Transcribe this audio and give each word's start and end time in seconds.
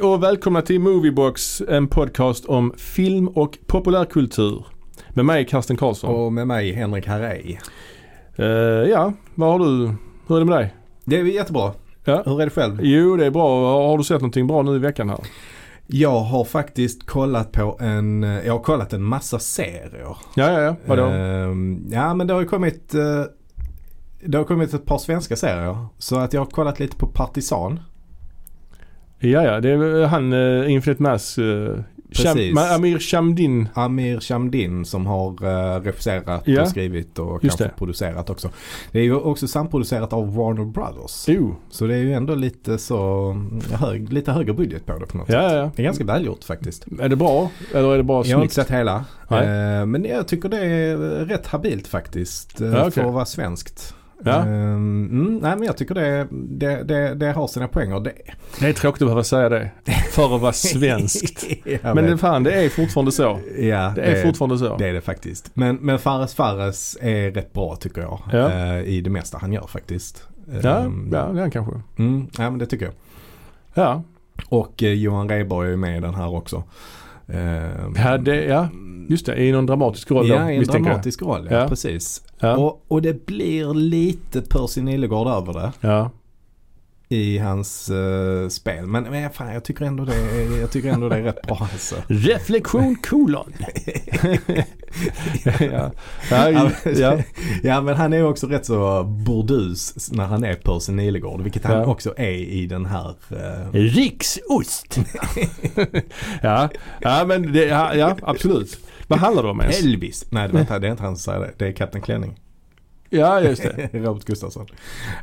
Hej 0.00 0.08
och 0.08 0.22
välkomna 0.22 0.62
till 0.62 0.80
Moviebox, 0.80 1.62
en 1.68 1.88
podcast 1.88 2.44
om 2.44 2.72
film 2.76 3.28
och 3.28 3.58
populärkultur. 3.66 4.66
Med 5.08 5.24
mig 5.24 5.46
Karsten 5.46 5.76
Karlsson. 5.76 6.14
Och 6.14 6.32
med 6.32 6.46
mig 6.46 6.72
Henrik 6.72 7.06
Harrej. 7.06 7.60
Eh, 8.36 8.46
ja, 8.90 9.12
vad 9.34 9.48
har 9.48 9.58
du? 9.58 9.94
Hur 10.26 10.36
är 10.36 10.40
det 10.40 10.46
med 10.46 10.58
dig? 10.58 10.74
Det 11.04 11.20
är 11.20 11.24
jättebra. 11.24 11.72
Ja. 12.04 12.22
Hur 12.26 12.40
är 12.40 12.44
det 12.44 12.50
själv? 12.50 12.78
Jo, 12.82 13.16
det 13.16 13.26
är 13.26 13.30
bra. 13.30 13.72
Har 13.88 13.98
du 13.98 14.04
sett 14.04 14.20
någonting 14.20 14.46
bra 14.46 14.62
nu 14.62 14.76
i 14.76 14.78
veckan 14.78 15.08
här? 15.08 15.20
Jag 15.86 16.20
har 16.20 16.44
faktiskt 16.44 17.06
kollat 17.06 17.52
på 17.52 17.78
en, 17.80 18.22
jag 18.22 18.52
har 18.52 18.60
kollat 18.60 18.92
en 18.92 19.02
massa 19.02 19.38
serier. 19.38 20.16
Ja, 20.34 20.52
ja, 20.52 20.60
ja. 20.60 20.76
Vadå? 20.86 21.04
Ehm, 21.04 21.86
ja 21.90 22.14
men 22.14 22.26
det 22.26 22.34
har 22.34 22.40
ju 22.40 22.46
kommit, 22.46 22.94
eh, 22.94 23.24
det 24.24 24.38
har 24.38 24.44
kommit 24.44 24.74
ett 24.74 24.84
par 24.84 24.98
svenska 24.98 25.36
serier. 25.36 25.86
Så 25.98 26.18
att 26.18 26.32
jag 26.32 26.40
har 26.40 26.46
kollat 26.46 26.80
lite 26.80 26.96
på 26.96 27.06
Partisan. 27.06 27.80
Ja, 29.22 29.42
ja. 29.44 29.60
Det 29.60 29.70
är 29.70 30.06
han 30.06 30.32
uh, 30.32 30.72
Infinite 30.72 31.02
Mass. 31.02 31.38
Uh, 31.38 31.74
Precis. 32.12 32.54
Sham, 32.58 32.58
Amir 32.74 32.98
Shamdin. 32.98 33.68
Amir 33.74 34.20
Shamdin 34.20 34.84
som 34.84 35.06
har 35.06 35.44
uh, 35.44 35.82
regisserat 35.82 36.42
Ja. 36.46 36.62
och 36.62 36.68
skrivit 36.68 37.18
och 37.18 37.44
Just 37.44 37.58
kanske 37.58 37.64
det. 37.74 37.78
producerat 37.78 38.30
också. 38.30 38.50
Det 38.92 38.98
är 38.98 39.02
ju 39.02 39.14
också 39.14 39.48
samproducerat 39.48 40.12
av 40.12 40.34
Warner 40.36 40.64
Brothers. 40.64 41.24
Jo. 41.28 41.56
Så 41.70 41.86
det 41.86 41.94
är 41.94 41.98
ju 41.98 42.12
ändå 42.12 42.34
lite 42.34 42.78
så, 42.78 43.30
mm, 43.30 43.60
hög, 43.72 44.12
lite 44.12 44.32
högre 44.32 44.52
budget 44.52 44.86
på 44.86 44.98
det 44.98 45.06
på 45.06 45.18
något 45.18 45.28
Ja, 45.28 45.40
sätt. 45.48 45.52
ja. 45.56 45.70
Det 45.76 45.82
är 45.82 45.84
ganska 45.84 46.04
välgjort 46.04 46.44
faktiskt. 46.44 46.86
Är 47.00 47.08
det 47.08 47.16
bra? 47.16 47.50
Eller 47.74 47.92
är 47.92 47.96
det 47.96 48.02
bara 48.02 48.26
Jag 48.26 48.36
har 48.36 48.42
inte 48.42 48.54
snyggt? 48.54 48.68
sett 48.68 48.76
hela. 48.78 49.04
Eh, 49.30 49.86
men 49.86 50.04
jag 50.04 50.28
tycker 50.28 50.48
det 50.48 50.60
är 50.66 50.96
rätt 51.24 51.46
habilt 51.46 51.86
faktiskt. 51.86 52.60
eh, 52.60 52.68
Ja, 52.68 52.78
okej. 52.80 52.90
För 52.90 53.04
att 53.08 53.14
vara 53.14 53.24
svenskt. 53.24 53.94
Ja. 54.24 54.36
Eh, 54.38 54.42
mm, 54.46 55.38
nej 55.42 55.56
men 55.56 55.62
jag 55.62 55.76
tycker 55.76 55.94
det, 55.94 56.26
det, 56.30 56.82
det, 56.82 57.14
det 57.14 57.32
har 57.32 57.46
sina 57.46 57.68
poänger. 57.68 58.00
Det, 58.00 58.12
Det 58.60 58.68
är 58.68 58.72
tråkigt 58.72 59.02
att 59.02 59.06
behöva 59.06 59.24
säga 59.24 59.48
det. 59.48 59.70
För 60.12 60.34
att 60.34 60.40
vara 60.40 60.52
svenskt. 60.52 61.44
Men 61.82 61.96
det, 61.96 62.18
fan, 62.18 62.42
det 62.42 62.52
är 62.52 62.68
fortfarande 62.68 63.12
så. 63.12 63.38
ja, 63.58 63.92
Det 63.96 64.02
är 64.02 64.22
fortfarande 64.26 64.58
så. 64.58 64.76
det 64.76 64.88
är 64.88 64.92
det 64.92 65.00
faktiskt. 65.00 65.50
Men, 65.54 65.76
men 65.76 65.98
Fares 65.98 66.34
Fares 66.34 66.98
är 67.00 67.30
rätt 67.30 67.52
bra 67.52 67.76
tycker 67.76 68.00
jag. 68.00 68.20
Ja. 68.32 68.50
eh, 68.50 68.80
I 68.82 69.00
det 69.00 69.10
mesta 69.10 69.38
han 69.40 69.52
gör 69.52 69.66
faktiskt. 69.66 70.22
Ja, 70.62 70.78
Ehm, 70.78 71.10
ja, 71.12 71.18
det 71.32 71.38
är 71.38 71.40
han 71.40 71.50
kanske. 71.50 71.72
Mm, 71.98 72.26
ja 72.38 72.50
men 72.50 72.58
det 72.58 72.66
tycker 72.66 72.84
jag. 72.84 72.94
Ja. 73.74 74.02
Och 74.48 74.82
eh, 74.82 74.92
Johan 74.92 75.28
Rheborg 75.28 75.72
är 75.72 75.76
med 75.76 75.96
i 75.96 76.00
den 76.00 76.14
här 76.14 76.34
också. 76.34 76.62
Ja, 77.96 78.18
det, 78.18 78.44
ja, 78.44 78.68
just 79.08 79.26
det. 79.26 79.42
I 79.42 79.52
någon 79.52 79.66
dramatisk 79.66 80.10
roll 80.10 80.28
Ja, 80.28 80.42
då, 80.44 80.50
i 80.50 80.56
en 80.56 80.62
jag. 80.62 80.82
dramatisk 80.82 81.22
roll. 81.22 81.48
Ja, 81.50 81.56
Ja. 81.60 81.68
precis. 81.68 82.22
Ja. 82.38 82.56
Och, 82.56 82.84
och 82.88 83.02
det 83.02 83.26
blir 83.26 83.74
lite 83.74 84.40
Percy 84.40 84.82
Nilegård 84.82 85.26
över 85.28 85.52
det 85.52 85.72
Ja. 85.80 86.10
I 87.12 87.38
hans 87.38 87.90
eh, 87.90 88.48
spel. 88.48 88.86
Men, 88.86 89.02
men 89.04 89.30
fan, 89.30 89.54
jag 89.54 89.64
tycker 89.64 89.84
ändå 89.84 90.04
det, 90.04 90.14
är- 90.14 90.60
jag 90.60 90.70
tycker 90.70 90.88
ändå 90.92 91.08
det 91.08 91.16
är 91.16 91.22
rätt 91.22 91.42
bra 91.42 91.68
alltså. 91.72 91.94
Reflektion 92.06 92.96
kolon. 92.96 93.52
ja. 95.60 95.90
Ja, 96.30 96.70
Ja, 96.84 97.18
ja. 97.62 97.80
Men 97.80 97.96
han 97.96 98.12
är 98.12 98.24
också 98.24 98.46
rätt 98.46 98.66
så 98.66 99.04
burdus 99.04 100.10
när 100.12 100.24
han 100.24 100.44
är 100.44 100.54
Percy 100.54 100.92
Nilegård. 100.92 101.40
Vilket 101.42 101.64
han 101.64 101.76
Ja. 101.76 101.86
också 101.86 102.14
är 102.16 102.30
i 102.32 102.66
den 102.66 102.86
här. 102.86 103.14
eh, 103.30 103.72
Riksost. 103.72 104.98
ja. 106.42 106.68
ja, 107.00 107.24
men 107.26 107.52
det, 107.52 107.64
ja, 107.64 108.16
absolut. 108.22 108.78
Vad 109.06 109.18
handlar 109.18 109.42
det 109.42 109.48
om 109.48 109.60
ens? 109.60 109.82
Elvis. 109.82 110.26
Nej 110.30 110.48
det, 110.48 110.54
vänta, 110.54 110.78
det 110.78 110.86
är 110.86 110.90
inte 110.90 111.02
han 111.02 111.16
som 111.16 111.32
säger 111.32 111.46
det. 111.46 111.52
Det 111.56 111.66
är 111.68 111.72
Kapten 111.72 112.00
Klänning. 112.02 112.40
Ja, 113.10 113.40
just 113.40 113.62
det. 113.62 113.88
Robert 113.98 114.24
Gustafsson. 114.24 114.66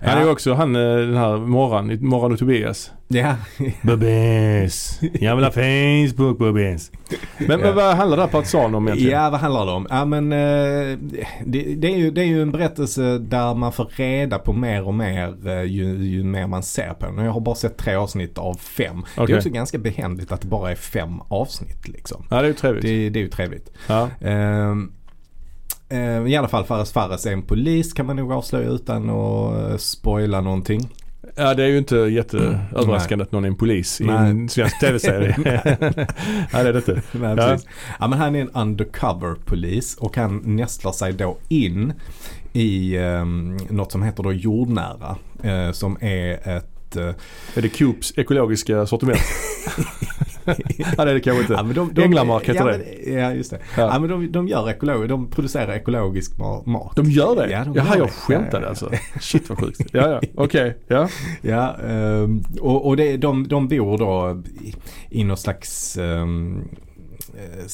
Han 0.01 0.17
är 0.17 0.31
också 0.31 0.53
han 0.53 0.75
eh, 0.75 0.81
den 0.81 1.17
här 1.17 1.37
Morran, 1.37 1.97
Morran 2.01 2.31
och 2.31 2.39
Tobias. 2.39 2.91
Ja. 3.07 3.35
Bubbis. 3.81 4.99
Jag 5.13 5.35
vill 5.35 5.45
ha 5.45 5.51
Facebook 5.51 6.37
Bubbis. 6.37 6.91
Men, 7.37 7.59
men 7.59 7.75
vad 7.75 7.95
handlar 7.95 8.17
det 8.17 8.23
här 8.23 8.29
partisan 8.29 8.75
om 8.75 8.87
egentligen? 8.87 9.19
Ja, 9.19 9.29
vad 9.29 9.39
handlar 9.39 9.65
det 9.65 9.71
om? 9.71 9.87
Ja, 9.89 10.05
men 10.05 10.31
eh, 10.31 10.97
det, 11.45 11.75
det, 11.75 11.87
är 11.87 11.97
ju, 11.97 12.11
det 12.11 12.21
är 12.21 12.25
ju 12.25 12.41
en 12.41 12.51
berättelse 12.51 13.17
där 13.17 13.53
man 13.53 13.71
får 13.71 13.89
reda 13.95 14.39
på 14.39 14.53
mer 14.53 14.87
och 14.87 14.93
mer 14.93 15.47
eh, 15.47 15.63
ju, 15.63 16.05
ju 16.05 16.23
mer 16.23 16.47
man 16.47 16.63
ser 16.63 16.93
på 16.93 17.05
den. 17.05 17.25
Jag 17.25 17.31
har 17.31 17.39
bara 17.39 17.55
sett 17.55 17.77
tre 17.77 17.95
avsnitt 17.95 18.37
av 18.37 18.53
fem. 18.53 19.03
Det 19.15 19.21
Okej. 19.21 19.33
är 19.33 19.37
också 19.37 19.49
ganska 19.49 19.77
behändigt 19.77 20.31
att 20.31 20.41
det 20.41 20.47
bara 20.47 20.71
är 20.71 20.75
fem 20.75 21.21
avsnitt 21.27 21.87
liksom. 21.87 22.25
Ja, 22.29 22.35
det 22.35 22.43
är 22.43 22.47
ju 22.47 22.53
trevligt. 22.53 22.83
Det, 22.83 23.09
det 23.09 23.19
är 23.19 23.23
ju 23.23 23.29
trevligt. 23.29 23.71
Ja. 23.87 24.09
Eh, 24.21 24.75
I 26.27 26.35
alla 26.35 26.47
fall 26.47 26.65
Fares 26.65 26.91
Fares 26.91 27.25
är 27.25 27.31
en 27.31 27.41
polis 27.41 27.93
kan 27.93 28.05
man 28.05 28.15
nog 28.15 28.31
avslöja 28.31 28.69
utan 28.69 29.09
att 29.09 29.69
eh, 29.71 29.77
spoila 29.77 30.41
någonting. 30.41 30.89
ja, 31.35 31.53
det 31.53 31.63
är 31.63 31.67
ju 31.67 31.77
inte 31.77 31.95
jätteöverraskande 31.95 33.23
att 33.23 33.31
någon 33.31 33.43
är 33.43 33.47
en 33.47 33.55
polis 33.55 34.01
i 34.01 34.03
Nej. 34.05 34.29
en 34.29 34.49
svensk 34.49 34.79
tv-serie. 34.79 35.35
ja, 36.51 36.63
det 36.63 36.69
är 36.69 36.73
det 36.73 36.77
inte. 36.77 37.01
Nej, 37.11 37.35
Ja. 37.37 37.57
Ja, 37.99 38.07
men 38.07 38.19
han 38.19 38.35
är 38.35 38.41
en 38.41 38.49
undercover 38.49 39.35
polis 39.45 39.95
och 39.99 40.17
han 40.17 40.41
nästlar 40.45 40.91
sig 40.91 41.13
då 41.13 41.37
in 41.47 41.93
i 42.53 42.97
um, 42.97 43.57
något 43.69 43.91
som 43.91 44.03
heter 44.03 44.23
då 44.23 44.33
jordnära. 44.33 45.15
eh, 45.43 45.71
som 45.71 45.97
är 46.01 46.57
ett... 46.57 46.95
eh, 46.95 47.03
Är 47.55 47.61
det 47.61 47.69
Coops 47.79 48.13
ekologiska 48.17 48.85
sortiment? 48.85 49.19
Ja, 50.77 51.05
det 51.05 51.11
är 51.11 51.13
det 51.13 51.19
kanske 51.19 51.41
inte. 51.41 51.53
ja, 51.53 51.63
men 51.63 51.75
de, 51.75 51.93
de, 51.93 52.01
Änglamark 52.01 52.49
heter 52.49 52.59
ja, 52.59 52.77
det. 52.77 52.77
Men, 53.05 53.19
ja 53.19 53.33
just 53.33 53.51
det. 53.51 53.59
Ja. 53.77 53.93
Ja. 53.93 53.99
men 53.99 54.09
de, 54.09 54.31
de 54.31 54.47
gör 54.47 54.69
ekologi, 54.69 55.07
de 55.07 55.29
producerar 55.29 55.73
ekologisk 55.73 56.37
ma- 56.37 56.67
mat. 56.69 56.95
De 56.95 57.11
gör 57.11 57.35
det? 57.35 57.51
Ja, 57.51 57.63
de 57.63 57.75
Jaha, 57.75 57.87
gör 57.87 57.97
jag 57.97 58.07
det. 58.07 58.11
skämtade 58.11 58.63
Ja, 58.63 58.69
alltså. 58.69 58.91
Shit 59.19 59.49
vad 59.49 59.59
sjukt. 59.59 59.81
Ja, 59.91 60.09
ja. 60.09 60.21
Okej. 60.35 60.77
Ja. 60.87 61.09
Ja, 61.41 61.75
ehm, 61.75 62.43
och, 62.61 62.87
och 62.87 62.97
det, 62.97 63.17
de, 63.17 63.47
de 63.47 63.67
bor 63.67 63.97
då 63.97 64.43
i, 64.61 64.73
i 65.19 65.23
någon 65.23 65.37
slags 65.37 65.97
eh, 65.97 66.25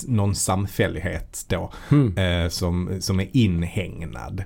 någon 0.08 0.36
samfällighet 0.36 1.46
då. 1.50 1.72
Hmm. 1.90 2.18
eh, 2.18 2.50
som, 2.50 2.90
som 3.00 3.20
är 3.20 3.28
inhägnad. 3.34 4.44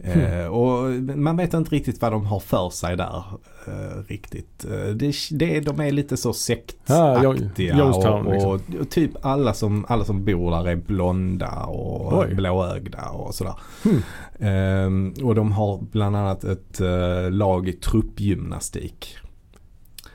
Eh, 0.00 0.46
och 0.46 0.90
man 1.00 1.36
vet 1.36 1.54
inte 1.54 1.70
riktigt 1.70 2.00
vad 2.00 2.12
de 2.12 2.26
har 2.26 2.40
för 2.40 2.70
sig 2.70 2.96
där 2.96 3.22
eh, 3.66 4.02
riktigt. 4.08 4.64
Eh, 4.64 4.94
det, 4.94 5.14
det, 5.30 5.60
de 5.60 5.80
är 5.80 5.90
lite 5.90 6.16
så 6.16 6.28
Ja, 6.28 6.34
sektaktiga 6.34 7.78
Jonestown, 7.78 8.26
och, 8.26 8.32
liksom. 8.32 8.50
och, 8.50 8.80
och 8.80 8.90
typ 8.90 9.10
alla 9.22 9.54
som, 9.54 9.84
alla 9.88 10.04
som 10.04 10.24
bor 10.24 10.50
där 10.50 10.68
är 10.68 10.76
blonda 10.76 11.64
och 11.64 12.18
Oj. 12.18 12.34
blåögda 12.34 13.08
och 13.08 13.34
sådär. 13.34 13.54
Hmm. 13.82 14.02
Ehm, 14.38 15.14
och 15.22 15.34
de 15.34 15.52
har 15.52 15.80
bland 15.92 16.16
annat 16.16 16.44
ett 16.44 16.80
eh, 16.80 17.30
lag 17.30 17.68
i 17.68 17.72
truppgymnastik. 17.72 19.16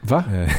Va? 0.03 0.23
Eh, 0.33 0.51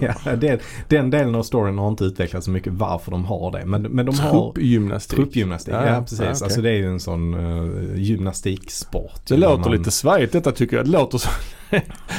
ja, 0.24 0.36
den, 0.36 0.58
den 0.88 1.10
delen 1.10 1.34
av 1.34 1.42
storyn 1.42 1.78
har 1.78 1.88
inte 1.88 2.04
utvecklats 2.04 2.44
så 2.44 2.50
mycket 2.50 2.72
varför 2.72 3.10
de 3.10 3.24
har 3.24 3.52
det. 3.52 3.64
Men, 3.66 3.82
men 3.82 4.06
de 4.06 4.18
har 4.18 4.52
Truppgymnastik. 4.52 5.16
truppgymnastik. 5.16 5.74
Ja, 5.74 5.86
Ja, 5.86 5.94
ja, 5.94 6.00
precis. 6.00 6.20
okej. 6.20 6.28
Alltså 6.30 6.60
det 6.62 6.70
är 6.70 6.74
ju 6.76 6.86
en 6.86 7.00
sån 7.00 7.34
uh, 7.34 7.98
gymnastiksport. 8.00 9.20
Det 9.28 9.36
låter 9.36 9.68
man- 9.70 9.78
lite 9.78 9.90
svajigt 9.90 10.32
detta 10.32 10.52
tycker 10.52 10.76
jag. 10.76 10.84
Det 10.86 10.90
låter 10.90 11.20
så. 11.70 11.76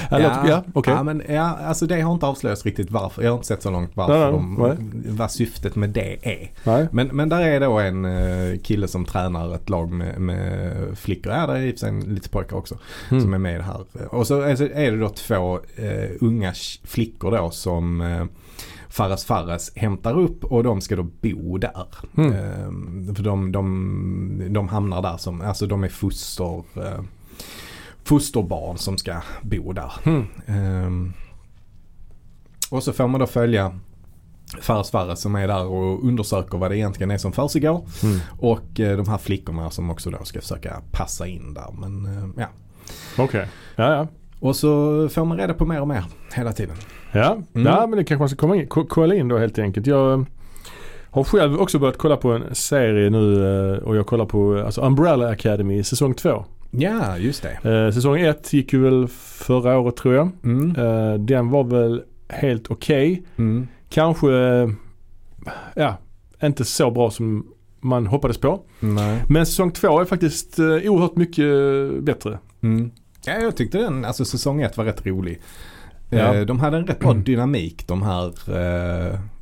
ja, 0.09 0.47
ja 0.47 0.63
okej. 0.73 0.94
ja, 0.94 1.03
men 1.03 1.23
ja, 1.29 1.57
alltså 1.66 1.85
det 1.85 2.01
har 2.01 2.13
inte 2.13 2.25
avslöjats 2.25 2.66
riktigt 2.66 2.91
varför. 2.91 3.23
Jag 3.23 3.31
har 3.31 3.35
inte 3.35 3.47
sett 3.47 3.62
så 3.62 3.72
långt 3.72 3.91
varför 3.94 4.31
Nej, 4.31 4.31
de, 4.31 4.56
nej, 4.59 5.13
vad 5.13 5.31
syftet 5.31 5.75
med 5.75 5.89
det 5.89 6.17
är. 6.22 6.51
Nej. 6.63 6.88
Men, 6.91 7.07
men 7.07 7.29
där 7.29 7.41
är 7.41 7.59
då 7.59 7.79
en 7.79 8.06
eh, 8.06 8.59
kille 8.59 8.88
som 8.88 9.06
tränar 9.06 9.56
ett 9.56 9.69
lag 9.69 9.91
med, 9.91 10.22
med 10.22 10.72
flickor. 10.97 11.34
Ja, 11.34 11.47
det 11.47 11.53
är 11.53 11.62
i 11.62 11.69
och 11.69 11.79
för 11.79 11.79
sig 11.79 12.13
lite 12.13 12.29
pojkar 12.29 12.57
också. 12.57 12.78
Mm. 13.09 13.23
som 13.23 13.34
är 13.34 13.38
med 13.38 13.62
här. 13.63 13.85
Och 14.09 14.28
så 14.28 14.41
är 14.41 14.91
det 14.91 14.97
då 14.97 15.09
två 15.09 15.59
eh, 15.75 16.09
unga 16.21 16.53
flickor 16.83 17.31
då 17.31 17.51
som 17.51 18.01
eh, 18.01 18.25
Fares 18.89 19.25
Fares 19.25 19.71
hämtar 19.75 20.19
upp 20.19 20.44
och 20.44 20.63
de 20.63 20.81
ska 20.81 20.95
då 20.95 21.03
bo 21.03 21.57
där. 21.57 21.88
Mm. 22.18 22.31
Eh, 22.31 23.15
för 23.15 23.24
de, 23.24 23.51
de, 23.51 24.44
de 24.50 24.68
hamnar 24.68 25.01
där 25.01 25.18
som, 25.18 25.42
alltså 25.42 25.65
de 25.65 25.83
är 25.83 25.89
foster, 25.89 26.63
fosterbarn 28.12 28.78
som 28.78 28.98
ska 28.98 29.16
bo 29.42 29.74
där. 29.74 29.92
Mm. 30.04 30.25
Eh, 30.46 31.13
och 32.72 32.84
så 32.84 32.94
får 32.94 33.08
man 33.08 33.19
då 33.19 33.28
följa 33.28 33.80
Fares 34.62 34.92
Fares 34.92 35.22
som 35.22 35.36
är 35.36 35.48
där 35.48 35.66
och 35.66 36.04
undersöker 36.08 36.58
vad 36.58 36.72
det 36.72 36.78
egentligen 36.78 37.12
är 37.12 37.18
som 37.18 37.31
försiggår. 37.31 37.86
Mm. 38.04 38.19
Och 38.40 38.80
eh, 38.80 38.98
de 38.98 39.08
här 39.10 39.18
flickorna 39.18 39.69
som 39.69 39.90
också 39.90 40.10
då 40.10 40.24
ska 40.24 40.42
försöka 40.42 40.81
passa 40.92 41.28
in 41.28 41.54
där. 41.54 41.74
Men 41.80 42.06
eh, 42.06 42.30
ja. 42.38 42.48
Okej. 43.24 43.48
Ja, 43.75 43.94
ja. 43.94 44.08
Och 44.40 44.56
så 44.56 44.69
får 45.10 45.25
man 45.25 45.38
reda 45.38 45.54
på 45.54 45.66
mer 45.66 45.81
och 45.81 45.88
mer 45.88 46.04
hela 46.34 46.52
tiden. 46.52 46.75
Ja. 47.12 47.38
Mm. 47.54 47.68
ja, 47.68 47.88
men 47.88 47.98
det 47.98 48.04
kanske 48.04 48.22
man 48.22 48.30
ska 48.30 48.38
komma 48.38 48.56
in, 48.56 48.68
ko- 48.68 48.86
kolla 48.90 49.16
in 49.16 49.28
då 49.28 49.38
helt 49.38 49.60
enkelt. 49.60 49.88
Jag 49.88 50.13
eh, 50.13 50.25
har 51.10 51.24
själv 51.24 51.62
också 51.62 51.80
börjat 51.80 51.98
kolla 51.98 52.18
på 52.18 52.31
en 52.31 52.56
serie 52.56 53.10
nu 53.10 53.46
eh, 53.74 53.78
och 53.84 53.96
jag 53.96 54.06
kollar 54.08 54.25
på 54.25 54.63
alltså 54.66 54.81
Umbrella 54.81 55.30
Academy 55.30 55.84
säsong 55.84 56.13
2. 56.13 56.46
Ja, 56.71 57.18
just 57.18 57.44
det. 57.44 57.69
Eh, 57.69 57.91
säsong 57.91 58.19
1 58.19 58.53
gick 58.53 58.73
ju 58.73 58.81
väl 58.81 59.07
förra 59.07 59.79
året 59.79 59.95
tror 59.95 60.13
jag. 60.15 60.29
Mm. 60.44 60.75
Eh, 60.75 61.13
den 61.13 61.50
var 61.50 61.63
väl 61.63 62.03
helt 62.29 62.71
okej. 62.71 63.23
Mm. 63.38 63.68
Kanske, 63.89 64.29
ja, 65.75 65.97
inte 66.44 66.65
så 66.65 66.91
bra 66.91 67.12
som 67.12 67.47
man 67.79 68.07
hoppades 68.07 68.38
på. 68.38 68.62
Nej. 68.79 69.23
Men 69.29 69.45
säsong 69.45 69.71
2 69.71 70.00
är 70.00 70.06
faktiskt 70.06 70.59
eh, 70.59 70.65
oerhört 70.65 71.15
mycket 71.15 71.45
bättre. 72.03 72.39
Mm. 72.63 72.91
Ja, 73.25 73.33
jag 73.33 73.56
tyckte 73.57 73.77
den, 73.77 74.06
alltså 74.06 74.25
säsong 74.25 74.62
ett 74.62 74.77
var 74.77 74.85
rätt 74.85 75.06
rolig. 75.06 75.41
Ja. 76.09 76.45
De 76.45 76.59
hade 76.59 76.77
en 76.77 76.88
rätt 76.88 77.00
bra 77.00 77.13
dynamik 77.13 77.88
de 77.88 78.01
här 78.01 78.33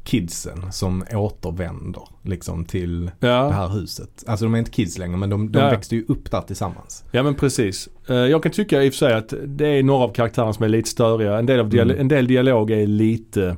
kidsen 0.03 0.71
som 0.71 1.03
återvänder 1.13 2.01
liksom 2.23 2.65
till 2.65 3.11
det 3.19 3.27
Ja, 3.27 3.49
här 3.49 3.67
huset. 3.69 4.23
Alltså 4.27 4.45
de 4.45 4.53
är 4.53 4.59
inte 4.59 4.71
kids 4.71 4.97
längre 4.97 5.17
men 5.17 5.29
de, 5.29 5.51
de 5.51 5.59
Ja. 5.59 5.69
växte 5.69 5.95
ju 5.95 6.05
upp 6.07 6.31
där 6.31 6.41
tillsammans. 6.41 7.03
ja 7.11 7.23
men 7.23 7.35
precis. 7.35 7.89
Eh, 8.09 8.15
Jag 8.15 8.43
kan 8.43 8.51
tycka 8.51 8.83
i 8.83 8.89
och 8.89 8.93
för 8.93 8.97
sig 8.97 9.13
att 9.13 9.33
det 9.45 9.67
är 9.67 9.83
några 9.83 10.03
av 10.03 10.13
karaktärerna 10.13 10.53
som 10.53 10.65
är 10.65 10.69
lite 10.69 10.89
störiga. 10.89 11.39
En 11.39 11.45
del, 11.45 11.59
av 11.59 11.69
dial- 11.69 11.89
Mm. 11.91 12.01
en 12.01 12.07
del 12.07 12.27
dialog 12.27 12.71
är 12.71 12.87
lite, 12.87 13.57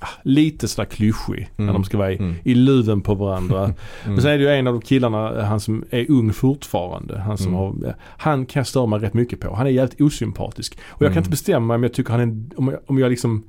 ah, 0.00 0.06
lite 0.22 0.68
sådär 0.68 0.88
klyschig 0.88 1.48
när 1.56 1.62
Mm. 1.64 1.74
de 1.74 1.84
ska 1.84 1.98
vara 1.98 2.12
i, 2.12 2.16
Mm. 2.16 2.34
i 2.44 2.54
luven 2.54 3.00
på 3.00 3.14
varandra. 3.14 3.64
Mm. 3.64 3.74
Men 4.04 4.22
sen 4.22 4.30
är 4.30 4.38
det 4.38 4.44
ju 4.44 4.50
en 4.50 4.66
av 4.66 4.74
de 4.74 4.80
killarna, 4.82 5.38
eh, 5.38 5.44
han 5.44 5.60
som 5.60 5.84
är 5.90 6.10
ung 6.10 6.32
fortfarande. 6.32 7.18
Han 7.18 7.38
som 7.38 7.46
Mm. 7.54 7.58
har, 7.58 7.94
han 8.00 8.46
kan 8.46 8.60
jag 8.60 8.66
störa 8.66 8.86
mig 8.86 8.98
rätt 8.98 9.14
mycket 9.14 9.40
på. 9.40 9.54
Han 9.54 9.66
är 9.66 9.70
jävligt 9.70 10.00
osympatisk. 10.00 10.78
Och 10.88 11.02
jag 11.02 11.08
kan 11.08 11.12
Mm. 11.12 11.18
inte 11.18 11.30
bestämma 11.30 11.74
om 11.74 11.82
jag 11.82 11.92
tycker 11.92 12.10
han 12.12 12.20
är, 12.20 12.58
om 12.58 12.68
jag, 12.68 12.80
om 12.86 12.98
jag 12.98 13.10
liksom 13.10 13.42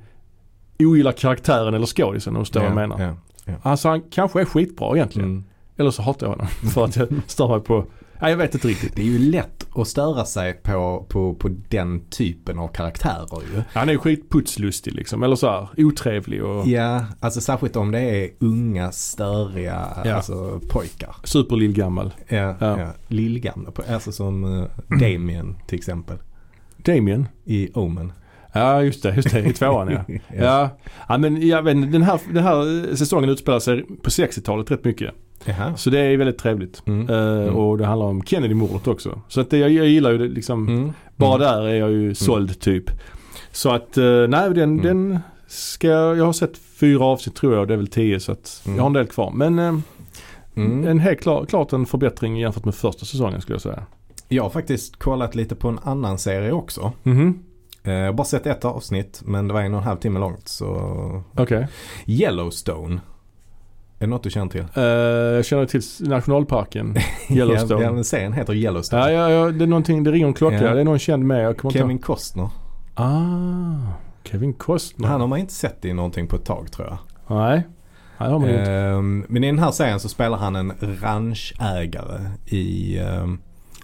ogillar 0.78 1.12
karaktären 1.12 1.74
eller 1.74 1.86
skådisen 1.86 2.36
om 2.36 2.40
du 2.40 2.44
förstår 2.44 2.60
vad 2.60 2.68
jag 2.68 2.74
menar. 2.76 3.16
Ja. 3.44 3.52
Alltså 3.62 3.88
han 3.88 4.02
kanske 4.10 4.40
är 4.40 4.44
skitbra 4.44 4.96
egentligen. 4.96 5.30
Mm. 5.30 5.44
Eller 5.76 5.90
så 5.90 6.02
hatar 6.02 6.26
jag 6.26 6.30
honom 6.32 6.46
för 6.74 6.84
att 6.84 6.96
jag 6.96 7.08
stör 7.26 7.48
mig 7.48 7.60
på, 7.60 7.84
nej 8.20 8.30
jag 8.30 8.38
vet 8.38 8.54
inte 8.54 8.68
riktigt. 8.68 8.96
Det 8.96 9.02
är 9.02 9.06
ju 9.06 9.18
lätt 9.18 9.66
att 9.74 9.88
störa 9.88 10.24
sig 10.24 10.52
på, 10.52 11.06
på, 11.08 11.34
på 11.34 11.48
den 11.68 12.00
typen 12.00 12.58
av 12.58 12.68
karaktärer 12.68 13.42
ju. 13.54 13.62
Han 13.72 13.88
är 13.88 13.92
ju 13.92 13.98
skitputslustig 13.98 14.92
liksom. 14.94 15.22
Eller 15.22 15.36
så 15.36 15.50
här, 15.50 15.68
otrevlig 15.76 16.44
och 16.44 16.66
Ja, 16.66 17.04
alltså 17.20 17.40
särskilt 17.40 17.76
om 17.76 17.90
det 17.90 18.00
är 18.00 18.30
unga 18.38 18.92
störiga 18.92 19.86
Ja. 20.04 20.14
alltså, 20.14 20.60
pojkar. 20.68 21.16
superlillgammal. 21.24 22.14
Ja, 22.28 22.36
Ja. 22.60 22.80
ja. 22.80 22.88
Lillgamla, 23.08 23.70
alltså 23.88 24.12
som 24.12 24.44
uh, 24.44 24.66
Damien 25.00 25.56
till 25.66 25.78
exempel 25.78 26.16
Damien. 26.76 27.28
i 27.44 27.70
Omen. 27.74 28.12
Ja 28.58 28.82
just 28.82 29.02
det, 29.02 29.14
just 29.16 29.30
det. 29.30 29.40
I 29.40 29.52
tvåan 29.52 29.88
ja. 29.90 30.18
Ja, 30.38 30.70
ja 31.08 31.18
men 31.18 31.48
jag 31.48 31.62
vet 31.62 31.92
den 31.92 32.02
här, 32.02 32.20
den 32.32 32.44
här 32.44 32.96
säsongen 32.96 33.30
utspelar 33.30 33.58
sig 33.58 33.82
på 33.82 34.10
60-talet 34.10 34.70
rätt 34.70 34.84
mycket. 34.84 35.14
Jaha. 35.44 35.76
Så 35.76 35.90
det 35.90 35.98
är 36.00 36.16
väldigt 36.16 36.38
trevligt. 36.38 36.82
Mm. 36.86 37.08
Mm. 37.08 37.54
Och 37.56 37.78
det 37.78 37.86
handlar 37.86 38.06
om 38.06 38.22
Kennedy-mordet 38.22 38.86
också. 38.88 39.20
Så 39.28 39.40
att 39.40 39.50
det, 39.50 39.58
jag, 39.58 39.70
jag 39.70 39.86
gillar 39.86 40.10
ju 40.10 40.18
det 40.18 40.28
liksom, 40.28 40.68
Mm. 40.68 40.92
bara 41.16 41.34
Mm. 41.34 41.46
där 41.46 41.68
är 41.68 41.74
jag 41.74 41.90
ju 41.90 42.14
såld 42.14 42.60
typ. 42.60 42.84
Så 43.52 43.70
att, 43.70 43.96
eh, 43.98 44.04
nej 44.28 44.50
den, 44.54 44.58
Mm. 44.58 44.82
den 44.82 45.18
ska, 45.46 45.88
jag 45.88 46.24
har 46.24 46.32
sett 46.32 46.58
fyra 46.58 47.04
avsnitt 47.04 47.36
tror 47.36 47.52
jag 47.52 47.60
och 47.60 47.66
det 47.66 47.72
är 47.74 47.78
väl 47.78 47.86
tio 47.88 48.20
så 48.20 48.32
att 48.32 48.62
Mm. 48.66 48.76
jag 48.76 48.82
har 48.82 48.86
en 48.88 48.92
del 48.92 49.06
kvar. 49.06 49.32
Men 49.34 49.58
Mm. 50.56 50.86
en 50.86 50.98
helt 50.98 51.20
klar, 51.20 51.44
klart 51.44 51.72
en 51.72 51.86
förbättring 51.86 52.36
jämfört 52.40 52.64
med 52.64 52.74
första 52.74 53.04
säsongen 53.06 53.40
skulle 53.40 53.54
jag 53.54 53.62
säga. 53.62 53.82
Jag 54.28 54.42
har 54.42 54.50
faktiskt 54.50 54.96
kollat 54.98 55.34
lite 55.34 55.54
på 55.54 55.68
en 55.68 55.78
annan 55.82 56.18
serie 56.18 56.52
också. 56.52 56.92
Eh, 57.04 57.12
Jag 57.92 58.06
har 58.06 58.12
bara 58.12 58.24
sett 58.24 58.46
ett 58.46 58.64
avsnitt 58.64 59.22
men 59.24 59.48
det 59.48 59.54
var 59.54 59.60
en 59.62 59.74
och 59.74 59.80
en 59.80 59.86
halv 59.86 59.96
timme 59.98 60.18
långt 60.20 60.48
så 60.48 61.22
okej. 61.36 61.68
Yellowstone. 62.06 62.94
Är 63.98 64.06
det 64.06 64.06
något 64.06 64.22
du 64.22 64.30
känner 64.30 64.50
till? 64.50 64.64
Eh, 64.74 64.82
jag 64.82 65.44
känner 65.44 65.66
till 65.66 65.82
nationalparken 66.00 66.96
Yellowstone. 67.30 67.84
Ja, 67.84 67.92
men 67.92 68.04
serien 68.04 68.32
heter 68.32 68.54
Yellowstone. 68.54 69.02
Ja, 69.02 69.10
ja, 69.10 69.30
ja, 69.30 69.50
det 69.52 69.64
är 69.64 69.66
någonting, 69.66 70.04
det 70.04 70.10
ringer 70.12 70.26
en 70.26 70.34
klocka. 70.34 70.62
Ja. 70.62 70.74
Det 70.74 70.80
är 70.80 70.84
någon 70.84 70.98
känd 70.98 71.24
med. 71.24 71.60
Kevin 71.72 71.98
Costner. 71.98 72.48
Ah, 72.94 73.12
Kevin 74.24 74.52
Costner. 74.54 75.08
Han 75.08 75.20
har 75.20 75.28
man 75.28 75.38
inte 75.38 75.52
sett 75.54 75.84
i 75.84 75.92
någonting 75.92 76.26
på 76.26 76.36
ett 76.36 76.44
tag 76.44 76.72
tror 76.72 76.88
jag. 76.88 76.98
Nej, 77.36 77.62
Nej, 78.18 78.28
det 78.28 78.32
har 78.32 78.38
man 78.38 78.48
inte. 78.50 78.72
Ehm, 78.72 79.24
men 79.28 79.44
i 79.44 79.46
den 79.46 79.58
här 79.58 79.70
serien 79.70 80.00
så 80.00 80.08
spelar 80.08 80.36
han 80.38 80.56
en 80.56 80.72
ranchägare 81.02 82.20
i, 82.46 82.98
ehm, 82.98 83.38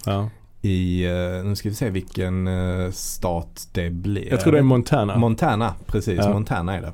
Ja. 0.06 0.28
I 0.62 1.04
eh, 1.04 1.44
nu 1.44 1.56
ska 1.56 1.68
vi 1.68 1.74
se 1.74 1.90
vilken 1.90 2.46
eh, 2.46 2.90
stat 2.90 3.68
det 3.72 3.90
blir. 3.90 4.30
Jag 4.30 4.40
tror 4.40 4.52
det 4.52 4.58
är 4.58 4.62
Montana. 4.62 5.16
Montana, 5.18 5.74
precis. 5.86 6.18
Ja. 6.18 6.32
Montana 6.32 6.76
är 6.76 6.80
det. 6.82 6.92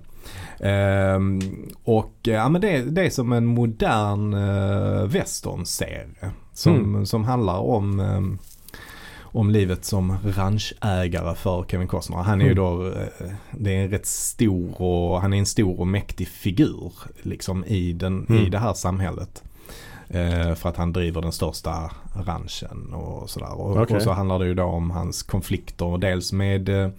Ehm, 0.61 1.41
och 1.85 2.15
eh, 2.29 2.35
ja, 2.35 2.49
men 2.49 2.61
det, 2.61 2.83
det 2.83 3.07
är 3.07 3.11
som 3.11 3.33
en 3.33 3.47
modern 3.47 4.35
uh, 4.35 5.07
westernserie. 5.07 6.09
Som, 6.53 6.75
Mm. 6.75 7.07
som 7.07 7.25
handlar 7.25 7.59
om, 7.59 8.01
ehm, 8.01 8.39
om 9.23 9.51
livet 9.51 9.85
som 9.85 10.17
ranchägare 10.37 11.35
för 11.35 11.65
Kevin 11.69 11.89
Costner. 11.89 12.17
Han 12.17 12.41
är 12.41 12.45
ju 12.45 12.53
Mm. 12.53 12.65
då, 12.65 12.87
eh, 12.87 13.31
det 13.59 13.77
är 13.77 13.85
en 13.85 13.91
rätt 13.91 14.07
stor 14.07 14.83
och, 14.83 15.21
han 15.21 15.33
är 15.33 15.39
en 15.39 15.47
stor 15.47 15.81
och 15.81 15.87
mäktig 15.87 16.29
figur 16.29 16.93
liksom 17.23 17.65
i, 17.65 17.93
den, 17.93 18.27
Mm. 18.29 18.47
i 18.47 18.49
det 18.51 18.59
här 18.59 18.75
samhället. 18.75 19.43
Eh, 20.11 20.55
för 20.55 20.69
att 20.69 20.77
han 20.77 20.93
driver 20.93 21.23
den 21.23 21.33
största 21.33 21.91
ranchen 22.27 22.95
och 22.95 23.31
sådär. 23.31 23.61
Och, 23.61 23.77
Okej. 23.77 23.97
och 23.97 24.03
så 24.03 24.13
handlar 24.13 24.39
det 24.39 24.47
ju 24.47 24.55
då 24.55 24.65
om 24.65 24.91
hans 24.91 25.23
konflikter. 25.23 25.99
Dels 25.99 26.33
med, 26.33 26.69
eh, 26.69 26.91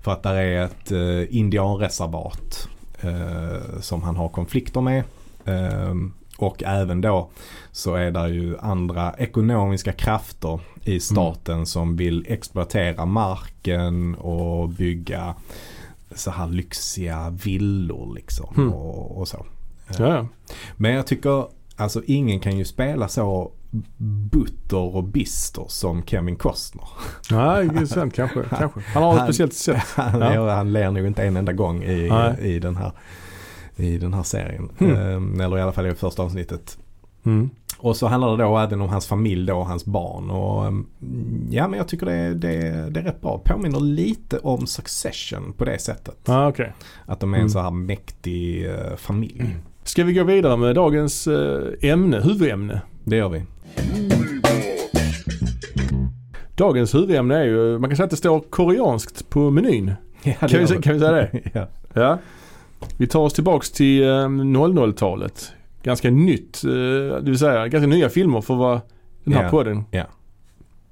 för 0.00 0.12
att 0.12 0.22
där 0.22 0.34
är 0.34 0.64
ett 0.64 0.92
eh, 0.92 1.36
indianreservat 1.36 2.68
eh, 3.00 3.80
som 3.80 4.02
han 4.02 4.16
har 4.16 4.28
konflikter 4.28 4.80
med. 4.80 5.04
Eh, 5.44 5.94
och 6.38 6.62
även 6.62 7.00
då 7.00 7.30
så 7.72 7.94
är 7.94 8.10
det 8.10 8.28
ju 8.28 8.58
andra 8.58 9.14
ekonomiska 9.18 9.92
krafter 9.92 10.60
i 10.84 11.00
staten 11.00 11.66
som 11.66 11.96
vill 11.96 12.24
exploatera 12.28 13.06
marken 13.06 14.14
och 14.14 14.68
bygga 14.68 15.34
så 16.14 16.30
här 16.30 16.46
lyxiga 16.46 17.30
villor 17.30 18.14
liksom. 18.14 18.54
Mm. 18.56 18.72
Och, 18.72 19.18
och 19.18 19.28
så. 19.28 19.46
Ja, 19.98 20.08
ja. 20.08 20.26
Men 20.76 20.92
jag 20.92 21.06
tycker, 21.06 21.46
alltså 21.76 22.02
ingen 22.06 22.40
kan 22.40 22.58
ju 22.58 22.64
spela 22.64 23.08
så 23.08 23.52
butter 24.30 24.96
och 24.96 25.04
bister 25.04 25.64
som 25.68 26.02
Kevin 26.02 26.36
Costner. 26.36 26.88
Nej, 27.30 27.68
det 27.68 27.80
är 27.80 27.86
sant 27.86 28.14
kanske. 28.14 28.42
kanske. 28.58 28.80
Han 28.80 29.02
har 29.02 29.12
ett 29.12 29.18
Han- 29.18 29.26
speciellt 29.26 29.54
sätt. 29.54 29.86
Han, 29.96 30.20
Ja. 30.20 30.54
han 30.54 30.72
ler 30.72 30.90
nog 30.90 31.06
inte 31.06 31.22
en 31.24 31.36
enda 31.36 31.52
gång 31.52 31.82
i, 31.84 32.08
Nej. 32.08 32.34
i, 32.40 32.58
den, 32.58 32.76
här, 32.76 32.92
i 33.76 33.98
den 33.98 34.14
här 34.14 34.22
serien. 34.22 34.68
Mm. 34.78 35.40
Eller 35.40 35.58
i 35.58 35.62
alla 35.62 35.72
fall 35.72 35.86
i 35.86 35.94
första 35.94 36.22
avsnittet. 36.22 36.78
Mm. 37.24 37.50
Och 37.78 37.96
så 37.96 38.06
handlar 38.06 38.36
det 38.36 38.42
då 38.44 38.58
även 38.58 38.80
om 38.80 38.88
hans 38.88 39.06
familj 39.06 39.46
då 39.46 39.58
och 39.58 39.66
hans 39.66 39.84
barn. 39.84 40.30
Och, 40.30 40.66
ehm, 40.66 40.86
ja 41.50 41.68
men 41.68 41.78
jag 41.78 41.88
tycker 41.88 42.06
det, 42.06 42.34
det, 42.34 42.58
det 42.90 43.00
är 43.00 43.04
rätt 43.04 43.20
bra. 43.20 43.38
Påminner 43.44 43.80
lite 43.80 44.38
om 44.38 44.66
Succession 44.66 45.52
på 45.56 45.64
det 45.64 45.78
sättet. 45.78 46.16
Ja, 46.24 46.48
okej. 46.48 46.72
Att 47.06 47.20
de 47.20 47.32
är 47.34 47.36
en 47.38 47.40
Mm. 47.40 47.50
så 47.50 47.60
här 47.60 47.70
mäktig 47.70 48.66
eh, 48.66 48.96
familj. 48.96 49.56
Ska 49.86 50.04
vi 50.04 50.12
gå 50.12 50.24
vidare 50.24 50.56
med 50.56 50.74
dagens 50.74 51.26
eh, 51.26 51.90
ämne, 51.90 52.20
huvudämne? 52.20 52.80
Det 53.04 53.16
gör 53.16 53.28
vi. 53.28 53.42
Dagens 56.56 56.94
huvudämne 56.94 57.36
är 57.36 57.44
ju, 57.44 57.78
man 57.78 57.90
kan 57.90 57.96
säga 57.96 58.04
att 58.04 58.10
det 58.10 58.16
står 58.16 58.40
koreanskt 58.40 59.30
på 59.30 59.50
menyn. 59.50 59.92
Ja, 60.22 60.32
Kan 60.48 60.60
vi, 60.60 60.66
kan 60.66 60.92
vi 60.94 60.98
säga 61.00 61.12
det? 61.12 61.30
ja. 61.54 61.68
Ja. 61.94 62.18
Vi 62.98 63.06
tar 63.06 63.20
oss 63.20 63.32
tillbaks 63.32 63.70
till 63.70 64.02
eh, 64.02 64.06
00-talet. 64.06 65.52
Ganska 65.82 66.10
nytt, 66.10 66.64
eh, 66.64 66.70
det 66.70 67.22
vill 67.24 67.38
säga 67.38 67.68
ganska 67.68 67.86
nya 67.86 68.08
filmer 68.08 68.40
för 68.40 68.54
vad 68.54 68.80
den 69.24 69.34
här 69.34 69.42
Ja, 69.42 69.50
podden. 69.50 69.84
ja. 69.90 70.04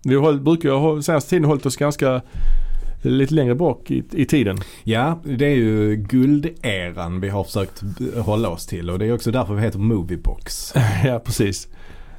Vi 0.04 0.14
har, 0.14 0.32
brukar 0.32 0.68
ju 0.94 1.02
senaste 1.02 1.30
tiden 1.30 1.44
hållit 1.44 1.66
oss 1.66 1.76
ganska 1.76 2.22
lite 3.10 3.34
längre 3.34 3.54
bak 3.54 3.90
i, 3.90 4.04
i 4.12 4.24
tiden. 4.24 4.58
Ja, 4.84 5.18
det 5.24 5.46
är 5.46 5.54
ju 5.56 5.96
gulderan 5.96 7.20
vi 7.20 7.28
har 7.28 7.44
försökt 7.44 7.82
hålla 8.16 8.48
oss 8.48 8.66
till 8.66 8.90
och 8.90 8.98
det 8.98 9.06
är 9.06 9.12
också 9.14 9.30
därför 9.30 9.54
vi 9.54 9.62
heter 9.62 9.78
Moviebox. 9.78 10.72
ja, 11.04 11.18
precis. 11.24 11.68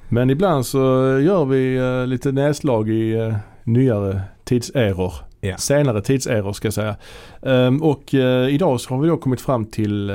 Men 0.09 0.29
ibland 0.29 0.65
så 0.65 0.79
gör 1.23 1.45
vi 1.45 1.75
eh, 1.77 2.07
lite 2.07 2.31
nedslag 2.31 2.89
i 2.89 3.13
eh, 3.13 3.35
nyare 3.63 4.21
tidseror. 4.43 5.13
Ja. 5.41 5.57
Senare 5.57 6.01
tidseror 6.01 6.53
ska 6.53 6.65
jag 6.67 6.73
säga. 6.73 6.95
Ehm, 7.41 7.83
och 7.83 8.13
eh, 8.13 8.49
idag 8.49 8.81
så 8.81 8.93
har 8.93 9.01
vi 9.01 9.07
då 9.07 9.17
kommit 9.17 9.41
fram 9.41 9.65
till, 9.65 10.11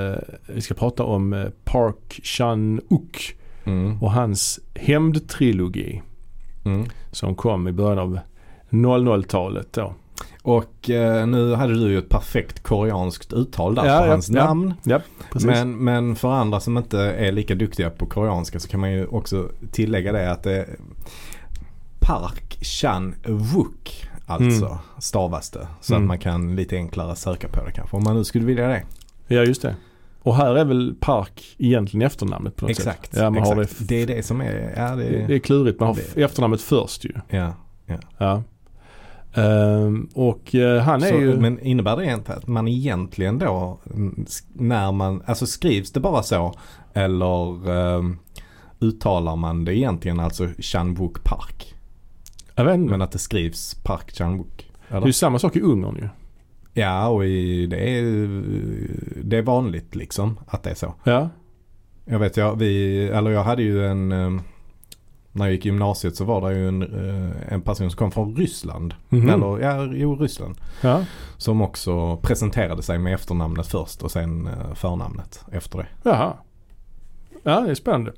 vi 0.46 0.60
ska 0.60 0.74
prata 0.74 1.02
om 1.04 1.46
Park 1.64 2.20
Chan-wook 2.22 3.34
Mm. 3.64 4.02
och 4.02 4.10
hans 4.12 4.60
hämndtrilogi 4.74 6.02
Mm. 6.64 6.84
som 7.12 7.34
kom 7.34 7.68
i 7.68 7.72
början 7.72 7.98
av 7.98 8.18
00-talet 8.70 9.72
då. 9.72 9.94
Och 10.42 10.90
eh, 10.90 11.26
nu 11.26 11.54
hade 11.54 11.74
du 11.74 11.88
ju 11.90 11.98
ett 11.98 12.08
perfekt 12.08 12.62
koreanskt 12.62 13.32
uttal 13.32 13.74
där 13.74 13.84
Ja, 13.86 13.98
på 14.00 14.06
ja, 14.06 14.10
hans 14.10 14.28
ja. 14.30 14.44
namn. 14.44 14.74
Men, 15.44 15.84
men 15.84 16.16
för 16.16 16.32
andra 16.32 16.60
som 16.60 16.76
inte 16.78 16.98
är 17.00 17.32
lika 17.32 17.54
duktiga 17.54 17.90
på 17.90 18.06
koreanska 18.06 18.60
så 18.60 18.68
kan 18.68 18.80
man 18.80 18.92
ju 18.92 19.06
också 19.06 19.48
tillägga 19.72 20.12
det 20.12 20.30
att 20.30 20.42
det 20.42 20.52
är 20.56 20.66
Park 22.00 22.58
Chan 22.64 23.14
Wook 23.26 24.08
alltså 24.26 24.66
Mm. 24.66 24.78
stavas 24.98 25.50
det. 25.50 25.66
Så 25.80 25.94
Mm. 25.94 26.04
att 26.04 26.08
man 26.08 26.18
kan 26.18 26.56
lite 26.56 26.76
enklare 26.76 27.16
söka 27.16 27.48
på 27.48 27.64
det 27.64 27.72
kanske 27.72 27.96
om 27.96 28.04
man 28.04 28.16
nu 28.16 28.24
skulle 28.24 28.44
vilja 28.44 28.68
det. 28.68 28.82
Ja 29.26 29.42
just 29.42 29.62
det. 29.62 29.76
Och 30.22 30.36
här 30.36 30.54
är 30.56 30.64
väl 30.64 30.94
Park 31.00 31.54
egentligen 31.58 32.06
efternamnet 32.06 32.56
på 32.56 32.64
något 32.64 32.70
Exakt. 32.70 33.10
sätt. 33.10 33.20
Ja, 33.22 33.30
man 33.30 33.42
har 33.42 33.62
exakt. 33.62 33.88
det, 33.88 33.94
det 33.94 34.02
är 34.02 34.16
det 34.16 34.22
som 34.22 34.40
är, 34.40 34.72
ja 34.76 34.96
det, 34.96 35.26
det, 35.26 35.34
är 35.34 35.38
klurigt. 35.38 35.80
Man 35.80 35.88
har 35.88 35.98
efternamnet 36.22 36.60
först 36.60 37.04
ju. 37.04 37.12
ja. 37.28 37.52
Ja. 38.18 38.42
Ehm, 39.34 40.08
och 40.14 40.54
eh, 40.54 40.82
han 40.82 41.02
är 41.02 41.08
Så, 41.08 41.14
ju... 41.14 41.36
Men 41.36 41.60
innebär 41.60 41.96
det 41.96 42.14
inte 42.14 42.34
att 42.34 42.46
man 42.46 42.68
egentligen 42.68 43.38
då 43.38 43.78
mm, 43.94 44.26
när 44.52 44.92
man, 44.92 45.22
alltså 45.26 45.46
skrivs 45.46 45.92
det 45.92 46.00
bara 46.00 46.22
så 46.22 46.54
eller 46.92 47.70
ehm, 47.70 48.18
uttalar 48.80 49.36
man 49.36 49.64
det 49.64 49.76
egentligen 49.76 50.20
alltså 50.20 50.48
Chanwook 50.58 51.24
Park? 51.24 51.74
jag 52.54 52.64
vet 52.64 52.74
inte. 52.74 52.90
Men 52.90 53.02
att 53.02 53.12
det 53.12 53.18
skrivs 53.18 53.74
Park 53.74 54.10
Chanwook? 54.16 54.70
det 54.88 54.96
är 54.96 55.06
ju 55.06 55.12
samma 55.12 55.38
sak 55.38 55.56
i 55.56 55.60
Ungern 55.60 55.96
ju. 55.96 56.08
Ja, 56.82 57.08
och 57.08 57.24
i, 57.24 57.66
det, 57.66 57.98
är, 57.98 58.28
det 59.22 59.36
är 59.36 59.42
vanligt 59.42 59.94
liksom 59.94 60.38
att 60.46 60.62
det 60.62 60.70
är 60.70 60.74
så. 60.74 60.94
Ja. 61.04 61.28
Jag 62.04 62.18
vet, 62.18 62.36
jag, 62.36 62.56
vi, 62.56 63.04
eller 63.08 63.30
jag 63.30 63.44
hade 63.44 63.62
ju 63.62 63.86
en, 63.86 64.12
eh, 64.12 64.40
när 65.32 65.44
jag 65.44 65.52
gick 65.52 65.66
i 65.66 65.68
gymnasiet 65.68 66.16
så 66.16 66.24
var 66.24 66.40
det 66.50 66.56
ju 66.58 66.68
en, 66.68 66.82
eh, 66.82 67.52
en 67.52 67.60
person 67.60 67.90
som 67.90 67.98
kom 67.98 68.10
från 68.10 68.36
Ryssland. 68.36 68.94
Mhm. 69.08 69.28
Eller, 69.30 69.58
ja, 69.60 69.84
jo 69.92 70.16
Ryssland. 70.16 70.54
Ja. 70.80 71.04
Som 71.36 71.60
också 71.62 72.16
presenterade 72.16 72.82
sig 72.82 72.98
med 72.98 73.14
efternamnet 73.14 73.66
först 73.66 74.02
och 74.02 74.10
sen 74.10 74.46
eh, 74.46 74.74
förnamnet 74.74 75.44
efter 75.52 75.78
det. 75.78 75.86
Jaha. 76.02 76.32
Ja, 77.42 77.60
det 77.60 77.70
är 77.70 77.74
spännande. 77.74 78.12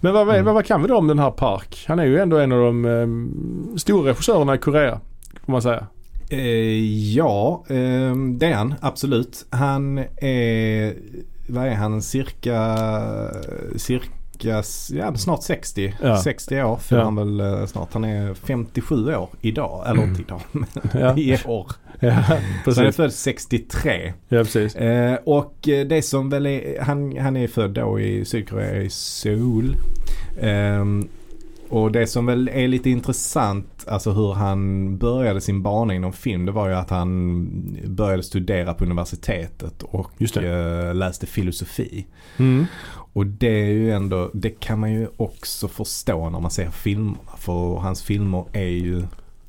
Men 0.00 0.12
vad, 0.12 0.28
Mm. 0.28 0.44
vad, 0.44 0.54
vad 0.54 0.66
kan 0.66 0.82
vi 0.82 0.88
då 0.88 0.96
om 0.96 1.06
den 1.06 1.18
här 1.18 1.30
Park? 1.30 1.84
Han 1.88 1.98
är 1.98 2.04
ju 2.04 2.18
ändå 2.18 2.38
en 2.38 2.52
av 2.52 2.58
de 2.60 2.84
eh, 2.84 3.76
stora 3.76 4.10
regissörerna 4.10 4.54
i 4.54 4.58
Korea. 4.58 5.00
Får 5.44 5.52
man 5.52 5.62
säga. 5.62 5.86
Eh, 6.30 7.10
ja, 7.14 7.64
eh, 7.68 8.14
det 8.38 8.46
är 8.46 8.54
han 8.54 8.74
absolut. 8.80 9.46
Han 9.50 9.98
är, 10.16 10.94
vad 11.48 11.66
är 11.66 11.74
han, 11.74 12.02
cirka, 12.02 12.76
cirka 13.76 14.06
ja, 14.44 14.62
snart 15.16 15.42
60. 15.42 15.94
Ja. 16.02 16.22
60 16.22 16.62
år 16.62 16.76
för 16.76 16.96
Ja. 16.96 17.04
han 17.04 17.16
väl 17.16 17.40
eh, 17.40 17.66
snart. 17.66 17.92
Han 17.92 18.04
är 18.04 18.34
57 18.34 19.14
år 19.14 19.28
idag, 19.40 19.84
eller 19.86 20.02
inte 20.04 20.22
idag, 20.22 20.40
Ja, 20.94 21.16
i 21.18 21.38
år. 21.46 21.66
ja 22.00 22.22
Så 22.64 22.74
han 22.74 22.86
är 22.86 22.92
född 22.92 23.12
63. 23.12 24.12
Ja, 24.28 24.38
precis. 24.38 24.74
Eh, 24.76 25.18
och 25.24 25.68
eh, 25.68 25.86
det 25.86 26.02
som 26.02 26.30
väl 26.30 26.46
är, 26.46 26.80
han, 26.80 27.16
han 27.16 27.36
är 27.36 27.48
född 27.48 27.70
då 27.70 28.00
i 28.00 28.24
Sydkorea 28.24 28.82
i 28.82 28.90
Seoul. 28.90 29.76
Ehm, 30.40 31.08
och 31.68 31.92
det 31.92 32.06
som 32.06 32.26
väl 32.26 32.48
är 32.52 32.68
lite 32.68 32.90
intressant, 32.90 33.84
alltså 33.88 34.10
hur 34.12 34.32
han 34.32 34.96
började 34.98 35.40
sin 35.40 35.62
bana 35.62 35.94
inom 35.94 36.12
film, 36.12 36.46
det 36.46 36.52
var 36.52 36.68
ju 36.68 36.74
att 36.74 36.90
han 36.90 37.46
började 37.86 38.22
studera 38.22 38.74
på 38.74 38.84
universitetet 38.84 39.82
och 39.82 40.36
eh, 40.36 40.94
läste 40.94 41.26
filosofi. 41.26 42.06
Mm. 42.38 42.66
Och 43.12 43.26
det 43.26 43.62
är 43.62 43.72
ju 43.72 43.92
ändå, 43.92 44.30
det 44.34 44.50
kan 44.50 44.80
man 44.80 44.92
ju 44.92 45.08
också 45.16 45.68
förstå 45.68 46.30
när 46.30 46.40
man 46.40 46.50
ser 46.50 46.70
filmerna. 46.70 47.36
För 47.38 47.76
hans 47.76 48.02
filmer 48.02 48.44
är 48.52 48.68
ju 48.68 49.02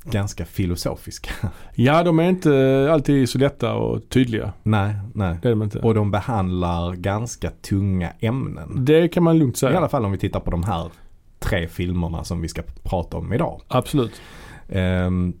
ganska 0.04 0.44
filosofiska. 0.44 1.30
Ja, 1.74 2.02
de 2.02 2.18
är 2.18 2.28
inte 2.28 2.88
alltid 2.92 3.28
så 3.28 3.38
lätta 3.38 3.74
och 3.74 4.08
tydliga. 4.08 4.52
nej, 4.62 4.94
nej. 5.14 5.36
Det 5.42 5.48
är 5.48 5.50
de 5.50 5.62
inte. 5.62 5.78
Och 5.78 5.94
de 5.94 6.10
behandlar 6.10 6.94
ganska 6.94 7.50
tunga 7.50 8.12
ämnen. 8.20 8.84
Det 8.84 9.08
kan 9.08 9.22
man 9.22 9.38
lugnt 9.38 9.56
I 9.56 9.58
säga. 9.58 9.78
alla 9.78 9.88
fall 9.88 10.04
om 10.04 10.12
vi 10.12 10.18
tittar 10.18 10.40
på 10.40 10.50
de 10.50 10.62
här 10.64 10.90
tre 11.38 11.68
filmerna 11.68 12.24
som 12.24 12.40
vi 12.40 12.48
ska 12.48 12.62
prata 12.82 13.16
om 13.16 13.32
idag. 13.32 13.60
Absolut. 13.68 14.20
Ehm, 14.68 15.32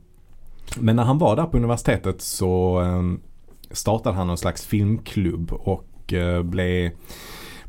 men 0.78 0.96
när 0.96 1.04
han 1.04 1.18
var 1.18 1.36
där 1.36 1.46
på 1.46 1.56
universitetet 1.56 2.20
så 2.22 2.78
ehm, 2.78 3.20
startade 3.70 4.16
han 4.16 4.26
någon 4.26 4.38
slags 4.38 4.66
filmklubb 4.66 5.52
och 5.52 6.12
eh, 6.12 6.42
blev, 6.42 6.90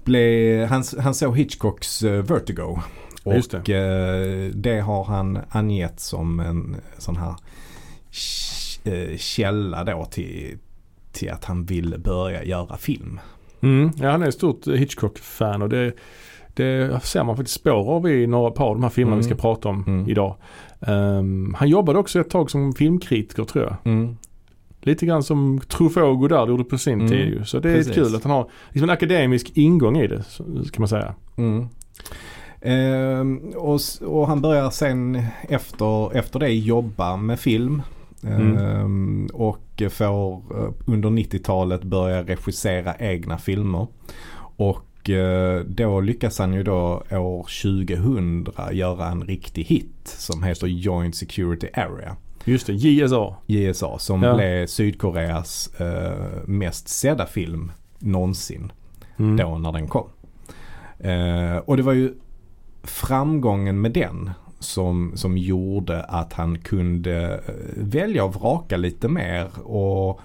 blev 0.03 0.65
han, 0.67 0.83
han 1.00 1.13
såg 1.13 1.38
Hitchcocks 1.38 2.03
eh, 2.03 2.24
Vertigo. 2.24 2.79
Och 3.24 3.33
det. 3.65 3.69
Eh, 3.69 4.55
det 4.55 4.79
har 4.79 5.03
han 5.03 5.39
angett 5.50 6.00
som 6.00 6.39
en 6.39 6.75
sån 6.98 7.15
här 7.17 7.36
eh, 8.83 9.17
källa 9.17 9.83
då 9.83 10.05
till, 10.05 10.57
till 11.12 11.31
att 11.31 11.45
han 11.45 11.65
vill 11.65 11.95
börja 12.00 12.43
göra 12.43 12.77
film. 12.77 13.19
Mm. 13.62 13.91
Ja, 14.01 14.12
han 14.12 14.24
är 14.24 14.27
ett 14.27 14.33
stort 14.33 14.67
Hitchcock-fan 14.67 15.62
och 15.62 15.69
det, 15.69 15.93
det 16.53 17.00
ser 17.03 17.24
man 17.24 17.38
faktiskt 17.38 17.60
spår 17.60 17.91
av 17.91 18.10
i 18.10 18.27
några 18.27 18.51
par 18.51 18.65
av 18.65 18.75
de 18.75 18.83
här 18.83 18.89
filmerna 18.89 19.15
Mm. 19.15 19.27
vi 19.29 19.33
ska 19.36 19.41
prata 19.41 19.69
om 19.69 19.83
Mm. 19.88 20.10
idag. 20.10 20.36
Ehm, 20.81 21.53
han 21.57 21.69
jobbade 21.69 22.00
också 22.00 22.19
ett 22.19 22.29
tag 22.29 22.51
som 22.51 22.74
filmkritiker 22.74 23.43
tror 23.43 23.63
jag. 23.63 23.75
Mm. 23.93 24.17
Lite 24.86 25.06
grann 25.06 25.24
som 25.24 25.62
Truffaut 25.68 26.20
Godard 26.20 26.50
gjorde 26.50 26.63
på 26.63 26.78
sin 26.78 26.94
Mm, 26.94 27.08
tid 27.08 27.28
ju. 27.28 27.46
Så 27.46 27.60
det 27.60 27.72
är 27.72 27.75
precis. 27.75 27.96
kul 27.96 28.16
att 28.16 28.24
han 28.24 28.32
har 28.32 28.50
liksom 28.70 28.90
en 28.90 28.94
akademisk 28.94 29.52
ingång 29.54 29.98
i 29.98 30.08
det, 30.08 30.24
kan 30.72 30.82
man 30.82 30.88
säga. 30.88 31.16
Mm. 31.36 31.68
Ehm, 32.62 33.38
och, 33.56 33.80
och 34.02 34.28
han 34.28 34.42
börjar 34.42 34.70
sen 34.70 35.24
efter, 35.50 36.16
efter 36.18 36.40
det 36.40 36.50
jobba 36.50 37.18
med 37.18 37.40
film. 37.40 37.82
Mm. 38.24 38.58
Ehm, 38.58 39.30
och 39.34 39.82
får 39.90 40.34
eh, 40.36 40.74
under 40.86 41.10
90-talet 41.10 41.84
börja 41.84 42.24
regissera 42.24 42.96
egna 43.00 43.38
filmer. 43.38 43.88
Och 44.56 45.10
eh, 45.10 45.60
då 45.66 46.02
lyckas 46.02 46.40
han 46.40 46.54
ju 46.54 46.63
då 46.63 47.04
år 47.12 47.48
2000 47.63 48.48
göra 48.72 49.08
en 49.08 49.24
riktig 49.24 49.63
hit 49.63 50.02
som 50.04 50.44
heter 50.44 50.68
Joint 50.68 51.16
Security 51.16 51.68
Area. 51.74 52.16
Just 52.45 52.67
det, 52.67 52.73
JSA. 52.73 53.35
JSA 53.45 54.00
som 54.00 54.23
Ja. 54.23 54.35
blev 54.35 54.67
Sydkoreas 54.67 55.69
eh, 55.79 56.13
mest 56.45 56.88
sedda 56.88 57.25
film 57.25 57.71
någonsin 58.00 58.71
Mm. 59.19 59.38
då 59.38 59.57
när 59.57 59.71
den 59.71 59.88
kom. 59.88 60.07
Eh, 61.00 61.57
och 61.57 61.77
det 61.77 61.83
var 61.83 61.93
ju 61.93 62.13
framgången 62.83 63.81
med 63.81 63.91
den 63.91 64.31
som, 64.59 65.12
som 65.15 65.38
gjorde 65.38 66.03
att 66.03 66.33
han 66.33 66.59
kunde 66.59 67.33
eh, 67.47 67.53
välja 67.75 68.23
och 68.25 68.33
vraka 68.35 68.77
lite 68.77 69.07
mer. 69.07 69.47
Och 69.63 70.19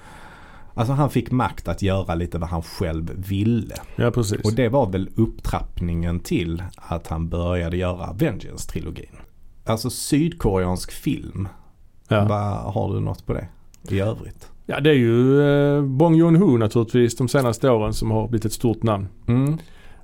Alltså 0.74 0.92
han 0.92 1.10
fick 1.10 1.30
makt 1.30 1.68
att 1.68 1.82
göra 1.82 2.14
lite 2.14 2.38
vad 2.38 2.48
han 2.48 2.62
själv 2.62 3.26
ville. 3.28 3.74
Ja, 3.96 4.10
precis. 4.10 4.40
Och 4.44 4.52
det 4.54 4.68
var 4.68 4.86
väl 4.90 5.10
upptrappningen 5.16 6.20
till 6.20 6.62
att 6.76 7.06
han 7.06 7.28
började 7.28 7.76
göra 7.76 8.12
Vengeance-trilogin. 8.12 9.16
Alltså 9.64 9.90
sydkoreansk 9.90 10.92
film. 10.92 11.48
Ja. 12.08 12.24
Vad 12.28 12.74
Har 12.74 12.94
du 12.94 13.00
något 13.00 13.26
på 13.26 13.32
det 13.32 13.48
i 13.88 14.00
övrigt? 14.00 14.48
ja, 14.66 14.80
det 14.80 14.90
är 14.90 14.94
ju 14.94 15.42
eh, 15.42 15.82
Bong 15.82 16.14
Joon-Ho 16.14 16.58
naturligtvis 16.58 17.16
de 17.16 17.28
senaste 17.28 17.70
åren 17.70 17.92
som 17.92 18.10
har 18.10 18.28
blivit 18.28 18.44
ett 18.44 18.52
stort 18.52 18.82
namn. 18.82 19.08
Mm. 19.26 19.52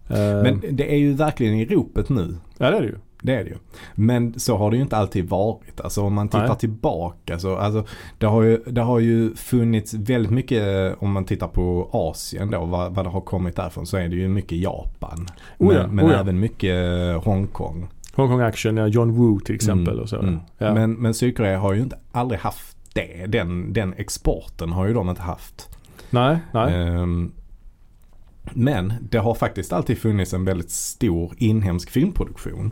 Eh, 0.09 0.43
Men 0.43 0.63
det 0.71 0.93
är 0.93 0.97
ju 0.97 1.13
verkligen 1.13 1.55
i 1.55 1.65
ropet 1.65 2.09
nu. 2.09 2.37
Ja, 2.59 2.71
det 2.71 2.77
är 2.77 2.81
det 2.81 2.87
ju. 2.87 2.99
Det 3.23 3.35
är 3.35 3.45
det 3.45 3.51
ju. 3.51 3.57
Men 3.95 4.41
så 4.41 4.57
har 4.57 4.71
det 4.71 4.77
ju 4.77 4.83
inte 4.83 4.97
alltid 4.97 5.29
varit. 5.29 5.81
Alltså 5.81 6.03
om 6.03 6.15
man 6.15 6.29
tittar 6.29 6.49
Nej. 6.49 6.59
tillbaka 6.59 7.39
så 7.39 7.57
alltså 7.57 7.85
det 8.19 8.27
har, 8.27 8.43
ju, 8.43 8.63
det 8.67 8.81
har 8.81 8.99
ju 8.99 9.35
funnits 9.35 9.95
väldigt 9.95 10.33
mycket 10.33 10.63
om 10.99 11.13
man 11.13 11.25
tittar 11.25 11.49
på 11.49 11.89
Asien 11.93 12.51
då 12.51 12.65
vad, 12.65 12.95
vad 12.95 13.05
det 13.05 13.11
har 13.11 13.21
kommit 13.21 13.57
därifrån 13.57 13.87
så 13.87 13.97
är 13.97 14.09
det 14.09 14.17
ju 14.17 14.29
mycket 14.29 14.59
Japan. 14.59 15.29
Oh 15.59 15.75
ja, 15.75 15.81
men 15.87 15.97
men 15.97 16.07
oh 16.07 16.13
ja. 16.13 16.21
även 16.21 16.41
mycket 16.41 16.77
Hongkong. 17.25 17.89
Hong 18.14 18.28
Kong 18.28 18.40
Action, 18.40 18.76
ja, 18.76 18.87
John 18.87 19.12
Woo 19.12 19.40
till 19.40 19.54
exempel 19.54 19.92
Mm, 19.92 20.02
och 20.02 20.09
så. 20.09 20.18
mm. 20.18 20.38
Ja. 20.59 20.75
Men, 20.75 20.92
men 20.92 21.14
Sydkorea 21.14 21.59
har 21.59 21.73
ju 21.75 21.83
inte 21.83 21.99
aldrig 22.12 22.40
haft 22.40 22.76
det. 22.92 23.26
Den, 23.26 23.73
den 23.73 23.94
exporten 23.97 24.73
har 24.73 24.87
ju 24.87 24.94
de 24.94 25.09
inte 25.09 25.23
haft. 25.23 25.68
nej, 26.11 26.38
nej. 26.52 26.75
Ehm, 26.75 27.33
men 28.52 28.92
det 29.11 29.18
har 29.18 29.35
faktiskt 29.35 29.73
alltid 29.73 29.99
funnits 29.99 30.35
en 30.35 30.44
väldigt 30.44 30.71
stor 30.71 31.33
inhemsk 31.38 31.90
filmproduktion. 31.90 32.71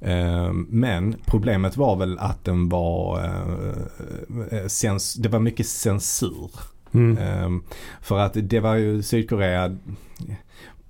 Ehm, 0.00 0.66
men 0.70 1.14
problemet 1.26 1.76
var 1.76 1.96
väl 1.96 2.18
att 2.18 2.44
den 2.44 2.68
var, 2.68 3.18
eh, 3.24 4.58
eh, 4.58 4.96
det 5.18 5.28
var 5.28 5.38
mycket 5.38 5.66
censur. 5.66 6.50
Mm. 6.94 7.18
Ehm, 7.18 7.62
för 8.00 8.18
att 8.18 8.32
det 8.42 8.60
var 8.60 8.74
ju 8.74 9.02
Sydkorea, 9.02 9.76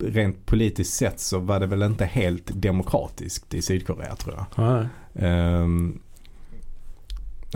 rent 0.03 0.47
politiskt 0.47 0.95
sett 0.95 1.21
så 1.21 1.39
var 1.39 1.61
det 1.61 1.67
väl 1.67 1.83
inte 1.83 2.05
helt 2.05 2.51
demokratiskt 2.63 3.55
i 3.55 3.63
Sydkorea 3.63 4.17
tror 4.17 4.35
jag. 4.37 4.65
Nej. 4.67 4.87
Ehm, 5.29 5.99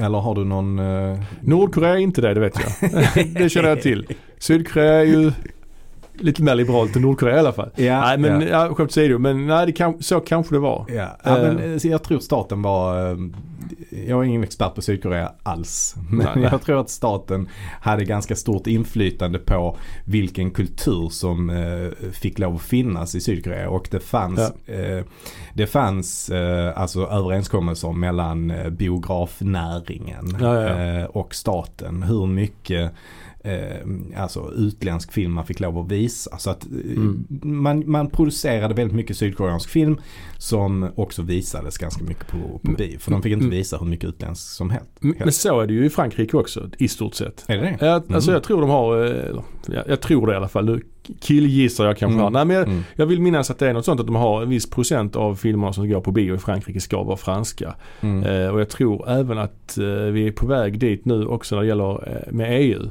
eller 0.01 0.19
har 0.19 0.35
du 0.35 0.45
någon... 0.45 0.79
eh, 0.79 1.19
Nordkorea 1.41 1.91
är 1.93 1.97
inte 1.97 2.21
det, 2.21 2.35
det 2.35 2.41
vet 2.41 2.55
jag. 2.61 2.91
det 3.35 3.49
känner 3.49 3.69
jag 3.69 3.83
till. 3.83 4.07
Sydkorea 4.39 4.95
är 4.95 5.05
ju 5.05 5.33
lite 6.19 6.43
mer 6.43 6.55
liberalt 6.55 6.97
än 6.97 7.03
Nordkorea 7.03 7.37
i 7.37 7.39
alla 7.39 7.53
fall. 7.53 7.71
Ja, 7.77 8.01
nej 8.01 8.19
men, 8.19 8.41
ja. 8.41 8.49
ja. 8.49 8.75
skämt 8.75 8.91
åsido, 8.91 9.19
men 9.19 9.47
nej, 9.47 9.73
kan, 9.73 10.03
så 10.03 10.21
kanske 10.21 10.55
det 10.55 10.59
var. 10.59 10.85
Ja, 10.89 11.17
ja 11.25 11.35
men 11.39 11.59
Eh. 11.59 11.65
eh, 11.73 11.87
jag 11.87 12.03
tror 12.03 12.19
staten 12.19 12.63
var, 12.63 13.11
eh, 13.11 13.17
jag 14.09 14.21
är 14.21 14.25
ingen 14.25 14.43
expert 14.45 14.75
på 14.75 14.83
Sydkorea 14.83 15.33
alls. 15.43 15.95
Men 16.11 16.19
Nej, 16.19 16.33
nej. 16.37 16.49
jag 16.53 16.63
tror 16.63 16.81
att 16.81 16.91
staten 16.91 17.49
hade 17.81 18.05
ganska 18.05 18.37
stort 18.37 18.67
inflytande 18.67 19.39
på 19.39 19.77
vilken 20.05 20.51
kultur 20.51 21.09
som 21.09 21.51
eh, 21.51 22.11
fick 22.13 22.39
lov 22.39 22.55
att 22.55 22.63
finnas 22.63 23.15
i 23.15 23.21
Sydkorea. 23.21 23.71
Och 23.71 23.89
det 23.91 24.01
fanns, 24.01 24.51
eh, 24.67 25.05
det 25.55 25.67
fanns 25.67 26.31
eh, 26.31 26.79
alltså 26.79 27.07
överenskommelser 27.07 27.93
mellan 27.93 28.51
eh, 28.51 28.71
biografnäringen 28.71 30.37
Ja, 30.41 30.61
ja, 30.63 30.77
ja. 30.79 31.01
eh, 31.01 31.05
och 31.05 31.35
staten. 31.35 32.03
Hur 32.03 32.27
mycket 32.27 32.93
eh, 33.47 34.23
alltså 34.23 34.53
utländsk 34.57 35.13
film 35.13 35.33
man 35.33 35.47
fick 35.47 35.61
lov 35.61 35.79
att 35.79 35.93
visa. 35.93 36.39
Så 36.39 36.51
att 36.51 36.65
eh, 36.67 36.71
Mm. 36.97 37.25
man, 37.43 37.83
man 37.91 38.11
producerade 38.11 38.75
väldigt 38.75 38.97
mycket 38.97 39.17
sydkoreansk 39.17 39.69
film 39.71 39.97
som 40.39 40.89
också 40.97 41.23
visades 41.23 41.79
ganska 41.79 42.05
mycket 42.05 42.27
på, 42.29 42.39
på 42.63 42.73
bio. 42.73 42.99
För 42.99 43.11
de 43.11 43.23
fick 43.23 43.33
inte 43.33 43.45
Mm. 43.45 43.57
visa 43.57 43.77
hur 43.79 43.87
mycket 43.87 44.09
utländsk 44.09 44.43
som 44.49 44.71
helst. 44.71 44.91
Men, 45.01 45.33
så 45.33 45.61
är 45.61 45.67
det 45.67 45.73
ju 45.75 45.87
i 45.87 45.91
Frankrike 45.91 46.37
också 46.37 46.71
i 46.79 46.89
stort 46.89 47.15
sett. 47.15 47.45
Är 47.49 47.57
det 47.57 47.77
det? 47.81 47.93
Alltså 47.95 48.31
Mm. 48.31 48.33
jag 48.35 48.43
tror 48.43 48.61
de 48.61 48.71
har, 48.71 49.05
eh, 49.05 49.41
ja, 49.67 49.83
jag 49.89 50.01
tror 50.01 50.27
det 50.27 50.33
i 50.33 50.37
alla 50.37 50.49
fall. 50.49 50.65
Nu 50.65 50.81
killgissar 51.21 51.85
jag 51.87 51.99
kanske 51.99 52.15
Mm. 52.21 52.23
här. 52.25 52.31
Nej 52.31 52.45
men 52.45 52.57
jag, 52.57 52.69
Mm. 52.69 52.83
jag 52.97 53.07
vill 53.07 53.21
minnas 53.21 53.51
att 53.51 53.59
det 53.59 53.69
är 53.69 53.73
något 53.75 53.85
sånt 53.85 54.01
att 54.01 54.07
de 54.07 54.17
har 54.17 54.43
en 54.43 54.49
viss 54.49 54.71
procent 54.71 55.17
av 55.17 55.35
filmerna 55.35 55.73
som 55.73 55.89
går 55.89 56.01
på 56.01 56.13
bio 56.13 56.35
i 56.35 56.39
Frankrike 56.39 56.81
ska 56.81 57.03
vara 57.03 57.17
franska. 57.17 57.75
Mm. 58.01 58.23
Eh, 58.25 58.49
och 58.49 58.61
jag 58.61 58.69
tror 58.69 59.09
även 59.11 59.39
att 59.39 59.79
eh, 59.79 59.85
vi 59.87 60.27
är 60.27 60.33
på 60.33 60.47
väg 60.47 60.79
dit 60.79 61.05
nu 61.05 61.27
också 61.27 61.55
när 61.55 61.63
det 61.63 61.69
gäller 61.69 62.09
eh, 62.09 62.33
med 62.33 62.61
EU. 62.61 62.83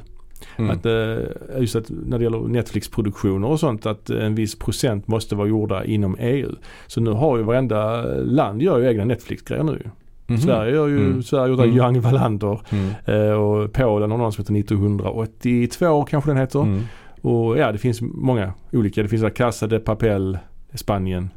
Mm. 0.56 0.70
Att, 0.70 0.86
eh, 0.86 1.60
just 1.60 1.76
att 1.76 1.90
när 2.06 2.18
det 2.18 2.24
gäller 2.24 2.38
Netflix-produktioner 2.48 3.48
och 3.48 3.60
sånt 3.60 3.86
att 3.86 4.10
en 4.10 4.34
viss 4.34 4.58
procent 4.58 5.08
måste 5.08 5.34
vara 5.34 5.48
gjorda 5.48 5.84
inom 5.84 6.16
EU. 6.20 6.50
Så 6.86 7.00
nu 7.00 7.10
har 7.10 7.36
ju 7.36 7.42
varenda 7.42 8.02
land 8.14 8.62
gör 8.62 8.78
ju 8.78 8.86
egna 8.88 9.04
Netflix-grejer 9.04 9.62
nu. 9.62 9.90
Mhm. 10.26 10.38
Sverige 10.38 10.74
gör 10.74 10.86
ju, 10.88 10.96
Mm. 10.98 11.22
Sverige 11.22 11.48
gjorde 11.50 11.62
Mm. 11.64 11.76
Young 11.76 12.00
Wallander 12.00 12.60
Mm. 12.70 12.90
eh, 13.04 13.32
och 13.36 13.72
Polen 13.72 14.10
har 14.10 14.18
någon 14.18 14.32
som 14.32 14.42
heter 14.42 14.52
1982 14.52 16.04
kanske 16.04 16.30
den 16.30 16.36
heter. 16.38 16.62
Mm. 16.62 16.82
Och 17.22 17.58
ja 17.58 17.72
det 17.72 17.78
finns 17.78 18.00
många 18.02 18.52
olika. 18.72 19.02
Det 19.02 19.08
finns 19.08 19.22
där 19.22 19.30
Casa 19.30 19.66
de 19.66 19.78
Papel, 19.78 20.38
Spanien. 20.74 21.30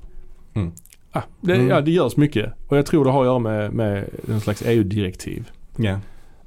Mm. 0.53 0.71
Ah, 1.11 1.21
det, 1.41 1.53
Mm. 1.55 1.67
Ja 1.67 1.81
det 1.81 1.91
görs 1.91 2.17
mycket. 2.17 2.53
Och 2.67 2.77
jag 2.77 2.85
tror 2.85 3.05
det 3.05 3.11
har 3.11 3.21
att 3.21 3.25
göra 3.27 3.39
med, 3.39 3.73
med 3.73 4.03
en 4.27 4.39
slags 4.39 4.63
EU-direktiv. 4.65 5.49
Ja. 5.77 5.99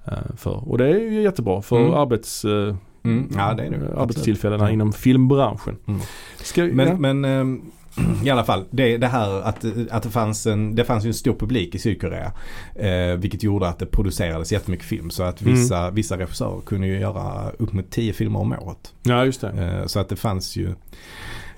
Eh, 0.06 0.36
för. 0.36 0.68
Och 0.70 0.78
det 0.78 0.86
är 0.88 0.98
ju 0.98 1.22
jättebra 1.22 1.62
för 1.62 1.80
Mm. 1.80 1.94
arbets, 1.94 2.44
eh, 2.44 2.74
Mm. 3.04 3.28
ja, 3.36 3.54
det 3.54 3.62
är 3.62 3.70
det. 3.70 3.76
Absolut. 3.76 3.98
arbetstillfällena 3.98 4.64
Ja. 4.64 4.70
inom 4.70 4.92
filmbranschen. 4.92 5.76
Mm. 5.88 6.00
Ska, 6.36 6.62
Men, 6.64 6.88
ja. 6.88 6.96
men 6.98 7.24
ehm, 7.24 7.62
i 8.24 8.30
alla 8.30 8.44
fall, 8.44 8.64
det, 8.70 8.96
det 8.96 9.06
här 9.06 9.40
att, 9.42 9.64
att 9.90 10.02
det, 10.02 10.10
fanns 10.10 10.46
en, 10.46 10.74
det 10.74 10.84
fanns 10.84 11.04
en 11.04 11.14
stor 11.14 11.34
publik 11.34 11.74
i 11.74 11.78
Sydkorea. 11.78 12.32
Eh, 12.74 13.16
vilket 13.18 13.42
gjorde 13.42 13.68
att 13.68 13.78
det 13.78 13.86
producerades 13.86 14.52
jättemycket 14.52 14.86
film. 14.86 15.10
Så 15.10 15.22
att 15.22 15.42
vissa, 15.42 15.90
vissa 15.90 16.18
regissörer 16.18 16.60
kunde 16.60 16.86
ju 16.86 16.98
göra 17.00 17.50
upp 17.58 17.72
mot 17.72 17.90
10 17.90 18.12
filmer 18.12 18.38
om 18.40 18.52
året. 18.52 18.92
ja 19.02 19.24
just 19.24 19.40
det. 19.40 19.48
Eh, 19.80 19.86
så 19.86 20.00
att 20.00 20.08
det 20.08 20.16
fanns 20.16 20.56
ju. 20.56 20.68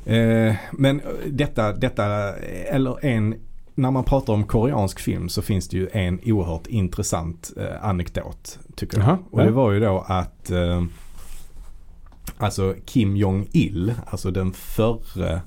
Eh, 0.06 0.54
men 0.72 1.00
detta, 1.26 1.72
detta, 1.72 2.04
eller 2.68 3.04
en, 3.04 3.34
när 3.74 3.90
man 3.90 4.04
pratar 4.04 4.32
om 4.32 4.44
koreansk 4.44 5.00
film 5.00 5.28
så 5.28 5.42
finns 5.42 5.68
det 5.68 5.76
ju 5.76 5.88
en 5.92 6.20
oerhört 6.24 6.66
intressant 6.66 7.52
eh, 7.56 7.84
anekdot 7.88 8.58
tycker 8.76 8.98
jag. 8.98 9.06
Jaha, 9.06 9.18
Och 9.30 9.38
det 9.44 9.50
var 9.50 9.72
ju 9.72 9.80
då 9.80 10.04
att 10.08 10.50
eh, 10.50 10.82
alltså 12.38 12.74
Kim 12.84 13.16
Jong-Il, 13.16 13.94
alltså 14.06 14.30
den 14.30 14.52
förre 14.52 15.40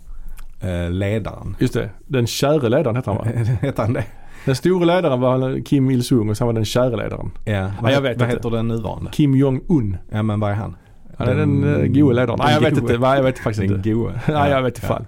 eh, 0.62 0.92
ledaren. 0.92 1.56
Just 1.60 1.74
det. 1.74 1.90
Den 2.08 2.28
käre 2.28 2.70
ledaren 2.70 2.96
heter 2.96 3.12
han 3.12 3.18
va? 3.18 3.32
Heter 3.62 3.84
han 3.84 3.94
det? 3.94 4.06
Den 4.46 4.56
store 4.56 4.86
ledaren 4.86 5.20
var 5.22 5.66
Kim 5.66 5.90
Il-Sung 5.92 6.30
och 6.30 6.38
sen 6.38 6.48
var 6.48 6.54
den 6.54 6.66
käre 6.66 6.98
ledaren. 6.98 7.32
Ja, 7.46 7.54
Ja, 7.54 7.92
jag 7.92 8.02
vet 8.02 8.02
vad 8.02 8.12
inte. 8.12 8.26
heter 8.26 8.50
den 8.50 8.68
nuvarande? 8.68 9.12
Kim 9.12 9.36
Jong-Un. 9.36 9.98
Ja 10.12 10.24
men 10.24 10.40
vad 10.40 10.52
är 10.52 10.56
han? 10.56 10.76
Han 11.18 11.28
är 11.28 11.36
den, 11.36 11.62
den 11.62 11.94
gode 11.94 12.16
ledaren. 12.16 12.40
Nej 12.44 12.54
jag 12.54 12.62
vet 12.62 12.78
inte. 12.78 12.98
Nej, 12.98 13.16
jag 13.18 13.24
vet 13.24 13.40
faktiskt 13.40 13.68
Den 13.68 13.78
inte. 13.78 13.90
goe. 13.92 14.12
Nej 14.28 14.52
jag 14.52 14.62
vet 14.62 14.76
inte 14.78 14.88
Ja. 14.88 14.94
fan. 14.94 15.06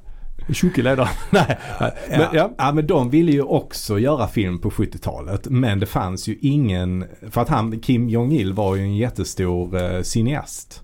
Tjocke 0.53 0.81
ledaren. 0.81 1.09
Nej. 1.29 1.57
Ja. 1.79 1.91
Men, 2.09 2.27
ja. 2.33 2.51
ja 2.57 2.71
men 2.71 2.87
de 2.87 3.09
ville 3.09 3.31
ju 3.31 3.41
också 3.41 3.99
göra 3.99 4.27
film 4.27 4.59
på 4.59 4.69
70-talet. 4.69 5.47
Men 5.49 5.79
det 5.79 5.85
fanns 5.85 6.27
ju 6.27 6.37
ingen, 6.41 7.05
för 7.29 7.41
att 7.41 7.49
han, 7.49 7.79
Kim 7.79 8.09
Jong-Il 8.09 8.53
var 8.53 8.75
ju 8.75 8.81
en 8.81 8.95
jättestor 8.95 9.81
eh, 9.81 10.01
cineast. 10.01 10.83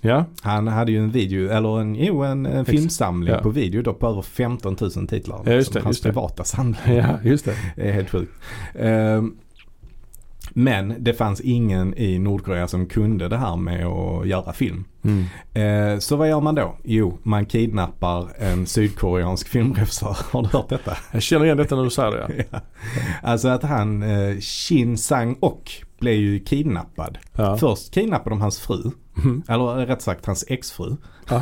Ja. 0.00 0.24
Han 0.42 0.68
hade 0.68 0.92
ju 0.92 0.98
en 0.98 1.10
video, 1.10 1.50
eller 1.50 1.80
en, 1.80 1.94
jo 1.94 2.22
en, 2.22 2.46
en 2.46 2.64
filmsamling 2.64 3.34
ja. 3.34 3.40
på 3.40 3.50
video 3.50 3.82
då 3.82 3.94
på 3.94 4.06
över 4.06 4.22
15 4.22 4.76
000 4.80 4.90
titlar. 5.08 5.42
Ja, 5.44 5.52
just 5.52 5.68
Liksom, 5.68 5.74
det, 5.74 5.84
Hans 5.84 5.96
just 5.96 6.02
det. 6.02 6.08
privata 6.08 6.44
samling. 6.44 6.76
Ja 6.86 7.18
just 7.24 7.44
det. 7.44 7.54
Det 7.76 7.88
är 7.88 7.92
helt 7.92 8.10
sjukt. 8.10 8.32
Ehm, 8.74 9.36
men 10.58 10.94
det 10.98 11.14
fanns 11.14 11.40
ingen 11.40 11.94
i 11.98 12.18
Nordkorea 12.18 12.68
som 12.68 12.86
kunde 12.86 13.28
det 13.28 13.36
här 13.36 13.56
med 13.56 13.86
att 13.86 14.26
göra 14.28 14.52
film. 14.52 14.84
Mm. 15.02 15.24
Eh, 15.54 15.98
så 15.98 16.16
vad 16.16 16.28
gör 16.28 16.40
man 16.40 16.54
då? 16.54 16.76
Jo, 16.84 17.18
man 17.22 17.46
kidnappar 17.46 18.28
en 18.38 18.66
sydkoreansk 18.66 19.48
filmregissör. 19.48 20.16
Har 20.30 20.42
du 20.42 20.48
hört 20.48 20.68
detta? 20.68 20.96
Jag 21.12 21.22
känner 21.22 21.44
igen 21.44 21.56
detta 21.56 21.76
när 21.76 21.84
du 21.84 21.90
säger 21.90 22.10
det 22.10 22.18
ja. 22.28 22.44
Ja. 22.50 22.60
Alltså 23.22 23.48
att 23.48 23.62
han, 23.62 24.02
eh, 24.02 24.40
Shin 24.40 24.98
Sang-ok 24.98 25.84
blev 25.98 26.14
ju 26.14 26.38
kidnappad. 26.40 27.18
ja. 27.32 27.56
Först 27.56 27.94
kidnappade 27.94 28.30
de 28.30 28.40
hans 28.40 28.58
fru, 28.60 28.90
Mm. 29.24 29.42
eller 29.48 29.86
rätt 29.86 30.02
sagt 30.02 30.26
hans 30.26 30.44
exfru. 30.48 30.96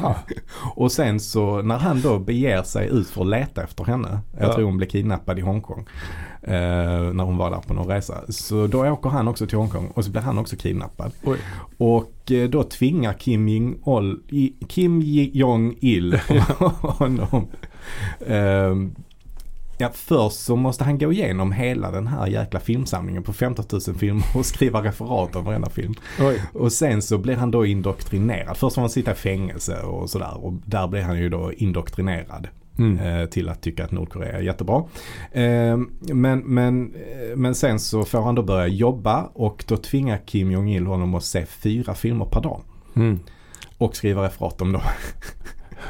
Och 0.77 0.93
sen 0.93 1.21
så 1.21 1.63
när 1.63 1.79
han 1.79 2.01
då 2.01 2.19
beger 2.19 2.63
sig 2.63 2.89
ut 2.89 3.09
för 3.09 3.21
att 3.21 3.27
leta 3.29 3.63
efter 3.63 3.85
henne, 3.85 4.19
jag 4.39 4.49
Ja. 4.49 4.55
tror 4.55 4.65
hon 4.65 4.77
blev 4.77 4.87
kidnappad 4.89 5.39
i 5.39 5.43
Hongkong. 5.43 5.87
Eh, 6.43 6.53
när 7.13 7.25
hon 7.25 7.37
var 7.37 7.51
där 7.51 7.59
på 7.59 7.75
någon 7.75 7.87
resa. 7.89 8.15
Så 8.29 8.67
då 8.67 8.87
åker 8.87 9.11
han 9.11 9.29
också 9.29 9.47
till 9.47 9.59
Hongkong 9.59 9.87
och 9.95 10.05
så 10.05 10.11
blir 10.11 10.23
han 10.23 10.39
också 10.39 10.57
kidnappad. 10.57 11.13
Oj. 11.25 11.39
Och 11.79 12.33
eh, 12.33 12.49
då 12.49 12.63
tvingar 12.63 13.13
Kim 13.13 13.49
Jong-Il, 13.49 14.53
Kim 14.69 15.01
Jong-Il 15.33 16.15
honom. 16.81 17.47
ehm, 18.27 18.95
ja, 19.79 19.91
först 19.95 20.37
så 20.41 20.57
måste 20.57 20.85
han 20.85 20.99
gå 20.99 21.13
igenom 21.13 21.53
hela 21.53 21.91
den 21.91 22.07
här 22.07 22.27
jäkla 22.27 22.61
filmsamlingen 22.61 23.23
på 23.23 23.33
15 23.33 23.65
000 23.73 23.81
filmer 23.97 24.25
och 24.35 24.47
skriva 24.47 24.83
referat 24.83 25.37
av 25.37 25.45
varenda 25.45 25.71
film. 25.71 25.95
Oj. 26.21 26.43
Och 26.53 26.73
sen 26.73 27.03
så 27.03 27.19
blir 27.19 27.37
han 27.37 27.51
då 27.51 27.67
indoktrinerad. 27.67 28.57
Först 28.57 28.75
får 28.75 28.83
han 28.83 28.91
sitta 28.91 29.13
i 29.13 29.15
fängelse 29.15 29.81
och 29.83 30.11
sådär 30.11 30.45
och 30.45 30.53
där 30.67 30.87
blir 30.89 31.03
han 31.03 31.19
ju 31.19 31.29
då 31.29 31.53
indoktrinerad 31.53 32.49
Mm. 32.79 32.99
eh, 32.99 33.27
till 33.29 33.49
att 33.49 33.63
tycka 33.63 33.85
att 33.85 33.91
Nordkorea 33.91 34.33
är 34.39 34.43
jättebra. 34.43 34.85
Eh, 35.33 35.79
men, 36.15 36.39
men, 36.39 36.95
eh, 36.95 37.37
men 37.37 37.55
sen 37.55 37.81
så 37.81 38.05
får 38.05 38.23
han 38.23 38.35
då 38.35 38.43
börja 38.43 38.67
jobba 38.67 39.31
och 39.35 39.65
då 39.69 39.77
tvingar 39.77 40.19
Kim 40.27 40.51
Jong-Il 40.51 40.87
honom 40.87 41.15
att 41.15 41.25
se 41.25 41.47
fyra 41.47 41.95
filmer 41.95 42.25
per 42.25 42.41
dag. 42.41 42.61
Mm. 42.97 43.19
Och 43.79 43.97
skriva 43.97 44.25
referat 44.25 44.61
om 44.63 44.73
dem. 44.73 44.83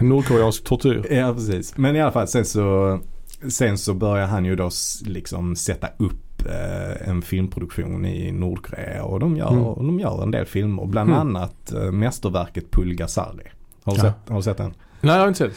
Nordkoreansk 0.00 0.64
tortyr. 0.64 1.06
ja 1.10 1.34
precis. 1.34 1.76
Men 1.76 1.96
i 1.96 2.00
alla 2.00 2.12
fall 2.12 2.28
sen 2.28 2.44
så, 2.44 2.98
sen 3.48 3.78
så 3.78 3.94
börjar 3.94 4.26
han 4.26 4.44
ju 4.44 4.56
då 4.56 4.70
liksom 5.04 5.56
sätta 5.56 5.88
upp 5.96 6.46
eh, 6.46 7.08
en 7.08 7.22
filmproduktion 7.22 8.06
i 8.06 8.32
Nordkorea 8.32 9.04
och 9.04 9.20
de 9.20 9.36
gör, 9.36 9.48
Mm. 9.52 9.64
de 9.86 10.00
gör 10.00 10.22
en 10.22 10.30
del 10.30 10.46
filmer. 10.46 10.86
Bland 10.86 11.10
Mm. 11.10 11.20
annat 11.20 11.72
eh, 11.72 11.90
mästerverket 11.92 12.70
Pulgasari. 12.70 13.44
Har 13.84 13.92
du, 13.92 13.98
Ja. 13.98 14.02
sett, 14.02 14.28
har 14.28 14.36
du 14.36 14.42
sett 14.42 14.56
den? 14.56 14.74
Nej 15.00 15.14
jag 15.14 15.20
har 15.20 15.28
inte 15.28 15.38
sett. 15.38 15.56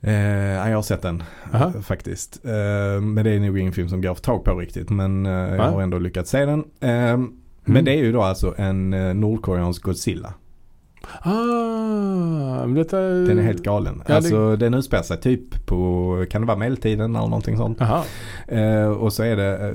Eh, 0.00 0.12
ja, 0.14 0.68
jag 0.68 0.76
har 0.76 0.82
sett 0.82 1.02
den 1.02 1.22
Aha. 1.52 1.72
eh, 1.74 1.80
faktiskt. 1.80 2.44
Eh, 2.44 3.00
men 3.00 3.24
det 3.24 3.30
är 3.30 3.40
nog 3.40 3.58
ingen 3.58 3.72
film 3.72 3.88
som 3.88 4.02
går 4.02 4.10
att 4.10 4.16
få 4.18 4.22
tag 4.22 4.44
på 4.44 4.54
riktigt. 4.58 4.90
Men 4.90 5.26
eh, 5.26 5.32
jag 5.32 5.70
har 5.70 5.82
ändå 5.82 5.98
lyckats 5.98 6.30
se 6.30 6.44
den. 6.46 6.64
Eh, 6.80 7.18
Men 7.66 7.84
det 7.84 7.90
är 7.92 7.96
ju 8.02 8.12
då 8.12 8.22
alltså 8.22 8.54
en 8.58 8.92
eh, 8.92 9.14
nordkoreansk 9.14 9.82
Godzilla. 9.82 10.34
Ah, 11.22 12.66
detta... 12.66 13.00
Den 13.00 13.38
är 13.38 13.42
helt 13.42 13.62
galen. 13.62 13.96
Ja, 13.98 14.04
det- 14.06 14.16
alltså 14.16 14.56
den 14.56 14.74
utspelar 14.74 15.02
sig 15.02 15.20
typ 15.20 15.66
på, 15.66 16.26
kan 16.30 16.40
det 16.40 16.46
vara 16.46 16.56
medeltiden 16.58 17.16
eller 17.16 17.26
någonting 17.28 17.56
sånt. 17.56 17.78
Eh, 18.48 18.86
och 18.88 19.12
så 19.12 19.22
är 19.22 19.36
det, 19.36 19.68
eh, 19.68 19.74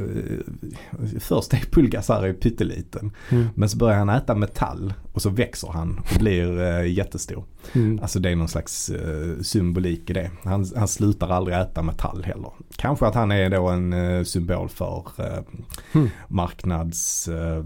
först 1.19 1.53
är 1.53 1.57
Pulgasari 1.71 2.33
pytteliten. 2.33 3.11
Mm. 3.29 3.47
Men 3.55 3.69
så 3.69 3.77
börjar 3.77 3.97
han 3.97 4.09
äta 4.09 4.35
metall 4.35 4.93
och 5.13 5.21
så 5.21 5.29
växer 5.29 5.67
han 5.71 5.99
och 6.13 6.19
blir 6.19 6.61
eh, 6.61 6.87
jättestor. 6.93 7.43
Mm. 7.73 7.99
Alltså 8.01 8.19
det 8.19 8.29
är 8.29 8.35
någon 8.35 8.47
slags 8.47 8.89
eh, 8.89 9.41
symbolik 9.41 10.09
i 10.09 10.13
det. 10.13 10.31
Han, 10.43 10.65
han 10.75 10.87
slutar 10.87 11.29
aldrig 11.29 11.57
äta 11.57 11.81
metall 11.81 12.23
heller. 12.23 12.51
Kanske 12.75 13.05
att 13.07 13.15
han 13.15 13.31
är 13.31 13.49
då 13.49 13.67
en 13.67 13.93
eh, 13.93 14.23
symbol 14.23 14.69
för 14.69 15.03
eh, 15.17 15.39
Mm. 15.93 16.09
marknads... 16.27 17.27
Eh, 17.27 17.63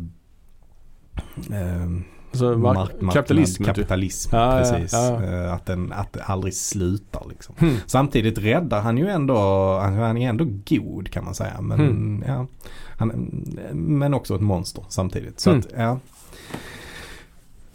eh, 1.51 1.87
Alltså, 2.33 2.57
mark- 2.57 2.75
mark- 2.75 2.91
marknad- 3.01 3.13
kapitalism. 3.13 3.63
Kapitalism, 3.63 4.35
Ja, 4.35 4.57
ja, 4.57 4.71
precis. 4.73 4.93
ja. 4.93 5.23
Eh, 5.23 5.53
att, 5.53 5.65
den, 5.65 5.91
att 5.93 6.13
det 6.13 6.23
aldrig 6.23 6.53
slutar 6.53 7.21
liksom. 7.29 7.55
Mm. 7.59 7.75
Samtidigt 7.85 8.37
räddar 8.37 8.81
han 8.81 8.97
ju 8.97 9.07
ändå, 9.09 9.35
han 9.79 10.17
är 10.17 10.29
ändå 10.29 10.45
god 10.69 11.11
kan 11.11 11.25
man 11.25 11.33
säga. 11.35 11.61
Men, 11.61 11.79
Mm. 11.79 12.23
ja, 12.27 12.47
han, 12.97 13.07
men 13.73 14.13
också 14.13 14.35
ett 14.35 14.41
monster 14.41 14.85
samtidigt. 14.89 15.39
Så 15.39 15.49
Mm. 15.49 15.59
att, 15.59 15.67
ja. 15.77 15.99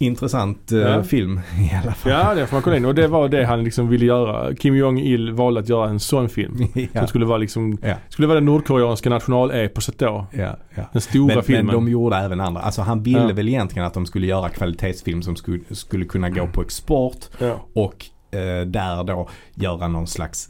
Intressant 0.00 0.72
eh, 0.72 0.78
Ja. 0.78 1.02
film 1.02 1.40
i 1.58 1.70
alla 1.82 1.92
fall. 1.92 2.12
Ja 2.12 2.34
det 2.34 2.46
får 2.46 2.56
man 2.56 2.62
kolla 2.62 2.76
in 2.76 2.84
och 2.84 2.94
det 2.94 3.06
var 3.06 3.28
det 3.28 3.44
han 3.44 3.64
liksom 3.64 3.88
ville 3.88 4.06
göra. 4.06 4.54
Kim 4.54 4.76
Jong-Il 4.76 5.32
valde 5.32 5.61
att 5.61 5.68
göra 5.68 5.88
en 5.88 6.00
sån 6.00 6.28
film. 6.28 6.56
ja. 6.92 7.00
Som 7.00 7.08
skulle 7.08 7.26
vara 7.26 7.38
liksom, 7.38 7.78
Ja. 7.82 7.94
skulle 8.08 8.28
vara 8.28 8.40
det 8.40 8.46
nordkoreanska 8.46 9.11
nationaleposet 9.11 9.98
då. 9.98 10.26
Ja, 10.32 10.56
ja. 10.74 10.82
Den 10.92 11.00
stora 11.02 11.26
Men, 11.26 11.34
men 11.34 11.44
filmen. 11.44 11.74
de 11.74 11.88
gjorde 11.88 12.16
även 12.16 12.40
andra. 12.40 12.61
Alltså 12.61 12.82
han 12.82 13.02
ville 13.02 13.32
väl 13.32 13.48
egentligen 13.48 13.87
att 13.87 13.94
de 13.94 14.06
skulle 14.06 14.26
göra 14.26 14.48
kvalitetsfilm 14.48 15.22
som 15.22 15.37
skulle, 15.37 15.61
skulle 15.70 16.04
kunna 16.04 16.30
gå 16.30 16.46
på 16.46 16.62
export 16.62 17.28
och 17.74 18.04
eh, 18.30 18.66
där 18.66 19.04
då 19.04 19.28
göra 19.54 19.88
någon 19.88 20.06
slags 20.06 20.48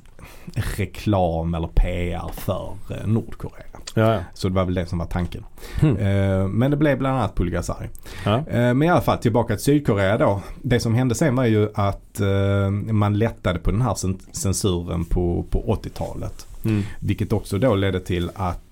reklam 0.76 1.54
eller 1.54 1.68
PR 1.68 2.30
för 2.32 2.72
eh, 2.90 3.06
Nordkorea. 3.06 3.64
Ja, 3.94 4.14
ja. 4.14 4.20
Så 4.35 4.48
det 4.48 4.55
var 4.55 4.64
väl 4.64 4.74
det 4.74 4.87
som 4.87 4.98
var 4.98 5.07
tanken. 5.07 5.44
Mm. 5.83 5.96
Eh, 5.96 6.48
men 6.48 6.70
det 6.70 6.77
blev 6.77 6.98
bland 6.98 7.16
annat 7.18 7.35
Pulgasari. 7.37 7.88
ja. 8.24 8.37
Eh, 8.37 8.44
men 8.74 8.83
i 8.83 8.88
alla 8.88 9.01
fall 9.01 9.18
tillbaka 9.18 9.55
till 9.57 9.64
Sydkorea 9.64 10.18
då. 10.18 10.42
Det 10.62 10.81
som 10.81 10.94
hände 10.94 11.14
sen 11.14 11.37
var 11.37 11.44
ju 11.44 11.68
att 11.74 12.20
eh, 12.20 12.70
man 12.70 13.18
lättade 13.18 13.59
på 13.59 13.70
den 13.70 13.83
här 13.83 13.94
cen- 13.94 14.18
censuren 14.33 15.05
på, 15.05 15.44
på 15.51 15.79
80-talet. 15.83 16.46
Mm. 16.64 16.83
Vilket 17.01 17.33
också 17.33 17.59
då 17.59 17.74
ledde 17.74 18.01
till 18.01 18.31
att 18.35 18.62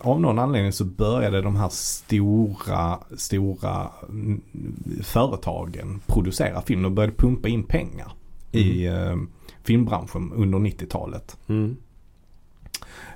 av 0.00 0.20
någon 0.20 0.38
anledning 0.38 0.72
så 0.72 0.84
började 0.84 1.42
de 1.42 1.56
här 1.56 1.68
stora, 1.68 2.98
stora 3.16 3.88
mm, 4.08 4.40
företagen 5.02 6.00
producera 6.06 6.62
film. 6.62 6.82
De 6.82 6.94
började 6.94 7.14
pumpa 7.16 7.48
in 7.48 7.62
pengar 7.62 8.12
i 8.52 8.86
eh, 8.86 9.16
filmbranschen 9.62 10.32
under 10.36 10.58
90-talet. 10.58 11.36
Mm. 11.48 11.76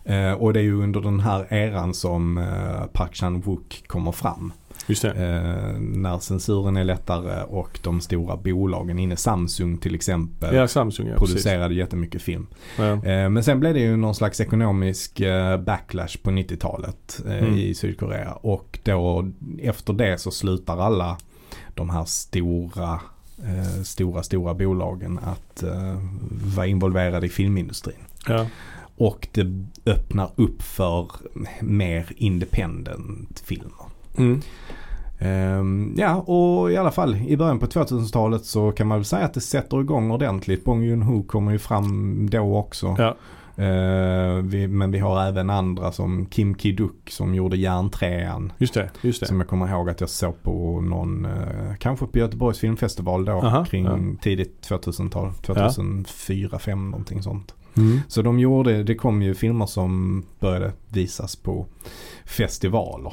Eh, 0.08 0.32
och 0.32 0.52
det 0.52 0.60
är 0.60 0.64
ju 0.64 0.82
under 0.82 1.00
den 1.00 1.20
här 1.20 1.52
eran 1.54 1.94
som 1.94 2.38
eh, 2.38 2.86
Park 2.92 3.12
Chan-wook 3.14 3.86
kommer 3.86 4.12
fram. 4.12 4.52
Just 4.86 5.02
det. 5.02 5.08
Eh, 5.10 5.80
när 5.80 6.18
censuren 6.18 6.76
är 6.76 6.84
lättare 6.84 7.42
och 7.42 7.80
de 7.82 8.00
stora 8.00 8.36
bolagen 8.36 8.98
inne, 8.98 9.16
Samsung 9.16 9.78
till 9.78 9.94
exempel, 9.94 10.54
Ja, 10.54 10.68
Samsung 10.68 11.06
ja, 11.08 11.16
producerade 11.16 11.74
jättemycket 11.74 12.22
film. 12.22 12.46
precis. 12.76 13.04
Ja. 13.04 13.10
Eh, 13.12 13.28
men 13.30 13.44
sen 13.44 13.60
blev 13.60 13.74
det 13.74 13.80
ju 13.80 13.96
någon 13.96 14.14
slags 14.14 14.40
ekonomisk 14.40 15.20
eh, 15.20 15.60
backlash 15.60 16.16
på 16.22 16.30
90-talet 16.30 17.20
eh, 17.26 17.38
Mm. 17.38 17.54
i 17.54 17.74
Sydkorea. 17.74 18.32
Och 18.32 18.78
då 18.82 19.28
efter 19.62 19.92
det 19.92 20.18
så 20.18 20.30
slutar 20.30 20.78
alla 20.78 21.16
de 21.74 21.90
här 21.90 22.04
stora, 22.04 23.00
stora, 23.84 24.22
stora 24.22 24.54
bolagen 24.54 25.18
att 25.24 25.64
vara 26.56 26.66
involverade 26.66 27.26
i 27.26 27.28
filmindustrin. 27.28 27.96
Ja. 28.28 28.46
Och 28.98 29.28
det 29.32 29.66
öppnar 29.86 30.30
upp 30.36 30.62
för 30.62 31.10
mer 31.60 32.06
independent 32.16 33.42
filmer. 33.46 33.86
Mm. 34.16 34.40
Ehm, 35.18 35.94
ja, 35.96 36.14
och 36.16 36.72
i 36.72 36.76
alla 36.76 36.90
fall 36.90 37.16
i 37.16 37.36
början 37.36 37.58
på 37.58 37.66
2000-talet 37.66 38.44
så 38.44 38.72
kan 38.72 38.86
man 38.86 38.98
väl 38.98 39.04
säga 39.04 39.24
att 39.24 39.34
det 39.34 39.40
sätter 39.40 39.80
igång 39.80 40.10
ordentligt. 40.10 40.64
Bong 40.64 40.82
Joon-Ho 40.82 41.26
kommer 41.26 41.52
ju 41.52 41.58
fram 41.58 42.30
då 42.30 42.56
också. 42.56 42.96
Ja. 42.98 43.16
Ehm, 43.64 44.48
vi, 44.48 44.68
men 44.68 44.90
vi 44.90 44.98
har 44.98 45.24
även 45.24 45.50
andra 45.50 45.92
som 45.92 46.26
Kim 46.26 46.54
Ki-Duk 46.54 47.10
som 47.10 47.34
gjorde 47.34 47.56
Järntrean. 47.56 48.52
Just 48.58 48.74
det, 48.74 48.90
just 49.00 49.20
det. 49.20 49.26
Som 49.26 49.40
jag 49.40 49.48
kommer 49.48 49.68
ihåg 49.68 49.90
att 49.90 50.00
jag 50.00 50.10
såg 50.10 50.42
på 50.42 50.80
någon, 50.80 51.24
eh, 51.24 51.74
kanske 51.78 52.06
på 52.06 52.18
Göteborgs 52.18 52.58
filmfestival 52.58 53.24
då. 53.24 53.32
Aha, 53.32 53.64
kring 53.64 53.84
ja. 53.84 53.98
tidigt 54.22 54.68
2000-tal. 54.68 55.32
2004, 55.34 56.48
2005 56.48 56.90
någonting 56.90 57.22
sånt. 57.22 57.54
Mm. 57.78 58.00
Så 58.08 58.22
de 58.22 58.38
gjorde, 58.38 58.82
det 58.82 58.94
kom 58.94 59.22
ju 59.22 59.34
filmer 59.34 59.66
som 59.66 60.24
började 60.40 60.72
visas 60.88 61.36
på 61.36 61.66
festivaler. 62.24 63.12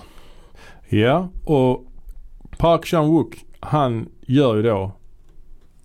Ja, 0.90 1.30
och 1.44 1.86
Park 2.58 2.86
Chan-wook 2.86 3.36
han 3.60 4.10
gör 4.22 4.56
ju 4.56 4.62
då 4.62 4.92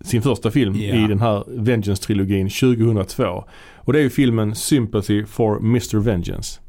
sin 0.01 0.23
första 0.23 0.51
film 0.51 0.75
Ja. 0.75 0.95
i 0.95 1.07
den 1.07 1.21
här 1.21 1.45
Vengeance-trilogin 1.47 2.49
2002. 2.49 3.45
Och 3.77 3.93
det 3.93 3.99
är 3.99 4.03
ju 4.03 4.11
filmen 4.11 4.55
Sympathy 4.55 5.25
for 5.25 5.59
Mr. 5.59 5.99
Vengeance. 5.99 6.61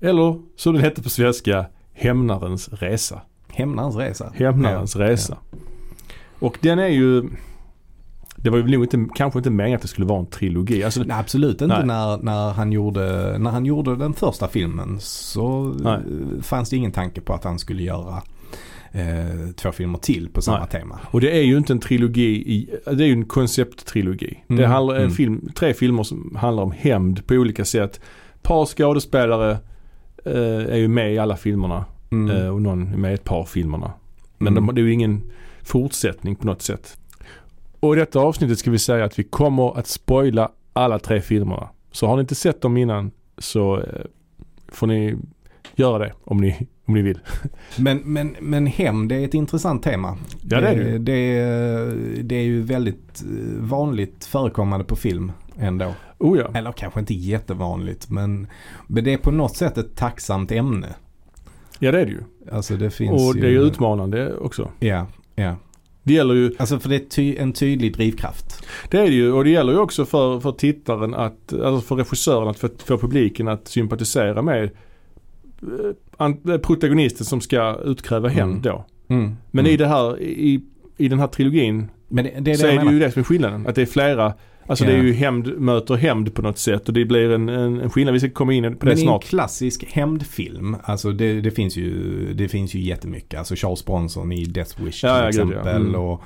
Eller 0.00 0.40
som 0.56 0.72
den 0.74 0.82
hette 0.82 1.02
på 1.02 1.08
svenska, 1.08 1.66
Hämnarens 1.92 2.68
resa. 2.68 3.20
Hämnarens 3.48 3.96
resa. 3.96 4.32
Hämnarens 4.34 4.96
resa. 4.96 5.38
Och 6.38 6.58
den 6.60 6.78
är 6.78 6.88
ju 6.88 7.24
det 8.42 8.50
var 8.50 8.58
ju 8.58 8.64
nog 8.68 8.84
inte, 8.84 9.06
kanske 9.14 9.38
inte 9.38 9.50
meningen 9.50 9.76
att 9.76 9.82
det 9.82 9.88
skulle 9.88 10.06
vara 10.06 10.18
en 10.18 10.26
trilogi. 10.26 10.84
Alltså, 10.84 11.02
Nej, 11.02 11.16
absolut 11.20 11.62
inte 11.62 11.76
Nej. 11.76 11.86
när, 11.86 12.18
när, 12.18 12.52
han 12.52 12.72
gjorde, 12.72 13.38
när 13.38 13.50
han 13.50 13.66
gjorde 13.66 13.96
den 13.96 14.12
första 14.14 14.48
filmen 14.48 14.96
så 15.00 15.74
Nej. 15.80 15.94
eh, 15.94 16.42
fanns 16.42 16.70
det 16.70 16.76
ingen 16.76 16.92
tanke 16.92 17.20
på 17.20 17.32
att 17.34 17.44
han 17.44 17.58
skulle 17.58 17.82
göra 17.82 18.22
eh, 18.92 19.50
två 19.56 19.72
filmer 19.72 19.98
till 19.98 20.28
på 20.28 20.42
samma 20.42 20.66
tema. 20.66 20.98
Och 21.10 21.20
det 21.20 21.30
är 21.38 21.42
ju 21.42 21.56
inte 21.56 21.72
en 21.72 21.80
trilogi 21.80 22.22
i, 22.54 22.70
det 22.84 23.04
är 23.04 23.06
ju 23.08 23.12
en 23.12 23.24
koncepttrilogi. 23.24 24.44
Mm, 24.48 24.62
Det 24.62 24.66
handlar 24.68 24.96
mm. 24.96 25.10
film, 25.10 25.48
tre 25.56 25.74
filmer 25.74 26.02
som 26.02 26.36
handlar 26.40 26.62
om 26.62 26.72
hämnd 26.72 27.26
på 27.26 27.34
olika 27.34 27.64
sätt. 27.64 28.00
Par 28.42 28.66
skådespelare 28.66 29.50
eh, 30.24 30.72
är 30.74 30.76
ju 30.76 30.88
med 30.88 31.14
i 31.14 31.18
alla 31.18 31.36
filmerna 31.36 31.84
Mm. 32.12 32.36
eh, 32.36 32.48
och 32.48 32.62
någon 32.62 32.92
är 32.92 32.96
med 32.96 33.10
i 33.10 33.14
ett 33.14 33.24
par 33.24 33.44
filmerna. 33.44 33.92
Men 34.38 34.52
Mm. 34.52 34.66
de, 34.66 34.74
det 34.74 34.80
är 34.80 34.84
ju 34.84 34.92
ingen 34.92 35.22
fortsättning 35.62 36.36
på 36.36 36.46
något 36.46 36.62
sätt. 36.62 36.96
Och 37.80 37.96
i 37.96 37.98
detta 37.98 38.20
avsnittet 38.20 38.58
ska 38.58 38.70
vi 38.70 38.78
säga 38.78 39.04
att 39.04 39.18
vi 39.18 39.22
kommer 39.22 39.78
att 39.78 39.86
spoila 39.86 40.50
alla 40.72 40.98
tre 40.98 41.20
filmerna. 41.20 41.68
Så 41.92 42.06
har 42.06 42.16
ni 42.16 42.20
inte 42.20 42.34
sett 42.34 42.62
dem 42.62 42.76
innan 42.76 43.10
så 43.38 43.76
eh, 43.76 43.84
får 44.68 44.86
ni 44.86 45.16
göra 45.74 45.98
det 45.98 46.12
om 46.24 46.40
ni, 46.40 46.66
om 46.84 46.94
ni 46.94 47.02
vill. 47.02 47.18
Men, 47.78 47.98
men, 48.04 48.36
men 48.40 48.66
hem, 48.66 49.08
det 49.08 49.14
är 49.14 49.24
ett 49.24 49.34
intressant 49.34 49.82
tema. 49.82 50.16
Ja, 50.42 50.60
det 50.60 50.68
är 50.68 50.76
det 50.76 50.98
det, 50.98 52.22
det 52.22 52.34
är 52.34 52.42
ju 52.42 52.62
väldigt 52.62 53.22
eh, 53.22 53.60
vanligt 53.60 54.24
förekommande 54.24 54.84
på 54.84 54.96
film 54.96 55.32
ändå. 55.58 55.94
Oh 56.18 56.38
ja. 56.38 56.50
Eller 56.54 56.72
kanske 56.72 57.00
inte 57.00 57.14
jättevanligt 57.14 58.10
men, 58.10 58.46
men 58.86 59.04
det 59.04 59.12
är 59.12 59.18
på 59.18 59.30
något 59.30 59.56
sätt 59.56 59.78
ett 59.78 59.96
tacksamt 59.96 60.52
ämne. 60.52 60.88
Ja 61.78 61.92
det 61.92 62.00
är 62.00 62.06
det 62.06 62.12
ju. 62.12 62.22
Alltså 62.52 62.76
det 62.76 62.90
finns 62.90 63.12
Och 63.12 63.36
ju... 63.36 63.40
det 63.40 63.46
är 63.46 63.50
ju 63.50 63.60
utmanande 63.60 64.36
också. 64.36 64.70
Ja, 64.80 65.06
ja. 65.34 65.56
Det 66.02 66.12
gäller 66.14 66.34
ju 66.34 66.52
Alltså 66.58 66.78
för 66.78 66.88
det 66.88 66.94
är 66.96 67.08
ty, 67.08 67.36
en 67.36 67.52
tydlig 67.52 67.94
drivkraft. 67.96 68.66
Det 68.90 68.98
är 68.98 69.02
det 69.06 69.14
ju 69.14 69.32
och 69.32 69.44
det 69.44 69.50
gäller 69.50 69.72
ju 69.72 69.78
också 69.78 70.04
för, 70.04 70.40
för 70.40 70.52
tittaren 70.52 71.14
att, 71.14 71.52
alltså 71.52 71.80
för 71.80 71.96
regissören 71.96 72.48
att 72.48 72.58
få, 72.58 72.68
få 72.84 72.98
publiken 72.98 73.48
att 73.48 73.68
sympatisera 73.68 74.42
med 74.42 74.64
eh, 74.64 74.70
an- 76.16 76.60
protagonisten 76.62 77.26
som 77.26 77.40
ska 77.40 77.76
utkräva 77.84 78.28
hämnd 78.28 78.50
Mm. 78.52 78.62
då. 78.62 78.84
Mm. 79.14 79.36
Men 79.50 79.64
mm. 79.64 79.74
i 79.74 79.76
det 79.76 79.86
här, 79.86 80.20
i, 80.20 80.60
i 80.96 81.08
den 81.08 81.18
här 81.18 81.26
trilogin 81.26 81.88
Men 82.08 82.24
det, 82.24 82.40
det 82.40 82.50
är 82.50 82.54
så 82.54 82.66
det 82.66 82.72
är 82.72 82.84
det 82.84 82.92
ju 82.92 82.98
det 82.98 83.10
som 83.12 83.20
är 83.20 83.24
skillnaden. 83.24 83.66
Att 83.66 83.74
det 83.74 83.82
är 83.82 83.86
flera, 83.86 84.34
alltså 84.70 84.84
det 84.84 84.92
Ja. 84.92 84.98
är 84.98 85.02
ju 85.02 85.12
hämnd 85.12 85.58
möter 85.60 85.94
hämnd 85.94 86.34
på 86.34 86.42
något 86.42 86.58
sätt 86.58 86.88
och 86.88 86.94
det 86.94 87.04
blir 87.04 87.30
en, 87.30 87.48
en, 87.48 87.80
en 87.80 87.90
skillnad. 87.90 88.12
Vi 88.14 88.20
ska 88.20 88.30
komma 88.30 88.52
in 88.52 88.62
på 88.62 88.68
det 88.70 88.76
Men 88.84 88.88
i 88.88 89.00
en 89.00 89.06
snart. 89.06 89.24
klassisk 89.24 89.84
hämndfilm, 89.92 90.76
alltså 90.82 91.12
det, 91.12 91.40
det, 91.40 91.50
finns 91.50 91.76
ju, 91.76 92.32
det 92.34 92.48
finns 92.48 92.74
ju 92.74 92.80
jättemycket. 92.80 93.38
Alltså 93.38 93.54
Charles 93.56 93.84
Bronson 93.84 94.32
i 94.32 94.44
Death 94.44 94.82
Wish 94.84 95.00
till 95.00 95.08
Ja, 95.08 95.28
exempel. 95.28 95.58
ja. 95.64 95.70
Mm. 95.70 95.94
Och 95.94 96.22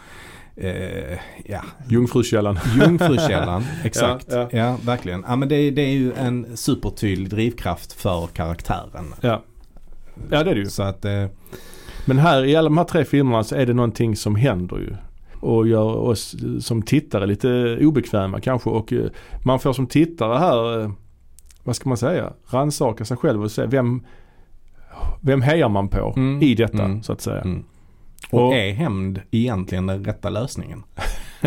eh, 0.57 1.19
ja, 1.45 1.61
Jungfrukällan. 1.89 2.59
Jungfrukällan, 2.81 3.65
exakt. 3.85 4.27
Ja, 4.31 4.49
Ja, 4.53 4.59
ja. 4.59 4.77
verkligen. 4.85 5.25
Ja, 5.29 5.37
men 5.37 5.49
det, 5.49 5.71
det 5.71 5.83
är 5.83 5.93
ju 5.93 6.13
en 6.13 6.57
supertydlig 6.57 7.29
drivkraft 7.31 7.93
för 7.93 8.27
karaktären. 8.27 9.15
Ja. 9.21 9.43
ja 10.31 10.45
det 10.45 10.51
är 10.51 10.55
det 10.55 10.61
ju. 10.61 10.67
Så 10.67 10.83
att 10.83 11.05
eh, 11.05 11.25
Men 12.05 12.19
här 12.19 12.45
i 12.45 12.57
alla 12.57 12.69
de 12.69 12.79
här 12.79 12.85
tre 12.85 13.05
filmerna 13.05 13.45
så 13.45 13.55
är 13.57 13.67
det 13.67 13.75
någonting 13.75 14.17
som 14.17 14.37
händer 14.37 14.77
ju. 14.77 14.95
Och 15.45 15.69
gör 15.69 15.97
oss 15.97 16.37
som 16.61 16.83
tittare 16.83 17.27
lite 17.27 17.79
obekväma 17.81 18.41
kanske. 18.41 18.71
Och 18.71 18.93
eh, 18.93 19.07
man 19.45 19.59
får 19.59 19.73
som 19.73 19.87
tittare 19.87 20.39
här, 20.39 20.81
eh, 20.83 20.91
vad 21.65 21.77
ska 21.77 21.89
man 21.89 21.99
säga, 21.99 22.33
rannsaka 22.47 23.05
sig 23.05 23.17
själv 23.17 23.43
och 23.43 23.51
se 23.51 23.67
vem, 23.67 24.03
vem 25.21 25.43
hejar 25.43 25.69
man 25.69 25.89
på 25.89 26.13
Mm, 26.17 26.43
i 26.43 26.55
detta 26.55 26.85
mm, 26.85 27.03
så 27.03 27.13
att 27.13 27.21
säga. 27.21 27.41
mm. 27.41 27.65
och, 28.31 28.47
Och- 28.47 28.55
är 28.55 28.73
hämnd 28.73 29.21
egentligen 29.31 29.87
den 29.87 30.05
rätta 30.05 30.31
lösningen? 30.31 30.83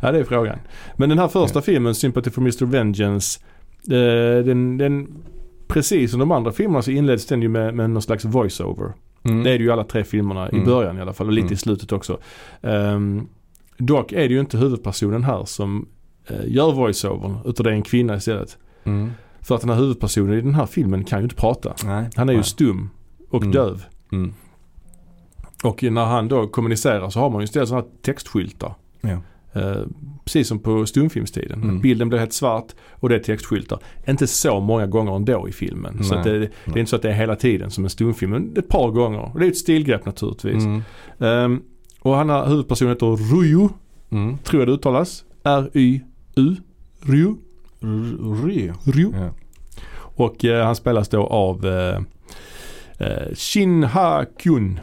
ja 0.00 0.12
det 0.12 0.18
är 0.18 0.24
frågan. 0.24 0.58
Men 0.96 1.08
den 1.08 1.18
här 1.18 1.28
första 1.28 1.62
filmen, 1.62 1.94
Sympathy 1.94 2.30
for 2.30 2.40
Mr. 2.40 2.64
Vengeance, 2.64 3.40
eh, 3.90 4.44
den, 4.44 4.76
den, 4.78 5.08
precis 5.68 6.10
som 6.10 6.20
de 6.20 6.30
andra 6.32 6.52
filmerna 6.52 6.82
så 6.82 6.90
inleds 6.90 7.26
den 7.26 7.42
ju 7.42 7.48
med, 7.48 7.74
med 7.74 7.90
någon 7.90 8.02
slags 8.02 8.24
voice-over. 8.24 8.92
Mm. 9.24 9.44
Det 9.44 9.50
är 9.50 9.58
det 9.58 9.62
ju 9.64 9.68
i 9.68 9.72
alla 9.72 9.84
tre 9.84 10.04
filmerna 10.04 10.50
i 10.50 10.54
Mm. 10.54 10.64
början 10.66 10.98
i 10.98 11.00
alla 11.00 11.12
fall 11.12 11.26
och 11.26 11.32
lite 11.32 11.44
Mm. 11.44 11.52
i 11.54 11.56
slutet 11.56 11.92
också. 11.92 12.18
Ehm, 12.62 13.26
dock 13.78 14.12
är 14.12 14.28
det 14.28 14.34
ju 14.34 14.40
inte 14.40 14.58
huvudpersonen 14.58 15.24
här 15.24 15.44
som 15.44 15.86
uh, 16.30 16.36
gör 16.46 16.72
voiceovern 16.72 17.36
utan 17.44 17.64
det 17.64 17.70
är 17.70 17.74
en 17.74 17.82
kvinna 17.82 18.16
istället. 18.16 18.58
Mm. 18.84 19.10
För 19.40 19.54
att 19.54 19.60
den 19.60 19.70
här 19.70 19.76
huvudpersonen 19.76 20.38
i 20.38 20.40
den 20.40 20.54
här 20.54 20.66
filmen 20.66 21.04
kan 21.04 21.18
ju 21.18 21.22
inte 21.22 21.36
prata. 21.36 21.74
Nej. 21.84 22.08
Han 22.16 22.28
är 22.28 22.32
ju 22.32 22.42
stum 22.42 22.90
och 23.30 23.42
Mm. 23.42 23.52
döv. 23.52 23.84
Mm. 24.12 24.34
Och 25.64 25.82
när 25.82 26.04
han 26.04 26.28
då 26.28 26.46
kommunicerar 26.46 27.10
så 27.10 27.20
har 27.20 27.30
man 27.30 27.40
ju 27.40 27.44
istället 27.44 27.68
sådana 27.68 27.84
här 27.86 28.02
textskyltar. 28.02 28.74
Ja. 29.00 29.18
Eh, 29.54 29.82
precis 30.24 30.48
som 30.48 30.58
på 30.58 30.86
stumfilmstiden. 30.86 31.62
Mm. 31.62 31.80
Bilden 31.80 32.08
blir 32.08 32.18
helt 32.18 32.32
svart 32.32 32.66
och 32.90 33.08
det 33.08 33.14
är 33.14 33.18
textskyltar. 33.18 33.78
Inte 34.08 34.26
så 34.26 34.60
många 34.60 34.86
gånger 34.86 35.16
ändå 35.16 35.48
i 35.48 35.52
filmen. 35.52 36.04
Så 36.04 36.10
Nej. 36.10 36.18
att 36.18 36.24
det, 36.24 36.38
det 36.38 36.48
är 36.74 36.78
inte 36.78 36.90
så 36.90 36.96
att 36.96 37.02
det 37.02 37.08
är 37.10 37.14
hela 37.14 37.36
tiden 37.36 37.70
som 37.70 37.84
en 37.84 37.90
stumfilm. 37.90 38.30
Men 38.32 38.56
ett 38.56 38.68
par 38.68 38.90
gånger. 38.90 39.30
Och 39.32 39.38
det 39.40 39.46
är 39.46 39.50
ett 39.50 39.56
stilgrepp 39.56 40.06
naturligtvis. 40.06 40.64
Mm. 40.64 40.82
Ehm, 41.18 41.62
och 42.00 42.14
han 42.16 42.28
har 42.28 42.46
huvudpersonen 42.46 42.92
heter 42.92 43.06
Ryu. 43.36 43.68
Mm. 44.10 44.38
Tror 44.38 44.60
jag 44.62 44.68
det 44.68 44.72
uttalas. 44.72 45.24
R-Y-U. 45.44 46.56
Ryu. 47.00 47.34
R- 47.82 48.44
Ry. 48.44 48.70
Ryu. 48.84 49.10
Ja. 49.14 49.30
Och 49.96 50.44
eh, 50.44 50.64
han 50.66 50.76
spelas 50.76 51.08
då 51.08 51.26
av 51.26 51.66
eh, 51.66 51.96
eh, 52.98 53.34
Shin 53.34 53.84
Ha-kyun. 53.84 54.80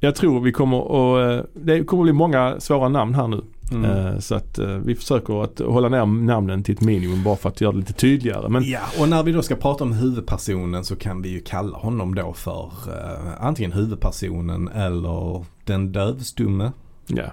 Jag 0.00 0.14
tror 0.14 0.40
vi 0.40 0.52
kommer 0.52 0.78
att, 0.78 1.38
eh, 1.44 1.44
det 1.62 1.84
kommer 1.84 2.02
att 2.02 2.06
bli 2.06 2.12
många 2.12 2.60
svåra 2.60 2.88
namn 2.88 3.14
här 3.14 3.28
nu. 3.28 3.42
Mm. 3.74 4.06
Eh, 4.06 4.18
så 4.18 4.34
att 4.34 4.58
eh, 4.58 4.66
vi 4.68 4.94
försöker 4.94 5.42
att 5.44 5.58
hålla 5.58 5.88
ner 5.88 6.06
namnen 6.06 6.62
till 6.62 6.74
ett 6.74 6.80
minimum 6.80 7.22
bara 7.24 7.36
för 7.36 7.48
att 7.48 7.60
göra 7.60 7.72
det 7.72 7.78
lite 7.78 7.92
tydligare. 7.92 8.48
Men 8.48 8.64
Ja, 8.64 8.80
och 9.00 9.08
när 9.08 9.22
vi 9.22 9.32
då 9.32 9.42
ska 9.42 9.54
prata 9.56 9.84
om 9.84 9.92
huvudpersonen 9.92 10.84
så 10.84 10.96
kan 10.96 11.22
vi 11.22 11.28
ju 11.28 11.40
kalla 11.40 11.78
honom 11.78 12.14
då 12.14 12.32
för 12.32 12.70
eh, 12.88 13.44
antingen 13.46 13.72
huvudpersonen 13.72 14.68
eller 14.68 15.44
den 15.64 15.92
dövstumme. 15.92 16.72
ja. 17.06 17.24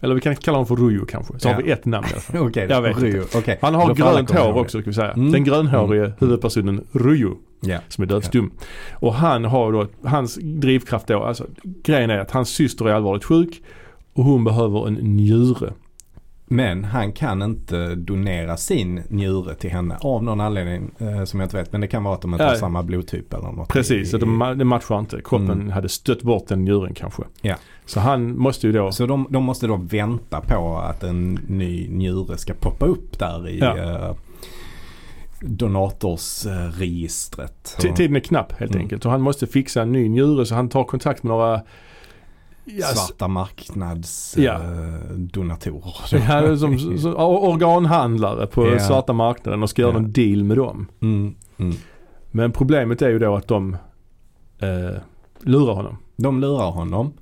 Eller 0.00 0.14
vi 0.14 0.20
kan 0.20 0.36
kalla 0.36 0.56
honom 0.58 0.66
för 0.66 0.76
Rujo 0.76 1.06
kanske. 1.06 1.38
Så 1.38 1.48
Ja. 1.48 1.54
har 1.54 1.62
vi 1.62 1.70
ett 1.70 1.84
namn 1.84 2.06
i 2.10 2.12
alla 2.12 2.20
fall. 2.20 2.40
Okej, 2.48 2.66
Jag 2.70 2.82
vet 2.82 2.98
Ryo. 3.02 3.22
Okej, 3.36 3.58
Han 3.62 3.74
har 3.74 3.94
grönt 3.94 4.30
hår 4.30 4.52
också 4.58 4.80
ska 4.80 4.90
vi 4.90 4.94
säga. 4.94 5.10
Mm. 5.12 5.32
Den 5.32 5.44
grönhårige 5.44 6.12
huvudpersonen 6.18 6.84
Rujo. 6.92 7.30
Ja. 7.60 7.78
som 7.88 8.02
är 8.04 8.08
dövstum. 8.08 8.50
Och 8.92 9.14
han 9.14 9.44
har 9.44 9.72
då, 9.72 9.86
hans 10.04 10.34
drivkraft 10.42 11.06
då, 11.06 11.22
alltså 11.22 11.46
grejen 11.84 12.10
är 12.10 12.18
att 12.18 12.30
hans 12.30 12.48
syster 12.48 12.88
är 12.88 12.92
allvarligt 12.92 13.24
sjuk 13.24 13.62
och 14.12 14.24
hon 14.24 14.44
behöver 14.44 14.86
en 14.88 14.94
njure. 14.94 15.72
Men 16.46 16.84
han 16.84 17.12
kan 17.12 17.42
inte 17.42 17.94
donera 17.94 18.56
sin 18.56 19.02
njure 19.08 19.54
till 19.54 19.70
henne 19.70 19.96
av 20.00 20.24
någon 20.24 20.40
anledning 20.40 20.90
eh, 20.98 21.24
som 21.24 21.40
jag 21.40 21.46
inte 21.46 21.56
vet. 21.56 21.72
Men 21.72 21.80
det 21.80 21.86
kan 21.86 22.04
vara 22.04 22.14
att 22.14 22.22
de 22.22 22.32
inte 22.32 22.44
har 22.44 22.54
samma 22.54 22.82
blodtyp 22.82 23.32
eller 23.34 23.52
något. 23.52 23.68
Precis, 23.68 24.14
i, 24.14 24.18
de, 24.18 24.42
ma- 24.42 24.54
det 24.54 24.64
matchar 24.64 24.98
inte. 24.98 25.20
Kroppen 25.24 25.50
Mm. 25.50 25.70
hade 25.70 25.88
stött 25.88 26.22
bort 26.22 26.48
den 26.48 26.64
njuren 26.64 26.94
kanske. 26.94 27.22
Ja. 27.42 27.54
Så 27.86 28.00
han 28.00 28.38
måste 28.38 28.66
ju 28.66 28.72
då, 28.72 28.92
Så 28.92 29.06
de, 29.06 29.26
de 29.30 29.44
måste 29.44 29.66
då 29.66 29.76
vänta 29.76 30.40
på 30.40 30.78
att 30.78 31.02
en 31.02 31.34
ny 31.48 31.88
njure 31.88 32.36
ska 32.38 32.54
poppa 32.54 32.86
upp 32.86 33.18
där 33.18 33.48
i 33.48 33.58
Ja. 33.58 33.78
eh, 33.78 34.14
donatorsregistret. 35.40 37.76
t- 37.80 37.92
tiden 37.96 38.16
är 38.16 38.20
knapp 38.20 38.52
helt 38.52 38.72
Mm. 38.72 38.82
enkelt. 38.82 39.04
Och 39.04 39.10
han 39.10 39.20
måste 39.20 39.46
fixa 39.46 39.82
en 39.82 39.92
ny 39.92 40.08
njure 40.08 40.46
så 40.46 40.54
han 40.54 40.68
tar 40.68 40.84
kontakt 40.84 41.22
med 41.22 41.30
några 41.30 41.60
Ja, 42.64 42.86
s- 42.92 43.06
Svarta 43.06 43.28
marknads 43.28 44.34
Ja. 44.38 44.52
eh, 44.54 45.10
donatorer. 45.16 45.94
Ja, 46.28 46.56
som, 46.56 46.78
som, 46.98 47.14
organhandlare 47.16 48.46
på 48.46 48.66
Ja. 48.66 48.78
svarta 48.78 49.12
marknaden 49.12 49.62
och 49.62 49.70
ska 49.70 49.82
göra 49.82 49.92
Ja. 49.92 49.98
en 49.98 50.12
deal 50.12 50.44
med 50.44 50.56
dem. 50.56 50.86
Mm, 51.00 51.34
mm. 51.58 51.74
Men 52.30 52.52
problemet 52.52 53.02
är 53.02 53.08
ju 53.08 53.18
då 53.18 53.36
att 53.36 53.48
de 53.48 53.76
eh, 54.58 55.00
lurar 55.40 55.74
honom. 55.74 55.96
De 56.16 56.40
lurar 56.40 56.70
honom. 56.70 57.12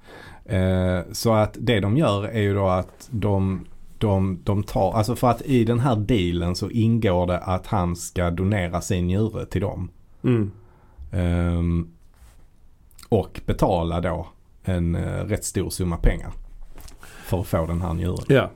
Eh, 0.44 1.00
så 1.12 1.32
att 1.32 1.56
det 1.60 1.80
de 1.80 1.96
gör 1.96 2.24
är 2.24 2.40
ju 2.40 2.54
då 2.54 2.66
att 2.68 3.08
de, 3.10 3.64
de, 3.98 4.38
de 4.44 4.62
tar, 4.62 4.92
alltså 4.92 5.16
för 5.16 5.30
att 5.30 5.42
i 5.42 5.64
den 5.64 5.78
här 5.80 5.96
dealen 5.96 6.54
så 6.56 6.70
ingår 6.70 7.26
det 7.26 7.38
att 7.38 7.66
han 7.66 7.96
ska 7.96 8.30
donera 8.30 8.80
sin 8.80 9.06
njure 9.06 9.46
till 9.46 9.60
dem. 9.60 9.88
Mm. 10.24 10.50
Ehm, 11.12 11.88
och 13.08 13.40
betala 13.46 14.00
då 14.00 14.26
en 14.64 14.94
eh, 14.94 15.24
rätt 15.24 15.44
stor 15.44 15.70
summa 15.70 15.96
pengar. 15.96 16.32
För 17.24 17.40
att 17.40 17.46
få 17.46 17.66
den 17.66 17.82
här 17.82 17.92
njuren. 17.94 18.24
Ja. 18.28 18.50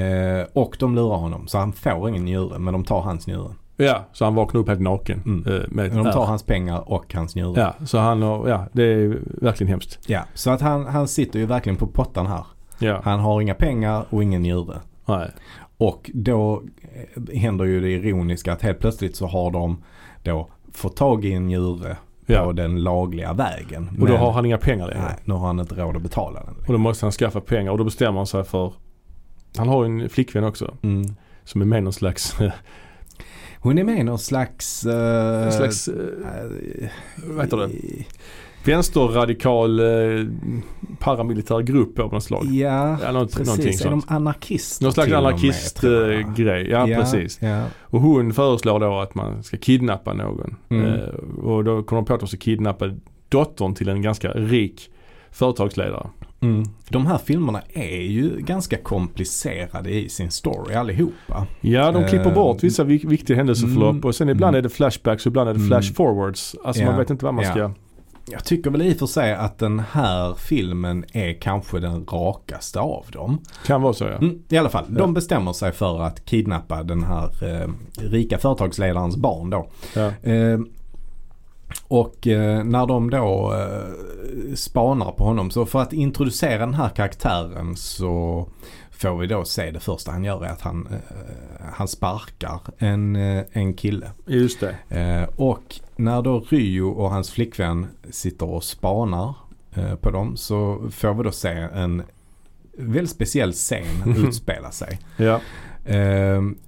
Eh, 0.00 0.46
och 0.52 0.76
de 0.78 0.94
lurar 0.94 1.16
honom 1.16 1.46
så 1.48 1.58
han 1.58 1.72
får 1.72 2.08
ingen 2.08 2.24
njure 2.24 2.58
men 2.58 2.72
de 2.72 2.84
tar 2.84 3.00
hans 3.00 3.26
njure. 3.26 3.54
ja, 3.76 4.04
så 4.12 4.24
han 4.24 4.34
vaknar 4.34 4.60
upp 4.60 4.68
helt 4.68 4.80
naken. 4.80 5.22
Mm. 5.26 5.54
eh, 5.54 5.62
med 5.68 5.90
De 5.90 6.04
tar 6.04 6.22
ärr. 6.22 6.26
hans 6.26 6.42
pengar 6.42 6.92
och 6.92 7.14
hans 7.14 7.34
njure. 7.36 7.60
Ja, 7.60 7.86
så 7.86 7.98
han 7.98 8.22
har, 8.22 8.48
ja 8.48 8.66
det 8.72 8.82
är 8.84 9.18
verkligen 9.42 9.68
hemskt. 9.68 9.98
Ja, 10.06 10.22
så 10.34 10.50
att 10.50 10.60
han, 10.60 10.86
han 10.86 11.08
sitter 11.08 11.38
ju 11.38 11.46
verkligen 11.46 11.76
på 11.76 11.86
pottan 11.86 12.26
här. 12.26 12.44
Ja, 12.78 13.00
Han 13.04 13.20
har 13.20 13.40
inga 13.40 13.54
pengar 13.54 14.04
och 14.10 14.22
ingen 14.22 14.42
njure. 14.42 14.80
nej. 15.06 15.30
Och 15.76 16.10
då 16.14 16.62
eh, 16.82 17.38
händer 17.38 17.64
ju 17.64 17.80
det 17.80 17.90
ironiska 17.90 18.52
att 18.52 18.62
helt 18.62 18.78
plötsligt 18.78 19.16
så 19.16 19.26
har 19.26 19.50
de 19.50 19.82
då 20.22 20.48
fått 20.72 20.96
tag 20.96 21.24
i 21.24 21.32
en 21.32 21.46
njure 21.46 21.96
på 22.26 22.32
Ja. 22.32 22.52
den 22.52 22.82
lagliga 22.82 23.32
vägen. 23.32 23.98
Och 24.00 24.06
då 24.08 24.16
har 24.16 24.32
han 24.32 24.46
inga 24.46 24.58
pengar 24.58 24.86
längre. 24.86 25.02
Nej, 25.02 25.16
nu 25.24 25.34
har 25.34 25.46
han 25.46 25.60
inte 25.60 25.74
råd 25.74 25.96
att 25.96 26.02
betala 26.02 26.42
den. 26.44 26.54
Och 26.66 26.72
då 26.72 26.78
måste 26.78 27.04
han 27.04 27.12
skaffa 27.12 27.40
pengar 27.40 27.72
och 27.72 27.78
då 27.78 27.84
bestämmer 27.84 28.18
han 28.18 28.26
sig 28.26 28.44
för 28.44 28.72
Han 29.56 29.68
har 29.68 29.84
ju 29.84 30.02
en 30.02 30.08
flickvän 30.08 30.44
också 30.44 30.74
Mm. 30.82 31.14
som 31.44 31.60
är 31.60 31.64
med 31.66 31.82
någon 31.84 31.92
slags, 31.92 32.36
Hon 33.60 33.78
är 33.78 33.84
med 33.84 33.98
i 33.98 34.02
någon 34.02 34.18
slags... 34.18 34.86
eh, 34.86 35.44
en 35.46 35.52
slags 35.52 35.88
eh, 35.88 36.88
vad 37.26 37.44
heter 37.44 37.56
det? 37.56 37.70
Vänsterradikal 38.64 39.80
eh, 39.80 39.86
paramilitär 40.98 41.60
grupp 41.60 41.98
av 41.98 42.12
något 42.12 42.24
slag. 42.24 42.44
Ja, 42.44 42.98
Ja, 43.02 43.12
något, 43.12 43.36
precis. 43.36 43.84
Är 43.84 43.90
de 43.90 44.02
anarkister 44.06 44.84
Någon 44.84 44.92
slags 44.92 45.12
anarkistgrej. 45.12 46.68
Ja, 46.70 46.86
precis. 46.86 47.38
Ja. 47.42 47.64
Och 47.80 48.00
hon 48.00 48.32
föreslår 48.32 48.80
då 48.80 48.98
att 49.00 49.14
man 49.14 49.42
ska 49.42 49.56
kidnappa 49.56 50.14
någon. 50.14 50.56
Mm. 50.68 50.84
Eh, 50.86 51.00
och 51.44 51.64
då 51.64 51.82
kommer 51.82 52.02
de 52.02 52.06
på 52.06 52.14
att 52.14 52.20
de 52.20 52.26
ska 52.28 52.36
kidnappa 52.38 52.90
dottern 53.28 53.74
till 53.74 53.88
en 53.88 54.02
ganska 54.02 54.28
rik 54.30 54.90
företagsledare. 55.30 56.06
Mm. 56.40 56.62
De 56.88 57.06
här 57.06 57.18
filmerna 57.18 57.60
är 57.72 58.00
ju 58.02 58.36
ganska 58.38 58.76
komplicerade 58.76 59.90
i 59.90 60.08
sin 60.08 60.30
story 60.30 60.74
allihopa. 60.74 61.46
Ja, 61.60 61.92
de 61.92 62.08
klipper 62.08 62.28
Eh, 62.28 62.34
bort 62.34 62.64
vissa 62.64 62.84
vik- 62.84 63.04
viktiga 63.04 63.36
händelseförlopp 63.36 63.90
mm, 63.90 64.04
och 64.04 64.14
sen 64.14 64.28
ibland 64.28 64.48
mm. 64.56 64.58
är 64.58 64.62
det 64.62 64.68
flashbacks 64.74 65.26
och 65.26 65.30
ibland 65.30 65.48
är 65.48 65.54
det 65.54 65.58
Mm. 65.60 65.68
flash 65.68 65.94
forwards. 65.94 66.56
Alltså 66.64 66.82
Ja, 66.82 66.88
man 66.90 66.98
vet 66.98 67.10
inte 67.10 67.24
vad 67.24 67.34
man 67.34 67.44
ja. 67.44 67.50
ska... 67.50 67.70
Jag 68.26 68.44
tycker 68.44 68.70
väl 68.70 68.82
i 68.82 68.92
och 68.94 68.98
för 68.98 69.06
sig 69.06 69.34
att 69.34 69.58
den 69.58 69.78
här 69.92 70.34
filmen 70.34 71.04
är 71.12 71.40
kanske 71.40 71.80
den 71.80 72.06
rakaste 72.06 72.80
av 72.80 73.04
dem. 73.12 73.38
Kan 73.66 73.82
vara 73.82 73.92
så 73.92 74.04
ja. 74.04 74.10
Mm, 74.16 74.42
I 74.48 74.56
alla 74.58 74.68
fall, 74.68 74.84
Ja. 74.88 74.98
de 74.98 75.14
bestämmer 75.14 75.52
sig 75.52 75.72
för 75.72 76.00
att 76.02 76.24
kidnappa 76.24 76.82
den 76.82 77.02
här 77.04 77.30
eh, 77.62 77.68
rika 78.10 78.38
företagsledarens 78.38 79.16
barn 79.16 79.50
då. 79.50 79.68
ja. 79.94 80.30
Eh, 80.30 80.58
och 81.88 82.26
eh, 82.26 82.64
när 82.64 82.86
de 82.86 83.10
då 83.10 83.54
eh, 83.54 84.54
spanar 84.54 85.12
på 85.12 85.24
honom 85.24 85.50
så 85.50 85.66
för 85.66 85.82
att 85.82 85.92
introducera 85.92 86.58
den 86.58 86.74
här 86.74 86.88
karaktären 86.88 87.76
så 87.76 88.46
får 89.02 89.18
vi 89.18 89.26
då 89.26 89.44
se 89.44 89.70
det 89.70 89.80
första 89.80 90.10
han 90.10 90.24
gör 90.24 90.44
är 90.44 90.48
att 90.48 90.60
han, 90.60 90.88
eh, 90.90 91.16
han 91.72 91.88
sparkar 91.88 92.60
en, 92.78 93.16
eh, 93.16 93.44
en 93.52 93.74
kille. 93.74 94.10
Just 94.26 94.60
det. 94.60 95.00
Eh, 95.00 95.28
och 95.36 95.80
när 95.96 96.22
då 96.22 96.40
Ryo 96.48 96.88
och 96.88 97.10
hans 97.10 97.30
flickvän 97.30 97.86
sitter 98.10 98.46
och 98.46 98.64
spanar 98.64 99.34
på 100.00 100.10
dem 100.10 100.36
så 100.36 100.90
får 100.90 101.14
vi 101.14 101.22
då 101.22 101.32
se 101.32 101.48
en 101.48 102.02
väldigt 102.78 103.10
speciell 103.10 103.52
scen 103.52 104.14
utspela 104.16 104.70
sig. 104.70 104.98
Ja. 105.16 105.40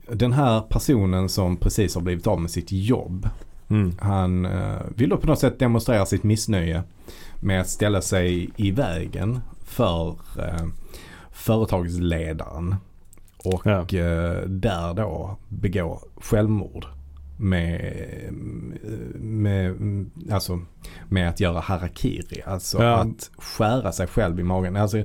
Den 0.08 0.32
här 0.32 0.60
personen 0.60 1.28
som 1.28 1.56
precis 1.56 1.94
har 1.94 2.02
blivit 2.02 2.26
av 2.26 2.40
med 2.40 2.50
sitt 2.50 2.72
jobb 2.72 3.28
Mm. 3.68 3.92
han 4.00 4.48
vill 4.96 5.08
då 5.08 5.16
på 5.16 5.26
något 5.26 5.38
sätt 5.38 5.58
demonstrera 5.58 6.06
sitt 6.06 6.22
missnöje 6.22 6.82
med 7.40 7.60
att 7.60 7.68
ställa 7.68 8.00
sig 8.00 8.50
i 8.56 8.70
vägen 8.70 9.40
för 9.64 10.16
företagsledaren. 11.44 12.74
Och 13.44 13.62
Ja. 13.66 13.78
eh, 13.80 14.40
där 14.46 14.94
då 14.94 15.36
begå 15.48 16.00
självmord. 16.16 16.86
Med, 17.36 17.82
med, 19.14 19.76
alltså, 20.30 20.60
med 21.08 21.28
att 21.28 21.40
göra 21.40 21.60
harakiri. 21.60 22.42
Alltså 22.46 22.82
Ja. 22.82 22.94
att 22.96 23.30
skära 23.36 23.92
sig 23.92 24.06
själv 24.06 24.40
i 24.40 24.42
magen. 24.42 24.76
Alltså, 24.76 25.02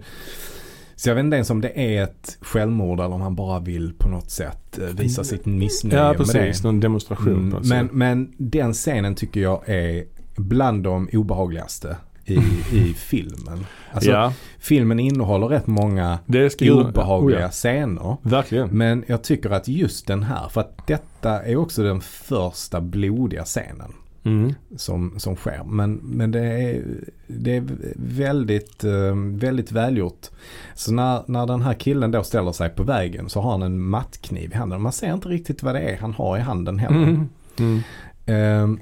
så 0.96 1.10
jag 1.10 1.16
vet 1.16 1.24
inte 1.24 1.36
ens 1.36 1.50
om 1.50 1.62
det 1.62 1.80
är 1.80 2.04
ett 2.04 2.38
självmord 2.42 3.00
eller 3.00 3.16
om 3.16 3.22
han 3.22 3.36
bara 3.36 3.60
vill 3.60 3.94
på 3.98 4.10
något 4.10 4.32
sätt 4.32 4.80
eh, 4.80 4.86
visa 4.86 5.24
sitt 5.24 5.46
missnöje 5.46 5.98
Ja 5.98 6.04
med 6.04 6.12
det. 6.14 6.18
precis, 6.18 6.64
någon 6.64 6.80
demonstration. 6.80 7.34
Mm, 7.34 7.50
något 7.50 7.66
men, 7.68 7.90
men 7.92 8.34
den 8.38 8.74
scenen 8.74 9.16
tycker 9.16 9.42
jag 9.42 9.70
är 9.70 10.06
bland 10.38 10.84
de 10.84 11.10
obehagligaste 11.14 11.98
i, 12.30 12.40
i 12.72 12.94
filmen. 12.94 13.66
Alltså 13.92 14.10
ja, 14.10 14.34
filmen 14.60 15.00
innehåller 15.00 15.48
rätt 15.48 15.68
många 15.68 16.20
obehagliga 16.62 17.38
Oh, 17.38 17.42
ja. 17.42 17.50
scener. 17.50 18.18
Verkligen. 18.22 18.70
Men 18.70 19.04
jag 19.08 19.24
tycker 19.24 19.50
att 19.50 19.68
just 19.68 20.08
den 20.08 20.24
här, 20.24 20.50
för 20.50 20.62
att 20.62 20.88
detta 20.88 21.42
är 21.44 21.56
också 21.56 21.84
den 21.84 22.02
första 22.02 22.82
blodiga 22.82 23.44
scenen 23.46 23.94
Mm. 24.24 24.54
som, 24.78 25.14
som 25.20 25.36
sker. 25.36 25.64
Men, 25.64 25.94
men 25.94 26.32
det 26.32 26.40
är, 26.46 26.84
det 27.28 27.56
är 27.58 27.64
väldigt, 27.96 28.84
eh, 28.84 29.16
väldigt 29.16 29.72
välgjort. 29.72 30.28
Så 30.76 30.92
när, 30.92 31.22
när 31.26 31.46
den 31.46 31.62
här 31.62 31.74
killen 31.74 32.12
då 32.12 32.24
ställer 32.24 32.52
sig 32.52 32.70
på 32.70 32.84
vägen 32.84 33.30
så 33.30 33.42
har 33.42 33.52
han 33.52 33.62
en 33.62 33.82
mattkniv 33.82 34.52
i 34.52 34.56
handen. 34.56 34.82
Man 34.82 34.92
ser 34.92 35.14
inte 35.14 35.30
riktigt 35.30 35.64
vad 35.64 35.76
det 35.76 35.82
är 35.82 35.98
han 35.98 36.14
har 36.14 36.38
i 36.38 36.42
handen 36.42 36.80
heller. 36.80 37.04
Mm. 37.04 37.30
Mm. 37.60 37.80
Eh, 38.26 38.80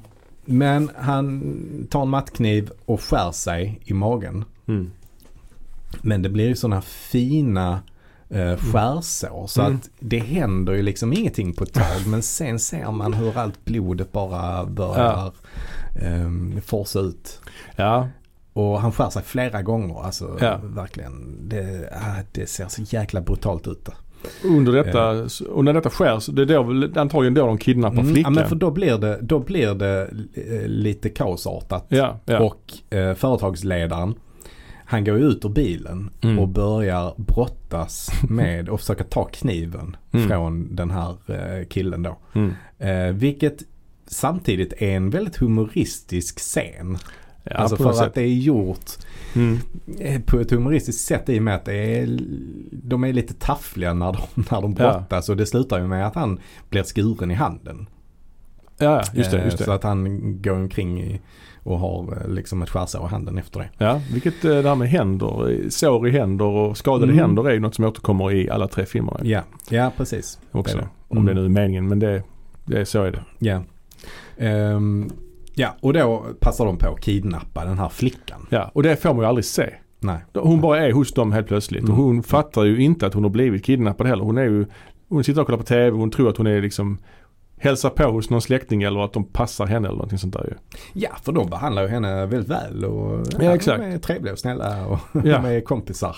men 0.47 0.91
han 0.97 1.87
tar 1.89 2.01
en 2.01 2.09
mattkniv 2.09 2.71
och 2.85 3.01
skär 3.01 3.31
sig 3.31 3.79
i 3.85 3.93
magen. 3.93 4.45
Mm. 4.67 4.91
Men 6.01 6.21
det 6.21 6.29
blir 6.29 6.47
ju 6.47 6.55
sådana 6.55 6.81
fina 6.81 7.81
eh, 8.29 8.57
skärsår. 8.57 9.47
Så 9.47 9.61
Mm. 9.61 9.75
att 9.75 9.89
det 9.99 10.19
händer 10.19 10.73
ju 10.73 10.81
liksom 10.81 11.13
ingenting 11.13 11.53
på 11.53 11.63
ett 11.63 11.73
tag. 11.73 12.07
men 12.07 12.21
sen 12.21 12.59
ser 12.59 12.91
man 12.91 13.13
hur 13.13 13.37
allt 13.37 13.65
blodet 13.65 14.11
bara 14.11 14.65
börjar 14.65 15.31
eh, 15.95 16.61
forsa 16.65 16.99
ut. 16.99 17.39
Ja, 17.75 18.07
Och 18.53 18.81
han 18.81 18.91
skär 18.91 19.09
sig 19.09 19.23
flera 19.23 19.61
gånger. 19.61 20.03
Alltså 20.03 20.37
Ja. 20.41 20.59
verkligen. 20.63 21.37
Det, 21.49 21.89
ah, 21.93 22.21
det 22.31 22.49
ser 22.49 22.67
så 22.67 22.81
jäkla 22.81 23.21
brutalt 23.21 23.67
ut. 23.67 23.89
Under 24.43 24.71
detta, 24.71 25.27
och 25.51 25.65
när 25.65 25.73
detta 25.73 25.89
sker 25.89 26.19
så 26.19 26.31
det 26.31 26.41
är 26.41 26.45
då, 26.45 26.99
antagligen 27.01 27.33
då 27.33 27.45
de 27.45 27.57
kidnappar 27.57 27.93
Mm, 27.97 28.07
ja, 28.07 28.13
flickan. 28.13 28.33
men 28.33 28.49
för 28.49 28.55
då 28.55 28.71
blir 28.71 28.97
det, 28.97 29.19
då 29.21 29.39
blir 29.39 29.73
det 29.73 30.01
eh, 30.33 30.67
lite 30.67 31.09
kaosartat. 31.09 31.85
ja, 31.89 32.19
ja. 32.25 32.39
Och 32.39 32.73
eh, 32.97 33.13
företagsledaren 33.13 34.13
han 34.89 35.03
går 35.03 35.17
ut 35.17 35.45
ur 35.45 35.49
bilen 35.49 36.09
Mm. 36.21 36.39
och 36.39 36.47
börjar 36.47 37.13
brottas 37.17 38.09
med 38.29 38.69
och 38.69 38.79
försöka 38.79 39.03
ta 39.03 39.23
kniven 39.25 39.95
Mm. 40.11 40.27
från 40.27 40.75
den 40.75 40.91
här 40.91 41.15
eh, 41.27 41.67
killen 41.67 42.03
då. 42.03 42.17
Mm. 42.33 42.53
Eh, 42.79 43.15
vilket 43.15 43.63
samtidigt 44.07 44.73
är 44.81 44.95
en 44.95 45.09
väldigt 45.09 45.35
humoristisk 45.37 46.39
scen. 46.39 46.97
Ja, 47.43 47.55
alltså 47.55 47.75
för 47.77 47.89
att 47.89 47.95
sätt. 47.97 48.13
det 48.13 48.21
är 48.21 48.27
gjort 48.33 48.91
Mm. 49.37 49.57
eh, 49.99 50.21
på 50.21 50.39
ett 50.39 50.51
humoristiskt 50.51 51.01
sätt 51.07 51.29
i 51.29 51.39
och 51.39 51.43
med 51.43 51.55
att 51.55 51.67
är, 51.67 52.19
de 52.71 53.03
är 53.03 53.13
lite 53.13 53.33
taffliga 53.33 53.93
när 53.93 54.13
de, 54.13 54.21
när 54.51 54.61
de 54.61 54.75
Ja. 54.79 54.91
brottas. 54.93 55.29
Och 55.29 55.37
det 55.37 55.45
slutar 55.45 55.79
ju 55.79 55.87
med 55.87 56.07
att 56.07 56.15
han 56.15 56.39
blir 56.69 56.83
skuren 56.83 57.31
i 57.31 57.33
handen. 57.33 57.87
Ja, 58.77 58.85
ja, 58.85 59.03
just 59.13 59.31
det. 59.31 59.37
Eh, 59.39 59.45
Just 59.45 59.57
Så 59.57 59.63
det. 59.63 59.73
att 59.73 59.83
han 59.83 60.21
går 60.41 60.51
omkring 60.53 61.01
i, 61.01 61.21
och 61.63 61.79
har 61.79 62.17
eh, 62.21 62.29
liksom 62.33 62.61
ett 62.61 62.69
skärsår 62.69 63.05
i 63.05 63.09
handen 63.09 63.37
efter 63.37 63.59
det. 63.59 63.69
Ja, 63.77 64.01
vilket 64.13 64.45
eh, 64.45 64.51
det 64.51 64.69
här 64.69 64.75
med 64.75 64.89
händer, 64.89 65.49
eh, 65.51 65.69
sår 65.69 66.07
i 66.07 66.11
händer 66.11 66.45
och 66.45 66.77
skadade 66.77 67.11
Mm. 67.11 67.17
händer 67.25 67.49
är 67.49 67.53
ju 67.53 67.59
något 67.59 67.75
som 67.75 67.85
återkommer 67.85 68.31
i 68.31 68.49
alla 68.49 68.67
tre 68.67 68.85
filmerna 68.85 69.19
Ja, 69.23 69.41
ja 69.69 69.91
precis. 69.97 70.39
också. 70.51 70.77
det 70.77 70.81
är 70.81 70.83
det. 70.83 70.89
Om 71.07 71.17
Mm. 71.17 71.25
det 71.35 71.41
nu 71.41 71.45
är 71.45 71.49
meningen 71.49 71.87
men 71.87 71.99
det, 71.99 72.23
det 72.65 72.85
så 72.85 73.03
är 73.03 73.11
det. 73.11 73.23
Ja. 73.39 73.63
Ehm, 74.37 75.09
ja, 75.57 75.75
och 75.81 75.93
då 75.93 76.25
passar 76.39 76.65
de 76.65 76.77
på 76.77 76.87
att 76.93 77.01
kidnappa 77.01 77.65
den 77.65 77.79
här 77.79 77.89
flickan. 77.89 78.47
Ja, 78.49 78.71
och 78.73 78.83
det 78.83 78.95
får 79.01 79.09
man 79.09 79.19
ju 79.19 79.25
aldrig 79.25 79.45
se. 79.45 79.69
Nej. 79.99 80.17
Hon 80.33 80.61
bara 80.61 80.85
är 80.85 80.91
hos 80.91 81.13
dem 81.13 81.31
helt 81.31 81.47
plötsligt 81.47 81.83
Mm. 81.83 81.91
och 81.95 82.03
hon 82.03 82.23
fattar 82.23 82.63
ju 82.63 82.81
inte 82.83 83.07
att 83.07 83.13
hon 83.13 83.23
har 83.23 83.29
blivit 83.29 83.65
kidnappad 83.65 84.07
heller. 84.07 84.23
Hon 84.23 84.37
är 84.37 84.43
ju, 84.43 84.65
hon 85.09 85.23
sitter 85.23 85.41
och 85.41 85.47
kollar 85.47 85.57
på 85.59 85.63
TV 85.65 85.91
och 85.91 85.97
hon 85.99 86.11
tror 86.11 86.29
att 86.29 86.37
hon 86.37 86.47
är 86.47 86.61
liksom 86.61 86.97
hälsar 87.59 87.89
på 87.89 88.03
hos 88.03 88.29
någon 88.29 88.41
släkting 88.41 88.83
eller 88.83 88.99
att 88.99 89.13
de 89.13 89.23
passar 89.23 89.65
henne 89.65 89.87
eller 89.87 89.95
någonting 89.97 90.17
sånt 90.19 90.33
där 90.33 90.43
ju. 90.43 90.79
Ja, 91.01 91.09
för 91.23 91.31
de 91.31 91.49
behandlar 91.49 91.81
ju 91.81 91.87
henne 91.87 92.25
väldigt 92.25 92.49
väl 92.51 92.85
och 92.85 93.25
Ja, 93.39 93.55
exakt. 93.55 93.81
de 93.81 93.85
är 93.91 93.97
trevliga 93.97 94.33
och 94.33 94.39
snälla 94.39 94.85
och 94.87 94.99
Ja. 95.13 95.21
de 95.41 95.45
är 95.45 95.61
kompisar. 95.61 96.15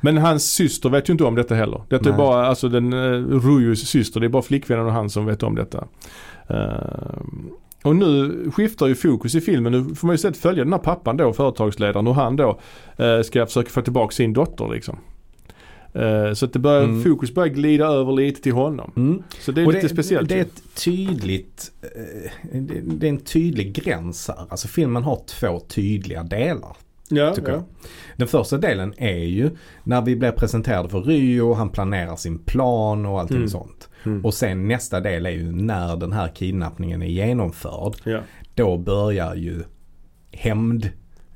Men 0.00 0.18
hans 0.18 0.44
syster 0.52 0.88
vet 0.88 1.08
ju 1.08 1.12
inte 1.12 1.24
om 1.24 1.34
detta 1.34 1.54
heller. 1.54 1.82
Detta 1.88 2.08
är 2.08 2.12
bara, 2.16 2.46
alltså 2.46 2.68
den 2.68 2.92
uh, 2.92 3.40
Ruyus 3.40 3.88
syster, 3.88 4.20
det 4.20 4.26
är 4.26 4.28
bara 4.28 4.42
flickvännen 4.42 4.86
och 4.86 4.92
han 4.92 5.10
som 5.10 5.26
vet 5.26 5.42
om 5.42 5.54
detta. 5.54 5.84
Eh, 6.48 7.20
och 7.86 7.96
nu 7.96 8.50
skiftar 8.50 8.86
ju 8.86 8.94
fokus 8.94 9.34
i 9.34 9.40
filmen. 9.40 9.72
Nu 9.72 9.94
får 9.94 10.06
man 10.06 10.14
ju 10.14 10.16
istället 10.16 10.36
följa 10.36 10.64
den 10.64 10.72
här 10.72 10.80
pappan 10.80 11.16
då, 11.16 11.32
företagsledaren, 11.32 12.06
och 12.06 12.14
han 12.14 12.36
då 12.36 12.58
eh, 12.96 13.20
ska 13.22 13.46
försöka 13.46 13.70
få 13.70 13.82
tillbaka 13.82 14.14
sin 14.14 14.32
dotter 14.32 14.68
liksom. 14.68 14.98
Eh, 15.94 16.32
så 16.32 16.44
att 16.44 16.52
det 16.52 16.58
börjar, 16.58 16.82
Mm. 16.84 17.02
fokus 17.04 17.34
börjar 17.34 17.48
glida 17.54 17.86
över 17.86 18.12
lite 18.12 18.42
till 18.42 18.52
honom. 18.52 18.92
Mm. 18.96 19.22
Så 19.40 19.52
det 19.52 19.60
är 19.62 19.66
Och 19.66 19.72
lite 19.72 19.88
speciellt. 19.88 20.28
Det 20.28 20.34
är 20.38 20.40
ett 20.42 20.62
tydligt, 20.84 21.72
eh, 21.82 22.60
det 22.60 22.80
det 22.84 23.06
är 23.06 23.10
en 23.10 23.18
tydlig 23.20 23.72
gräns 23.72 24.28
här. 24.28 24.46
Alltså 24.48 24.68
filmen 24.68 25.02
har 25.02 25.20
två 25.26 25.60
tydliga 25.60 26.22
delar. 26.22 26.76
ja, 27.08 27.34
ja. 27.46 27.62
Den 28.16 28.28
första 28.28 28.58
delen 28.58 28.94
är 28.96 29.24
ju 29.24 29.50
när 29.84 30.02
vi 30.02 30.16
blir 30.16 30.30
presenterade 30.30 30.88
för 30.88 31.00
Ryo, 31.00 31.52
han 31.54 31.68
planerar 31.68 32.16
sin 32.16 32.38
plan 32.38 33.06
och 33.06 33.20
allting 33.20 33.36
Mm. 33.36 33.48
sånt. 33.48 33.88
Mm. 34.06 34.24
Och 34.24 34.34
sen 34.34 34.68
nästa 34.68 35.00
del 35.00 35.26
är 35.26 35.30
ju 35.30 35.52
när 35.52 35.96
den 35.96 36.12
här 36.12 36.28
kidnappningen 36.28 37.02
är 37.02 37.06
genomförd. 37.06 37.94
ja. 38.04 38.20
Då 38.54 38.78
börjar 38.78 39.34
ju 39.34 39.62
hämnd 40.32 40.90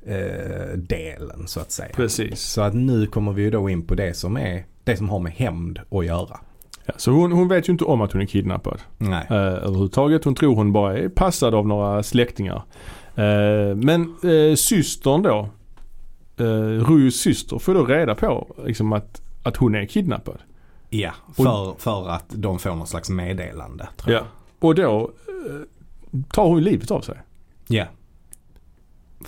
eh, 0.05 0.77
delen 0.77 1.47
så 1.47 1.59
att 1.59 1.71
säga. 1.71 1.89
Precis. 1.95 2.41
Så 2.41 2.61
att 2.61 2.73
nu 2.73 3.05
kommer 3.07 3.31
vi 3.31 3.41
ju 3.41 3.49
då 3.49 3.69
in 3.69 3.87
på 3.87 3.95
det 3.95 4.13
som 4.13 4.37
är 4.37 4.65
det 4.83 4.97
som 4.97 5.09
har 5.09 5.19
med 5.19 5.31
hämnd 5.31 5.79
att 5.91 6.05
göra. 6.05 6.39
Ja, 6.85 6.93
så 6.97 7.11
hon, 7.11 7.31
hon 7.31 7.47
vet 7.47 7.69
ju 7.69 7.71
inte 7.71 7.83
om 7.83 8.01
att 8.01 8.11
hon 8.11 8.21
är 8.21 8.25
kidnappad. 8.25 8.81
Nej. 8.97 9.25
eh, 9.29 9.35
överhuvudtaget. 9.35 10.25
Hon 10.25 10.35
tror 10.35 10.55
hon 10.55 10.73
bara 10.73 10.97
är 10.97 11.09
passad 11.09 11.55
av 11.55 11.67
några 11.67 12.03
släktingar. 12.03 12.63
Eh, 13.15 13.75
men 13.75 14.15
eh, 14.23 14.55
systern 14.55 15.21
då, 15.21 15.49
eh, 16.37 16.85
Ruyus 16.89 17.15
syster 17.15 17.59
får 17.59 17.73
då 17.73 17.85
reda 17.85 18.15
på 18.15 18.55
liksom, 18.65 18.93
att, 18.93 19.21
att 19.43 19.57
hon 19.57 19.75
är 19.75 19.85
kidnappad. 19.85 20.37
Ja, 20.93 21.11
för, 21.35 21.79
för 21.79 22.09
att 22.09 22.25
de 22.29 22.59
får 22.59 22.69
någon 22.69 22.87
slags 22.87 23.09
meddelande. 23.09 23.89
Tror 23.97 24.13
jag. 24.13 24.23
Och 24.59 24.75
då 24.75 25.11
eh, 25.27 26.21
tar 26.31 26.45
hon 26.45 26.63
livet 26.63 26.91
av 26.91 27.01
sig. 27.01 27.17
Ja. 27.67 27.85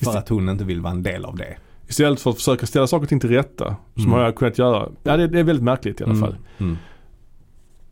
För 0.02 0.17
att 0.17 0.30
hon 0.30 0.49
inte 0.49 0.63
vill 0.63 0.82
vara 0.82 0.91
en 0.93 1.04
del 1.04 1.26
av 1.26 1.36
det. 1.36 1.58
Istället 1.88 2.19
för 2.21 2.30
att 2.30 2.36
försöka 2.36 2.65
ställa 2.65 2.88
saker 2.88 3.04
och 3.04 3.10
ting 3.10 3.19
till 3.19 3.30
rätta. 3.30 3.76
Som 3.93 4.04
Mm. 4.04 4.12
har 4.13 4.21
jag 4.21 4.36
kunnat 4.36 4.58
göra. 4.58 4.89
Ja 5.04 5.17
det, 5.17 5.28
det 5.28 5.39
är 5.39 5.43
väldigt 5.43 5.63
märkligt 5.63 6.02
i 6.02 6.04
alla 6.04 6.15
fall. 6.15 6.36
Mm. 6.58 6.71
Mm. 6.71 6.78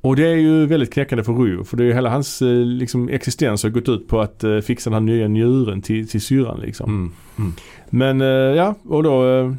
Och 0.02 0.16
det 0.16 0.28
är 0.28 0.36
ju 0.36 0.66
väldigt 0.66 0.94
knäckande 0.94 1.24
för 1.24 1.34
Ryo. 1.34 1.64
För 1.64 1.78
det 1.78 1.84
är 1.84 1.88
ju 1.88 1.94
hela 1.94 2.10
hans 2.10 2.42
eh, 2.42 2.48
liksom, 2.66 3.10
existens 3.10 3.64
har 3.64 3.70
gått 3.70 3.90
ut 3.90 4.08
på 4.08 4.22
att 4.22 4.44
eh, 4.44 4.60
fixa 4.60 4.90
den 4.90 4.94
här 5.08 5.14
nya 5.16 5.28
njuren 5.28 5.82
till, 5.82 6.08
till 6.08 6.22
syrran 6.22 6.60
liksom. 6.60 6.90
Mm. 6.90 7.12
Mm. 7.38 7.54
Men 7.90 8.22
eh, 8.22 8.28
ja, 8.58 8.76
och 8.84 9.04
då 9.04 9.28
eh, 9.30 9.54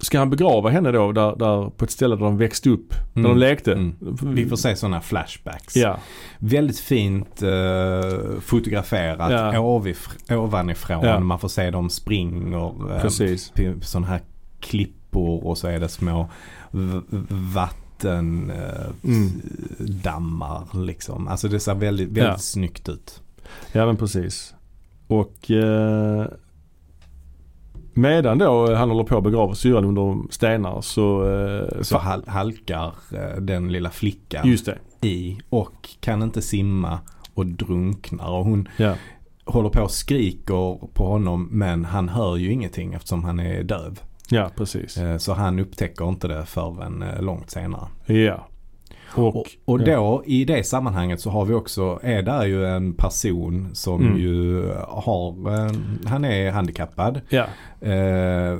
ska 0.00 0.18
han 0.18 0.30
begrava 0.30 0.70
henne 0.70 0.92
då 0.92 1.12
där, 1.12 1.36
där 1.36 1.70
på 1.70 1.84
ett 1.84 1.90
ställe 1.90 2.16
där 2.16 2.22
de 2.24 2.36
växte 2.36 2.70
upp. 2.70 2.90
Där 2.90 3.20
Mm. 3.20 3.30
de 3.30 3.38
lekte. 3.38 3.72
Mm. 3.72 3.94
Vi 4.22 4.48
får 4.48 4.56
se 4.56 4.76
sådana 4.76 5.00
flashbacks. 5.00 5.76
Ja, 5.76 5.98
Väldigt 6.38 6.78
fint 6.80 7.42
eh, 7.42 8.40
fotograferat 8.40 9.32
Ja. 9.32 9.52
ovif- 9.52 10.34
ovanifrån. 10.36 11.04
Ja. 11.04 11.20
Man 11.20 11.38
får 11.38 11.48
se 11.48 11.70
dem 11.70 11.90
springer. 11.90 12.92
eh, 12.94 13.00
precis. 13.02 13.52
sådana 13.82 14.06
här 14.06 14.20
klippor 14.60 15.44
och 15.46 15.58
så 15.58 15.68
är 15.68 15.80
det 15.80 15.88
små 15.88 16.28
vatten 17.30 18.50
eh, 18.50 18.90
Mm. 20.14 20.86
liksom. 20.86 21.28
Alltså 21.28 21.48
det 21.48 21.60
ser 21.60 21.74
väldigt, 21.74 22.08
väldigt 22.08 22.22
Ja. 22.24 22.38
snyggt 22.38 22.88
ut. 22.88 23.22
Ja 23.72 23.86
men 23.86 23.96
precis. 23.96 24.54
Och 25.06 25.50
eh, 25.50 26.26
medan 28.00 28.38
då 28.38 28.74
han 28.74 28.90
håller 28.90 29.04
på 29.04 29.16
att 29.18 29.24
begrava 29.24 29.54
syrran 29.54 29.84
under 29.84 30.32
stenar 30.32 30.80
så... 30.80 31.30
Eh, 31.30 31.82
Så 31.82 31.98
hal- 31.98 32.24
halkar 32.28 32.92
eh, 33.14 33.40
den 33.40 33.72
lilla 33.72 33.90
flickan 33.90 34.56
i 35.02 35.38
och 35.50 35.88
kan 36.00 36.22
inte 36.22 36.42
simma 36.42 36.98
och 37.34 37.46
drunknar. 37.46 38.30
Och 38.30 38.44
hon 38.44 38.68
Ja. 38.76 38.94
håller 39.44 39.68
på 39.68 39.82
och 39.82 39.90
skriker 39.90 40.86
på 40.94 41.06
honom 41.06 41.48
men 41.50 41.84
han 41.84 42.08
hör 42.08 42.36
ju 42.36 42.52
ingenting 42.52 42.94
eftersom 42.94 43.24
han 43.24 43.40
är 43.40 43.62
döv. 43.62 44.00
ja, 44.30 44.50
precis. 44.56 44.96
Eh, 44.98 45.16
Så 45.18 45.32
han 45.32 45.58
upptäcker 45.58 46.08
inte 46.08 46.28
det 46.28 46.46
förrän 46.46 47.02
eh, 47.02 47.22
långt 47.22 47.50
senare. 47.50 47.86
Ja. 48.06 48.46
Och, 49.14 49.36
Och, 49.36 49.46
och 49.64 49.84
då 49.84 50.22
i 50.26 50.44
det 50.44 50.66
sammanhanget 50.66 51.20
så 51.20 51.30
har 51.30 51.44
vi 51.44 51.54
också, 51.54 52.00
är 52.02 52.22
där 52.22 52.44
ju 52.46 52.66
en 52.66 52.92
person 52.92 53.68
som 53.72 54.00
Mm. 54.06 54.18
ju 54.18 54.64
har, 54.88 55.28
eh, 55.66 55.72
han 56.06 56.24
är 56.24 56.50
handikappad 56.50 57.20
ja. 57.28 57.44
eh, 57.88 58.58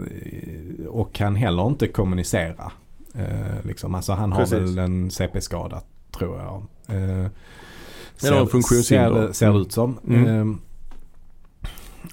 och 0.89 1.13
kan 1.15 1.37
heller 1.37 1.67
inte 1.67 1.89
kommunicera. 1.89 2.73
Eh, 3.15 3.67
liksom. 3.67 3.95
Alltså 3.95 4.13
han 4.13 4.33
har 4.33 4.41
Precis. 4.41 4.59
väl 4.59 4.79
en 4.79 5.11
CP-skada 5.11 5.81
tror 6.19 6.39
jag. 6.39 6.63
Eh, 6.97 7.27
Eller 8.27 8.41
en 8.41 8.47
funktionshinder. 8.47 9.27
Ser, 9.27 9.33
ser 9.33 9.53
det 9.53 9.59
ut 9.59 9.73
som. 9.73 9.99
Mm. 10.09 10.59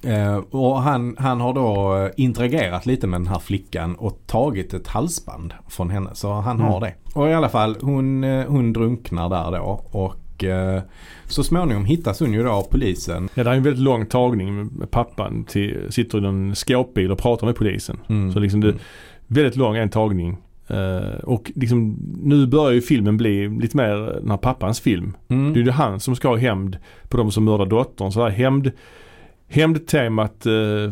Eh, 0.06 0.38
och 0.52 0.82
han, 0.82 1.16
han 1.20 1.42
har 1.42 1.54
då 1.54 1.98
eh, 1.98 2.12
interagerat 2.18 2.86
lite 2.86 3.08
med 3.08 3.20
den 3.22 3.28
här 3.28 3.40
flickan 3.40 3.96
och 3.96 4.20
tagit 4.28 4.74
ett 4.74 4.88
halsband 4.88 5.54
från 5.70 5.90
henne. 5.90 6.10
Så 6.14 6.32
han 6.34 6.60
Mm. 6.60 6.72
har 6.72 6.80
det. 6.82 6.94
Och 7.14 7.30
i 7.30 7.34
alla 7.34 7.50
fall 7.50 7.76
hon, 7.82 8.24
eh, 8.24 8.46
hon 8.48 8.74
drunknar 8.74 9.30
där 9.30 9.52
då. 9.60 9.82
Och 9.92 10.44
eh, 10.44 10.82
så 11.26 11.44
småningom 11.44 11.86
hittas 11.86 12.20
hon 12.20 12.34
ju 12.34 12.44
då 12.44 12.50
av 12.52 12.64
polisen. 12.72 13.30
Ja, 13.34 13.44
det 13.44 13.50
är 13.50 13.56
en 13.56 13.64
väldigt 13.64 13.84
lång 13.84 14.06
tagning 14.06 14.66
med 14.66 14.92
pappan 14.92 15.44
till, 15.44 15.88
sitter 15.90 16.24
i 16.24 16.28
en 16.28 16.56
skåpbil 16.56 17.12
och 17.12 17.18
pratar 17.20 17.48
med 17.48 17.56
polisen. 17.56 17.98
Mm. 18.10 18.32
Så 18.32 18.40
liksom 18.40 18.62
det, 18.62 18.68
Mm. 18.70 18.80
väldigt 19.28 19.56
lång 19.56 19.76
en 19.76 19.90
tagning. 19.90 20.38
Eh, 20.68 21.20
och 21.24 21.52
liksom, 21.56 21.98
nu 22.24 22.48
börjar 22.48 22.72
ju 22.72 22.82
filmen 22.82 23.18
bli 23.18 23.50
lite 23.50 23.78
mer 23.78 23.96
den 24.22 24.30
här 24.30 24.38
pappans 24.38 24.80
film. 24.80 25.14
Mm. 25.28 25.54
Det 25.54 25.60
är 25.60 25.64
ju 25.64 25.72
han 25.72 26.00
som 26.00 26.16
ska 26.16 26.28
ha 26.28 26.36
hämnd 26.38 26.78
på 27.10 27.18
de 27.18 27.32
som 27.32 27.44
mördar 27.46 27.66
dottern. 27.66 28.12
Så 28.12 28.24
här 28.24 28.30
hämnd, 28.30 28.72
hämndtemat 29.48 30.46
eh, 30.46 30.92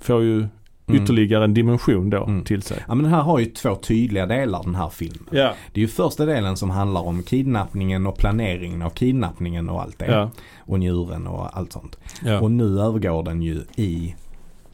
får 0.00 0.22
ju 0.22 0.46
Mm. 0.88 1.02
ytterligare 1.02 1.44
en 1.44 1.54
dimension 1.54 2.10
då 2.10 2.24
Mm. 2.24 2.44
till 2.44 2.62
sig. 2.62 2.84
Ja 2.88 2.94
men 2.94 3.04
den 3.04 3.12
här 3.14 3.22
har 3.22 3.38
ju 3.38 3.44
två 3.46 3.74
tydliga 3.74 4.26
delar 4.26 4.62
den 4.62 4.74
här 4.74 4.88
filmen. 4.88 5.28
Ja, 5.30 5.54
Det 5.72 5.80
är 5.80 5.82
ju 5.82 5.88
första 5.88 6.26
delen 6.26 6.56
som 6.56 6.70
handlar 6.70 7.00
om 7.00 7.22
kidnappningen 7.22 8.06
och 8.06 8.18
planeringen 8.18 8.82
av 8.82 8.90
kidnappningen 8.90 9.68
och 9.68 9.82
allt 9.82 9.98
det. 9.98 10.06
ja, 10.06 10.30
Och 10.58 10.78
njuren 10.78 11.26
och 11.26 11.56
allt 11.58 11.72
sånt. 11.72 11.98
ja. 12.24 12.40
Och 12.40 12.50
nu 12.50 12.80
övergår 12.80 13.22
den 13.22 13.42
ju 13.42 13.60
i 13.76 14.14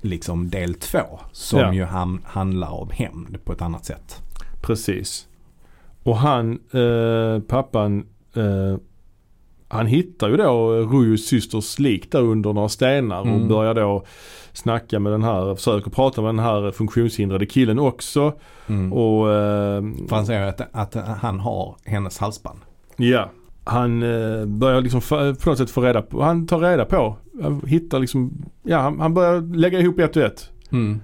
liksom 0.01 0.51
del 0.51 0.75
två. 0.75 1.21
Som 1.33 1.75
ju 1.75 1.85
ham- 1.85 2.21
handlar 2.25 2.71
om 2.71 2.91
hämnd 2.91 3.45
på 3.45 3.53
ett 3.53 3.63
annat 3.63 3.85
sätt. 3.85 4.19
precis. 4.63 5.29
Och 6.03 6.17
han, 6.17 6.53
eh, 6.73 7.43
pappan, 7.49 8.07
eh, 8.35 8.77
han 9.73 9.87
hittar 9.87 10.29
ju 10.29 10.37
då 10.37 10.71
Ruyus 10.73 11.27
systers 11.27 11.79
lik 11.79 12.13
där 12.13 12.21
under 12.23 12.53
några 12.53 12.69
stenar 12.69 13.21
och 13.21 13.27
Mm. 13.27 13.49
börjar 13.49 13.75
då 13.75 14.05
snacka 14.53 14.99
med 15.01 15.13
den 15.13 15.23
här, 15.23 15.55
försöker 15.55 15.91
prata 15.91 16.21
med 16.23 16.29
den 16.29 16.39
här 16.39 16.71
funktionshindrade 16.71 17.47
killen 17.47 17.79
också. 17.79 18.33
Mm. 18.67 18.93
Och 18.93 19.33
eh, 19.33 19.83
För 20.09 20.17
han 20.17 20.27
säger 20.27 20.47
att, 20.47 20.61
att 20.73 20.95
han 21.21 21.41
har 21.41 21.77
hennes 21.85 22.19
halsband. 22.19 22.59
Ja. 22.97 23.31
Han 23.65 24.03
eh, 24.03 24.47
börjar 24.47 24.81
liksom 24.81 25.01
på 25.43 25.51
något 25.51 25.59
sätt 25.59 25.71
få 25.71 25.81
reda 25.81 26.03
på, 26.03 26.23
han 26.23 26.47
tar 26.47 26.59
reda 26.59 26.85
på, 26.85 27.17
han 27.43 27.63
hittar 27.67 27.99
liksom, 27.99 28.33
ja 28.63 28.79
han, 28.79 29.01
han 29.01 29.15
börjar 29.15 29.41
lägga 29.57 29.81
ihop 29.81 29.99
ett 29.99 30.17
och 30.17 30.23
ett. 30.23 30.51
Mm. 30.73 31.01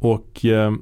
Och 0.00 0.44
eh, 0.44 0.72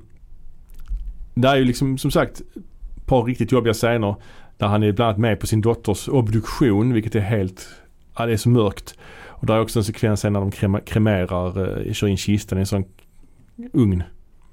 det 1.35 1.49
är 1.49 1.57
ju 1.57 1.65
liksom 1.65 1.99
som 1.99 2.11
sagt 2.11 2.41
ett 2.41 3.07
par 3.07 3.23
riktigt 3.25 3.53
jobbiga 3.53 3.75
scener 3.75 4.15
där 4.59 4.67
han 4.67 4.83
är 4.83 4.93
bland 4.93 5.09
annat 5.09 5.21
med 5.21 5.41
på 5.41 5.47
sin 5.47 5.61
dotters 5.61 6.09
obduktion 6.09 6.93
vilket 6.93 7.15
är 7.15 7.21
helt, 7.21 7.69
ja 8.19 8.27
det 8.27 8.33
är 8.33 8.37
så 8.37 8.49
mörkt. 8.49 8.99
Och 9.27 9.47
där 9.47 9.55
är 9.55 9.61
också 9.61 9.79
en 9.79 9.85
sekvens 9.85 10.25
när 10.25 10.31
de 10.31 10.51
krema, 10.51 10.81
kremerar, 10.81 11.79
eh, 11.87 11.93
kör 11.93 12.07
in 12.07 12.17
kistan 12.17 12.59
i 12.59 12.61
en 12.61 12.67
sån 12.67 12.85
ugn. 13.73 14.03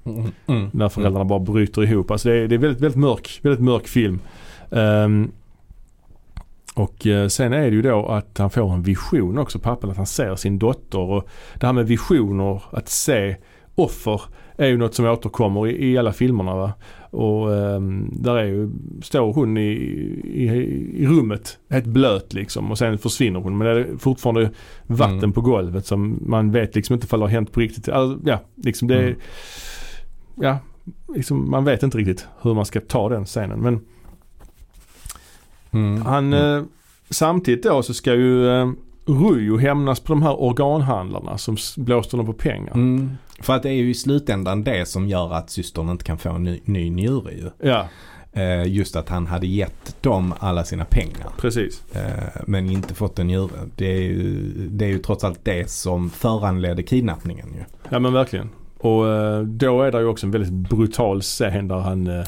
Mm. 0.04 0.30
Mm. 0.46 0.70
När 0.72 0.88
föräldrarna 0.88 1.24
bara 1.24 1.38
bryter 1.40 1.82
ihop. 1.84 2.10
Alltså 2.10 2.28
det 2.28 2.34
är, 2.34 2.48
det 2.48 2.54
är 2.54 2.58
väldigt, 2.58 2.82
väldigt 2.82 3.00
mörk, 3.00 3.40
väldigt 3.42 3.64
mörk 3.64 3.88
film. 3.88 4.18
Ehm, 4.70 5.30
Och 6.74 7.06
eh, 7.06 7.28
sen 7.28 7.52
är 7.52 7.70
det 7.70 7.76
ju 7.76 7.82
då 7.82 8.06
att 8.06 8.38
han 8.38 8.50
får 8.50 8.72
en 8.72 8.82
vision 8.82 9.38
också, 9.38 9.58
pappan, 9.58 9.90
att 9.90 9.96
han 9.96 10.06
ser 10.06 10.36
sin 10.36 10.58
dotter. 10.58 10.98
Och 10.98 11.28
det 11.54 11.66
här 11.66 11.72
med 11.72 11.86
visioner, 11.86 12.62
att 12.70 12.88
se 12.88 13.36
offer 13.74 14.20
är 14.58 14.66
ju 14.66 14.76
något 14.76 14.94
som 14.94 15.04
återkommer 15.06 15.66
i, 15.68 15.86
i 15.92 15.98
alla 15.98 16.12
filmerna. 16.12 16.54
Va? 16.56 16.72
Och 17.10 17.48
um, 17.48 18.10
där 18.12 18.36
är 18.36 18.44
ju, 18.44 18.70
står 19.02 19.32
hon 19.32 19.56
i, 19.56 19.62
i, 20.24 20.44
i 21.02 21.06
rummet 21.06 21.58
helt 21.70 21.86
blöt 21.86 22.32
liksom 22.32 22.70
och 22.70 22.78
sen 22.78 22.98
försvinner 22.98 23.40
hon. 23.40 23.58
Men 23.58 23.66
det 23.66 23.80
är 23.80 23.96
fortfarande 23.98 24.50
vatten 24.86 25.18
Mm. 25.18 25.32
på 25.32 25.40
golvet 25.40 25.86
som 25.86 26.18
man 26.26 26.50
vet 26.50 26.74
liksom 26.74 26.94
inte 26.94 27.04
ifall 27.04 27.20
det 27.20 27.24
har 27.26 27.30
hänt 27.30 27.52
på 27.52 27.60
riktigt. 27.60 27.88
Alltså, 27.88 28.28
ja, 28.28 28.40
liksom 28.56 28.88
det 28.88 29.02
Mm. 29.02 29.14
ja, 30.34 30.58
liksom 31.14 31.50
man 31.50 31.64
vet 31.64 31.82
inte 31.82 31.98
riktigt 31.98 32.26
hur 32.42 32.54
man 32.54 32.64
ska 32.66 32.80
ta 32.80 33.08
den 33.08 33.24
scenen. 33.24 33.60
Men 33.60 33.80
Mm. 35.70 36.02
han, 36.02 36.32
Mm. 36.32 36.58
eh, 36.58 36.64
samtidigt 37.10 37.62
då 37.62 37.82
så 37.82 37.94
ska 37.94 38.14
ju 38.14 38.48
eh, 38.48 38.70
Rujo 39.06 39.56
hämnas 39.56 40.00
på 40.00 40.12
de 40.12 40.22
här 40.22 40.40
organhandlarna 40.40 41.38
som 41.38 41.56
blåste 41.76 42.16
honom 42.16 42.26
på 42.34 42.38
pengar. 42.38 42.74
Mm. 42.74 43.10
För 43.40 43.54
att 43.56 43.62
det 43.62 43.68
är 43.68 43.72
ju 43.74 43.90
i 43.90 43.94
slutändan 43.94 44.64
det 44.64 44.88
som 44.88 45.08
gör 45.08 45.32
att 45.34 45.50
systern 45.50 45.88
inte 45.88 46.04
kan 46.04 46.18
få 46.18 46.30
en 46.30 46.42
ny, 46.44 46.60
ny 46.64 46.90
njure 46.90 47.32
ju. 47.32 47.68
Ja, 47.68 47.88
Eh, 48.32 48.66
just 48.66 48.96
att 48.96 49.08
han 49.08 49.26
hade 49.26 49.46
gett 49.46 50.02
dem 50.02 50.34
alla 50.38 50.64
sina 50.64 50.84
pengar. 50.84 51.28
precis. 51.38 51.82
Eh, 51.94 52.42
men 52.46 52.70
inte 52.70 52.94
fått 52.94 53.18
en 53.18 53.26
njure. 53.26 53.68
Det 53.76 53.86
är, 53.86 54.00
ju, 54.02 54.50
det 54.70 54.84
är 54.84 54.88
ju 54.88 54.98
trots 54.98 55.24
allt 55.24 55.40
det 55.42 55.70
som 55.70 56.10
föranledde 56.10 56.82
kidnappningen 56.82 57.48
ju. 57.54 57.64
Ja 57.90 57.98
men 57.98 58.12
verkligen. 58.12 58.50
Och 58.78 59.08
eh, 59.08 59.40
då 59.42 59.82
är 59.82 59.92
det 59.92 59.98
ju 60.00 60.06
också 60.06 60.26
en 60.26 60.30
väldigt 60.30 60.52
brutal 60.52 61.20
scen 61.20 61.68
där 61.68 61.76
han, 61.78 62.24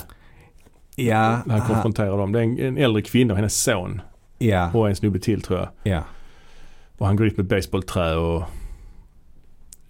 Ja, 0.97 1.39
han 1.49 1.61
konfronterar 1.61 2.19
dem. 2.19 2.33
Det 2.33 2.39
är 2.39 2.43
en, 2.43 2.59
en 2.59 2.79
äldre 2.79 3.03
kvinna 3.03 3.33
och 3.33 3.37
hennes 3.39 3.63
son 3.63 4.01
ja, 4.39 4.71
och 4.75 4.89
en 4.89 4.97
snubbe 4.97 5.19
till 5.19 5.43
tror 5.43 5.59
jag. 5.59 5.69
ja, 5.83 6.03
Och 6.99 7.07
han 7.07 7.17
går 7.17 7.25
dit 7.25 7.37
med 7.37 7.45
ett 7.45 7.51
basebollträ 7.51 8.15
och 8.17 8.43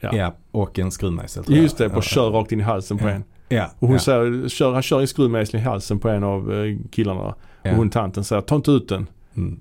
Ja. 0.01 0.17
ja. 0.17 0.35
Och 0.51 0.79
en 0.79 0.91
skruvmejsel 0.91 1.45
just 1.49 1.79
det, 1.79 1.87
och 1.89 2.03
kör 2.03 2.31
rakt 2.31 2.53
in 2.53 2.61
i 2.61 2.63
halsen 2.63 2.99
på 2.99 3.09
en. 3.09 3.25
Ja, 3.49 3.71
Och 3.79 3.89
hon 3.89 3.93
ja, 3.97 3.99
säger, 4.03 4.49
kör, 4.49 4.73
han 4.73 4.83
kör 4.83 5.01
en 5.01 5.07
skruvmejsel 5.09 5.61
i 5.61 5.63
halsen 5.63 5.99
på 5.99 6.09
en 6.09 6.25
av 6.25 6.53
eh, 6.55 6.77
killarna. 6.91 7.35
ja. 7.63 7.71
Och 7.71 7.77
hon 7.77 7.91
tanten 7.91 8.25
säger 8.25 8.43
ta 8.43 8.57
inte 8.57 8.71
ut 8.71 8.89
den. 8.89 9.07
Mm. 9.37 9.61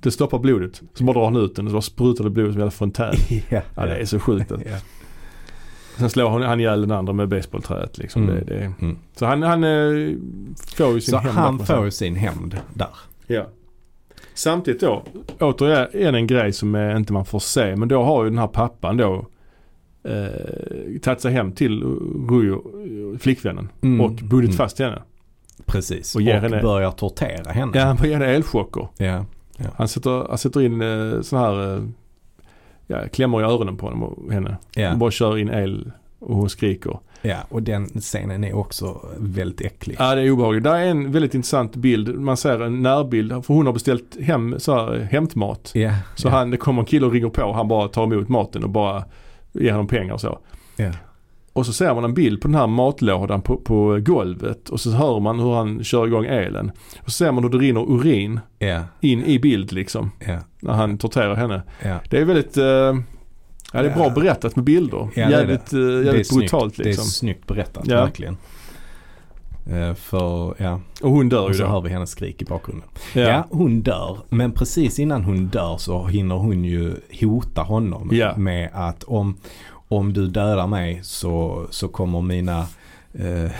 Det 0.00 0.10
stoppar 0.10 0.38
blodet. 0.38 0.82
Så 0.94 1.04
bara 1.04 1.12
drar 1.12 1.24
han 1.24 1.36
ut 1.36 1.56
den 1.56 1.66
och 1.66 1.72
så 1.72 1.80
sprutar 1.80 2.24
det 2.24 2.30
blod 2.30 2.52
som 2.52 2.62
en 2.62 2.70
fontän. 2.70 3.14
ja, 3.48 3.60
Ja 3.74 3.86
det 3.86 3.96
är 3.96 4.04
så 4.04 4.18
sjukt. 4.20 4.50
ja. 4.50 4.76
Sen 5.98 6.10
slår 6.10 6.30
han, 6.30 6.42
han 6.42 6.60
ihjäl 6.60 6.80
den 6.80 6.90
andra 6.90 7.12
med 7.12 7.28
basebollträet 7.28 7.98
liksom. 7.98 8.22
Mm. 8.22 8.34
Det, 8.34 8.44
det. 8.54 8.72
Mm. 8.80 8.98
Så 9.16 9.26
han, 9.26 9.42
han 9.42 9.64
eh, 9.64 10.14
får 10.76 10.94
ju 10.94 11.00
sin 11.00 11.10
Så 11.10 11.16
hämnd. 11.18 11.38
han 11.38 11.58
får 11.66 11.84
ju 11.84 11.90
sin 11.90 12.14
hämnd 12.16 12.56
där. 12.74 12.88
Ja. 13.26 13.46
Samtidigt 14.34 14.80
då, 14.80 15.02
återigen 15.40 16.14
en 16.14 16.26
grej 16.26 16.52
som 16.52 16.74
eh, 16.74 16.96
inte 16.96 17.12
man 17.12 17.24
får 17.24 17.38
se. 17.38 17.76
Men 17.76 17.88
då 17.88 18.02
har 18.02 18.24
ju 18.24 18.30
den 18.30 18.38
här 18.38 18.46
pappan 18.46 18.96
då 18.96 19.26
eh, 20.06 21.00
tagit 21.02 21.20
sig 21.20 21.32
hem 21.32 21.52
till 21.52 21.82
Rujo, 22.28 22.54
eh, 22.54 23.18
flickvännen. 23.18 23.68
Mm. 23.82 24.00
Och 24.00 24.10
bundit 24.12 24.48
Mm. 24.50 24.52
fast 24.56 24.78
henne. 24.78 25.02
Precis. 25.66 26.14
Och 26.14 26.20
Och, 26.20 26.26
henne- 26.26 26.62
börjar 26.62 26.90
tortera 26.90 27.52
henne. 27.52 27.72
Ja, 27.78 27.84
han 27.84 27.96
får 27.96 28.06
ge 28.06 28.12
henne 28.12 28.26
elchocker. 28.26 28.88
Ja. 28.96 29.24
Han 29.76 29.88
sätter, 29.88 30.26
han 30.28 30.38
sätter 30.38 30.62
in 30.62 30.80
eh, 30.82 31.20
sån 31.20 31.38
här, 31.38 31.74
eh, 31.76 31.82
ja, 32.86 32.98
klämmor 33.12 33.42
i 33.42 33.44
öronen 33.44 33.76
på 33.76 33.86
honom 33.86 34.02
och 34.02 34.32
henne. 34.32 34.56
Ja. 34.74 34.92
Och 34.92 34.98
bara 34.98 35.10
kör 35.10 35.38
in 35.38 35.48
el 35.48 35.92
och 36.18 36.36
hon 36.36 36.48
skriker. 36.50 36.98
ja, 37.22 37.36
och 37.48 37.62
den 37.62 37.86
scenen 37.86 38.44
är 38.44 38.56
också 38.56 39.00
väldigt 39.18 39.60
äcklig. 39.60 39.96
Ja 39.98 40.14
det 40.14 40.20
är 40.22 40.30
obehagligt. 40.30 40.64
Där 40.64 40.74
är 40.76 40.84
en 40.86 41.12
väldigt 41.12 41.34
intressant 41.34 41.76
bild. 41.76 42.18
Man 42.20 42.36
ser 42.36 42.60
en 42.62 42.82
närbild. 42.82 43.44
För 43.44 43.54
hon 43.54 43.66
har 43.66 43.72
beställt 43.72 44.20
hem 44.20 44.54
så 44.58 44.74
här, 44.74 44.94
eh, 44.96 45.02
hämtmat. 45.02 45.70
Ja, 45.74 45.92
Så 46.14 46.28
ja, 46.28 46.32
han, 46.32 46.50
det 46.50 46.56
kommer 46.56 46.82
en 46.82 46.86
kille 46.86 47.06
och 47.06 47.12
ringer 47.12 47.28
på. 47.28 47.52
Han 47.52 47.68
bara 47.68 47.88
tar 47.88 48.02
emot 48.04 48.28
maten 48.28 48.64
och 48.64 48.70
bara 48.70 49.04
ger 49.60 49.70
honom 49.72 49.86
pengar 49.86 50.14
och 50.14 50.20
så. 50.20 50.38
ja. 50.76 50.90
Och 51.52 51.66
så 51.66 51.72
ser 51.72 51.94
man 51.94 52.04
en 52.04 52.14
bild 52.14 52.40
på 52.40 52.48
den 52.48 52.54
här 52.54 52.66
matlådan 52.66 53.42
på, 53.42 53.56
på 53.56 53.98
golvet. 54.02 54.68
Och 54.68 54.80
så 54.80 54.90
hör 54.90 55.20
man 55.20 55.40
hur 55.40 55.54
han 55.54 55.84
kör 55.84 56.06
igång 56.06 56.24
elen. 56.24 56.70
Och 57.00 57.10
så 57.10 57.10
ser 57.10 57.32
man 57.32 57.42
hur 57.44 57.50
det 57.50 57.58
rinner 57.58 57.80
urin 57.92 58.40
Ja, 58.58 58.82
in 59.00 59.24
i 59.24 59.38
bild 59.38 59.72
liksom. 59.72 60.10
ja, 60.26 60.38
När 60.60 60.72
han 60.72 60.98
torterar 60.98 61.34
henne. 61.34 61.62
Det 62.10 62.18
är 62.20 62.24
väldigt, 62.24 62.56
eh, 62.56 62.64
ja 62.64 63.82
det 63.82 63.90
är 63.90 63.94
bra 63.94 64.10
berättat 64.10 64.56
med 64.56 64.64
bilder. 64.64 64.98
Ja, 64.98 65.08
det 65.14 65.22
är 65.22 65.28
det. 65.28 65.32
jävligt 65.38 65.72
eh, 65.72 65.80
jävligt 65.80 66.30
det 66.30 66.34
är 66.34 66.38
brutalt 66.38 66.74
snyggt. 66.74 66.76
Det 66.76 66.82
är 66.82 66.86
liksom. 66.86 67.04
snyggt 67.04 67.46
berättat, 67.46 67.84
Ja. 67.86 68.04
verkligen. 68.04 68.36
Eh, 69.70 69.94
för, 69.94 70.54
ja, 70.58 70.80
Och 71.02 71.10
hon 71.10 71.28
dör 71.28 71.42
och 71.44 71.48
ju 71.50 71.54
så 71.54 71.62
då. 71.62 71.68
hör 71.68 71.80
vi 71.80 71.88
hennes 71.90 72.10
skrik 72.10 72.42
i 72.42 72.44
bakgrunden. 72.44 72.88
Ja. 73.14 73.20
Ja. 73.22 73.44
hon 73.50 73.80
dör. 73.82 74.18
Men 74.28 74.52
precis 74.52 74.98
innan 74.98 75.24
hon 75.24 75.46
dör 75.46 75.76
så 75.78 76.06
hinner 76.06 76.34
hon 76.34 76.64
ju 76.64 76.94
hota 77.20 77.62
honom 77.62 78.08
Ja. 78.12 78.36
med 78.36 78.70
att 78.72 79.04
om, 79.04 79.36
om 79.88 80.12
du 80.12 80.26
dödar 80.26 80.66
mig 80.66 81.00
så, 81.02 81.66
så 81.70 81.88
kommer 81.88 82.20
mina 82.20 82.66
eh, 83.12 83.50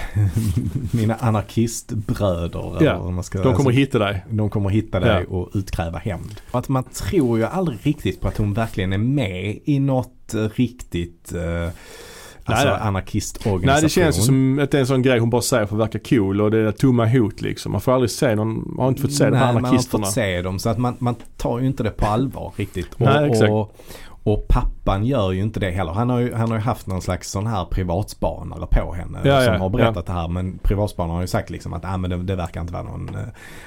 mina 0.93 1.15
anarkistbröder. 1.15 2.77
Ja, 2.85 2.95
eller 3.01 3.11
man 3.11 3.25
ska, 3.25 3.39
De 3.39 3.43
kommer 3.45 3.57
alltså, 3.57 3.71
hitta 3.71 3.99
dig. 3.99 4.25
de 4.31 4.51
kommer 4.51 4.71
hitta 4.71 5.01
dig 5.01 5.25
och 5.27 5.51
utkräva 5.55 5.99
hämnd. 5.99 6.41
Och 6.51 6.59
Att 6.59 6.69
man 6.69 6.85
tror 6.85 7.39
ju 7.39 7.45
aldrig 7.45 7.79
riktigt 7.83 8.21
på 8.21 8.29
att 8.29 8.37
hon 8.39 8.55
verkligen 8.55 8.93
är 8.93 8.99
med 8.99 9.59
i 9.65 9.79
något 9.79 10.35
riktigt 10.55 11.33
eh, 11.35 11.71
alltså 12.47 12.69
nej. 12.69 12.79
anarkistorganisation. 12.81 13.67
Nej 13.67 13.83
det 13.83 13.89
känns 13.89 14.19
ju 14.19 14.23
som 14.23 14.59
att 14.59 14.71
det 14.71 14.79
är 14.79 14.81
en 14.81 14.87
sån 14.87 15.03
grej 15.03 15.19
hon 15.19 15.31
bara 15.31 15.43
säger 15.43 15.67
för 15.67 15.77
att 15.77 15.83
verka 15.83 15.99
cool 16.09 16.41
och 16.41 16.51
det 16.51 16.59
är 16.59 16.73
tomma 16.73 17.07
hot 17.07 17.41
liksom. 17.41 17.73
Man 17.73 17.81
får 17.81 17.93
aldrig 17.93 18.11
se 18.11 18.35
någon, 18.35 18.75
man 18.77 18.79
har 18.79 18.89
inte 18.89 19.03
fått 19.03 19.13
se 19.13 19.25
de 19.25 19.37
här 19.37 19.45
Nej, 19.45 19.55
man 19.55 19.65
har 19.65 19.69
anarkisterna. 19.71 20.05
fått 20.05 20.15
se 20.15 20.43
dem 20.43 20.59
så 20.59 20.69
att 20.69 20.79
man, 20.79 20.97
man 20.99 21.15
tar 21.37 21.59
ju 21.59 21.67
inte 21.67 21.83
det 21.83 21.91
på 21.91 22.07
allvar 22.07 22.53
riktigt. 22.57 22.95
Och, 22.95 23.01
Nej, 23.01 23.31
exakt. 23.31 23.51
och, 23.51 23.77
och 24.23 24.49
pappan 24.49 25.07
gör 25.07 25.33
ju 25.33 25.43
inte 25.43 25.61
det 25.61 25.71
heller. 25.71 25.93
Han 25.93 26.11
har 26.11 26.19
ju, 26.19 26.35
han 26.35 26.51
har 26.51 26.59
ju 26.59 26.63
haft 26.65 26.87
någon 26.87 27.03
slags 27.03 27.31
sån 27.31 27.47
här 27.47 27.65
privatspanare 27.65 28.67
på 28.71 28.93
henne 28.93 29.19
Ja, 29.25 29.41
som 29.45 29.53
ja, 29.55 29.59
har 29.61 29.69
berättat 29.69 30.07
det 30.07 30.13
här. 30.13 30.29
Men 30.29 30.59
privatspanaren 30.59 31.15
har 31.15 31.21
ju 31.21 31.27
sagt 31.27 31.51
liksom 31.51 31.73
att 31.73 31.85
ah, 31.85 31.97
men 31.97 32.11
det, 32.11 32.17
det 32.17 32.37
verkar 32.37 32.61
inte 32.61 32.73
vara 32.73 32.83
någon 32.83 33.09
eh, 33.09 33.21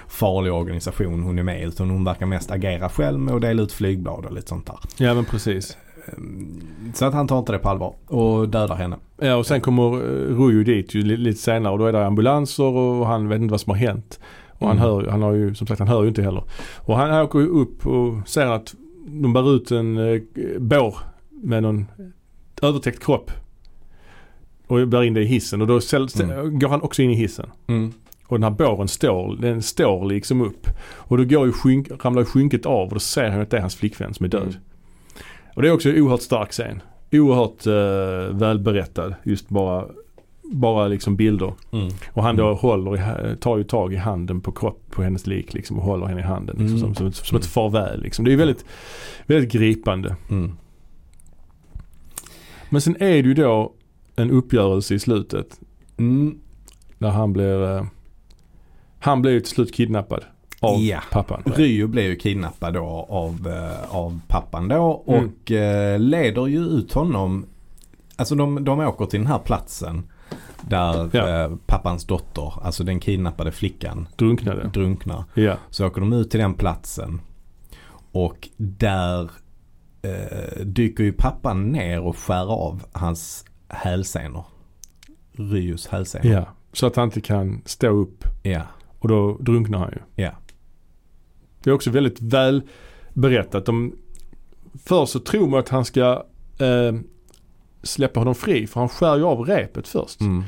farlig 0.07 0.53
organisation 0.53 1.23
hon 1.23 1.39
är 1.39 1.43
med 1.43 1.61
i. 1.61 1.63
Utan 1.63 1.89
hon 1.89 2.03
verkar 2.03 2.25
mest 2.25 2.51
agera 2.51 2.89
själv 2.89 3.19
med 3.19 3.36
att 3.36 3.41
dela 3.41 3.61
ut 3.61 3.71
flygblad 3.71 4.25
och 4.25 4.34
lite 4.34 4.47
sånt 4.47 4.65
där. 4.65 4.77
Ja 4.97 5.13
men 5.13 5.25
precis. 5.25 5.77
Ehm, 6.07 6.61
Så 6.93 7.05
att 7.05 7.13
han 7.13 7.27
tar 7.27 7.39
inte 7.39 7.51
det 7.51 7.59
på 7.59 7.69
allvar 7.69 7.93
och 8.07 8.49
dödar 8.49 8.75
henne. 8.75 8.95
Ja 9.17 9.35
och 9.35 9.45
sen 9.45 9.61
kommer 9.61 9.83
eh, 9.83 10.35
Rujo 10.37 10.63
dit 10.63 10.95
ju 10.95 11.01
li- 11.01 11.17
lite 11.17 11.39
senare 11.39 11.73
och 11.73 11.79
då 11.79 11.85
är 11.85 11.93
det 11.93 12.05
ambulanser 12.07 12.63
och 12.63 13.07
han 13.07 13.27
vet 13.29 13.41
inte 13.41 13.51
vad 13.51 13.61
som 13.61 13.69
har 13.71 13.77
hänt. 13.77 14.19
Och 14.47 14.67
han, 14.67 14.77
Mm. 14.77 14.89
hör, 14.89 15.05
han 15.07 15.21
har 15.21 15.33
ju 15.33 15.55
som 15.55 15.67
sagt 15.67 15.79
han 15.79 15.87
hör 15.87 16.01
ju 16.03 16.07
inte 16.09 16.21
heller. 16.21 16.43
Och 16.77 16.97
han, 16.97 17.09
han 17.09 17.21
åker 17.21 17.39
ju 17.39 17.47
upp 17.47 17.85
och 17.87 18.27
ser 18.27 18.45
att 18.45 18.75
de 19.07 19.33
bär 19.33 19.55
ut 19.55 19.71
en 19.71 19.97
eh, 19.97 20.21
bår 20.59 20.95
med 21.29 21.63
någon 21.63 21.85
övertäckt 22.61 23.03
kropp. 23.05 23.31
Och 24.67 24.87
bär 24.87 25.03
in 25.03 25.13
det 25.13 25.21
i 25.21 25.25
hissen 25.25 25.61
och 25.61 25.67
då 25.67 25.79
Mm. 26.23 26.59
går 26.59 26.69
han 26.69 26.81
också 26.81 27.01
in 27.01 27.11
i 27.11 27.15
hissen. 27.15 27.49
Och 28.27 28.35
den 28.39 28.43
här 28.43 28.51
båren 28.51 28.87
står, 28.87 29.35
den 29.41 29.61
står 29.61 30.05
liksom 30.05 30.41
upp. 30.41 30.67
Och 30.93 31.17
då 31.17 31.23
går 31.23 31.45
ju 31.45 31.51
skynk, 31.51 31.87
ramlar 32.05 32.23
skynket 32.23 32.65
av 32.65 32.87
och 32.87 32.93
då 32.93 32.99
ser 32.99 33.29
han 33.29 33.41
att 33.41 33.49
det 33.49 33.57
är 33.57 33.61
hans 33.61 33.75
flickvän 33.75 34.13
som 34.13 34.23
är 34.23 34.29
död. 34.29 34.41
Mm. 34.41 34.55
Och 35.55 35.61
det 35.61 35.67
är 35.67 35.71
också 35.71 35.89
en 35.89 36.01
oerhört 36.01 36.21
stark 36.21 36.51
scen. 36.51 36.81
Oerhört 37.11 37.67
uh, 37.67 38.37
välberättad. 38.37 39.13
Just 39.23 39.49
bara, 39.49 39.85
bara 40.43 40.87
liksom 40.87 41.15
bilder. 41.15 41.53
Mm. 41.71 41.87
Och 42.13 42.23
han 42.23 42.35
då 42.35 42.45
Mm. 42.45 42.57
håller, 42.57 43.35
tar 43.35 43.57
ju 43.57 43.63
tag 43.63 43.93
i 43.93 43.95
handen 43.97 44.41
på 44.41 44.51
kropp, 44.51 44.83
på 44.91 45.03
hennes 45.03 45.27
lik 45.27 45.53
liksom 45.53 45.77
och 45.79 45.83
håller 45.85 46.05
henne 46.05 46.19
i 46.19 46.23
handen. 46.23 46.55
Liksom, 46.59 46.77
Mm. 46.77 46.79
som, 46.79 46.95
som, 46.95 47.07
ett- 47.07 47.15
som 47.15 47.37
ett 47.37 47.45
farväl 47.45 48.01
liksom. 48.01 48.25
Det 48.25 48.29
är 48.29 48.31
ju 48.31 48.37
väldigt, 48.37 48.65
väldigt 49.25 49.51
gripande. 49.51 50.15
Mm. 50.29 50.51
Men 52.69 52.81
sen 52.81 52.95
är 52.95 53.23
det 53.23 53.27
ju 53.29 53.33
då 53.33 53.73
en 54.15 54.31
uppgörelse 54.31 54.95
i 54.95 54.99
slutet. 54.99 55.59
Mm. 55.97 56.37
När 56.97 57.09
han 57.09 57.33
blir, 57.33 57.77
eh, 57.77 57.85
han 58.99 59.21
blir 59.21 59.31
ju 59.31 59.39
till 59.39 59.49
slut 59.49 59.73
kidnappad 59.73 60.23
av 60.60 60.80
Ja. 60.82 60.99
pappan. 61.12 61.43
Ryo 61.45 61.88
blir 61.88 62.03
ju 62.03 62.16
kidnappad 62.16 62.74
då 62.74 63.05
av, 63.10 63.47
eh, 63.47 63.95
av 63.95 64.20
pappan 64.28 64.68
då 64.68 65.03
Mm. 65.07 65.26
och 65.26 65.51
eh, 65.51 65.99
leder 65.99 66.47
ju 66.47 66.60
ut 66.60 66.93
honom. 66.93 67.45
Alltså 68.16 68.36
de, 68.36 68.64
de 68.64 68.80
åker 68.80 69.05
till 69.05 69.20
den 69.20 69.28
här 69.28 69.39
platsen 69.39 70.03
där 70.62 71.10
Ja. 71.14 71.30
eh, 71.43 71.51
pappans 71.66 72.05
dotter, 72.05 72.53
alltså 72.64 72.84
den 72.84 72.99
kidnappade 72.99 73.51
flickan, 73.51 74.07
Drunknade. 74.16 74.70
drunknar. 74.74 75.24
Ja. 75.34 75.55
Så 75.70 75.88
åker 75.88 76.01
de 76.01 76.14
ut 76.14 76.32
till 76.32 76.39
den 76.39 76.53
platsen 76.53 77.22
och 78.12 78.49
där 78.57 79.30
eh, 80.01 80.64
dyker 80.66 81.03
ju 81.03 81.12
pappan 81.14 81.68
ner 81.68 82.01
och 82.01 82.18
skär 82.18 82.51
av 82.53 82.84
hans 82.91 83.45
hälsenor. 83.68 84.43
Ryos 85.32 85.88
hälsenor. 85.88 86.26
ja. 86.34 86.45
Så 86.74 86.88
att 86.88 86.95
han 86.95 87.05
inte 87.05 87.22
kan 87.22 87.62
stå 87.66 87.88
upp 87.88 88.24
Ja. 88.43 88.62
och 88.99 89.07
då 89.07 89.38
drunknar 89.39 89.80
han 89.80 89.89
ju. 89.91 90.24
Ja. 90.24 90.32
Det 91.64 91.70
är 91.70 91.74
också 91.74 91.89
väldigt 91.91 92.22
väl 92.22 92.62
berättat. 93.14 93.66
De, 93.66 93.93
först 94.86 95.12
så 95.12 95.20
tror 95.20 95.47
man 95.47 95.60
att 95.60 95.70
han 95.70 95.86
ska 95.86 96.24
eh, 96.60 96.95
släppa 97.84 98.20
honom 98.20 98.36
fri 98.36 98.68
för 98.68 98.80
han 98.80 98.89
skär 98.89 99.18
ju 99.18 99.24
av 99.24 99.39
repet 99.45 99.88
först. 99.88 100.22
Mm. 100.22 100.43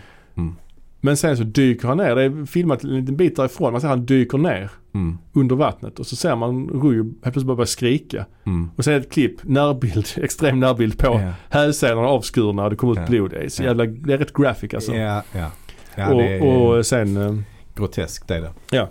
Men 1.03 1.17
sen 1.17 1.37
så 1.37 1.43
dyker 1.43 1.87
han 1.87 1.97
ner. 1.97 2.15
Det 2.15 2.23
är 2.23 2.45
filmat 2.45 2.83
en 2.83 2.89
liten 2.89 3.17
bit 3.17 3.35
därifrån. 3.35 3.71
Man 3.71 3.81
ser 3.81 3.87
han 3.87 4.05
dyker 4.05 4.37
ner 4.37 4.69
Mm. 4.93 5.17
under 5.33 5.55
vattnet 5.55 5.99
och 5.99 6.07
så 6.07 6.15
ser 6.15 6.35
man 6.35 6.69
Rujo 6.69 7.03
helt 7.03 7.21
plötsligt 7.21 7.45
bara 7.45 7.55
börja 7.55 7.67
skrika. 7.67 8.25
Mm. 8.45 8.69
Och 8.75 8.83
sen 8.83 8.93
ett 8.93 9.11
klipp, 9.11 9.43
närbild, 9.43 10.07
extrem 10.17 10.59
närbild 10.59 10.97
på 10.97 11.07
Ja. 11.07 11.33
hälsenorna 11.49 12.07
avskurna 12.07 12.63
och 12.63 12.69
det 12.69 12.75
kommer 12.75 12.93
ut 12.93 12.99
Ja. 12.99 13.05
blod. 13.07 13.31
Det 13.31 13.37
är 13.37 13.49
så 13.49 13.63
Ja. 13.63 13.67
jävla, 13.67 13.85
det 13.85 14.13
är 14.13 14.17
rätt 14.17 14.33
graphic 14.33 14.73
alltså. 14.73 14.93
Ja, 14.95 15.23
ja. 15.31 15.51
ja 15.95 16.13
och, 16.41 16.77
och 16.77 16.85
sen, 16.85 17.17
eh, 17.17 17.35
groteskt 17.75 18.31
är 18.31 18.41
det. 18.69 18.87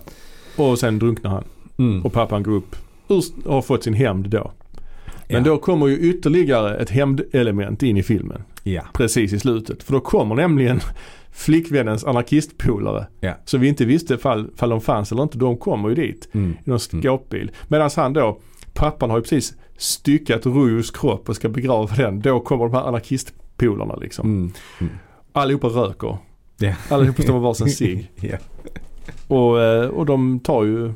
och 0.55 0.79
sen 0.79 0.99
drunknar 0.99 1.31
han. 1.31 1.43
Mm. 1.77 2.05
Och 2.05 2.13
pappan 2.13 2.43
går 2.43 2.51
upp 2.51 2.75
och 3.45 3.53
har 3.53 3.61
fått 3.61 3.83
sin 3.83 3.93
hämnd 3.93 4.29
då. 4.29 4.51
Men 5.27 5.43
ja. 5.43 5.51
då 5.51 5.57
kommer 5.57 5.87
ju 5.87 5.97
ytterligare 5.99 6.77
ett 6.77 6.89
hämndelement 6.89 7.83
in 7.83 7.97
i 7.97 8.03
filmen. 8.03 8.43
Ja. 8.63 8.81
Precis 8.93 9.33
i 9.33 9.39
slutet. 9.39 9.83
För 9.83 9.93
då 9.93 9.99
kommer 9.99 10.35
nämligen 10.35 10.79
flickvännens 11.31 12.03
anarkistpolare. 12.05 13.07
Ja. 13.19 13.33
Som 13.45 13.59
vi 13.61 13.67
inte 13.67 13.85
visste 13.85 14.17
fall, 14.17 14.49
fall 14.55 14.69
de 14.69 14.81
fanns 14.81 15.11
eller 15.11 15.23
inte. 15.23 15.37
De 15.37 15.57
kommer 15.57 15.89
ju 15.89 15.95
dit 15.95 16.29
Mm. 16.33 16.51
i 16.51 16.69
någon 16.69 16.79
skåpbil. 16.79 17.51
Medan 17.67 17.89
han 17.95 18.13
då, 18.13 18.39
pappan 18.73 19.09
har 19.09 19.17
ju 19.17 19.21
precis 19.21 19.53
styckat 19.77 20.45
Rujos 20.45 20.91
kropp 20.91 21.29
och 21.29 21.35
ska 21.35 21.49
begrava 21.49 21.95
den. 21.95 22.19
Då 22.19 22.39
kommer 22.39 22.65
de 22.65 22.73
här 22.73 22.83
anarkistpolarna 22.87 23.95
liksom. 23.95 24.25
Mm. 24.29 24.51
Mm. 24.79 24.93
Allihopa 25.31 25.67
röker. 25.67 26.17
Ja. 26.57 26.73
Allihopa 26.89 27.21
står 27.21 27.33
med 27.33 27.41
varsin 27.41 27.69
cigg. 27.69 28.11
ja. 28.15 28.37
Och, 29.27 29.61
eh, 29.61 29.87
och 29.89 30.05
de 30.05 30.39
tar 30.39 30.63
ju 30.63 30.93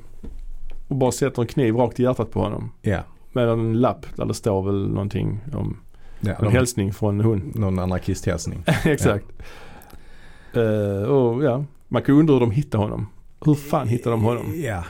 och 0.88 0.96
bara 0.96 1.12
sätter 1.12 1.42
en 1.42 1.48
kniv 1.48 1.76
rakt 1.76 2.00
i 2.00 2.04
hjärtat 2.04 2.32
på 2.32 2.40
honom. 2.40 2.72
Ja. 2.82 3.00
Med 3.32 3.50
en 3.50 3.82
lapp 3.82 4.06
där 4.16 4.26
det 4.26 4.34
står 4.34 4.64
väl 4.64 4.90
någonting 4.90 5.40
om 5.54 5.78
ja 6.20 6.34
en 6.34 6.46
de, 6.46 6.54
hälsning 6.54 6.94
från 6.94 7.22
hon. 7.22 7.52
någon 7.56 7.80
anarkisthälsning. 7.80 8.64
Exakt. 8.84 9.26
Eh, 10.54 11.10
och 11.10 11.44
ja, 11.44 11.66
man 11.88 12.02
kan 12.02 12.16
ju 12.16 12.20
undra 12.20 12.34
hur 12.34 12.40
de 12.40 12.52
hittade 12.52 12.84
honom. 12.84 13.08
Hur 13.46 13.56
fan 13.56 13.88
hittade 13.88 14.14
de 14.14 14.24
honom? 14.24 14.54
Ja. 14.56 14.84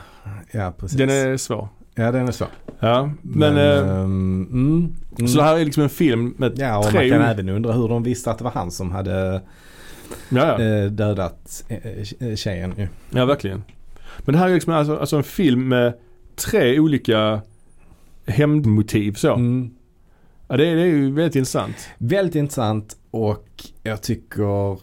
Ja, 0.50 0.72
precis. 0.78 0.98
Den 0.98 1.10
är 1.10 1.36
svår. 1.36 1.68
Ja, 1.94 2.12
den 2.12 2.28
är 2.28 2.32
svår. 2.32 2.48
Ja, 2.80 3.10
men, 3.22 3.56
eh, 3.56 3.78
ehm, 3.78 4.48
mm, 4.52 4.94
mm. 5.18 5.28
så 5.28 5.38
det 5.38 5.44
här 5.44 5.58
är 5.58 5.64
liksom 5.64 5.82
en 5.82 5.88
film 5.88 6.34
med 6.38 6.58
Ja, 6.58 6.78
och 6.78 6.84
tre 6.84 7.10
man 7.10 7.18
kan 7.18 7.28
även 7.28 7.48
undra 7.48 7.72
hur 7.72 7.88
de 7.88 8.02
visste 8.02 8.30
att 8.30 8.38
det 8.38 8.44
var 8.44 8.50
han 8.50 8.70
som 8.70 8.90
hade 8.90 9.42
ja, 10.28 10.58
ja. 10.58 10.62
eh, 10.62 10.84
dödat 10.84 11.64
eh, 11.68 12.34
tjejen 12.34 12.74
ju. 12.76 12.88
ja, 13.10 13.24
verkligen. 13.24 13.62
Men 14.18 14.32
det 14.32 14.38
här 14.38 14.48
är 14.48 14.54
liksom 14.54 14.72
alltså, 14.72 14.96
alltså 14.96 15.16
en 15.16 15.22
film 15.24 15.68
med 15.68 15.94
tre 16.36 16.78
olika 16.80 17.40
hämndmotiv 18.26 19.12
så. 19.12 19.34
Mm. 19.34 19.70
Ja, 20.48 20.56
det, 20.56 20.66
är, 20.68 20.76
det 20.76 20.82
är 20.82 20.86
ju 20.86 21.12
väldigt 21.12 21.36
intressant. 21.36 21.88
Väldigt 21.98 22.34
intressant 22.34 22.96
och 23.10 23.46
jag 23.82 24.02
tycker 24.02 24.78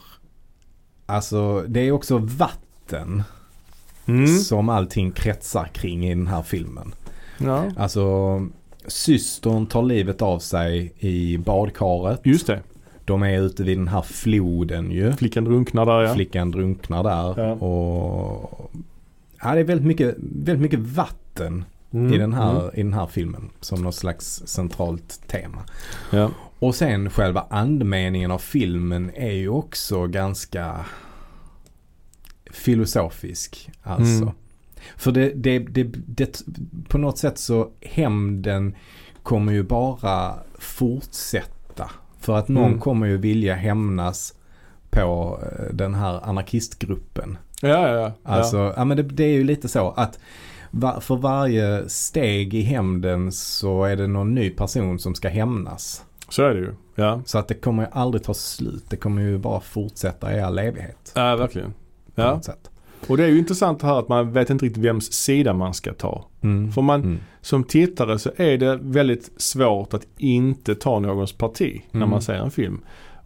alltså 1.05 1.61
det 1.67 1.79
är 1.79 1.91
också 1.91 2.17
vatten 2.17 3.23
Mm. 4.05 4.27
som 4.27 4.69
allting 4.69 5.11
kretsar 5.11 5.65
kring 5.73 6.05
i 6.05 6.09
den 6.15 6.27
här 6.27 6.41
filmen. 6.41 6.93
Ja, 7.37 7.65
Alltså 7.77 8.41
systern 8.87 9.65
tar 9.65 9.83
livet 9.83 10.21
av 10.21 10.39
sig 10.39 10.93
i 10.99 11.37
badkaret. 11.37 12.21
just 12.23 12.47
det. 12.47 12.61
De 13.05 13.23
är 13.23 13.41
ute 13.41 13.63
vid 13.63 13.77
den 13.77 13.87
här 13.87 14.01
floden 14.01 14.91
ju. 14.91 15.13
Flickan 15.13 15.43
drunknar 15.43 15.85
där 15.85 16.01
ja. 16.01 16.13
Flickan 16.13 16.51
drunknar 16.51 17.03
där. 17.03 17.43
Ja. 17.47 17.51
Och 17.53 18.71
ja, 19.43 19.53
det 19.53 19.59
är 19.59 19.63
väldigt 19.63 19.87
mycket, 19.87 20.15
väldigt 20.19 20.61
mycket 20.61 20.79
vatten 20.79 21.65
Mm, 21.93 22.13
i, 22.13 22.17
den 22.17 22.33
här, 22.33 22.59
mm. 22.61 22.71
i 22.73 22.83
den 22.83 22.93
här 22.93 23.07
filmen. 23.07 23.49
Som 23.59 23.81
något 23.83 23.95
slags 23.95 24.43
centralt 24.45 25.21
tema. 25.27 25.63
Ja. 26.11 26.31
Och 26.59 26.75
sen 26.75 27.09
själva 27.09 27.45
andemeningen 27.49 28.31
av 28.31 28.37
filmen 28.37 29.11
är 29.15 29.31
ju 29.31 29.49
också 29.49 30.07
ganska 30.07 30.85
filosofisk. 32.51 33.71
Alltså. 33.83 34.23
Mm. 34.23 34.33
För 34.97 35.11
det, 35.11 35.29
det, 35.29 35.59
det, 35.59 35.83
det, 36.05 36.41
på 36.87 36.97
något 36.97 37.17
sätt 37.17 37.37
så 37.37 37.69
hämnden 37.81 38.75
kommer 39.23 39.53
ju 39.53 39.63
bara 39.63 40.33
fortsätta. 40.59 41.91
För 42.19 42.37
att 42.37 42.47
någon 42.47 42.67
Mm. 42.67 42.79
kommer 42.79 43.07
ju 43.07 43.17
vilja 43.17 43.55
hämnas 43.55 44.33
på 44.89 45.39
eh, 45.43 45.73
den 45.73 45.93
här 45.93 46.19
anarkistgruppen. 46.23 47.37
Ja, 47.69 47.87
ja, 47.89 47.95
ja. 47.99 48.11
Alltså, 48.23 48.73
ja. 48.77 48.85
men 48.85 48.97
det, 48.97 49.03
det 49.03 49.23
är 49.23 49.33
ju 49.33 49.43
lite 49.43 49.67
så 49.67 49.89
att 49.91 50.19
för 51.01 51.15
varje 51.15 51.89
steg 51.89 52.53
i 52.53 52.61
hämnden 52.61 53.31
så 53.31 53.83
är 53.83 53.95
det 53.95 54.07
någon 54.07 54.35
ny 54.35 54.49
person 54.49 54.99
som 54.99 55.15
ska 55.15 55.29
hämnas. 55.29 56.03
Så 56.29 56.43
är 56.43 56.53
det 56.53 56.59
ju. 56.59 56.73
Ja, 56.95 57.21
Så 57.25 57.37
att 57.37 57.47
det 57.47 57.53
kommer 57.53 57.83
ju 57.83 57.89
aldrig 57.91 58.23
ta 58.23 58.33
slut. 58.33 58.83
Det 58.89 58.95
kommer 58.95 59.21
ju 59.21 59.37
bara 59.37 59.59
fortsätta 59.59 60.37
i 60.37 60.41
all 60.41 60.59
evighet. 60.59 61.11
ja 61.15 61.35
verkligen. 61.35 61.73
På 62.15 62.21
Ja. 62.21 62.33
något 62.35 62.45
sätt. 62.45 62.69
Och 63.07 63.17
det 63.17 63.23
är 63.23 63.27
ju 63.27 63.37
intressant 63.39 63.81
här 63.81 63.99
att 63.99 64.09
man 64.09 64.31
vet 64.31 64.49
inte 64.49 64.65
riktigt 64.65 64.83
vems 64.83 65.13
sida 65.13 65.53
man 65.53 65.73
ska 65.73 65.93
ta. 65.93 66.25
Mm. 66.41 66.71
För 66.71 66.81
man, 66.81 67.01
Mm. 67.01 67.19
som 67.41 67.63
tittare 67.63 68.19
så 68.19 68.31
är 68.37 68.57
det 68.57 68.79
väldigt 68.81 69.31
svårt 69.41 69.93
att 69.93 70.07
inte 70.17 70.75
ta 70.75 70.99
någons 70.99 71.33
parti 71.33 71.81
när 71.91 71.99
Mm. 71.99 72.09
man 72.09 72.21
ser 72.21 72.33
en 72.33 72.51
film. 72.51 72.79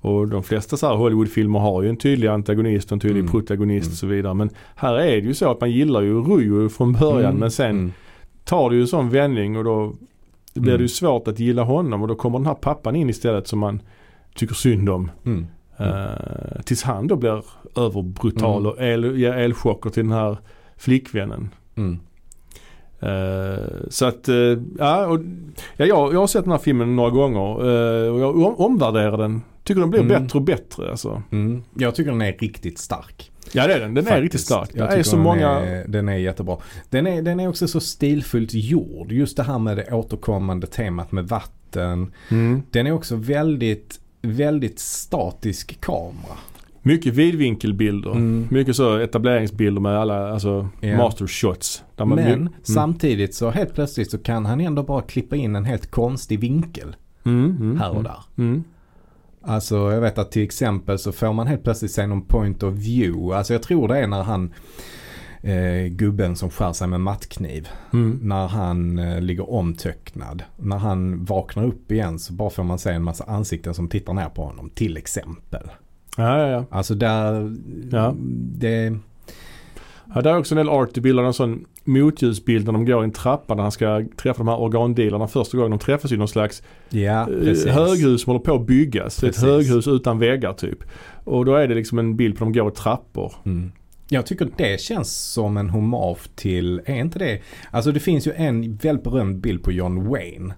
Och 0.07 0.27
de 0.27 0.43
flesta 0.43 0.77
så 0.77 0.95
Hollywoodfilmer 0.95 1.59
har 1.59 1.81
ju 1.83 1.89
en 1.89 1.97
tydlig 1.97 2.27
antagonist 2.27 2.87
och 2.91 2.93
en 2.95 2.99
tydlig 2.99 3.19
Mm. 3.19 3.31
protagonist 3.31 3.85
Mm. 3.87 3.93
och 3.93 3.97
så 3.97 4.07
vidare. 4.07 4.33
Men 4.33 4.49
här 4.75 4.93
är 4.93 5.21
det 5.21 5.27
ju 5.27 5.33
så 5.33 5.51
att 5.51 5.61
man 5.61 5.71
gillar 5.71 6.01
ju 6.01 6.21
Rujo 6.23 6.69
från 6.69 6.93
början 6.93 7.29
Mm. 7.29 7.37
men 7.39 7.51
sen 7.51 7.69
Mm. 7.69 7.91
tar 8.45 8.69
det 8.69 8.75
ju 8.75 8.81
en 8.81 8.87
sån 8.87 9.09
vändning 9.09 9.57
och 9.57 9.63
då 9.63 9.93
blir 10.53 10.67
Mm. 10.73 10.77
det 10.77 10.81
ju 10.83 10.87
svårt 10.87 11.27
att 11.27 11.39
gilla 11.39 11.63
honom 11.63 12.01
och 12.01 12.07
då 12.07 12.15
kommer 12.15 12.39
den 12.39 12.45
här 12.47 12.53
pappan 12.53 12.95
in 12.95 13.09
istället 13.09 13.47
som 13.47 13.59
man 13.59 13.81
tycker 14.35 14.55
synd 14.55 14.89
om. 14.89 15.11
Mm. 15.25 15.45
Eh, 15.77 16.61
tills 16.65 16.83
han 16.83 17.07
då 17.07 17.15
blir 17.15 17.43
överbrutal 17.75 18.61
Mm. 18.61 18.71
och 18.71 18.81
el, 18.81 19.17
ger 19.19 19.33
elchocker 19.33 19.89
till 19.89 20.03
den 20.03 20.11
här 20.11 20.37
flickvännen. 20.77 21.49
Mm. 21.75 21.99
Eh, 22.99 23.65
så 23.89 24.05
att, 24.05 24.27
eh, 24.27 24.35
ja, 24.77 25.05
och, 25.07 25.19
ja 25.77 25.85
jag, 25.85 26.13
jag 26.13 26.19
har 26.19 26.27
sett 26.27 26.43
den 26.43 26.51
här 26.51 26.59
filmen 26.59 26.95
några 26.95 27.09
gånger 27.09 27.39
eh, 28.05 28.13
och 28.13 28.19
jag 28.19 28.35
om, 28.37 28.55
omvärderar 28.55 29.17
den. 29.17 29.41
Tycker 29.63 29.81
den 29.81 29.89
blir 29.89 30.01
Mm. 30.01 30.23
bättre 30.23 30.39
och 30.39 30.45
bättre 30.45 30.89
alltså. 30.91 31.21
Mm. 31.31 31.63
Jag 31.73 31.95
tycker 31.95 32.11
den 32.11 32.21
är 32.21 32.33
riktigt 32.33 32.79
stark. 32.79 33.31
Ja 33.51 33.67
det 33.67 33.73
är 33.73 33.79
den, 33.79 33.93
den 33.93 34.03
är 34.05 34.09
Faktiskt. 34.09 34.23
riktigt 34.23 34.41
stark. 34.41 34.69
Det 34.73 34.79
Jag 34.79 34.93
är 34.93 35.03
så 35.03 35.15
den 35.15 35.23
många, 35.23 35.49
Är, 35.49 35.87
den 35.87 36.09
är 36.09 36.17
jättebra. 36.17 36.57
Den 36.89 37.07
är, 37.07 37.21
den 37.21 37.39
är 37.39 37.47
också 37.49 37.67
så 37.67 37.79
stilfullt 37.79 38.53
gjord. 38.53 39.11
Just 39.11 39.37
det 39.37 39.43
här 39.43 39.59
med 39.59 39.77
det 39.77 39.91
återkommande 39.93 40.67
temat 40.67 41.11
med 41.11 41.27
vatten. 41.27 42.11
mm, 42.31 42.61
Den 42.71 42.87
är 42.87 42.91
också 42.91 43.15
väldigt, 43.15 43.99
väldigt 44.21 44.79
statisk 44.79 45.81
kamera. 45.81 46.37
Mycket 46.87 47.13
vidvinkelbilder. 47.13 48.11
Mm. 48.11 48.47
Mycket 48.51 48.75
så 48.75 48.97
etableringsbilder 48.97 49.81
med 49.81 49.97
alla 49.97 50.31
alltså 50.31 50.69
Ja. 50.79 50.97
master 50.97 51.27
shots. 51.27 51.83
Där 51.95 52.05
man, 52.05 52.15
Men 52.15 52.33
mm, 52.33 52.53
samtidigt 52.63 53.35
så 53.35 53.49
helt 53.49 53.73
plötsligt 53.73 54.11
så 54.11 54.17
kan 54.17 54.45
han 54.45 54.61
ändå 54.61 54.83
bara 54.83 55.01
klippa 55.01 55.35
in 55.35 55.55
en 55.55 55.65
helt 55.65 55.91
konstig 55.91 56.39
vinkel 56.39 56.95
mm, 57.25 57.57
mm, 57.59 57.77
här 57.79 57.89
och 57.89 57.95
mm, 57.95 58.03
där. 58.03 58.19
Mm. 58.37 58.63
Alltså 59.41 59.75
jag 59.75 60.01
vet 60.01 60.17
att 60.17 60.31
till 60.31 60.43
exempel 60.43 60.99
så 60.99 61.11
får 61.11 61.33
man 61.33 61.47
helt 61.47 61.63
plötsligt 61.63 61.91
se 61.91 62.07
någon 62.07 62.21
point 62.21 62.63
of 62.63 62.73
view. 62.73 63.37
Alltså 63.37 63.53
jag 63.53 63.63
tror 63.63 63.87
det 63.87 63.97
är 63.97 64.07
när 64.07 64.23
han 64.23 64.53
eh, 65.41 65.87
gubben 65.87 66.35
som 66.35 66.49
skär 66.49 66.73
sig 66.73 66.87
med 66.87 67.01
mattkniv. 67.01 67.67
Mm. 67.93 68.19
När 68.21 68.47
han 68.47 68.99
eh, 68.99 69.21
ligger 69.21 69.49
omtöcknad. 69.49 70.43
När 70.57 70.77
han 70.77 71.25
vaknar 71.25 71.63
upp 71.63 71.91
igen 71.91 72.19
så 72.19 72.33
bara 72.33 72.49
får 72.49 72.63
man 72.63 72.79
se 72.79 72.91
en 72.91 73.03
massa 73.03 73.23
ansikten 73.23 73.73
som 73.73 73.87
tittar 73.87 74.13
ner 74.13 74.29
på 74.29 74.43
honom 74.43 74.69
till 74.69 74.97
exempel. 74.97 75.69
Ja, 76.17 76.39
ja, 76.39 76.47
ja. 76.47 76.65
Alltså 76.69 76.95
där, 76.95 77.55
Ja. 77.91 78.15
det, 78.57 78.97
Ja, 80.15 80.21
där 80.21 80.31
är 80.33 80.37
också 80.37 80.53
en 80.55 80.57
del 80.57 80.69
art. 80.69 80.89
Det 80.93 81.01
bildar 81.01 81.23
en 81.23 81.33
sån 81.33 81.65
motljusbild 81.83 82.65
när 82.65 82.73
de 82.73 82.85
går 82.85 83.01
i 83.01 83.03
en 83.03 83.11
trappa 83.11 83.55
när 83.55 83.61
han 83.63 83.71
ska 83.71 84.03
träffa 84.17 84.37
de 84.37 84.47
här 84.47 84.59
organdealarna 84.59 85.27
första 85.27 85.57
gången. 85.57 85.71
De 85.71 85.79
träffas 85.79 86.11
i 86.11 86.17
någon 86.17 86.27
slags 86.27 86.63
ja 86.89 87.21
eh, 87.21 87.25
precis. 87.25 87.65
höghus 87.65 88.21
som 88.21 88.31
håller 88.31 88.45
på 88.45 88.55
att 88.55 88.67
byggas. 88.67 89.23
Är 89.23 89.27
ett 89.27 89.35
Precis. 89.35 89.43
höghus 89.69 89.87
utan 89.87 90.19
väggar 90.19 90.53
typ. 90.53 90.79
Och 91.23 91.45
då 91.45 91.55
är 91.55 91.67
det 91.67 91.75
liksom 91.75 91.99
en 91.99 92.15
bild 92.15 92.37
på 92.37 92.43
de 92.43 92.53
går 92.53 92.71
i 92.71 92.75
trappor. 92.75 93.33
Mm. 93.45 93.71
Jag 94.09 94.25
tycker 94.25 94.49
det 94.57 94.81
känns 94.81 95.17
som 95.33 95.57
en 95.57 95.69
hommage 95.69 96.35
till, 96.35 96.81
är 96.85 96.95
inte 96.95 97.19
det? 97.19 97.41
Alltså 97.71 97.91
det 97.91 97.99
finns 97.99 98.27
ju 98.27 98.31
en 98.35 98.75
väldigt 98.75 99.03
berömd 99.03 99.37
bild 99.37 99.63
på 99.63 99.71
John 99.71 100.09
Wayne 100.09 100.53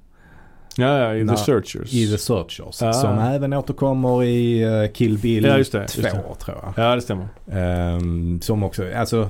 Ja, 0.82 0.98
ja, 1.00 1.16
i 1.16 1.24
När- 1.24 1.36
The 1.36 1.44
Searchers. 1.44 1.94
i 1.94 2.12
The 2.12 2.18
Searchers. 2.18 2.82
Ah. 2.82 2.94
Som 2.94 3.20
även 3.20 3.54
återkommer 3.54 4.24
i 4.24 4.62
eh, 4.64 4.92
Kill 4.94 5.18
Bill 5.18 5.44
Ja, 5.44 5.58
just 5.58 5.72
det, 5.72 5.88
2 5.88 6.02
just 6.02 6.14
det. 6.16 6.36
tror 6.46 6.58
jag. 6.64 6.74
Ja, 6.86 6.96
det 6.96 7.02
stämmer. 7.02 7.28
Ehm, 7.52 8.42
som 8.42 8.64
också, 8.64 8.84
alltså 8.96 9.30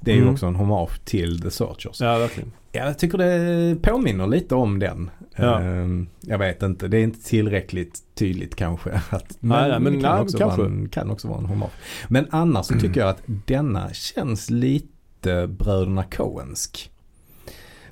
det 0.00 0.10
är 0.10 0.14
ju 0.14 0.20
Mm. 0.22 0.34
också 0.34 0.46
en 0.46 0.54
hommage 0.56 1.04
till 1.04 1.40
The 1.42 1.50
Searchers. 1.50 2.00
Ja, 2.00 2.18
verkligen. 2.18 2.52
Jag 2.72 2.98
tycker 2.98 3.18
det 3.18 3.76
påminner 3.82 4.26
lite 4.26 4.54
om 4.54 4.78
den. 4.78 5.10
Ja. 5.36 5.60
Ehm, 5.60 6.08
jag 6.20 6.38
vet 6.38 6.62
inte, 6.62 6.88
det 6.88 6.96
är 6.98 7.02
inte 7.02 7.24
tillräckligt 7.28 7.98
tydligt 8.14 8.56
kanske. 8.56 8.90
Att, 9.10 9.36
Nej, 9.40 9.68
nej, 9.70 9.80
men 9.80 9.92
det 9.92 10.00
kan, 10.00 10.12
nej, 10.14 10.22
också 10.22 10.38
kanske. 10.38 10.58
Vara 10.58 10.70
en, 10.70 10.88
kan 10.88 11.10
också 11.10 11.28
vara 11.28 11.38
en 11.38 11.46
hommage. 11.46 11.70
Men 12.08 12.26
annars 12.30 12.66
så 12.66 12.74
tycker 12.74 13.00
jag 13.00 13.08
att 13.08 13.22
denna 13.26 13.92
känns 13.92 14.50
lite 14.50 15.46
Bröderna 15.48 16.04
Coensk. 16.04 16.90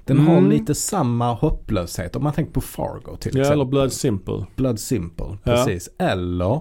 Den 0.06 0.18
har 0.18 0.36
Mm. 0.38 0.50
lite 0.50 0.74
samma 0.74 1.32
hopplöshet. 1.34 2.16
Om 2.16 2.22
man 2.22 2.32
tänker 2.32 2.52
på 2.52 2.60
Fargo 2.60 3.16
till 3.16 3.32
Ja, 3.34 3.40
exempel. 3.40 3.52
eller 3.52 3.64
Blood 3.64 3.92
Simple. 3.92 4.46
Blood 4.56 4.78
Simple, 4.80 5.26
Ja. 5.26 5.36
precis. 5.44 5.88
Eller 5.98 6.60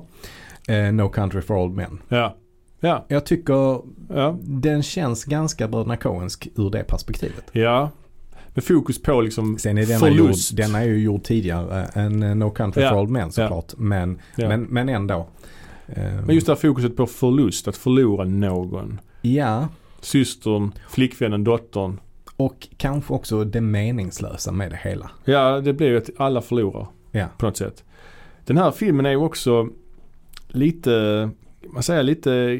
eh, 0.67 0.93
No 0.93 1.09
Country 1.09 1.41
for 1.41 1.55
Old 1.57 1.73
Men. 1.75 2.01
Ja. 2.09 2.17
Ja, 2.17 2.35
Ja. 2.79 3.05
Jag 3.07 3.25
tycker 3.25 3.81
ja. 4.09 4.37
den 4.41 4.83
känns 4.83 5.23
ganska 5.25 5.67
Bröderna 5.67 5.97
Coensk 5.97 6.47
ur 6.55 6.69
det 6.69 6.83
perspektivet. 6.83 7.45
Ja. 7.51 7.89
Med 8.53 8.63
fokus 8.63 9.01
på 9.01 9.21
liksom 9.21 9.57
Sen 9.57 9.77
är 9.77 9.85
denna 9.85 9.99
förlust. 9.99 10.51
Gjord, 10.51 10.57
denna 10.57 10.79
är 10.81 10.85
ju 10.85 10.97
gjord 10.99 11.23
tidigare 11.23 11.85
än 11.93 12.23
uh, 12.23 12.35
No 12.35 12.49
Country 12.49 12.83
Ja. 12.83 12.89
for 12.89 12.99
Old 12.99 13.09
Men 13.09 13.31
såklart. 13.31 13.73
Men, 13.77 14.19
Ja. 14.35 14.47
men, 14.47 14.61
men 14.63 14.89
ändå. 14.89 15.27
Eh, 15.87 16.13
Men 16.25 16.35
just 16.35 16.47
det 16.47 16.53
här 16.53 16.59
fokuset 16.59 16.97
på 16.97 17.05
förlust, 17.05 17.67
att 17.67 17.77
förlora 17.77 18.25
någon. 18.25 18.99
Ja, 19.21 19.67
Systern, 20.01 20.71
flickvännen, 20.89 21.43
dottern. 21.43 21.99
Och 22.37 22.67
kanske 22.77 23.13
också 23.13 23.43
det 23.43 23.61
meningslösa 23.61 24.51
med 24.51 24.71
det 24.71 24.79
hela. 24.83 25.09
Ja, 25.25 25.59
det 25.61 25.73
blir 25.73 25.87
ju 25.87 25.97
att 25.97 26.09
alla 26.17 26.41
förlorar 26.41 26.87
Ja. 27.11 27.25
på 27.37 27.45
något 27.45 27.57
sätt. 27.57 27.83
Den 28.45 28.57
här 28.57 28.71
filmen 28.71 29.05
är 29.05 29.09
ju 29.09 29.15
också 29.17 29.67
lite, 30.47 31.29
man 31.73 31.83
säger 31.83 32.03
lite, 32.03 32.59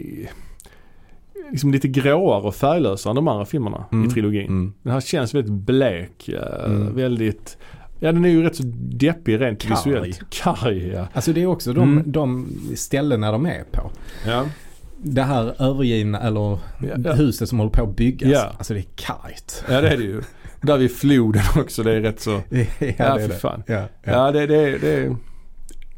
liksom 1.52 1.72
lite 1.72 1.88
gråare 1.88 2.42
och 2.48 2.56
färglösare 2.56 3.12
än 3.12 3.16
de 3.16 3.28
andra 3.28 3.46
filmerna 3.46 3.86
Mm. 3.92 4.08
i 4.08 4.12
trilogin. 4.12 4.48
Mm. 4.48 4.74
Den 4.84 4.94
här 4.94 5.02
känns 5.02 5.34
väldigt 5.36 5.52
blek, 5.54 6.30
eh, 6.30 6.66
Mm. 6.66 6.96
väldigt, 6.96 7.58
ja 8.00 8.12
den 8.12 8.26
är 8.26 8.30
ju 8.30 8.44
rätt 8.44 8.56
så 8.56 8.64
deppig 8.78 9.42
rent 9.42 9.62
Karg. 9.62 9.72
visuellt. 9.76 10.22
Karg. 10.30 10.88
ja. 10.88 11.08
Alltså 11.14 11.34
det 11.34 11.42
är 11.42 11.46
också 11.48 11.74
de, 11.74 11.92
Mm. 11.92 12.04
de 12.12 12.48
ställena 12.76 13.32
de 13.32 13.46
är 13.46 13.64
på. 13.72 13.92
ja. 14.28 14.46
Det 15.08 15.22
här 15.24 15.62
övergivna 15.62 16.20
eller 16.20 16.40
Ja, 16.42 16.58
ja. 17.04 17.14
huset 17.14 17.50
som 17.50 17.58
håller 17.60 17.72
på 17.72 17.84
att 17.84 17.96
byggas. 17.96 18.30
Ja. 18.32 18.52
Alltså 18.58 18.74
det 18.74 18.80
är 18.80 18.86
kargt. 18.96 19.64
Ja 19.70 19.82
det 19.82 19.90
är 19.90 19.98
det 19.98 20.04
ju. 20.04 20.22
Där 20.62 20.78
vid 20.78 20.92
floden 20.92 21.42
också, 21.58 21.84
det 21.84 21.92
är 21.94 22.02
rätt 22.02 22.20
så, 22.20 22.32
ja, 22.50 22.66
det 22.80 22.96
ja 22.98 23.20
är 23.20 23.28
det. 23.28 23.34
fan. 23.34 23.64
Ja, 23.68 23.84
ja. 24.04 24.32
Det, 24.32 24.48
det, 24.48 24.78
det, 24.78 25.16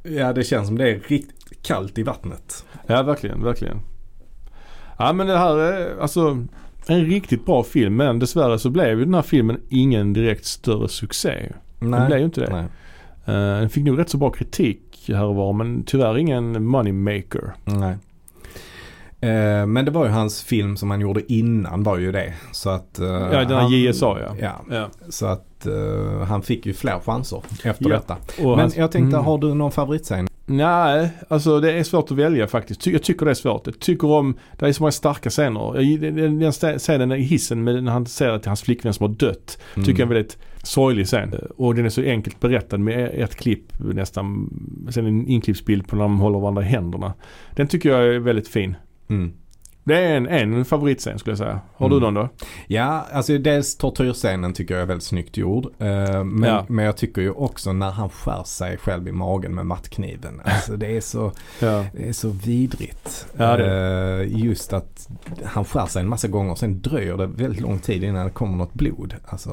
ja, 0.03 0.33
det 0.33 0.43
känns 0.43 0.67
som 0.67 0.77
det 0.77 0.89
är 0.89 0.99
riktigt 1.07 1.61
kallt 1.61 1.97
i 1.97 2.03
vattnet. 2.03 2.65
ja 2.87 3.03
verkligen, 3.03 3.43
verkligen. 3.43 3.79
Ja 4.99 5.13
men 5.13 5.27
det 5.27 5.37
här 5.37 5.57
är 5.57 5.99
alltså 6.01 6.45
en 6.87 7.05
riktigt 7.05 7.45
bra 7.45 7.63
film 7.63 7.95
men 7.95 8.19
dessvärre 8.19 8.59
så 8.59 8.69
blev 8.69 8.99
ju 8.99 9.05
den 9.05 9.13
här 9.13 9.21
filmen 9.21 9.59
ingen 9.69 10.13
direkt 10.13 10.45
större 10.45 10.87
succé. 10.89 11.51
Nej. 11.79 11.99
Den 11.99 12.07
blev 12.07 12.19
ju 12.19 12.25
inte 12.25 12.41
det. 12.41 12.51
Nej. 12.51 12.65
Eh, 13.25 13.59
den 13.59 13.69
fick 13.69 13.83
nog 13.83 13.99
rätt 13.99 14.09
så 14.09 14.17
bra 14.17 14.29
kritik 14.29 15.05
här 15.07 15.23
och 15.23 15.35
var 15.35 15.53
men 15.53 15.83
tyvärr 15.83 16.17
ingen 16.17 16.65
money 16.65 16.93
maker. 16.93 17.53
Nej. 17.65 17.97
Eh, 19.21 19.65
men 19.65 19.85
det 19.85 19.91
var 19.91 20.05
ju 20.05 20.11
hans 20.11 20.43
film 20.43 20.77
som 20.77 20.89
han 20.91 21.01
gjorde 21.01 21.33
innan 21.33 21.83
var 21.83 21.97
ju 21.97 22.11
det. 22.11 22.33
Så 22.51 22.69
att... 22.69 22.99
eh, 22.99 23.05
Ja 23.07 23.13
den 23.39 23.47
här 23.49 23.55
han- 23.55 23.71
JSA 23.71 24.05
ja. 24.19 24.35
Ja, 24.39 24.75
ja. 24.75 24.89
så 25.09 25.25
att 25.25 25.65
eh, 25.65 26.23
han 26.27 26.41
fick 26.41 26.65
ju 26.65 26.73
fler 26.73 26.99
chanser 27.05 27.41
efter 27.63 27.89
Ja. 27.89 27.95
detta. 27.95 28.13
Och 28.43 28.49
Men 28.49 28.59
hans- 28.59 28.77
jag 28.77 28.91
tänkte, 28.91 29.15
Mm. 29.17 29.25
har 29.25 29.37
du 29.37 29.53
någon 29.53 29.71
favoritscen? 29.71 30.27
Nej, 30.49 31.09
alltså 31.27 31.59
det 31.59 31.71
är 31.71 31.83
svårt 31.83 32.11
att 32.11 32.17
välja 32.17 32.47
faktiskt. 32.47 32.87
Jag 32.87 33.03
tycker 33.03 33.25
det 33.25 33.31
är 33.31 33.35
svårt. 33.35 33.61
Jag 33.65 33.79
tycker 33.79 34.07
om, 34.07 34.35
det 34.59 34.65
är 34.67 34.71
så 34.73 34.83
många 34.83 34.91
starka 34.91 35.29
scener. 35.29 36.39
Den 36.39 36.51
scenen 36.79 37.11
i 37.11 37.21
hissen 37.21 37.63
med, 37.63 37.83
när 37.83 37.91
han 37.91 38.05
ser 38.05 38.29
att 38.29 38.45
hans 38.45 38.61
flickvän 38.61 38.93
som 38.93 39.03
har 39.09 39.13
dött. 39.15 39.57
Mm. 39.75 39.85
Tycker 39.85 39.99
jag 40.03 40.11
är 40.11 40.13
väldigt 40.13 40.37
sorglig 40.63 41.05
scen. 41.07 41.35
Och 41.57 41.75
den 41.75 41.85
är 41.85 41.89
så 41.89 42.01
enkelt 42.01 42.39
berättad 42.39 42.77
med 42.77 43.09
ett 43.13 43.35
klipp 43.35 43.63
nästan. 43.79 44.49
Sen 44.89 45.05
en 45.05 45.27
inklippsbild 45.27 45.87
på 45.87 45.95
när 45.95 46.03
de 46.03 46.19
håller 46.19 46.39
varandra 46.39 46.61
i 46.61 46.65
händerna. 46.65 47.13
Den 47.55 47.67
tycker 47.67 47.89
jag 47.89 48.15
är 48.15 48.19
väldigt 48.19 48.47
fin. 48.47 48.75
Mm. 49.09 49.33
Det 49.83 49.97
är 49.99 50.17
en, 50.17 50.27
en 50.27 50.65
favoritscen 50.65 51.19
skulle 51.19 51.31
jag 51.31 51.37
säga. 51.37 51.59
Har 51.75 51.89
du 51.89 51.97
Mm. 51.97 52.13
någon 52.13 52.23
då? 52.23 52.29
Ja, 52.67 53.05
alltså 53.11 53.37
dels 53.37 53.77
tortyrscenen 53.77 54.53
tycker 54.53 54.73
jag 54.73 54.81
är 54.83 54.87
väldigt 54.87 55.03
snyggt 55.03 55.37
gjord. 55.37 55.65
Eh, 55.79 56.23
men, 56.23 56.49
Ja. 56.49 56.65
men 56.69 56.85
jag 56.85 56.97
tycker 56.97 57.21
ju 57.21 57.31
också 57.31 57.73
när 57.73 57.91
han 57.91 58.09
skär 58.09 58.43
sig 58.43 58.77
själv 58.77 59.07
i 59.07 59.11
magen 59.11 59.55
med 59.55 59.65
mattkniven. 59.65 60.41
Alltså 60.45 60.77
det 60.77 60.97
är 60.97 61.01
så, 61.01 61.31
Ja. 61.61 61.85
det 61.93 62.07
är 62.09 62.13
så 62.13 62.29
vidrigt. 62.29 63.25
Ja, 63.37 63.57
Eh, 63.59 64.37
just 64.39 64.73
att 64.73 65.09
han 65.43 65.65
skär 65.65 65.85
sig 65.85 66.01
en 66.01 66.09
massa 66.09 66.27
gånger 66.27 66.51
och 66.51 66.57
sen 66.59 66.81
dröjer 66.81 67.17
det 67.17 67.27
väldigt 67.27 67.61
lång 67.61 67.79
tid 67.79 68.03
innan 68.03 68.25
det 68.25 68.31
kommer 68.31 68.57
något 68.57 68.73
blod. 68.73 69.15
Alltså 69.25 69.49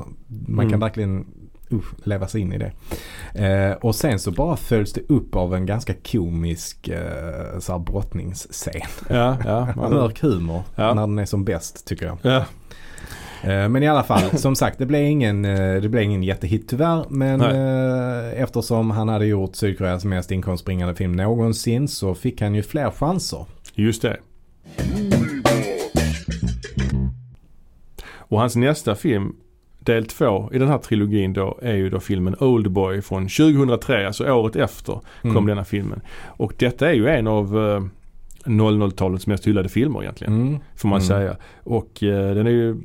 man 0.46 0.58
Mm. 0.58 0.70
kan 0.70 0.80
verkligen 0.80 1.26
usch, 1.76 2.06
leva 2.06 2.28
sig 2.28 2.40
in 2.40 2.52
i 2.52 2.58
det. 2.58 2.72
Eh, 3.46 3.72
och 3.72 3.94
sen 3.94 4.18
så 4.18 4.30
bara 4.30 4.56
följs 4.56 4.92
det 4.92 5.00
upp 5.08 5.36
av 5.36 5.54
en 5.54 5.66
ganska 5.66 5.94
komisk 6.12 6.88
eh, 6.88 7.58
så 7.58 7.72
här 7.72 7.78
brottningsscen. 7.78 8.80
Ja, 9.08 9.36
ja. 9.44 9.68
Mörk 9.76 10.20
humor 10.22 10.62
Ja. 10.76 10.94
när 10.94 11.02
den 11.06 11.18
är 11.18 11.24
som 11.24 11.44
bäst 11.44 11.86
tycker 11.86 12.06
jag. 12.06 12.18
ja. 12.22 12.44
Eh, 13.50 13.68
Men 13.68 13.82
i 13.82 13.88
alla 13.88 14.02
fall, 14.02 14.38
som 14.38 14.56
sagt 14.56 14.78
det 14.78 14.86
blev 14.86 15.04
ingen, 15.04 15.44
eh, 15.44 15.74
det 15.82 15.88
blev 15.88 16.02
ingen 16.02 16.22
jättehit 16.22 16.68
tyvärr. 16.68 17.04
Men 17.08 17.40
eh, 17.40 18.42
eftersom 18.42 18.90
han 18.90 19.08
hade 19.08 19.26
gjort 19.26 19.56
Sydkoreas 19.56 20.04
mest 20.04 20.30
inkomstbringande 20.30 20.94
film 20.94 21.12
någonsin 21.12 21.88
så 21.88 22.14
fick 22.14 22.40
han 22.42 22.54
ju 22.54 22.62
fler 22.62 22.90
chanser. 22.90 23.46
Just 23.74 24.02
det. 24.02 24.16
Och 28.28 28.40
hans 28.40 28.56
nästa 28.56 28.94
film, 28.94 29.32
del 29.84 30.06
två 30.06 30.50
i 30.52 30.58
den 30.58 30.68
här 30.68 30.78
trilogin 30.78 31.32
då, 31.32 31.58
är 31.62 31.74
ju 31.74 31.90
då 31.90 32.00
filmen 32.00 32.34
Oldboy 32.40 33.02
från 33.02 33.28
2003, 33.28 34.06
alltså 34.06 34.32
året 34.32 34.56
efter 34.56 35.00
kom 35.22 35.30
Mm. 35.30 35.46
denna 35.46 35.64
filmen. 35.64 36.00
Och 36.26 36.54
detta 36.58 36.88
är 36.88 36.94
ju 36.94 37.08
en 37.08 37.26
av 37.26 37.58
eh, 37.58 37.82
00-talets 38.44 39.26
mest 39.26 39.46
hyllade 39.46 39.68
filmer 39.68 40.02
egentligen, 40.02 40.34
Mm. 40.34 40.58
får 40.76 40.88
man 40.88 40.98
Mm. 41.00 41.08
säga. 41.08 41.36
Och 41.62 42.02
eh, 42.02 42.34
den 42.34 42.46
är 42.46 42.50
ju, 42.50 42.76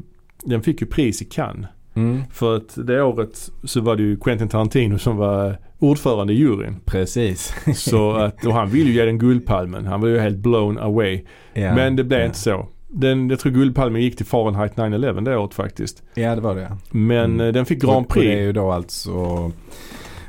den 0.43 0.61
fick 0.61 0.81
ju 0.81 0.87
pris 0.87 1.21
i 1.21 1.25
Cannes. 1.25 1.65
Mm. 1.93 2.21
För 2.31 2.55
att 2.57 2.77
det 2.87 3.01
året 3.03 3.49
så 3.63 3.81
var 3.81 3.95
det 3.95 4.03
ju 4.03 4.17
Quentin 4.17 4.47
Tarantino 4.47 4.97
som 4.97 5.17
var 5.17 5.57
ordförande 5.79 6.33
i 6.33 6.35
juryn. 6.35 6.75
Precis. 6.85 7.53
Så 7.75 8.11
att, 8.11 8.45
och 8.45 8.53
han 8.53 8.69
ville 8.69 8.89
ju 8.89 8.95
ge 8.95 9.05
den 9.05 9.17
Guldpalmen. 9.19 9.85
Han 9.85 10.01
var 10.01 10.07
ju 10.07 10.19
helt 10.19 10.37
blown 10.37 10.77
away. 10.79 11.21
ja. 11.53 11.75
Men 11.75 11.95
det 11.95 12.03
blev 12.03 12.19
ja. 12.19 12.25
inte 12.25 12.37
så. 12.37 12.67
Den, 12.91 13.29
jag 13.29 13.39
tror 13.39 13.51
Guldpalmen 13.51 14.01
gick 14.01 14.15
till 14.17 14.25
Fahrenheit 14.25 14.75
9-11 14.75 15.25
det 15.25 15.37
året 15.37 15.53
faktiskt. 15.53 16.03
Ja 16.15 16.35
det 16.35 16.41
var 16.41 16.55
det. 16.55 16.77
Men 16.91 17.25
Mm. 17.33 17.47
eh, 17.47 17.53
den 17.53 17.65
fick 17.65 17.81
Grand 17.81 18.05
Och- 18.05 18.11
och 18.11 18.13
Det 18.15 18.19
är 18.19 18.35
Prix. 18.35 18.41
ju 18.41 18.51
då 18.53 18.71
alltså, 18.71 19.11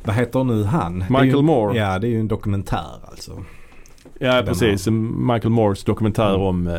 vad 0.05 0.15
heter 0.17 0.45
nu 0.45 0.65
han? 0.65 0.99
Michael 0.99 1.27
ju, 1.29 1.43
Moore. 1.43 1.79
Ja 1.79 1.99
det 1.99 2.07
är 2.07 2.11
ju 2.11 2.21
en 2.21 2.29
dokumentär 2.29 2.87
alltså. 3.05 3.45
Ja 4.19 4.35
Den 4.35 4.47
precis. 4.47 4.89
Michael 5.33 5.51
Moores 5.51 5.85
dokumentär 5.85 6.29
Mm. 6.35 6.41
om 6.41 6.67
eh, 6.67 6.75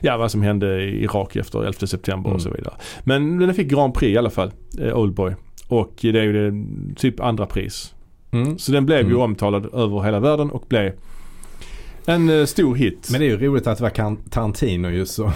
ja, 0.00 0.16
vad 0.16 0.30
som 0.30 0.42
hände 0.42 0.82
i 0.84 1.02
Irak 1.04 1.36
efter 1.36 1.58
11 1.64 1.86
september 1.86 2.28
Mm. 2.30 2.36
och 2.36 2.42
så 2.42 2.50
vidare. 2.50 2.74
Men 3.04 3.38
den 3.38 3.54
fick 3.54 3.68
Grand 3.68 3.94
Prix 3.94 4.14
i 4.14 4.18
alla 4.18 4.30
fall, 4.30 4.50
eh, 4.80 4.96
Oldboy. 4.98 5.34
Och 5.68 5.92
det 6.00 6.08
är 6.18 6.22
ju 6.22 6.50
det, 6.50 6.64
typ 6.96 7.20
andra 7.20 7.46
pris. 7.46 7.94
Mm. 8.30 8.58
Så 8.58 8.72
den 8.72 8.86
blev 8.86 8.98
ju 8.98 9.04
Mm. 9.06 9.20
omtalad 9.20 9.74
över 9.74 10.02
hela 10.02 10.20
världen 10.20 10.50
och 10.50 10.64
blev 10.68 10.92
en 12.08 12.28
eh, 12.40 12.44
stor 12.44 12.74
hit. 12.76 13.08
Men 13.12 13.20
det 13.20 13.26
är 13.26 13.30
ju 13.30 13.46
roligt 13.46 13.66
att 13.66 13.78
det 13.78 13.82
var 13.84 14.16
Tarantino 14.30 14.88
ju 14.88 15.06
så, 15.06 15.32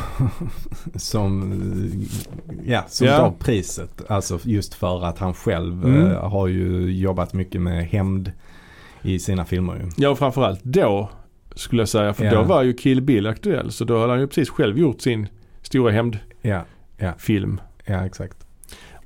som, 0.95 1.53
ja, 2.65 2.85
som 2.89 3.07
Ja. 3.07 3.19
gav 3.19 3.35
priset. 3.39 4.11
Alltså 4.11 4.39
just 4.43 4.75
för 4.75 5.05
att 5.05 5.19
han 5.19 5.35
själv 5.35 5.85
Mm. 5.87 6.07
eh, 6.11 6.29
har 6.31 6.47
ju 6.49 6.93
jobbat 6.93 7.33
mycket 7.33 7.61
med 7.61 7.85
hämnd 7.87 8.33
i 9.03 9.19
sina 9.19 9.45
filmer 9.45 9.75
ju. 9.75 9.91
Ja 9.97 10.11
och 10.11 10.19
framförallt 10.19 10.61
då 10.65 11.11
skulle 11.55 11.83
jag 11.83 11.89
säga. 11.89 12.13
För 12.15 12.25
Ja. 12.25 12.35
då 12.35 12.43
var 12.43 12.63
ju 12.63 12.73
Kill 12.73 13.01
Bill 13.03 13.27
aktuell. 13.27 13.73
Så 13.73 13.85
då 13.85 13.99
hade 14.01 14.13
han 14.13 14.21
ju 14.21 14.27
precis 14.27 14.51
själv 14.51 14.79
gjort 14.79 15.01
sin 15.01 15.27
stora 15.63 15.91
hämndfilm. 15.93 17.61
Ja, 17.85 17.95
ja 17.95 18.07
exakt. 18.07 18.37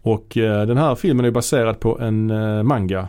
Och 0.02 0.36
eh, 0.36 0.66
den 0.66 0.76
här 0.76 0.94
filmen 0.94 1.24
är 1.26 1.30
baserad 1.30 1.80
på 1.80 2.00
en 2.00 2.30
eh, 2.30 2.62
manga. 2.62 3.08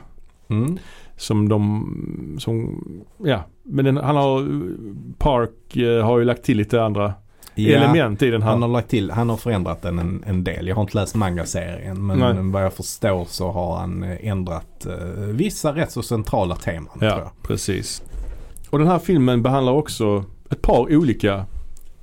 Mm. 0.49 0.77
Som 1.17 1.49
de, 1.49 2.37
som, 2.39 2.83
ja. 3.23 3.43
Men 3.63 3.85
den, 3.85 3.97
han 3.97 4.15
har, 4.15 4.47
Park 5.17 5.75
eh, 5.75 6.05
har 6.05 6.19
ju 6.19 6.25
lagt 6.25 6.43
till 6.43 6.57
lite 6.57 6.83
andra 6.83 7.13
Ja, 7.55 7.77
element 7.77 8.21
i 8.21 8.29
den 8.29 8.41
här. 8.41 8.49
han 8.49 8.61
har 8.61 8.69
lagt 8.69 8.89
till, 8.89 9.11
han 9.11 9.29
har 9.29 9.37
förändrat 9.37 9.81
den 9.81 9.99
en, 9.99 10.23
en 10.27 10.43
del. 10.43 10.67
Jag 10.67 10.75
har 10.75 10.81
inte 10.81 10.97
läst 10.97 11.15
manga-serien 11.15 12.05
men 12.07 12.19
Nej. 12.19 12.35
vad 12.51 12.63
jag 12.63 12.73
förstår 12.73 13.25
så 13.25 13.51
har 13.51 13.77
han 13.77 14.03
eh, 14.03 14.27
ändrat 14.27 14.85
eh, 14.85 14.93
vissa 15.17 15.75
rätt 15.75 15.91
så 15.91 16.03
centrala 16.03 16.55
teman. 16.55 16.97
Ja, 17.01 17.31
precis. 17.43 18.03
Och 18.69 18.79
den 18.79 18.87
här 18.87 18.99
filmen 18.99 19.41
behandlar 19.43 19.73
också 19.73 20.23
ett 20.49 20.61
par 20.61 20.95
olika 20.95 21.45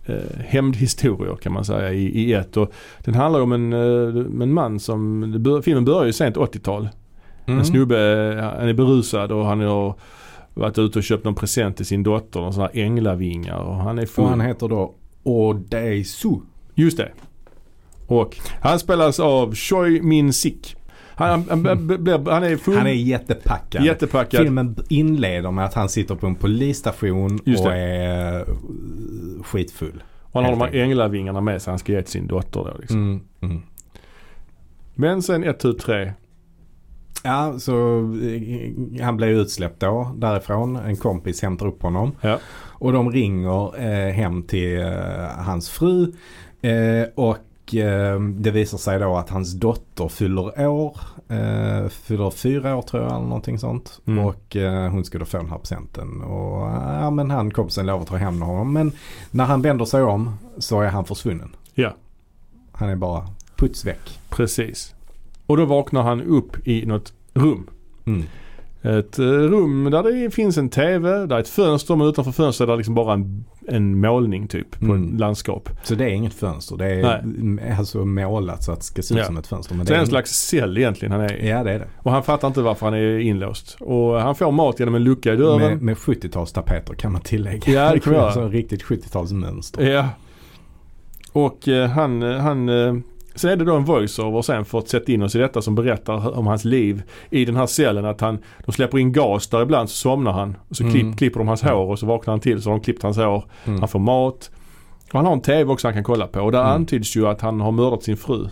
eh, 0.06 0.38
hämndhistorier 0.46 1.36
kan 1.36 1.52
man 1.52 1.64
säga 1.64 1.92
i, 1.92 2.04
i 2.04 2.32
ett. 2.32 2.56
Och 2.56 2.72
den 3.04 3.14
handlar 3.14 3.40
om 3.40 3.52
en, 3.52 3.72
eh, 3.72 4.42
en 4.42 4.52
man 4.52 4.80
som, 4.80 5.60
filmen 5.64 5.84
börjar 5.84 6.04
ju 6.04 6.12
sent 6.12 6.36
80-tal. 6.36 6.88
Mm. 7.46 7.58
En 7.58 7.64
snubbe, 7.64 7.98
eh, 8.38 8.44
han 8.58 8.68
är 8.68 8.72
berusad 8.74 9.32
och 9.32 9.46
han 9.46 9.60
har 9.60 9.94
varit 10.54 10.78
ute 10.78 10.98
och 10.98 11.02
köpt 11.04 11.24
någon 11.24 11.34
present 11.34 11.76
till 11.76 11.86
sin 11.86 12.02
dotter. 12.02 12.40
Någon 12.40 12.52
sån 12.52 12.62
här 12.62 12.70
änglavingar 12.74 13.56
och 13.58 13.74
han 13.76 13.98
är 13.98 14.06
full. 14.06 14.24
Och 14.24 14.30
han 14.30 14.40
heter 14.40 14.68
då 14.68 14.94
Odeisu. 15.22 16.34
Just 16.74 16.96
det. 16.96 17.12
Och 18.06 18.36
han 18.60 18.78
spelas 18.78 19.20
av 19.20 19.54
Choi 19.54 20.00
Min 20.02 20.32
Sik. 20.32 20.76
Han, 21.16 21.28
han, 21.48 21.66
han, 21.66 21.86
blir- 22.04 22.30
han 22.30 22.42
är 22.42 22.56
full, 22.56 22.76
Han 22.76 22.86
är 22.86 22.90
jättepackad. 22.92 23.84
jättepackad. 23.84 24.40
Filmen 24.40 24.76
inleder 24.88 25.50
med 25.50 25.64
att 25.64 25.74
han 25.74 25.88
sitter 25.88 26.14
på 26.14 26.26
en 26.26 26.34
polisstation 26.34 27.38
och 27.64 27.72
är 27.72 28.40
uh, 28.50 28.56
skitfull. 29.42 30.02
och 30.22 30.32
han 30.32 30.44
har 30.44 30.50
de 30.50 30.60
här 30.60 30.82
änglavingarna 30.82 31.40
med 31.40 31.62
sig 31.62 31.70
han 31.70 31.78
ska 31.78 31.92
ge 31.92 32.02
till 32.02 32.12
sin 32.12 32.26
dotter 32.26 32.60
då 32.60 32.72
liksom. 32.80 32.96
Mm, 33.02 33.20
mm. 33.40 33.62
Men 34.94 35.22
sen 35.22 35.44
ett, 35.44 35.58
tu, 35.60 35.72
tre. 35.72 36.12
Ja, 37.26 37.58
så 37.58 37.98
eh, 38.22 39.04
han 39.04 39.16
blev 39.16 39.30
utsläppt 39.30 39.80
då 39.80 40.14
därifrån. 40.16 40.76
En 40.76 40.96
kompis 40.96 41.42
hämtar 41.42 41.66
upp 41.66 41.82
honom. 41.82 42.12
Ja. 42.20 42.38
Och 42.66 42.92
de 42.92 43.12
ringer 43.12 43.80
eh, 43.80 44.12
hem 44.12 44.42
till 44.42 44.80
eh, 44.80 45.26
hans 45.36 45.70
fru. 45.70 46.12
Eh, 46.62 47.08
och 47.14 47.74
eh, 47.74 48.20
det 48.20 48.50
visar 48.50 48.78
sig 48.78 48.98
då 48.98 49.16
att 49.16 49.30
hans 49.30 49.52
dotter 49.52 50.08
fyller 50.08 50.66
år. 50.66 50.96
Eh, 51.28 51.88
fyller 51.88 52.30
fyra 52.30 52.76
år 52.76 52.82
tror 52.82 53.02
jag 53.02 53.12
eller 53.12 53.26
någonting 53.26 53.58
sånt. 53.58 54.00
Mm. 54.06 54.24
Och 54.24 54.56
hon 54.90 55.04
skulle 55.04 55.24
få 55.24 55.36
den 55.36 55.50
här 55.50 55.58
presenten. 55.58 56.22
Och 56.22 56.60
ja 57.02 57.10
men 57.10 57.30
han 57.30 57.50
kompisen 57.50 57.86
lovar 57.86 58.02
att 58.02 58.08
ta 58.08 58.16
hem 58.16 58.42
honom. 58.42 58.72
Men 58.72 58.92
när 59.30 59.44
han 59.44 59.62
vänder 59.62 59.84
sig 59.84 60.02
om 60.02 60.36
så 60.58 60.80
är 60.80 60.88
han 60.88 61.04
försvunnen. 61.04 61.56
Ja. 61.74 61.96
Han 62.72 62.88
är 62.88 62.96
bara 62.96 63.28
puts 63.56 63.84
väck. 63.84 64.20
Precis. 64.28 64.93
Och 65.46 65.56
då 65.56 65.64
vaknar 65.64 66.02
han 66.02 66.22
upp 66.22 66.68
i 66.68 66.86
något 66.86 67.12
rum. 67.34 67.70
Mm. 68.06 68.22
Ett 68.82 69.18
eh, 69.18 69.24
rum 69.24 69.84
där 69.90 70.02
det 70.02 70.30
finns 70.30 70.58
en 70.58 70.68
TV, 70.68 71.26
där 71.26 71.36
är 71.36 71.40
ett 71.40 71.48
fönster 71.48 71.96
men 71.96 72.06
utanför 72.06 72.32
fönstret 72.32 72.68
är 72.68 72.72
det 72.72 72.76
liksom 72.76 72.94
bara 72.94 73.14
en, 73.14 73.44
en 73.68 74.00
målning 74.00 74.48
typ 74.48 74.78
på 74.78 74.84
Mm. 74.84 74.96
en 75.12 75.16
landskap. 75.18 75.68
Så 75.82 75.94
det 75.94 76.04
är 76.04 76.08
inget 76.08 76.34
fönster. 76.34 76.76
Det 76.76 76.86
är 76.86 77.18
mm, 77.18 77.60
alltså 77.78 78.04
målat 78.04 78.62
så 78.64 78.72
att 78.72 78.78
det 78.78 78.84
ska 78.84 79.02
se 79.02 79.14
ut 79.14 79.18
Ja. 79.18 79.24
som 79.26 79.36
ett 79.36 79.46
fönster. 79.46 79.74
Men 79.74 79.86
Så 79.86 79.92
det 79.92 79.94
är 79.94 79.98
en 79.98 80.00
inget- 80.02 80.08
slags 80.10 80.30
cell 80.30 80.78
egentligen 80.78 81.12
han 81.12 81.20
är 81.20 81.36
i. 81.44 81.48
Ja 81.48 81.64
det 81.64 81.72
är 81.72 81.78
det. 81.78 81.86
Och 81.98 82.10
han 82.12 82.22
fattar 82.22 82.48
inte 82.48 82.62
varför 82.62 82.86
han 82.86 82.94
är 82.94 83.18
inlåst. 83.18 83.76
Och 83.80 84.20
han 84.20 84.34
får 84.34 84.52
mat 84.52 84.78
genom 84.80 84.94
en 84.94 85.04
lucka 85.04 85.32
i 85.32 85.36
dörren. 85.36 85.60
Med, 85.60 85.82
med 85.82 85.96
70-talstapeter 85.96 86.94
kan 86.94 87.12
man 87.12 87.20
tillägga. 87.20 87.72
Ja, 87.72 87.92
det 87.92 88.00
kan 88.00 88.12
man 88.12 88.22
göra. 88.22 88.32
Så 88.32 88.48
riktigt 88.48 88.82
70-talsmönster. 88.84 89.82
Ja. 89.90 90.08
Och 91.32 91.68
eh, 91.68 91.88
han, 91.90 92.22
eh, 92.22 92.38
han 92.38 92.68
eh, 92.68 92.94
Sen 93.34 93.50
är 93.50 93.56
det 93.56 93.64
då 93.64 93.76
en 93.76 93.84
voiceover 93.84 94.42
sen 94.42 94.64
för 94.64 94.78
att 94.78 94.88
sätta 94.88 95.12
in 95.12 95.22
oss 95.22 95.34
i 95.34 95.38
detta 95.38 95.62
som 95.62 95.74
berättar 95.74 96.38
om 96.38 96.46
hans 96.46 96.64
liv 96.64 97.02
i 97.30 97.44
den 97.44 97.56
här 97.56 97.66
cellen. 97.66 98.04
Att 98.04 98.20
han, 98.20 98.38
de 98.66 98.72
släpper 98.72 98.98
in 98.98 99.12
gas 99.12 99.46
där 99.48 99.62
ibland 99.62 99.90
så 99.90 99.96
somnar 99.96 100.32
han. 100.32 100.56
Och 100.68 100.76
så 100.76 100.82
Mm. 100.82 100.94
klipp, 100.94 101.18
klipper 101.18 101.38
de 101.38 101.48
hans 101.48 101.62
hår 101.62 101.90
och 101.90 101.98
så 101.98 102.06
vaknar 102.06 102.32
han 102.32 102.40
till 102.40 102.62
så 102.62 102.70
har 102.70 102.76
de 102.78 102.84
klippt 102.84 103.02
hans 103.02 103.16
hår. 103.16 103.44
Mm. 103.64 103.78
Han 103.80 103.88
får 103.88 103.98
mat. 103.98 104.50
Och 105.12 105.18
han 105.18 105.26
har 105.26 105.32
en 105.32 105.40
TV 105.40 105.72
också 105.72 105.86
han 105.86 105.94
kan 105.94 106.04
kolla 106.04 106.26
på. 106.26 106.40
Och 106.40 106.52
där 106.52 106.60
Mm. 106.60 106.72
antyds 106.72 107.16
ju 107.16 107.26
att 107.26 107.40
han 107.40 107.60
har 107.60 107.72
mördat 107.72 108.02
sin 108.02 108.16
fru. 108.16 108.48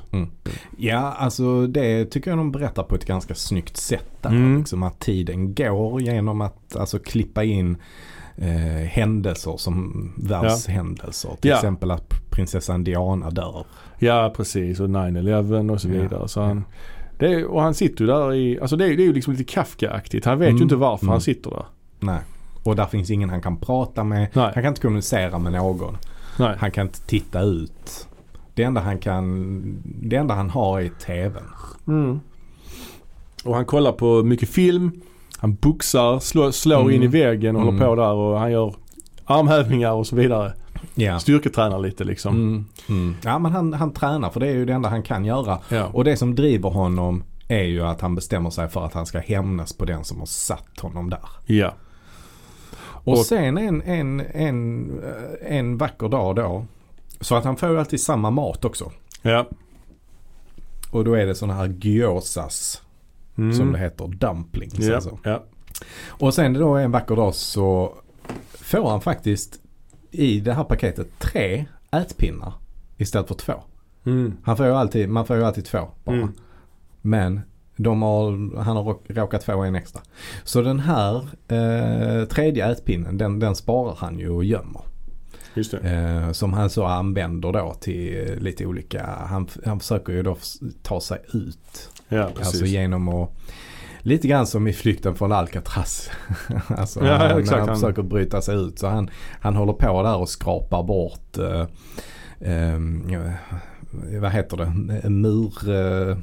Ja, 0.78 1.14
alltså 1.18 1.66
det 1.66 2.04
tycker 2.04 2.30
jag 2.30 2.38
de 2.38 2.52
berättar 2.52 2.82
på 2.82 2.94
ett 2.94 3.04
ganska 3.06 3.34
snyggt 3.34 3.76
sätt 3.76 4.10
där. 4.20 4.30
Mm. 4.30 4.58
Liksom 4.58 4.82
att 4.82 5.00
tiden 5.00 5.54
går 5.54 6.00
genom 6.00 6.40
att 6.40 6.76
alltså, 6.76 6.98
klippa 6.98 7.44
in 7.44 7.76
eh, 8.36 8.86
händelser 8.88 9.56
som 9.56 10.12
världshändelser. 10.16 11.30
Till 11.40 11.50
Ja. 11.50 11.56
exempel 11.56 11.90
att 11.90 12.30
prinsessan 12.30 12.84
Diana 12.84 13.30
dör. 13.30 13.64
Ja 14.02 14.32
precis 14.36 14.80
och 14.80 14.88
9-11 14.90 15.70
och 15.72 15.80
så 15.80 15.88
Ja. 15.88 15.92
vidare. 16.02 16.28
Så 16.28 16.40
han, 16.40 16.64
är, 17.18 17.44
och 17.44 17.62
han 17.62 17.74
sitter 17.74 18.00
ju 18.04 18.06
där 18.06 18.34
i, 18.34 18.60
alltså 18.60 18.76
det 18.76 18.84
är, 18.84 18.96
det 18.96 19.02
är 19.02 19.06
ju 19.06 19.12
liksom 19.12 19.32
lite 19.34 19.44
Kafka-aktigt. 19.52 20.24
Han 20.24 20.38
vet 20.38 20.48
Mm. 20.48 20.56
ju 20.56 20.62
inte 20.62 20.76
varför 20.76 21.04
Mm. 21.04 21.12
han 21.12 21.20
sitter 21.20 21.50
där. 21.50 21.64
Nej. 22.00 22.20
Och 22.62 22.76
där 22.76 22.86
finns 22.86 23.10
ingen 23.10 23.30
han 23.30 23.42
kan 23.42 23.56
prata 23.56 24.04
med. 24.04 24.28
Nej. 24.32 24.44
Han 24.54 24.62
kan 24.62 24.66
inte 24.66 24.80
kommunicera 24.80 25.38
med 25.38 25.52
någon. 25.52 25.96
Nej. 26.38 26.56
Han 26.58 26.70
kan 26.70 26.86
inte 26.86 27.00
titta 27.06 27.40
ut. 27.40 28.08
Det 28.54 28.62
enda 28.62 28.80
han 28.80 28.98
kan, 28.98 29.62
det 29.84 30.16
enda 30.16 30.34
han 30.34 30.50
har 30.50 30.80
är 30.80 30.88
tvn. 30.88 31.42
Mm. 31.86 32.20
Och 33.44 33.54
han 33.54 33.64
kollar 33.64 33.92
på 33.92 34.22
mycket 34.22 34.48
film. 34.48 34.90
Han 35.38 35.54
boxar, 35.54 36.18
slår, 36.18 36.50
slår 36.50 36.80
Mm. 36.80 36.94
in 36.94 37.02
i 37.02 37.06
väggen 37.06 37.56
och 37.56 37.62
Mm. 37.62 37.74
håller 37.74 37.86
på 37.88 37.94
där 38.02 38.12
och 38.12 38.38
han 38.38 38.52
gör 38.52 38.74
armhävningar 39.24 39.92
och 39.92 40.06
så 40.06 40.16
vidare. 40.16 40.52
Ja. 40.94 41.18
Styrketränar 41.18 41.78
lite 41.78 42.04
liksom. 42.04 42.34
Mm. 42.34 42.64
Mm. 42.88 43.14
Ja 43.24 43.38
men 43.38 43.52
han, 43.52 43.72
han 43.72 43.92
tränar 43.92 44.30
för 44.30 44.40
det 44.40 44.46
är 44.48 44.52
ju 44.54 44.64
det 44.64 44.72
enda 44.72 44.88
han 44.88 45.02
kan 45.02 45.24
göra. 45.24 45.58
Ja. 45.68 45.86
Och 45.92 46.04
det 46.04 46.16
som 46.16 46.34
driver 46.34 46.70
honom 46.70 47.24
är 47.48 47.62
ju 47.62 47.82
att 47.82 48.00
han 48.00 48.14
bestämmer 48.14 48.50
sig 48.50 48.68
för 48.68 48.84
att 48.84 48.92
han 48.94 49.06
ska 49.06 49.18
hämnas 49.18 49.72
på 49.72 49.84
den 49.84 50.04
som 50.04 50.18
har 50.18 50.26
satt 50.26 50.80
honom 50.80 51.10
där. 51.10 51.20
ja. 51.46 51.74
Och, 53.04 53.12
Och- 53.12 53.18
sen 53.26 53.58
en, 53.58 53.82
en, 53.82 54.20
en, 54.20 54.90
en 55.42 55.76
vacker 55.76 56.08
dag 56.08 56.36
då. 56.36 56.64
Så 57.20 57.34
att 57.36 57.44
han 57.44 57.56
får 57.56 57.68
ju 57.70 57.78
alltid 57.78 58.00
samma 58.00 58.30
mat 58.30 58.64
också. 58.64 58.92
Ja. 59.22 59.46
Och 60.90 61.04
då 61.04 61.14
är 61.14 61.26
det 61.26 61.34
sådana 61.34 61.54
här 61.54 61.66
gyozas 61.80 62.82
Mm. 63.38 63.54
som 63.54 63.72
det 63.72 63.78
heter. 63.78 64.06
Dumplings 64.08 64.78
Ja. 64.78 64.94
alltså. 64.94 65.18
ja. 65.24 65.42
Och 66.06 66.34
sen 66.34 66.52
då 66.52 66.74
en 66.74 66.90
vacker 66.90 67.16
dag 67.16 67.34
så 67.34 67.94
får 68.52 68.90
han 68.90 69.00
faktiskt 69.00 69.60
i 70.12 70.40
det 70.40 70.52
här 70.52 70.64
paketet 70.64 71.08
tre 71.18 71.64
ätpinnar 71.92 72.52
istället 72.96 73.28
för 73.28 73.34
två. 73.34 73.54
Mm. 74.06 74.36
Han 74.42 74.56
får 74.56 74.66
ju 74.66 74.72
alltid, 74.72 75.08
man 75.08 75.26
får 75.26 75.36
ju 75.36 75.44
alltid 75.44 75.64
två 75.64 75.88
bara. 76.04 76.16
Mm. 76.16 76.32
Men 77.00 77.40
de 77.76 78.02
har, 78.02 78.56
han 78.62 78.76
har 78.76 78.84
råk- 78.84 79.04
råkat 79.08 79.44
få 79.44 79.62
en 79.62 79.74
extra. 79.74 80.00
Så 80.44 80.62
den 80.62 80.80
här 80.80 81.16
eh, 81.48 82.24
tredje 82.28 82.72
ätpinnen 82.72 83.18
den, 83.18 83.38
den 83.38 83.56
sparar 83.56 83.96
han 83.98 84.18
ju 84.18 84.28
och 84.30 84.44
gömmer. 84.44 84.82
Eh, 85.82 86.32
som 86.32 86.52
han 86.52 86.70
så 86.70 86.84
använder 86.84 87.52
då 87.52 87.74
till 87.80 88.38
lite 88.40 88.66
olika, 88.66 89.06
han, 89.06 89.48
han 89.66 89.80
försöker 89.80 90.12
ju 90.12 90.22
då 90.22 90.36
ta 90.82 91.00
sig 91.00 91.18
ut. 91.34 91.90
Ja 92.08 92.28
precis. 92.34 92.46
Alltså 92.46 92.64
genom 92.64 93.08
att, 93.08 93.30
lite 94.02 94.28
grann 94.28 94.46
som 94.46 94.66
i 94.68 94.72
flykten 94.72 95.14
från 95.14 95.32
Alcatraz. 95.32 96.10
alltså 96.68 97.04
Ja, 97.04 97.12
han, 97.16 97.28
när 97.28 97.38
exakt. 97.38 97.58
han 97.58 97.68
Han- 97.68 97.76
försöker 97.76 98.02
bryta 98.02 98.42
sig 98.42 98.56
ut. 98.56 98.78
Så 98.78 98.86
han, 98.86 99.10
han 99.40 99.56
håller 99.56 99.72
på 99.72 100.02
där 100.02 100.16
och 100.16 100.28
skrapar 100.28 100.82
bort, 100.82 101.38
eh, 101.38 101.66
ja, 103.12 103.32
vad 104.20 104.30
heter 104.32 104.56
det, 104.56 105.10
mur... 105.10 105.52
Eh, 106.10 106.16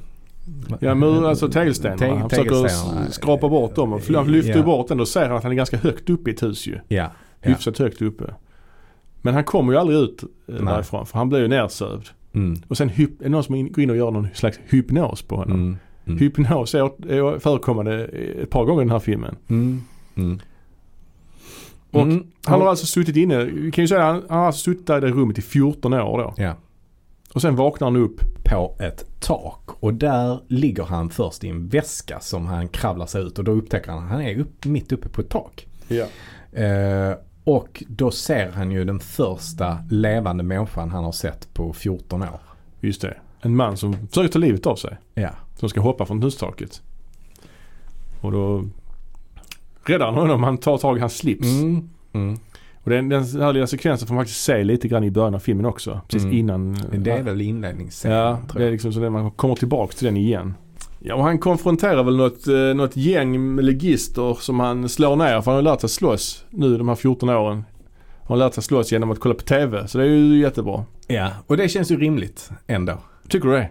Ja 0.80 0.96
men 0.96 1.26
alltså 1.26 1.50
tegelstenar. 1.50 1.98
Te- 1.98 2.10
han 2.16 2.30
försöker 2.30 3.12
skrapa 3.12 3.50
bort 3.50 3.76
dem. 3.76 3.94
Och 3.94 4.02
han 4.16 4.32
lyfter 4.32 4.58
Ja. 4.58 4.64
bort 4.64 4.88
den. 4.88 4.98
Då 4.98 5.06
ser 5.06 5.30
att 5.30 5.44
han 5.44 5.52
är 5.52 5.56
ganska 5.56 5.78
högt 5.78 6.10
uppe 6.10 6.30
i 6.30 6.34
ett 6.34 6.44
hus 6.44 6.68
ju. 6.68 6.74
Ja. 6.88 7.12
ja. 7.42 7.50
Hyfsat 7.50 7.78
högt 7.78 8.02
uppe. 8.02 8.34
Men 9.22 9.34
han 9.34 9.44
kommer 9.44 9.74
ju 9.74 9.80
aldrig 9.80 10.00
ut 10.00 10.24
eh, 10.24 10.28
Nej. 10.48 10.74
därifrån. 10.74 11.06
För 11.06 11.18
han 11.18 11.30
blir 11.30 11.40
ju 11.40 11.48
nersövd. 11.48 12.08
Mm. 12.34 12.62
Och 12.68 12.78
sen 12.78 12.90
är 12.90 13.08
det 13.20 13.30
någon 13.30 13.44
som 13.44 13.72
går 13.72 13.80
in 13.84 13.90
och 13.90 13.96
gör 13.98 14.12
någon 14.12 14.28
slags 14.34 14.60
hypnos 14.70 15.22
på 15.22 15.36
honom. 15.36 15.56
Mm. 15.60 15.78
Mm. 16.10 16.20
Hypnos 16.20 16.76
är, 16.76 17.40
förekommande 17.40 18.06
ett 18.44 18.50
par 18.50 18.66
gånger 18.66 18.82
i 18.82 18.86
den 18.86 18.92
här 18.92 19.00
filmen. 19.00 19.36
Mm. 19.50 19.84
Mm. 20.16 20.40
Och 21.92 22.02
Mm. 22.02 22.28
Han 22.46 22.62
har 22.62 22.68
alltså 22.68 22.86
suttit 22.86 23.16
inne, 23.16 23.44
vi 23.46 23.72
kan 23.72 23.84
ju 23.84 23.88
säga 23.88 24.04
han, 24.04 24.24
han 24.30 24.40
har 24.40 24.46
alltså 24.46 24.62
suttit 24.62 24.88
där 24.88 24.98
i 24.98 25.02
det 25.02 25.08
rummet 25.08 25.38
i 25.38 25.42
14 25.42 25.94
år 25.94 26.18
då. 26.18 26.34
Ja. 26.38 26.54
Och 27.34 27.42
sen 27.42 27.56
vaknar 27.56 27.88
han 27.88 27.96
upp. 27.96 28.22
På 28.44 28.76
ett 28.80 29.22
tak 29.22 29.70
och 29.80 29.94
där 29.94 30.40
ligger 30.48 30.84
han 30.84 31.10
först 31.10 31.44
i 31.44 31.50
en 31.50 31.68
väska 31.68 32.20
som 32.20 32.46
han 32.46 32.68
kravlar 32.68 33.06
sig 33.06 33.24
ut 33.24 33.38
och 33.40 33.44
då 33.44 33.52
upptäcker 33.52 33.92
han 33.92 34.04
att 34.04 34.10
han 34.10 34.22
är 34.22 34.40
upp, 34.40 34.66
mitt 34.66 34.92
uppe 34.92 35.10
på 35.10 35.22
ett 35.22 35.30
tak. 35.30 35.68
Ja. 35.88 36.06
Eh, 36.62 37.14
och 37.44 37.84
då 37.88 38.12
ser 38.12 38.52
han 38.52 38.72
ju 38.72 38.86
den 38.86 39.00
första 39.00 39.78
levande 39.90 40.44
människan 40.44 40.90
han 40.90 41.04
har 41.04 41.12
sett 41.12 41.54
på 41.54 41.74
14 41.74 42.22
år. 42.22 42.40
Just 42.80 43.02
det. 43.02 43.18
En 43.42 43.56
man 43.56 43.78
som 43.78 44.08
försöker 44.08 44.30
ta 44.30 44.40
livet 44.40 44.66
av 44.66 44.76
sig. 44.76 44.98
Ja. 45.14 45.30
Som 45.60 45.70
ska 45.70 45.82
hoppa 45.82 46.06
från 46.06 46.24
hustaket. 46.24 46.82
Och 48.22 48.32
då 48.32 48.66
räddar 49.86 50.06
han 50.06 50.16
honom. 50.16 50.44
Han 50.44 50.58
tar 50.58 50.78
tag 50.78 50.98
i 50.98 51.00
hans 51.00 51.18
slips. 51.18 51.48
Mm. 51.48 51.90
Mm. 52.14 52.38
Och 52.84 52.90
den, 52.90 53.10
den 53.10 53.24
här 53.24 53.54
lilla 53.54 53.68
sekvensen 53.68 54.08
får 54.08 54.16
man 54.16 54.24
faktiskt 54.24 54.44
se 54.44 54.64
lite 54.64 54.88
grann 54.88 55.04
i 55.04 55.12
början 55.12 55.36
av 55.36 55.40
filmen 55.40 55.66
också. 55.66 56.02
Precis 56.08 56.24
Mm. 56.24 56.38
innan. 56.38 56.78
Det 56.92 57.12
är 57.12 57.24
väl 57.24 57.42
inledningsscenen 57.42 58.18
Ja, 58.18 58.40
det 58.56 58.66
är 58.66 58.72
liksom 58.72 58.94
så 58.94 59.04
att 59.06 59.12
man 59.12 59.32
kommer 59.32 59.56
tillbaka 59.56 59.94
till 59.94 60.06
den 60.06 60.18
igen. 60.18 60.54
Ja, 61.00 61.16
och 61.16 61.24
han 61.24 61.38
konfronterar 61.38 62.04
väl 62.04 62.18
något, 62.18 62.48
eh, 62.48 62.54
något 62.56 62.98
gäng 62.98 63.56
med 63.56 63.66
legister 63.66 64.34
som 64.42 64.60
han 64.60 64.90
slår 64.90 65.16
ner. 65.16 65.42
För 65.42 65.52
han 65.52 65.56
har 65.56 65.62
lärt 65.62 65.82
sig 65.82 65.90
slåss 65.90 66.46
nu 66.50 66.78
de 66.78 66.88
här 66.88 66.96
14 66.96 67.30
åren. 67.30 67.64
Han 68.22 68.28
har 68.28 68.38
lärt 68.38 68.54
sig 68.54 68.64
slåss 68.64 68.92
genom 68.92 69.12
att 69.12 69.20
kolla 69.20 69.36
på 69.36 69.42
TV. 69.42 69.88
Så 69.88 69.98
det 69.98 70.04
är 70.04 70.08
ju 70.08 70.40
jättebra. 70.40 70.84
Ja, 71.08 71.30
och 71.48 71.58
det 71.58 71.70
känns 71.70 71.92
ju 71.92 72.00
rimligt 72.00 72.50
ändå. 72.68 72.98
Tycker 73.28 73.48
du 73.50 73.56
det? 73.56 73.70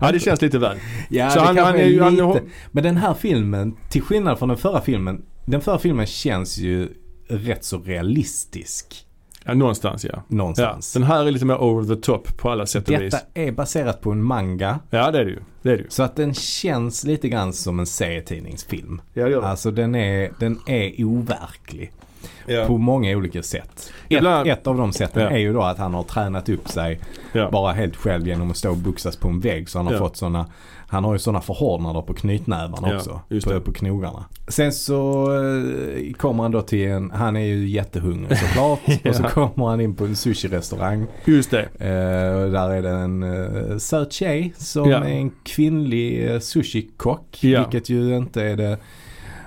Ja, 0.00 0.12
det 0.12 0.20
känns 0.20 0.42
lite 0.42 0.58
väl. 0.58 0.76
Ja, 1.10 1.30
Så 1.30 1.40
han- 1.40 1.58
han 1.58 1.74
är 1.74 1.84
ju- 1.84 2.00
han 2.02 2.12
lite. 2.12 2.24
har- 2.24 2.40
Men 2.70 2.84
den 2.84 2.96
här 2.96 3.14
filmen, 3.14 3.76
till 3.88 4.02
skillnad 4.02 4.38
från 4.38 4.48
den 4.48 4.58
förra 4.58 4.80
filmen. 4.80 5.22
Den 5.44 5.60
förra 5.60 5.78
filmen 5.78 6.06
känns 6.06 6.58
ju 6.58 6.88
rätt 7.28 7.64
så 7.64 7.78
realistisk. 7.78 9.06
Ja, 9.44 9.54
någonstans 9.54 10.04
ja. 10.04 10.10
Ja, 10.14 10.22
Någonstans. 10.28 10.92
den 10.92 11.02
här 11.02 11.26
är 11.26 11.30
lite 11.30 11.44
mer 11.44 11.56
over 11.62 11.94
the 11.94 12.00
top 12.02 12.36
på 12.38 12.50
alla 12.50 12.66
sätt 12.66 12.84
och 12.88 12.92
Detta 12.92 13.04
vis. 13.04 13.14
är 13.34 13.52
baserat 13.52 14.00
på 14.00 14.10
en 14.12 14.22
manga. 14.22 14.78
Ja, 14.90 15.10
det 15.10 15.18
är 15.18 15.24
det 15.24 15.30
ju. 15.30 15.38
Det 15.62 15.72
är 15.72 15.76
det 15.76 15.82
ju. 15.82 15.90
Så 15.90 16.02
att 16.02 16.16
den 16.16 16.34
känns 16.34 17.04
lite 17.04 17.28
grann 17.28 17.52
som 17.52 17.78
en 17.80 17.86
serietidningsfilm. 17.86 19.00
Ja, 19.14 19.24
det 19.24 19.30
gör 19.30 19.40
det. 19.40 19.48
Alltså 19.48 19.70
den 19.70 19.94
är, 19.94 20.30
den 20.38 20.58
är 20.66 21.04
overklig. 21.04 21.92
Ja. 22.46 22.66
på 22.66 22.78
många 22.78 23.16
olika 23.16 23.42
sätt. 23.42 23.92
Ett, 24.08 24.46
ett 24.46 24.66
av 24.66 24.76
de 24.76 24.92
sätten 24.92 25.22
Ja. 25.22 25.30
är 25.30 25.38
ju 25.38 25.52
då 25.52 25.62
att 25.62 25.78
han 25.78 25.94
har 25.94 26.02
tränat 26.02 26.48
upp 26.48 26.68
sig 26.68 27.00
Ja. 27.32 27.50
bara 27.50 27.72
helt 27.72 27.96
själv 27.96 28.28
genom 28.28 28.50
att 28.50 28.56
stå 28.56 28.70
och 28.70 28.76
boxas 28.76 29.16
på 29.16 29.28
en 29.28 29.40
vägg. 29.40 29.68
Så 29.68 29.78
han 29.78 29.86
har 29.86 29.98
fått 29.98 30.16
sådana, 30.16 30.46
han 30.88 31.04
har 31.04 31.12
ju 31.12 31.18
sådana 31.18 31.40
förhårdnader 31.40 32.02
på 32.02 32.14
knytnävarna 32.14 32.96
också. 32.96 33.20
På, 33.44 33.60
på 33.60 33.72
knogarna. 33.72 34.24
Sen 34.48 34.72
så 34.72 35.32
eh, 35.34 36.12
kommer 36.12 36.42
han 36.42 36.52
då 36.52 36.62
till 36.62 36.88
en, 36.88 37.10
han 37.10 37.36
är 37.36 37.44
ju 37.44 37.68
jättehungrig 37.68 38.38
såklart. 38.38 38.80
Och 39.08 39.14
så 39.14 39.22
kommer 39.22 39.66
han 39.66 39.80
in 39.80 39.94
på 39.94 40.04
en 40.04 40.16
sushi-restaurang. 40.16 41.06
Just 41.24 41.50
det. 41.50 41.62
Eh, 41.62 42.52
där 42.52 42.70
är 42.70 42.82
det 42.82 42.90
en 42.90 43.22
uh, 43.22 43.78
söt 43.78 44.12
tjej 44.12 44.52
som 44.56 44.90
är 44.90 45.02
en 45.02 45.32
kvinnlig 45.44 46.30
uh, 46.30 46.38
sushikock. 46.40 47.38
Vilket 47.42 47.88
ju 47.88 48.16
inte 48.16 48.42
är 48.42 48.56
det 48.56 48.78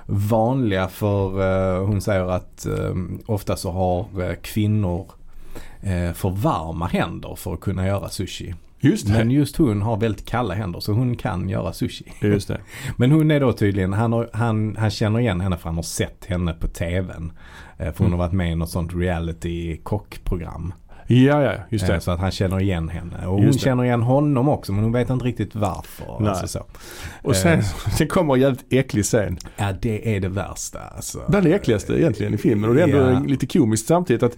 vanliga 0.06 0.88
för 0.88 1.40
eh, 1.78 1.86
hon 1.86 2.00
säger 2.00 2.24
att 2.24 2.66
eh, 2.66 2.94
ofta 3.26 3.56
så 3.56 3.70
har 3.70 4.22
eh, 4.22 4.34
kvinnor 4.42 5.06
för 6.14 6.30
varma 6.30 6.86
händer 6.86 7.34
för 7.34 7.54
att 7.54 7.60
kunna 7.60 7.86
göra 7.86 8.08
sushi. 8.08 8.54
Just. 8.80 9.08
Men 9.08 9.30
just 9.30 9.56
hon 9.56 9.82
har 9.82 9.96
väldigt 9.96 10.24
kalla 10.26 10.54
händer 10.54 10.80
så 10.80 10.92
hon 10.92 11.16
kan 11.16 11.48
göra 11.48 11.72
sushi. 11.72 12.04
Just 12.20 12.48
det. 12.48 12.60
Men 12.96 13.12
hon 13.12 13.30
är 13.30 13.40
då 13.40 13.52
tydligen, 13.52 13.92
han, 13.92 14.12
har, 14.12 14.30
han, 14.32 14.76
han 14.76 14.90
känner 14.90 15.20
igen 15.20 15.40
henne 15.40 15.56
för 15.56 15.64
han 15.68 15.76
har 15.76 15.82
sett 15.82 16.24
henne 16.24 16.52
på 16.52 16.68
tvn. 16.68 17.32
För 17.78 17.94
hon 17.98 18.06
Mm. 18.06 18.12
har 18.12 18.26
varit 18.26 18.32
med 18.32 18.52
i 18.52 18.54
något 18.54 18.70
sånt 18.70 18.94
reality 18.94 19.76
kockprogram. 19.76 20.72
Ja, 21.06 21.42
ja, 21.42 21.52
just 21.70 21.88
Eh, 21.88 21.94
det. 21.94 22.00
Så 22.00 22.10
att 22.10 22.20
han 22.20 22.30
känner 22.30 22.60
igen 22.60 22.88
henne. 22.88 23.26
Och 23.26 23.38
hon 23.42 23.52
känner 23.52 23.84
igen 23.84 24.02
honom 24.02 24.48
också 24.48 24.72
men 24.72 24.84
hon 24.84 24.92
vet 24.92 25.10
inte 25.10 25.24
riktigt 25.24 25.54
varför. 25.54 26.16
Nej. 26.20 26.28
Alltså 26.28 26.48
så. 26.48 26.64
Och 27.22 27.36
sen, 27.36 27.58
Eh. 27.58 27.64
sen 27.98 28.08
kommer 28.08 28.34
en 28.34 28.40
jävligt 28.40 28.64
äcklig 28.72 29.04
scen. 29.04 29.38
Ja 29.56 29.72
det 29.82 30.16
är 30.16 30.20
det 30.20 30.28
värsta 30.28 30.80
alltså. 30.80 31.22
Det 31.28 31.54
äckligaste 31.54 31.92
egentligen 32.00 32.34
i 32.34 32.38
filmen. 32.38 32.68
Och 32.70 32.74
det 32.76 32.82
är 32.82 32.88
ändå 32.88 33.10
Ja. 33.12 33.18
lite 33.26 33.46
komiskt 33.46 33.86
samtidigt 33.86 34.22
att 34.22 34.36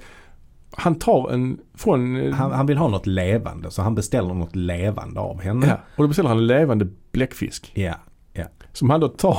han 0.79 0.95
tar 0.95 1.31
en 1.33 1.59
från... 1.75 2.17
eh, 2.27 2.35
Han, 2.35 2.53
han 2.53 2.67
vill 2.67 2.77
ha 2.77 2.89
något 2.89 3.07
levande 3.07 3.71
så 3.71 3.83
han 3.83 3.95
beställer 3.95 4.35
något 4.35 4.57
levande 4.57 5.21
av 5.21 5.41
henne. 5.43 5.67
ja, 5.67 5.79
och 5.97 6.03
då 6.05 6.09
beställer 6.09 6.29
han 6.29 6.39
en 6.39 6.47
levande 6.47 6.87
bläckfisk. 7.13 7.71
Ja. 7.75 7.95
Som 8.73 8.91
han 8.91 9.01
då 9.01 9.09
tar 9.09 9.39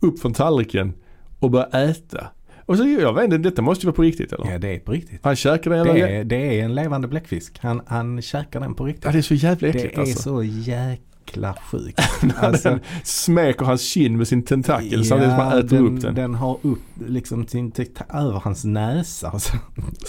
upp 0.00 0.20
från 0.20 0.32
tallriken 0.32 0.92
och 1.38 1.50
börjar 1.50 1.88
äta. 1.90 2.26
Och 2.66 2.76
så, 2.78 2.84
jag 2.84 3.14
vet 3.14 3.24
inte, 3.24 3.38
detta 3.38 3.62
måste 3.62 3.82
ju 3.82 3.86
vara 3.86 3.96
på 3.96 4.02
riktigt 4.02 4.32
eller? 4.32 4.50
Ja 4.50 4.58
det 4.58 4.74
är 4.74 4.78
på 4.78 4.92
riktigt. 4.92 5.20
Han 5.22 5.36
käkar 5.36 5.70
den 5.70 5.86
Det 5.86 5.98
jävla... 5.98 6.08
är, 6.08 6.24
det 6.24 6.60
är 6.60 6.64
en 6.64 6.74
levande 6.74 7.08
bläckfisk. 7.08 7.58
Han, 7.60 7.82
han 7.86 8.22
käkar 8.22 8.60
den 8.60 8.74
på 8.74 8.84
riktigt. 8.84 9.04
Ja, 9.04 9.12
det 9.12 9.18
är 9.18 9.22
så 9.22 9.34
jävla 9.34 9.68
det 9.68 9.78
äckligt 9.78 9.96
är 9.96 10.00
alltså. 10.00 10.22
så 10.22 10.42
jäkla 10.42 11.54
sjukt. 11.70 12.00
Alltså, 12.36 12.68
den 12.68 12.80
smeker 13.04 13.64
hans 13.64 13.82
kind 13.82 14.18
med 14.18 14.28
sin 14.28 14.42
tentakel 14.42 15.04
samtidigt 15.04 15.34
som 15.34 15.40
han 15.40 15.58
äter 15.58 15.68
den, 15.68 15.86
upp 15.86 16.00
den. 16.00 16.14
Den 16.14 16.34
har 16.34 16.58
upp 16.62 16.82
liksom 17.08 17.46
sin 17.46 17.72
över 18.14 18.40
hans 18.44 18.64
näsa. 18.64 19.30
och 19.30 19.42
Så. 19.42 19.56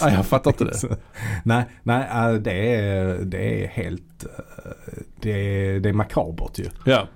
Ja, 0.00 0.10
jag 0.10 0.26
fattar 0.26 0.50
inte 0.50 0.64
det. 0.64 0.96
Nej, 1.44 1.64
nej 1.82 2.40
det, 2.40 2.74
är, 2.74 3.18
det 3.18 3.64
är 3.64 3.68
helt, 3.68 4.24
äh, 4.24 4.70
det 5.20 5.30
är, 5.30 5.80
det 5.80 5.88
är 5.88 5.92
makabert 5.92 6.58
ju. 6.58 6.64
Ja. 6.84 7.08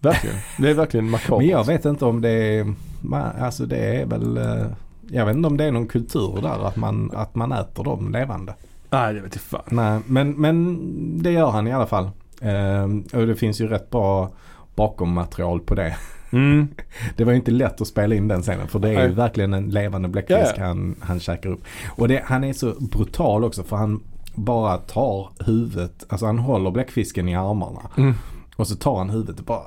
Verkligen. 0.00 0.36
Det 0.58 0.70
är 0.70 0.74
verkligen 0.74 1.10
makabert. 1.10 1.38
Men 1.38 1.48
jag 1.48 1.66
vet 1.66 1.84
inte 1.84 2.04
om 2.04 2.20
det 2.20 2.30
är, 2.30 2.74
ma- 3.00 3.42
alltså 3.42 3.66
det 3.66 3.76
är 3.76 4.06
väl, 4.06 4.36
äh, 4.36 4.66
jag 5.10 5.26
vet 5.26 5.36
inte 5.36 5.46
om 5.48 5.56
det 5.56 5.64
är 5.64 5.72
någon 5.72 5.88
kultur 5.88 6.38
där 6.42 6.66
att 6.66 6.76
man, 6.76 7.10
att 7.14 7.34
man 7.34 7.52
äter 7.52 7.84
dem 7.84 8.12
levande. 8.12 8.54
Nej, 8.90 9.14
det 9.14 9.20
vet 9.20 9.34
jag 9.34 9.42
fan. 9.42 9.62
Nej, 9.68 10.00
men, 10.06 10.30
men 10.30 10.78
det 11.22 11.30
gör 11.32 11.50
han 11.50 11.66
i 11.66 11.72
alla 11.72 11.86
fall. 11.86 12.10
Ehm, 12.40 13.04
och 13.12 13.26
det 13.26 13.34
finns 13.34 13.60
ju 13.60 13.68
rätt 13.68 13.90
bra 13.90 14.30
bakom 14.74 15.12
material 15.12 15.60
på 15.60 15.74
det. 15.74 15.96
Mm. 16.32 16.68
Det 17.16 17.24
var 17.24 17.32
ju 17.32 17.36
inte 17.38 17.50
lätt 17.50 17.80
att 17.80 17.86
spela 17.86 18.14
in 18.14 18.28
den 18.28 18.42
scenen 18.42 18.68
för 18.68 18.78
det 18.78 18.88
är 18.88 18.94
Nej. 18.94 19.08
ju 19.08 19.14
verkligen 19.14 19.54
en 19.54 19.70
levande 19.70 20.08
bläckfisk 20.08 20.40
Ja, 20.40 20.52
ja. 20.56 20.64
han, 20.64 20.94
han 21.00 21.20
käkar 21.20 21.50
upp. 21.50 21.60
Och 21.88 22.08
det, 22.08 22.22
han 22.24 22.44
är 22.44 22.52
så 22.52 22.74
brutal 22.80 23.44
också 23.44 23.62
för 23.62 23.76
han 23.76 24.00
bara 24.34 24.76
tar 24.76 25.28
huvudet, 25.46 26.06
alltså 26.08 26.26
han 26.26 26.38
håller 26.38 26.70
bläckfisken 26.70 27.28
i 27.28 27.36
armarna. 27.36 27.80
Mm. 27.96 28.14
Och 28.56 28.66
så 28.68 28.76
tar 28.76 28.98
han 28.98 29.10
huvudet 29.10 29.38
och 29.38 29.44
bara 29.44 29.62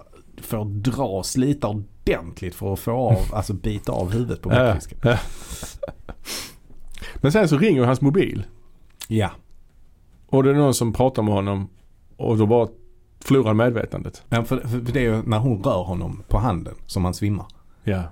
får 0.46 0.66
dra 0.66 1.24
slita 1.24 1.68
ordentligt 1.68 2.56
för 2.56 2.74
att 2.74 2.80
få 2.80 2.92
av, 2.92 3.18
alltså 3.34 3.54
bita 3.54 3.92
av 3.92 4.12
huvudet 4.12 4.42
på 4.42 4.52
Ja, 4.54 4.64
bläckfisken. 4.64 4.98
ja. 5.04 5.18
Men 7.16 7.32
sen 7.32 7.48
så 7.50 7.58
ringer 7.58 7.84
hans 7.84 8.02
mobil. 8.02 8.44
Ja. 9.08 9.32
Och 10.28 10.44
det 10.44 10.50
är 10.50 10.54
någon 10.54 10.74
som 10.74 10.94
pratar 10.94 11.24
med 11.24 11.34
honom. 11.34 11.70
Och 12.18 12.38
då 12.38 12.46
bara 12.46 12.68
förlorar 13.20 13.54
medvetandet. 13.54 14.24
Men 14.30 14.46
för, 14.46 14.58
för 14.60 14.78
det 14.80 15.00
är 15.00 15.04
ju 15.04 15.22
när 15.26 15.40
hon 15.40 15.64
rör 15.64 15.84
honom 15.84 16.24
på 16.28 16.38
handen 16.38 16.76
som 16.86 17.06
han 17.06 17.14
svimmar. 17.14 17.46
Ja. 17.84 18.04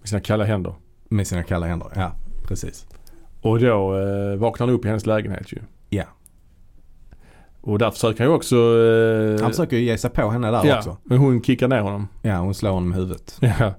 Med 0.00 0.08
sina 0.08 0.20
kalla 0.20 0.44
händer. 0.44 0.74
Med 1.08 1.26
sina 1.26 1.42
kalla 1.42 1.66
händer. 1.66 1.88
Ja, 1.94 2.12
precis. 2.48 2.86
Och 3.40 3.60
då 3.60 3.98
eh, 3.98 4.36
vaknar 4.36 4.66
han 4.66 4.74
upp 4.76 4.84
i 4.84 4.88
hennes 4.88 5.06
lägenhet 5.06 5.52
ju. 5.52 5.58
Och 7.60 7.78
där 7.78 7.90
försöker 7.90 8.18
han 8.18 8.26
ju 8.28 8.34
också... 8.36 8.56
Eh, 8.56 9.42
Han 9.42 9.50
försöker 9.50 9.76
ju 9.76 9.82
ge 9.84 9.98
sig 9.98 10.10
på 10.10 10.30
henne 10.30 10.50
där 10.50 10.64
ja, 10.66 10.78
också. 10.78 10.96
men 11.04 11.18
hon 11.18 11.42
kickar 11.42 11.68
ner 11.68 11.80
honom. 11.80 12.08
Ja, 12.22 12.36
hon 12.38 12.54
slår 12.54 12.70
honom 12.70 12.92
i 12.92 12.94
huvudet. 12.96 13.38
Ja. 13.40 13.72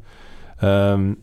Ehm, 0.68 1.16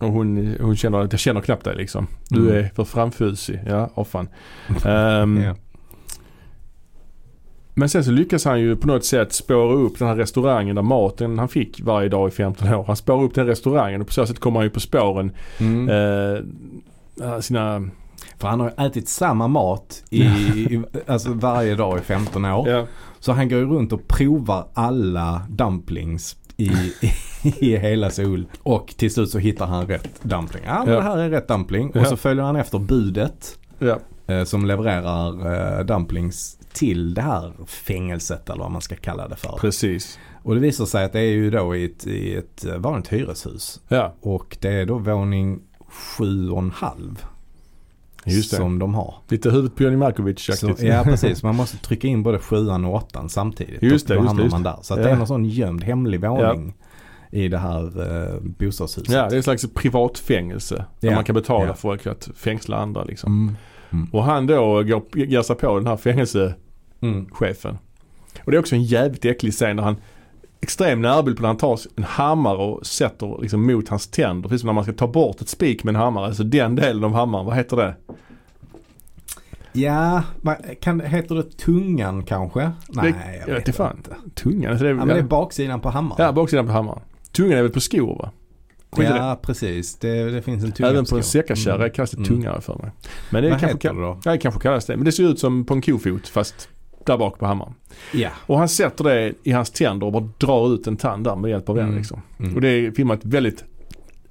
och 0.00 0.08
hon, 0.12 0.54
hon 0.60 0.76
känner 0.76 0.98
att 1.00 1.12
jag 1.12 1.20
känner 1.20 1.40
knappt 1.40 1.64
dig 1.64 1.76
liksom. 1.76 2.06
Du 2.30 2.40
Mm. 2.50 2.64
är 2.64 2.68
för 2.74 2.84
framfusig. 2.84 3.60
Ja, 3.66 3.90
åh 3.94 4.04
fan. 4.04 4.28
Ehm, 4.84 5.42
Ja. 5.42 5.54
Men 7.74 7.88
sen 7.88 8.04
så 8.04 8.10
lyckas 8.10 8.44
han 8.44 8.60
ju 8.60 8.76
på 8.76 8.86
något 8.86 9.04
sätt 9.04 9.32
spåra 9.32 9.74
upp 9.74 9.98
den 9.98 10.08
här 10.08 10.16
restaurangen 10.16 10.76
där 10.76 10.82
maten 10.82 11.38
han 11.38 11.48
fick 11.48 11.80
varje 11.82 12.08
dag 12.08 12.28
i 12.28 12.30
15 12.30 12.74
år. 12.74 12.84
Han 12.86 12.96
spårar 12.96 13.22
upp 13.22 13.34
den 13.34 13.46
restaurangen 13.46 14.00
och 14.00 14.06
på 14.06 14.12
så 14.12 14.26
sätt 14.26 14.38
kommer 14.38 14.58
han 14.60 14.66
ju 14.66 14.70
på 14.70 14.80
spåren. 14.80 15.32
Mm. 15.60 15.88
Eh, 15.88 17.40
sina... 17.40 17.88
För 18.38 18.48
han 18.48 18.60
har 18.60 18.86
ätit 18.86 19.08
samma 19.08 19.48
mat 19.48 20.04
i, 20.10 20.22
i, 20.22 20.82
alltså 21.06 21.32
varje 21.32 21.74
dag 21.74 21.98
i 21.98 22.00
15 22.00 22.44
år. 22.44 22.68
Ja. 22.68 22.86
Så 23.20 23.32
han 23.32 23.48
går 23.48 23.56
runt 23.60 23.92
och 23.92 24.08
provar 24.08 24.68
alla 24.74 25.42
dumplings 25.48 26.36
i, 26.56 26.64
i, 26.70 27.12
i 27.58 27.76
hela 27.76 28.10
Seoul. 28.10 28.46
Och 28.62 28.94
till 28.96 29.14
slut 29.14 29.30
så 29.30 29.38
hittar 29.38 29.66
han 29.66 29.86
rätt 29.86 30.22
dumpling. 30.22 30.62
Ja 30.66 30.82
men 30.84 30.94
Ja. 30.94 31.00
det 31.00 31.04
här 31.06 31.18
är 31.18 31.30
rätt 31.30 31.48
dumpling. 31.48 31.90
Ja. 31.94 32.00
Och 32.00 32.06
så 32.06 32.16
följer 32.16 32.44
han 32.44 32.56
efter 32.56 32.78
budet. 32.78 33.58
Ja. 33.78 33.98
eh, 34.26 34.44
Som 34.44 34.66
levererar 34.66 35.78
eh, 35.78 35.84
dumplings 35.84 36.58
till 36.72 37.14
det 37.14 37.22
här 37.22 37.52
fängelset 37.66 38.50
eller 38.50 38.62
vad 38.62 38.72
man 38.72 38.82
ska 38.82 38.96
kalla 38.96 39.28
det 39.28 39.36
för. 39.36 39.56
Precis. 39.60 40.18
Och 40.42 40.54
det 40.54 40.60
visar 40.60 40.84
sig 40.86 41.04
att 41.04 41.12
det 41.12 41.20
är 41.20 41.24
ju 41.32 41.50
då 41.50 41.76
i 41.76 41.84
ett, 41.84 42.06
i 42.06 42.34
ett 42.36 42.64
vanligt 42.78 43.08
hyreshus. 43.12 43.80
Ja, 43.88 44.14
Och 44.20 44.56
det 44.60 44.68
är 44.72 44.86
då 44.86 44.98
våning 44.98 45.60
sju 45.88 46.50
och 46.50 46.58
en 46.58 46.70
halv. 46.70 47.24
Som 48.30 48.78
de 48.78 48.94
har. 48.94 49.14
Lite 49.28 49.50
huvudet 49.50 49.76
på 49.76 49.82
Johnny 49.82 49.96
Så, 49.96 49.98
Malkovich-aktigt. 49.98 50.82
ja 50.82 51.02
precis, 51.04 51.42
man 51.42 51.54
måste 51.56 51.76
trycka 51.76 52.08
in 52.08 52.22
både 52.22 52.38
sjuan 52.38 52.84
och 52.84 52.94
åttan 52.94 53.28
samtidigt. 53.28 53.82
Just 53.82 54.08
det, 54.08 54.14
då, 54.14 54.20
då 54.20 54.24
just 54.24 54.28
hamnar 54.28 54.44
just 54.44 54.52
man 54.52 54.62
där. 54.62 54.76
Så 54.82 54.94
att 54.94 55.00
Ja. 55.00 55.06
det 55.06 55.12
är 55.12 55.16
någon 55.16 55.26
sån 55.26 55.44
gömd 55.44 55.84
hemlig 55.84 56.20
våning 56.20 56.74
i 57.30 57.48
det 57.48 57.58
här 57.58 57.82
eh, 57.84 58.40
bostadshuset. 58.40 59.08
Ja, 59.14 59.28
det 59.28 59.34
är 59.34 59.36
en 59.36 59.42
slags 59.42 59.66
privatfängelse. 59.74 60.84
Där 61.00 61.08
Ja. 61.08 61.14
man 61.14 61.24
kan 61.24 61.34
betala 61.34 61.66
Ja. 61.66 61.74
folk 61.74 62.06
att 62.06 62.28
fängsla 62.36 62.76
andra 62.76 63.04
liksom. 63.04 63.56
Mm. 63.90 64.06
Och 64.12 64.24
han 64.24 64.46
då 64.46 64.82
går, 64.82 65.02
ger 65.14 65.42
sig 65.42 65.56
på 65.56 65.78
den 65.78 65.86
här 65.86 65.96
fängelsechefen. 65.96 67.70
Mm. 67.70 67.78
Och 68.44 68.50
det 68.50 68.56
är 68.56 68.58
också 68.58 68.74
en 68.74 68.82
jävligt 68.84 69.24
äcklig 69.24 69.52
scen 69.52 69.76
där 69.76 69.84
han 69.84 69.96
Extrem 70.68 71.02
närbild 71.02 71.36
på 71.36 71.42
när 71.42 71.48
han 71.48 71.56
tar 71.56 71.80
en 71.96 72.04
hammare 72.04 72.56
och 72.56 72.86
sätter 72.86 73.38
liksom 73.42 73.66
mot 73.66 73.88
hans 73.88 74.06
tänder. 74.08 74.48
Precis 74.48 74.60
som 74.60 74.66
när 74.66 74.74
man 74.74 74.84
ska 74.84 74.92
ta 74.92 75.06
bort 75.06 75.40
ett 75.40 75.48
spik 75.48 75.84
med 75.84 75.94
en 75.94 76.00
hammare. 76.00 76.26
Alltså 76.26 76.44
den 76.44 76.74
delen 76.74 77.04
av 77.04 77.12
hammaren, 77.12 77.46
vad 77.46 77.56
heter 77.56 77.76
det? 77.76 77.94
Ja, 79.72 80.22
kan, 80.80 81.00
heter 81.00 81.34
det 81.34 81.42
tungan 81.42 82.22
kanske? 82.22 82.70
Nej, 82.88 83.14
jag 83.40 83.48
jag 83.48 83.54
vet 83.54 83.68
inte 83.68 83.92
inte. 83.96 84.10
Tungan? 84.34 84.70
Alltså 84.70 84.84
det 84.84 84.90
är, 84.90 84.94
Ja, 84.94 84.98
men 85.04 85.08
det 85.08 85.18
är 85.18 85.22
baksidan 85.22 85.80
på 85.80 85.90
hammaren. 85.90 86.24
ja, 86.24 86.32
baksidan 86.32 86.66
på 86.66 86.72
hammaren. 86.72 87.00
Tungan 87.32 87.58
är 87.58 87.62
väl 87.62 87.70
på 87.72 87.80
skor 87.80 88.16
va? 88.18 88.30
Skit 88.92 89.08
i 89.08 89.12
det. 89.12 89.18
Ja, 89.18 89.38
precis. 89.42 89.96
Det, 89.98 90.30
det 90.30 90.42
finns 90.42 90.64
en 90.64 90.72
tunga 90.72 90.88
Även 90.90 91.04
på 91.04 91.10
på 91.10 91.16
en 91.16 91.22
säckakärra 91.22 91.74
Mm. 91.74 91.90
kallas 91.90 92.10
det 92.10 92.16
Mm. 92.16 92.28
tunga 92.28 92.60
för 92.60 92.74
mig. 92.78 92.90
Men 93.30 93.42
det 93.42 93.50
Vad 93.50 93.60
kanske, 93.60 93.76
heter 93.88 93.94
det 93.94 94.06
då? 94.06 94.18
ja, 94.24 94.30
det 94.32 94.38
kanske 94.38 94.60
kallas 94.60 94.86
det. 94.86 94.96
Men 94.96 95.04
det 95.04 95.12
ser 95.12 95.24
ut 95.30 95.38
som 95.38 95.64
på 95.64 95.74
en 95.74 95.82
kofot 95.82 96.28
fast 96.28 96.68
där 97.12 97.18
bak 97.18 97.38
på 97.38 97.46
hammaren. 97.46 97.74
Ja. 98.12 98.30
Och 98.46 98.58
han 98.58 98.68
sätter 98.68 99.04
det 99.04 99.32
i 99.42 99.52
hans 99.52 99.70
tänder 99.70 100.06
och 100.06 100.12
bara 100.12 100.28
drar 100.38 100.74
ut 100.74 100.86
en 100.86 100.96
tand 100.96 101.24
där 101.24 101.36
med 101.36 101.50
hjälp 101.50 101.68
av 101.68 101.74
den 101.76 101.84
Mm. 101.84 101.96
liksom. 101.98 102.22
Mm. 102.38 102.54
Och 102.54 102.60
det 102.60 102.68
är 102.68 102.90
filmat 102.90 103.20
väldigt 103.24 103.64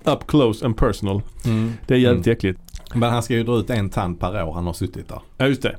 up 0.04 0.28
close 0.28 0.66
and 0.66 0.78
personal. 0.78 1.22
Mm. 1.46 1.72
Det 1.88 1.94
är 1.94 1.98
jävligt 1.98 2.28
Mm. 2.28 2.36
äckligt. 2.38 2.60
Men 2.96 3.10
han 3.12 3.24
ska 3.24 3.34
ju 3.34 3.44
dra 3.44 3.58
ut 3.58 3.70
en 3.70 3.90
tand 3.90 4.20
per 4.20 4.44
år 4.44 4.54
han 4.54 4.66
har 4.66 4.74
suttit 4.74 5.08
där. 5.10 5.20
Ja 5.38 5.48
just 5.48 5.62
det. 5.62 5.76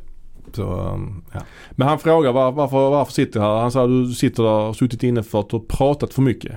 Så, 0.52 0.62
um, 0.80 1.24
ja. 1.32 1.40
Men 1.70 1.88
han 1.88 1.98
frågar 1.98 2.32
var, 2.32 2.52
varför, 2.52 2.90
varför 2.90 3.12
sitter 3.12 3.40
du 3.40 3.46
här? 3.46 3.56
Han 3.60 3.72
sa 3.72 3.86
du 3.86 4.12
sitter 4.12 4.42
där 4.42 4.50
och 4.52 4.76
suttit 4.76 5.02
inne 5.02 5.22
för 5.22 5.40
att 5.40 5.50
du 5.50 5.56
har 5.56 5.64
pratat 5.64 6.14
för 6.14 6.22
mycket. 6.22 6.52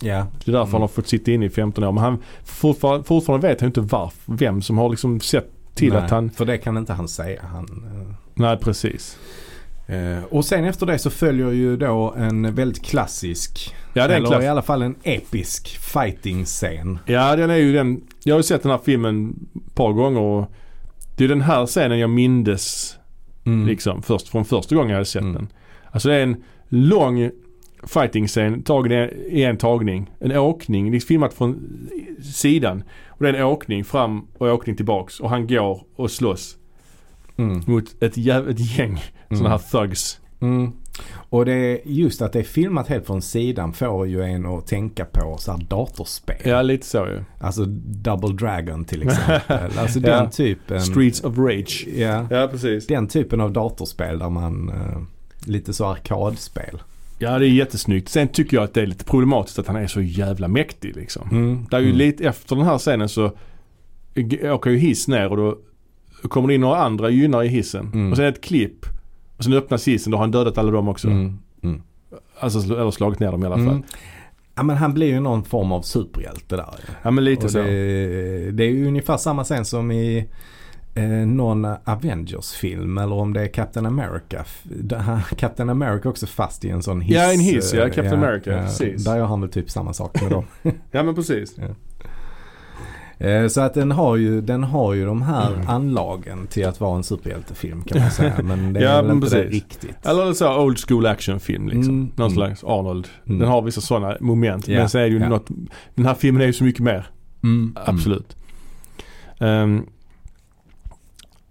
Ja. 0.00 0.26
Det 0.44 0.50
är 0.50 0.52
därför 0.52 0.58
Mm. 0.60 0.72
han 0.72 0.80
har 0.80 0.88
fått 0.88 1.08
sitta 1.08 1.30
inne 1.30 1.46
i 1.46 1.50
15 1.50 1.84
år. 1.84 1.92
Men 1.92 2.02
han 2.04 2.18
fortfarande, 2.44 3.04
fortfarande 3.04 3.48
vet 3.48 3.60
han 3.60 3.66
inte 3.68 3.80
varför, 3.80 4.32
vem 4.32 4.62
som 4.62 4.78
har 4.78 4.88
liksom 4.90 5.20
sett 5.20 5.50
till 5.74 5.92
Nej, 5.92 6.02
att 6.02 6.10
han... 6.10 6.30
För 6.30 6.44
det 6.44 6.58
kan 6.58 6.76
inte 6.76 6.92
han 6.92 7.08
säga. 7.08 7.42
Han, 7.52 7.64
eh, 7.64 8.14
Nej 8.34 8.56
precis. 8.58 9.18
Eh, 9.86 10.24
och 10.30 10.44
sen 10.44 10.64
efter 10.64 10.86
det 10.86 10.98
så 10.98 11.10
följer 11.10 11.50
ju 11.50 11.76
då 11.76 12.14
en 12.16 12.54
väldigt 12.54 12.84
klassisk 12.84 13.74
Ja 13.92 14.02
Eller 14.04 14.26
klass. 14.26 14.44
i 14.44 14.46
alla 14.46 14.62
fall 14.62 14.82
en 14.82 14.94
episk 15.02 15.78
fighting-scen. 15.78 16.98
Ja 17.06 17.36
den 17.36 17.50
är 17.50 17.56
ju 17.56 17.72
den. 17.72 18.00
Jag 18.24 18.34
har 18.34 18.38
ju 18.38 18.42
sett 18.42 18.62
den 18.62 18.70
här 18.70 18.80
filmen 18.84 19.34
ett 19.66 19.74
par 19.74 19.92
gånger 19.92 20.20
och 20.20 20.50
det 21.16 21.24
är 21.24 21.28
den 21.28 21.40
här 21.40 21.66
scenen 21.66 21.98
jag 21.98 22.10
mindes 22.10 22.96
Mm. 23.46 23.66
liksom 23.66 24.02
först, 24.02 24.28
från 24.28 24.44
första 24.44 24.74
gången 24.74 24.90
jag 24.90 24.96
hade 24.96 25.04
sett 25.04 25.22
Mm. 25.22 25.34
den. 25.34 25.48
Alltså 25.90 26.08
det 26.08 26.14
är 26.14 26.22
en 26.22 26.42
lång 26.68 27.30
fighting-scen 27.86 28.62
tagen 28.62 28.92
i- 28.92 29.12
i 29.40 29.44
en 29.44 29.56
tagning. 29.56 30.10
En 30.20 30.36
åkning, 30.36 30.90
det 30.90 30.96
är 30.96 31.00
filmat 31.00 31.34
från 31.34 31.78
sidan. 32.22 32.82
Och 33.08 33.22
det 33.22 33.28
är 33.28 33.34
en 33.34 33.44
åkning 33.44 33.84
fram 33.84 34.26
och 34.38 34.46
åkning 34.48 34.76
tillbaks 34.76 35.20
och 35.20 35.30
han 35.30 35.46
går 35.46 35.82
och 35.96 36.10
slåss 36.10 36.56
Mm. 37.36 37.62
mot 37.66 37.84
ett, 38.02 38.16
ett 38.48 38.58
gäng 38.76 39.02
sådana 39.28 39.48
här 39.48 39.58
thugs. 39.58 40.20
Mm. 40.40 40.72
Och 41.14 41.44
det 41.44 41.52
är 41.54 41.78
just 41.84 42.22
att 42.22 42.32
det 42.32 42.38
är 42.38 42.42
filmat 42.42 42.88
helt 42.88 43.06
från 43.06 43.22
sidan 43.22 43.72
får 43.72 44.06
ju 44.06 44.22
en 44.22 44.46
att 44.46 44.66
tänka 44.66 45.04
på 45.04 45.36
så 45.38 45.52
här 45.52 45.58
datorspel. 45.68 46.36
Ja 46.44 46.62
lite 46.62 46.86
så 46.86 46.98
ju. 47.06 47.24
Alltså 47.40 47.64
Double 47.86 48.32
Dragon 48.34 48.84
till 48.84 49.02
exempel. 49.02 49.70
alltså 49.78 49.98
Ja. 49.98 50.16
den 50.20 50.30
typen. 50.30 50.80
Streets 50.80 51.20
of 51.24 51.38
Rage. 51.38 51.86
Ja. 51.96 52.26
Ja 52.30 52.48
precis. 52.50 52.86
Den 52.86 53.08
typen 53.08 53.40
av 53.40 53.52
datorspel 53.52 54.18
där 54.18 54.30
man 54.30 54.68
eh, 54.68 55.00
lite 55.50 55.72
så 55.72 55.84
arkadspel. 55.86 56.82
Ja 57.18 57.38
det 57.38 57.46
är 57.46 57.50
jättesnyggt. 57.50 58.08
Sen 58.08 58.28
tycker 58.28 58.56
jag 58.56 58.64
att 58.64 58.74
det 58.74 58.82
är 58.82 58.86
lite 58.86 59.04
problematiskt 59.04 59.58
att 59.58 59.66
han 59.66 59.76
är 59.76 59.86
så 59.86 60.00
jävla 60.00 60.48
mäktig 60.48 60.96
liksom. 60.96 61.28
Mm. 61.30 61.66
Det 61.70 61.76
är 61.76 61.80
ju 61.80 61.86
Mm. 61.86 61.98
lite 61.98 62.24
efter 62.28 62.56
den 62.56 62.64
här 62.64 62.78
scenen 62.78 63.08
så 63.08 63.32
åker 64.42 64.70
ju 64.70 64.76
hiss 64.78 65.08
ner 65.08 65.28
och 65.30 65.36
då 65.36 65.58
kommer 66.28 66.48
det 66.48 66.54
in 66.54 66.60
några 66.60 66.76
andra 66.76 67.10
gynnar 67.10 67.42
i 67.42 67.48
hissen. 67.48 67.90
Mm. 67.94 68.10
Och 68.10 68.16
sen 68.16 68.26
ett 68.26 68.40
klipp. 68.40 68.86
Och 69.36 69.44
sen 69.44 69.52
öppnas 69.52 69.88
hissen, 69.88 70.10
då 70.10 70.16
har 70.16 70.22
han 70.22 70.30
dödat 70.30 70.58
alla 70.58 70.70
dem 70.70 70.88
också. 70.88 71.08
Mm. 71.08 71.38
Mm. 71.62 71.82
Alltså 72.40 72.74
eller 72.74 72.90
slagit 72.90 73.20
ner 73.20 73.32
dem 73.32 73.42
i 73.42 73.46
alla 73.46 73.56
fall. 73.56 73.68
Mm. 73.68 73.82
Ja 74.54 74.62
men 74.62 74.76
han 74.76 74.94
blir 74.94 75.06
ju 75.06 75.20
någon 75.20 75.44
form 75.44 75.72
av 75.72 75.82
superhjälte 75.82 76.56
där. 76.56 76.74
Ja 77.02 77.10
men 77.10 77.24
lite 77.24 77.44
Och 77.44 77.50
så. 77.50 77.58
det, 77.58 78.50
det 78.50 78.64
är 78.64 78.70
ju 78.70 78.86
ungefär 78.88 79.16
samma 79.16 79.44
scen 79.44 79.64
som 79.64 79.90
i 79.90 80.28
eh, 80.94 81.04
någon 81.08 81.64
Avengers-film 81.84 82.98
eller 82.98 83.14
om 83.14 83.32
det 83.32 83.42
är 83.42 83.46
Captain 83.46 83.86
America. 83.86 84.44
Captain 85.36 85.70
America 85.70 86.08
också 86.08 86.26
fast 86.26 86.64
i 86.64 86.70
en 86.70 86.82
sån 86.82 87.00
hiss. 87.00 87.16
Ja, 87.16 87.32
en 87.32 87.40
hiss, 87.40 87.74
ja. 87.74 87.80
eh, 87.86 87.92
Captain 87.92 88.24
America, 88.24 88.62
precis. 88.62 89.04
Där 89.04 89.16
gör 89.16 89.26
han 89.26 89.40
väl 89.40 89.50
typ 89.50 89.70
samma 89.70 89.92
sak 89.92 90.22
med 90.22 90.30
dem. 90.30 90.44
Ja 90.90 91.02
men 91.02 91.14
precis. 91.14 91.58
Eh, 91.58 91.70
Så 93.50 93.60
att 93.60 93.74
den 93.74 93.92
har 93.92 94.16
ju, 94.16 94.40
den 94.40 94.64
har 94.64 94.94
ju 94.94 95.06
de 95.06 95.22
här 95.22 95.52
Mm. 95.54 95.68
anlagen 95.68 96.46
till 96.46 96.66
att 96.66 96.80
vara 96.80 96.96
en 96.96 97.02
superhjältefilm 97.04 97.82
kan 97.82 98.00
man 98.00 98.10
säga. 98.10 98.34
Men 98.42 98.72
det 98.72 98.80
är 98.80 98.84
Ja, 98.84 99.02
väl 99.02 99.10
inte 99.10 99.26
det 99.26 99.30
precis. 99.42 99.52
riktigt. 99.52 100.06
Eller 100.06 100.32
så 100.32 100.60
old 100.60 100.78
school 100.88 101.06
actionfilm 101.06 101.68
liksom. 101.68 101.94
Mm, 101.94 102.10
Någon 102.16 102.26
mm. 102.26 102.36
slags 102.36 102.64
Arnold. 102.64 103.08
Mm. 103.26 103.38
Den 103.38 103.48
har 103.48 103.62
vissa 103.62 103.80
sådana 103.80 104.16
moment. 104.20 104.68
Ja, 104.68 104.78
Men 104.78 104.88
sen 104.88 105.00
är 105.00 105.04
det 105.04 105.10
ju 105.10 105.18
ja. 105.20 105.28
något. 105.28 105.46
Den 105.94 106.06
här 106.06 106.14
filmen 106.14 106.42
är 106.42 106.46
ju 106.46 106.52
så 106.52 106.64
mycket 106.64 106.82
mer. 106.82 107.06
Mm, 107.42 107.76
Absolut. 107.84 108.36
Ehm, 109.40 109.86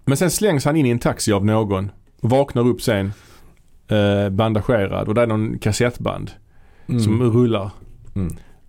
men 0.05 0.17
sen 0.17 0.31
slängs 0.31 0.65
han 0.65 0.75
in 0.75 0.85
i 0.85 0.89
en 0.89 0.99
taxi 0.99 1.31
av 1.33 1.45
någon. 1.45 1.91
Och 2.21 2.29
vaknar 2.29 2.67
upp 2.67 2.81
sen. 2.81 3.13
Uh, 3.91 4.29
bandagerad 4.29 5.07
och 5.07 5.13
det 5.15 5.21
är 5.21 5.27
någon 5.27 5.59
kassettband 5.59 6.31
mm. 6.87 7.01
som 7.01 7.21
rullar. 7.23 7.69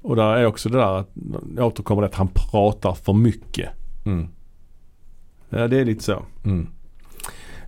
Mm. 0.05 0.11
Och 0.11 0.17
där 0.17 0.37
är 0.37 0.47
också 0.47 0.69
det 0.69 0.79
där 0.79 0.99
att 0.99 1.09
återkommer 1.59 2.03
det 2.03 2.09
att 2.09 2.15
han 2.15 2.29
pratar 2.29 2.95
för 2.95 3.13
mycket. 3.13 3.71
Mm. 4.07 4.29
Ja 5.51 5.69
det 5.69 5.81
är 5.81 5.85
lite 5.85 6.05
så. 6.05 6.23
Mm. 6.45 6.67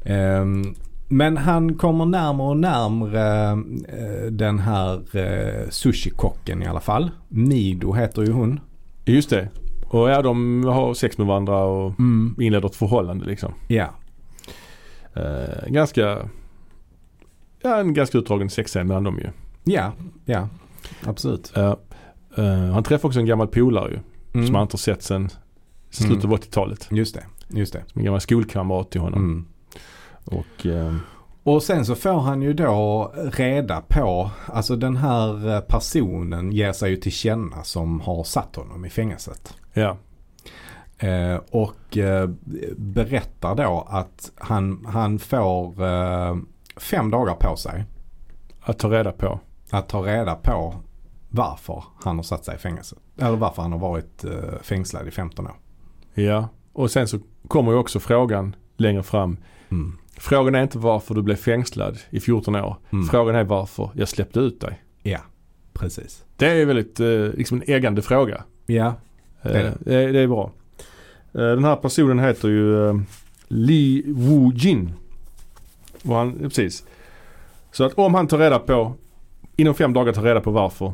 Ehm, 0.05 0.75
men 1.09 1.37
han 1.37 1.75
kommer 1.75 2.05
närmare 2.05 2.49
och 2.49 2.57
närmare 2.57 3.51
eh, 3.89 4.31
den 4.31 4.59
här 4.59 5.17
uh, 5.17 5.69
sushikocken 5.71 6.63
i 6.63 6.67
alla 6.67 6.81
fall. 6.81 7.11
Mido 7.29 7.93
heter 7.93 8.23
ju 8.23 8.33
hon. 8.33 8.61
Just 9.05 9.31
det. 9.31 9.49
Och 9.89 10.11
ja 10.11 10.23
de 10.23 10.65
har 10.65 10.95
sex 10.95 11.19
med 11.19 11.27
varandra 11.27 11.65
och 11.65 11.95
inleder 12.41 12.69
ett 12.69 12.77
förhållande 12.77 13.27
liksom. 13.27 13.53
Ja. 13.69 13.89
Eh, 15.15 15.69
ganska, 15.69 16.29
ja 17.63 17.81
en 17.81 17.95
ganska 17.95 18.19
utdragen 18.19 18.51
sexscen 18.51 18.87
mellan 18.87 19.05
dem 19.05 19.19
ju. 19.19 19.29
Ja, 19.65 19.93
ja. 20.25 20.49
Absolut. 21.05 21.53
Eh, 22.37 22.73
han 22.73 22.83
träffar 22.83 23.09
också 23.09 23.21
en 23.21 23.27
gammal 23.27 23.49
polare 23.49 23.91
ju. 23.91 23.99
Mm. 24.35 24.47
Som 24.47 24.55
han 24.55 24.63
inte 24.63 24.75
har 24.75 24.79
sett 24.79 25.03
sedan 25.03 25.29
slutet 25.91 26.25
av 26.25 26.31
80-talet. 26.33 26.89
Just 26.91 27.15
det, 27.15 27.25
just 27.49 27.73
det. 27.73 27.83
Som 27.87 27.99
en 27.99 28.05
gammal 28.05 28.21
skolkamrat 28.21 28.91
till 28.91 29.01
honom. 29.01 29.19
Mm. 29.23 29.47
Och 30.25 30.67
eh, 30.67 30.95
Och 31.43 31.63
sen 31.63 31.85
så 31.87 31.95
får 31.95 32.21
han 32.21 32.43
ju 32.43 32.53
då 32.53 33.13
reda 33.33 33.81
på, 33.89 34.31
alltså 34.47 34.77
den 34.77 34.97
här 34.97 35.61
personen 35.61 36.53
ger 36.53 36.73
sig 36.73 36.91
ju 36.91 36.97
till 36.97 37.13
känna 37.13 37.63
som 37.63 38.01
har 38.01 38.25
satt 38.25 38.57
honom 38.57 38.85
i 38.85 38.91
fängelset. 38.91 39.55
ja. 39.73 39.97
Eh, 40.99 41.41
och 41.51 41.97
eh, 41.97 42.29
berättar 42.77 43.55
då 43.55 43.87
att 43.91 44.31
han, 44.37 44.87
han 44.89 45.19
får 45.19 45.85
eh, 45.85 46.37
fem 46.77 47.11
dagar 47.11 47.35
på 47.35 47.57
sig 47.57 47.85
Att 48.61 48.79
ta 48.79 48.89
reda 48.91 49.13
på. 49.13 49.41
att 49.71 49.89
ta 49.89 50.01
reda 50.03 50.35
på 50.35 50.75
varför 51.29 51.85
han 52.05 52.17
har 52.17 52.23
satt 52.23 52.45
sig 52.45 52.55
i 52.55 52.59
fängelse. 52.59 52.97
Eller 53.19 53.37
varför 53.37 53.63
han 53.63 53.73
har 53.73 53.79
varit 53.79 54.25
eh, 54.25 54.33
fängslad 54.63 55.09
i 55.09 55.11
15 55.11 55.47
år. 55.47 55.55
Ja. 56.15 56.49
Och 56.73 56.91
sen 56.91 57.09
så 57.09 57.19
kommer 57.49 57.73
ju 57.73 57.79
också 57.79 58.01
frågan 58.01 58.57
längre 58.77 59.03
fram. 59.03 59.37
Mm. 59.69 59.99
Frågan 60.19 60.55
är 60.55 60.63
inte 60.63 60.79
varför 60.79 61.15
du 61.15 61.23
blev 61.23 61.37
fängslad 61.37 61.99
i 62.11 62.21
14 62.21 62.55
år. 62.55 62.77
Mm. 62.93 63.05
Frågan 63.09 63.35
är 63.35 63.45
varför 63.45 63.91
jag 63.95 64.09
släppte 64.09 64.41
ut 64.41 64.61
dig. 64.61 64.83
Ja, 65.03 65.19
precis. 65.73 66.25
Det 66.37 66.47
är 66.47 66.67
väldigt 66.67 67.01
eh, 67.01 67.09
liksom 67.09 67.63
en 67.63 67.75
ägande 67.75 68.03
fråga. 68.03 68.45
Ja, 68.67 68.95
Eh, 69.43 69.53
Det 69.53 69.59
är 69.59 69.65
det. 69.65 69.75
det, 69.81 69.95
är, 69.95 70.13
det 70.13 70.21
är 70.21 70.27
bra. 70.27 70.51
Eh, 71.33 71.41
Den 71.41 71.65
här 71.65 71.77
personen 71.77 72.19
heter 72.19 72.49
ju 72.49 72.89
eh, 72.89 72.97
Li 73.49 74.03
Woo 74.07 74.53
Jin. 74.55 74.93
Och 76.05 76.15
han, 76.15 76.39
precis. 76.39 76.85
Så 77.73 77.85
att 77.85 77.93
om 77.95 78.15
han 78.15 78.27
tar 78.27 78.39
reda 78.39 78.59
på, 78.59 78.93
inom 79.57 79.75
fem 79.75 79.93
dagar 79.93 80.13
tar 80.13 80.23
reda 80.23 80.41
på 80.41 80.51
varför. 80.51 80.93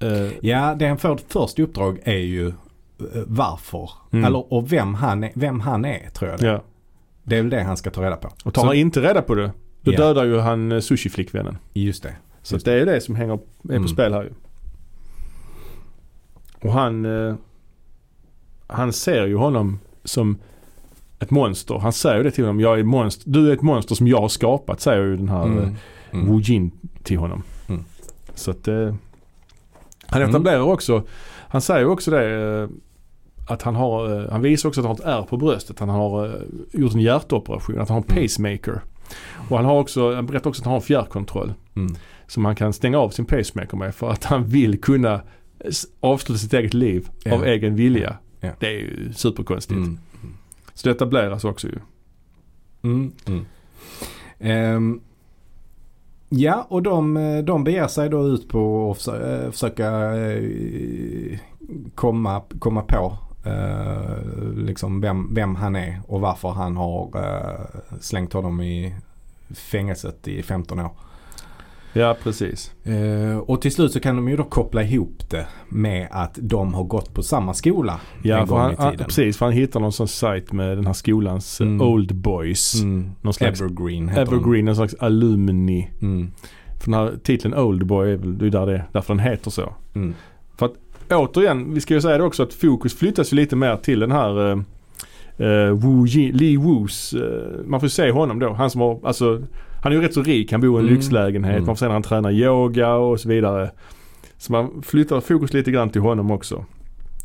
Eh, 0.00 0.32
ja 0.46 0.74
det 0.74 0.86
han 0.88 0.98
får 0.98 1.18
först 1.28 1.58
i 1.58 1.62
uppdrag 1.62 1.98
är 2.04 2.16
ju 2.18 2.48
eh, 2.48 2.54
varför. 3.26 3.90
Mm. 4.12 4.24
Eller, 4.24 4.52
och 4.52 4.72
vem 4.72 4.94
han, 4.94 5.24
är, 5.24 5.30
vem 5.34 5.60
han 5.60 5.84
är 5.84 6.10
tror 6.10 6.30
jag 6.30 6.40
det. 6.40 6.46
ja. 6.46 6.62
Det 7.22 7.36
är 7.36 7.42
väl 7.42 7.50
det 7.50 7.62
han 7.62 7.76
ska 7.76 7.90
ta 7.90 8.02
reda 8.02 8.16
på. 8.16 8.28
Och 8.44 8.54
tar 8.54 8.62
Så- 8.62 8.66
han 8.66 8.76
inte 8.76 9.00
reda 9.00 9.22
på 9.22 9.34
det, 9.34 9.50
då 9.82 9.92
Ja. 9.92 9.98
dödar 9.98 10.24
ju 10.24 10.38
han 10.38 10.72
eh, 10.72 10.78
sushi-flickvännen. 10.78 11.56
Just 11.72 12.02
det. 12.02 12.14
Så 12.42 12.54
Just 12.54 12.66
att 12.68 12.72
det 12.72 12.80
är 12.80 12.86
det 12.86 13.00
som 13.00 13.14
hänger, 13.14 13.34
är 13.34 13.38
på 13.68 13.72
Mm. 13.72 13.88
spel 13.88 14.12
här 14.12 14.22
ju. 14.22 14.30
Och 16.62 16.72
han, 16.72 17.06
han 18.66 18.92
ser 18.92 19.26
ju 19.26 19.36
honom 19.36 19.78
som 20.04 20.38
ett 21.18 21.30
monster. 21.30 21.78
Han 21.78 21.92
säger 21.92 22.16
ju 22.16 22.22
det 22.22 22.30
till 22.30 22.44
honom. 22.44 22.60
Jag 22.60 22.78
är 22.78 22.84
monster. 22.84 23.30
Du 23.30 23.48
är 23.48 23.52
ett 23.52 23.62
monster 23.62 23.94
som 23.94 24.08
jag 24.08 24.20
har 24.20 24.28
skapat 24.28 24.80
säger 24.80 25.02
ju 25.02 25.16
den 25.16 25.28
här 25.28 25.44
Mm. 25.44 25.74
Mm. 26.12 26.32
Wu 26.32 26.40
Jin 26.40 26.70
till 27.02 27.18
honom. 27.18 27.42
Mm. 27.68 27.84
Så 28.34 28.50
att 28.50 28.68
han 30.10 30.20
Mm. 30.22 30.30
etablerar 30.30 30.60
också, 30.60 31.02
han 31.48 31.60
säger 31.60 31.86
också 31.86 32.10
det 32.10 32.60
eh, 32.62 32.68
att 33.48 33.62
han 33.62 33.74
har, 33.74 34.20
eh, 34.24 34.30
han 34.30 34.42
visar 34.42 34.68
också 34.68 34.80
att 34.80 34.86
han 34.86 34.96
har 34.96 35.02
ett 35.04 35.18
ärr 35.18 35.26
på 35.26 35.36
bröstet. 35.36 35.78
Han 35.78 35.88
har 35.88 36.26
eh, 36.26 36.32
gjort 36.72 36.94
en 36.94 37.00
hjärtoperation, 37.00 37.78
att 37.80 37.88
han 37.88 37.94
har 37.94 38.04
en 38.08 38.16
Mm. 38.16 38.22
pacemaker. 38.28 38.80
Och 39.48 39.56
han 39.56 39.64
har 39.66 39.78
också, 39.80 40.14
han 40.14 40.26
berättar 40.26 40.50
också 40.50 40.60
att 40.60 40.64
han 40.66 40.70
har 40.72 40.78
en 40.80 40.82
fjärrkontroll. 40.86 41.52
Mm. 41.76 41.94
Som 42.26 42.44
han 42.44 42.54
kan 42.56 42.72
stänga 42.72 42.98
av 42.98 43.10
sin 43.10 43.24
pacemaker 43.24 43.76
med 43.76 43.94
för 43.94 44.10
att 44.10 44.24
han 44.24 44.44
vill 44.44 44.80
kunna 44.80 45.20
avsluta 46.00 46.38
sitt 46.38 46.52
eget 46.54 46.74
liv 46.74 47.08
Ja. 47.24 47.34
av 47.34 47.44
egen 47.44 47.74
vilja. 47.76 48.16
Ja. 48.40 48.50
Det 48.58 48.66
är 48.66 48.70
ju 48.70 49.12
superkonstigt. 49.12 49.76
Mm. 49.76 49.98
Så 50.74 50.88
det 50.88 50.94
etableras 50.94 51.44
också 51.44 51.68
ju. 51.68 51.78
Mm. 52.82 53.12
Mm. 54.38 55.00
Ja, 56.32 56.66
och 56.68 56.82
de, 56.82 57.16
eh, 57.16 57.38
de 57.38 57.64
beger 57.64 57.86
sig 57.86 58.08
då 58.08 58.26
ut 58.26 58.48
på 58.48 58.90
att 58.90 59.06
eh, 59.06 59.50
försöka 59.50 60.14
eh, 60.16 61.38
komma, 61.94 62.42
komma 62.58 62.82
på 62.82 63.12
liksom 64.56 65.00
vem, 65.00 65.34
vem 65.34 65.54
han 65.54 65.76
är 65.76 66.00
och 66.06 66.20
varför 66.20 66.48
han 66.48 66.76
har 66.76 67.10
slängt 68.00 68.32
honom 68.32 68.60
i 68.60 68.94
fängelset 69.54 70.28
i 70.28 70.42
15 70.42 70.80
år. 70.80 70.90
Ja 71.92 72.16
precis. 72.22 72.72
Eh, 72.84 73.38
och 73.38 73.62
till 73.62 73.72
slut 73.72 73.92
så 73.92 74.00
kan 74.00 74.16
de 74.16 74.28
ju 74.28 74.36
då 74.36 74.44
koppla 74.44 74.82
ihop 74.82 75.30
det 75.30 75.46
med 75.68 76.08
att 76.10 76.38
de 76.42 76.74
har 76.74 76.84
gått 76.84 77.14
på 77.14 77.22
samma 77.22 77.54
skola 77.54 78.00
Ja 78.22 78.38
en 78.38 78.46
för 78.46 78.54
gång 78.54 78.62
han, 78.62 78.72
i 78.72 78.76
tiden. 78.76 79.06
precis 79.06 79.38
för 79.38 79.46
han 79.46 79.52
hittar 79.54 79.80
någon 79.80 79.92
sån 79.92 80.08
sajt 80.08 80.52
med 80.52 80.78
den 80.78 80.86
här 80.86 80.92
skolans 80.92 81.60
eh, 81.60 81.66
Mm. 81.66 81.80
Old 81.80 82.14
Boys. 82.14 82.74
Mm. 82.82 83.10
Någon 83.20 83.34
slags 83.34 83.60
Evergreen 83.60 84.08
heter 84.08 84.22
Evergreen, 84.22 84.68
en 84.68 84.76
slags 84.76 84.94
alumni. 84.94 85.90
Mm. 86.02 86.30
För 86.80 86.90
den 86.90 86.94
här 86.94 87.12
titeln 87.22 87.54
Old 87.54 87.86
Boy 87.86 88.16
det 88.16 88.46
är 88.46 88.50
där 88.50 88.66
det 88.66 88.72
är, 88.72 88.84
därför 88.92 89.14
den 89.14 89.24
heter 89.24 89.50
så. 89.50 89.74
Mm. 89.94 90.14
Återigen, 91.10 91.74
vi 91.74 91.80
ska 91.80 91.94
ju 91.94 92.00
säga 92.00 92.18
det 92.18 92.24
också 92.24 92.42
att 92.42 92.54
fokus 92.54 92.94
flyttas 92.98 93.32
ju 93.32 93.36
lite 93.36 93.56
mer 93.56 93.76
till 93.76 94.00
den 94.00 94.12
här 94.12 94.38
uh, 94.38 94.58
uh, 95.40 95.72
Wu 95.72 96.06
Ji, 96.06 96.32
Li 96.32 96.56
Woos, 96.56 97.12
eh, 97.14 97.66
man 97.66 97.80
får 97.80 97.88
se 97.88 98.10
honom 98.10 98.38
då. 98.38 98.52
Han 98.52 98.70
som 98.70 98.80
har, 98.80 99.00
alltså 99.04 99.42
han 99.82 99.92
är 99.92 99.96
ju 99.96 100.02
rätt 100.02 100.14
så 100.14 100.22
rik, 100.22 100.52
han 100.52 100.60
bor 100.60 100.70
i 100.70 100.80
en 100.80 100.86
Mm. 100.86 100.94
lyxlägenhet. 100.94 101.52
Mm. 101.54 101.66
Man 101.66 101.76
får 101.76 101.78
se 101.78 101.84
när 101.86 101.92
han 101.92 102.02
tränar 102.02 102.30
yoga 102.30 102.94
och 102.94 103.20
så 103.20 103.28
vidare. 103.28 103.70
Så 104.38 104.52
man 104.52 104.82
flyttar 104.82 105.20
fokus 105.20 105.52
lite 105.52 105.70
grann 105.70 105.90
till 105.90 106.00
honom 106.00 106.30
också. 106.30 106.64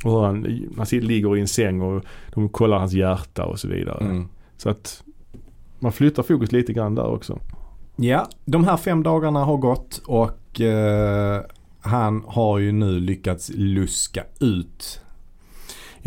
Och 0.03 0.11
hur 0.11 0.21
han, 0.21 0.65
han 0.77 0.85
ligger 0.91 1.37
i 1.37 1.41
en 1.41 1.47
säng 1.47 1.81
och 1.81 2.03
de 2.33 2.49
kollar 2.49 2.77
hans 2.79 2.93
hjärta 2.93 3.45
och 3.45 3.59
så 3.59 3.67
vidare. 3.67 4.05
Mm. 4.05 4.27
Så 4.57 4.69
att 4.69 5.03
man 5.79 5.91
flyttar 5.91 6.23
fokus 6.23 6.51
lite 6.51 6.73
grann 6.73 6.95
där 6.95 7.05
också. 7.07 7.39
Ja, 7.95 8.27
de 8.45 8.63
här 8.63 8.77
fem 8.77 9.03
dagarna 9.03 9.43
har 9.45 9.57
gått 9.57 10.01
och 10.05 10.61
eh, 10.61 11.41
han 11.81 12.23
har 12.27 12.59
ju 12.59 12.71
nu 12.71 12.99
lyckats 12.99 13.51
luska 13.55 14.23
ut. 14.39 15.01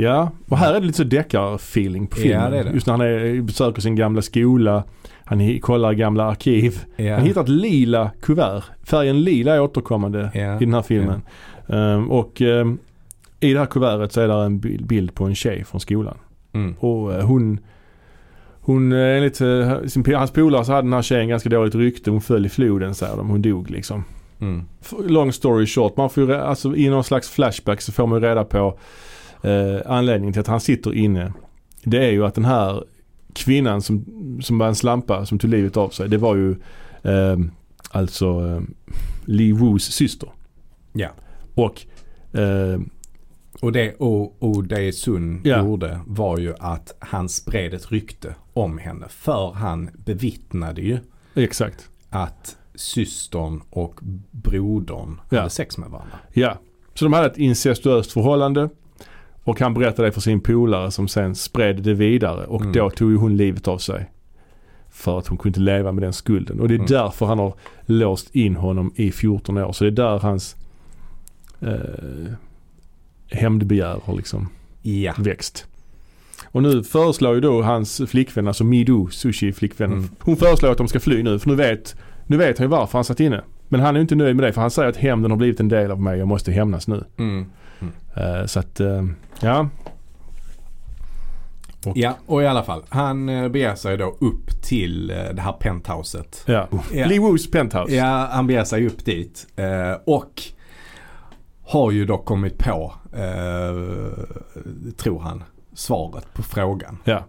Ja, 0.00 0.30
och 0.48 0.58
här 0.58 0.74
är 0.74 0.80
det 0.80 0.86
lite 0.86 0.96
så 0.98 1.04
deckar-feeling 1.04 2.06
på 2.06 2.16
Ja, 2.18 2.22
filmen. 2.22 2.50
det 2.50 2.58
är 2.58 2.64
det. 2.64 2.70
Just 2.70 2.86
när 2.86 2.94
han 2.94 3.00
är, 3.00 3.40
besöker 3.42 3.80
sin 3.82 3.96
gamla 3.96 4.22
skola. 4.22 4.84
Han 5.24 5.58
kollar 5.60 5.92
gamla 5.92 6.24
arkiv. 6.24 6.80
Ja. 6.96 7.14
Han 7.14 7.24
hittar 7.26 7.42
ett 7.42 7.48
lila 7.48 8.10
kuvert. 8.22 8.62
Färgen 8.84 9.20
lila 9.20 9.54
är 9.54 9.60
återkommande 9.60 10.30
Ja. 10.34 10.56
i 10.60 10.64
den 10.64 10.74
här 10.74 10.82
filmen. 10.82 11.22
Ehm, 11.68 12.10
och 12.10 12.42
ehm, 12.42 12.78
i 13.40 13.52
det 13.52 13.58
här 13.58 13.66
kuvertet 13.66 14.12
så 14.12 14.20
är 14.20 14.28
det 14.28 14.34
en 14.34 14.58
bild, 14.60 15.14
på 15.14 15.24
en 15.24 15.34
tjej 15.34 15.64
från 15.64 15.80
skolan. 15.80 16.16
Mm. 16.52 16.74
Och 16.78 17.14
eh, 17.14 17.26
hon, 17.26 17.58
hon 18.60 18.92
enligt 18.92 19.40
eh, 19.40 19.80
sin, 19.86 20.14
hans 20.14 20.30
polare 20.30 20.64
så 20.64 20.72
hade 20.72 20.86
den 20.86 20.92
här 20.92 21.02
tjejen 21.02 21.28
ganska 21.28 21.48
dåligt 21.48 21.74
rykte. 21.74 22.10
Hon 22.10 22.20
föll 22.20 22.46
i 22.46 22.48
floden 22.48 22.94
säger 22.94 23.16
de. 23.16 23.28
Hon 23.28 23.42
dog 23.42 23.70
liksom. 23.70 24.04
Mm. 24.40 24.64
Long 25.06 25.32
story 25.32 25.66
short, 25.66 25.96
man 25.96 26.10
får 26.10 26.24
ju, 26.24 26.34
alltså 26.34 26.76
i 26.76 26.88
någon 26.88 27.04
slags 27.04 27.30
flashback 27.30 27.80
så 27.80 27.92
får 27.92 28.06
man 28.06 28.20
ju 28.22 28.28
reda 28.28 28.44
på 28.44 28.78
eh, 29.42 29.80
anledningen 29.86 30.32
till 30.32 30.40
att 30.40 30.46
han 30.46 30.60
sitter 30.60 30.94
inne. 30.94 31.32
Det 31.84 32.06
är 32.06 32.10
ju 32.10 32.26
att 32.26 32.34
den 32.34 32.44
här 32.44 32.84
kvinnan 33.32 33.82
som, 33.82 34.04
som 34.42 34.58
var 34.58 34.68
en 34.68 34.74
slampa 34.74 35.26
som 35.26 35.38
tog 35.38 35.50
livet 35.50 35.76
av 35.76 35.88
sig. 35.88 36.08
Det 36.08 36.18
var 36.18 36.36
ju 36.36 36.50
eh, 37.02 37.36
alltså 37.90 38.26
eh, 38.46 38.60
Lee 39.24 39.52
Woos 39.54 39.84
syster. 39.84 40.28
Ja. 40.92 41.08
Och 41.54 41.86
eh, 42.38 42.80
Och 43.60 43.72
det 43.72 43.94
och, 43.94 44.42
och 44.42 44.64
det 44.64 44.92
Sun 44.92 45.40
Ja. 45.44 45.58
gjorde 45.58 46.00
var 46.06 46.38
ju 46.38 46.54
att 46.60 46.94
han 46.98 47.28
spred 47.28 47.74
ett 47.74 47.92
rykte 47.92 48.34
om 48.54 48.78
henne. 48.78 49.06
För 49.08 49.52
han 49.52 49.90
bevittnade 50.04 50.80
ju 50.82 50.98
exakt. 51.34 51.88
att 52.10 52.56
systern 52.74 53.60
och 53.70 54.00
brodern 54.30 55.20
Ja. 55.30 55.38
hade 55.38 55.50
sex 55.50 55.78
med 55.78 55.90
varandra. 55.90 56.18
Ja. 56.32 56.58
Så 56.94 57.04
de 57.04 57.12
hade 57.12 57.26
ett 57.26 57.38
incestuöst 57.38 58.12
förhållande. 58.12 58.68
Och 59.48 59.60
han 59.60 59.74
berättade 59.74 60.08
det 60.08 60.12
för 60.12 60.20
sin 60.20 60.40
polare 60.40 60.90
som 60.90 61.08
sen 61.08 61.34
spred 61.34 61.82
det 61.82 61.94
vidare. 61.94 62.46
Och 62.46 62.60
Mm. 62.60 62.72
då 62.72 62.90
tog 62.90 63.10
ju 63.10 63.16
hon 63.16 63.36
livet 63.36 63.68
av 63.68 63.78
sig. 63.78 64.10
För 64.90 65.18
att 65.18 65.26
hon 65.26 65.38
kunde 65.38 65.48
inte 65.48 65.60
leva 65.72 65.92
med 65.92 66.02
den 66.02 66.12
skulden. 66.12 66.60
Och 66.60 66.68
det 66.68 66.74
är 66.74 66.78
Mm. 66.78 66.86
därför 66.88 67.26
han 67.26 67.38
har 67.38 67.54
låst 67.86 68.34
in 68.34 68.56
honom 68.56 68.92
i 68.96 69.10
14 69.12 69.58
år. 69.58 69.72
Så 69.72 69.84
det 69.84 69.90
är 69.90 69.90
där 69.90 70.18
hans 70.18 70.56
eh, 71.60 72.32
hämndbegär 73.30 73.96
har 74.04 74.14
liksom 74.16 74.48
Ja. 74.82 75.14
växt. 75.18 75.66
Och 76.46 76.62
nu 76.62 76.82
föreslår 76.82 77.34
ju 77.34 77.40
då 77.40 77.62
hans 77.62 78.02
flickvän, 78.08 78.48
alltså 78.48 78.64
Mido, 78.64 79.08
sushi-flickvännen. 79.10 79.98
Mm. 79.98 80.08
Hon 80.20 80.36
föreslår 80.36 80.70
att 80.70 80.78
de 80.78 80.88
ska 80.88 81.00
fly 81.00 81.22
nu 81.22 81.38
för 81.38 81.48
nu 81.48 81.54
vet, 81.54 81.96
nu 82.26 82.36
vet 82.36 82.58
han 82.58 82.64
ju 82.64 82.68
varför 82.68 82.98
han 82.98 83.04
satt 83.04 83.20
inne. 83.20 83.42
Men 83.68 83.80
han 83.80 83.96
är 83.96 84.00
inte 84.00 84.14
nöjd 84.14 84.36
med 84.36 84.44
det 84.44 84.52
för 84.52 84.60
han 84.60 84.70
säger 84.70 84.88
att 84.88 84.96
hämnden 84.96 85.30
har 85.30 85.38
blivit 85.38 85.60
en 85.60 85.68
del 85.68 85.90
av 85.90 86.00
mig. 86.02 86.18
Jag 86.18 86.28
måste 86.28 86.52
hämnas 86.52 86.88
nu. 86.88 87.04
Mm. 87.16 87.46
Eh, 88.16 88.46
så 88.46 88.60
att, 88.60 88.80
eh, 88.80 89.04
ja. 89.40 89.68
Och- 91.86 91.96
Ja, 91.96 92.14
och 92.26 92.42
i 92.42 92.46
alla 92.46 92.62
fall. 92.62 92.82
Han 92.88 93.28
eh, 93.28 93.48
beger 93.48 93.74
sig 93.74 93.96
då 93.96 94.16
upp 94.20 94.62
till 94.62 95.06
det 95.06 95.40
här 95.40 95.52
penthouset. 95.52 96.42
ja. 96.46 96.68
Ja. 96.92 97.06
Lee 97.06 97.18
Woos 97.20 97.50
penthouse. 97.50 97.94
Ja, 97.94 98.28
han 98.32 98.46
beger 98.46 98.64
sig 98.64 98.86
upp 98.86 99.04
dit. 99.04 99.46
Och 100.06 100.42
har 101.64 101.90
ju 101.90 102.04
då 102.04 102.18
kommit 102.18 102.58
på, 102.58 102.92
tror 104.96 105.20
han, 105.20 105.44
svaret 105.74 106.34
på 106.34 106.42
frågan. 106.42 106.98
Ja. 107.04 107.22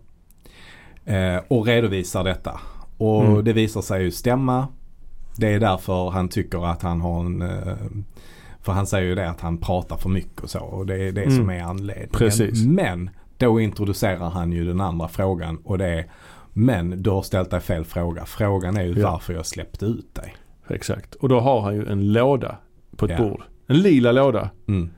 Och 1.47 1.65
redovisar 1.65 2.23
detta. 2.23 2.59
Och 2.97 3.23
Mm. 3.25 3.43
det 3.43 3.53
visar 3.53 3.81
sig 3.81 4.03
ju 4.03 4.11
stämma. 4.11 4.67
Det 5.35 5.47
är 5.53 5.59
därför 5.59 6.09
han 6.09 6.29
tycker 6.29 6.71
att 6.71 6.81
han 6.81 7.01
har 7.01 7.19
en... 7.19 7.43
För 8.69 8.73
han 8.73 8.87
säger 8.87 9.07
ju 9.09 9.15
det 9.15 9.29
att 9.29 9.41
han 9.41 9.57
pratar 9.57 9.97
för 9.97 10.09
mycket 10.09 10.41
och 10.41 10.49
så. 10.49 10.59
Och 10.59 10.85
det 10.85 10.95
är 11.07 11.11
det 11.11 11.21
Mm. 11.23 11.35
som 11.37 11.49
är 11.49 11.61
anledningen. 11.61 12.09
Precis. 12.11 12.65
Men 12.65 13.09
då 13.37 13.59
introducerar 13.59 14.29
han 14.29 14.51
ju 14.51 14.65
den 14.65 14.81
andra 14.81 15.07
frågan 15.07 15.57
och 15.63 15.77
det 15.77 15.87
är 15.87 16.05
Men 16.53 17.03
du 17.03 17.09
har 17.09 17.21
ställt 17.21 17.49
dig 17.51 17.59
fel 17.59 17.83
fråga. 17.85 18.25
Frågan 18.25 18.77
är 18.77 18.83
ju 18.83 18.99
Ja. 18.99 19.11
varför 19.11 19.33
jag 19.33 19.45
släppte 19.45 19.85
ut 19.85 20.15
dig. 20.15 20.35
Exakt. 20.69 21.15
Och 21.15 21.29
då 21.29 21.39
har 21.39 21.61
han 21.61 21.75
ju 21.75 21.85
en 21.87 22.13
låda 22.13 22.55
på 22.97 23.05
ett 23.05 23.11
Ja. 23.11 23.17
bord. 23.17 23.41
En 23.67 23.77
lila 23.77 24.11
låda. 24.11 24.49
Mm. 24.67 24.89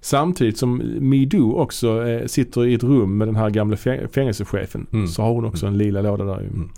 Samtidigt 0.00 0.58
som 0.58 0.82
Mido 1.00 1.52
också 1.52 2.06
eh, 2.08 2.26
sitter 2.26 2.66
i 2.66 2.74
ett 2.74 2.82
rum 2.84 3.18
med 3.18 3.28
den 3.28 3.36
här 3.36 3.50
gamla 3.50 3.76
fäng- 3.76 4.08
fängelsechefen. 4.14 4.86
Mm. 4.92 5.06
Så 5.06 5.22
har 5.22 5.30
hon 5.32 5.44
också 5.44 5.66
en 5.66 5.78
lila 5.78 6.00
låda 6.02 6.24
där 6.24 6.40
ju. 6.40 6.46
Mm. 6.48 6.70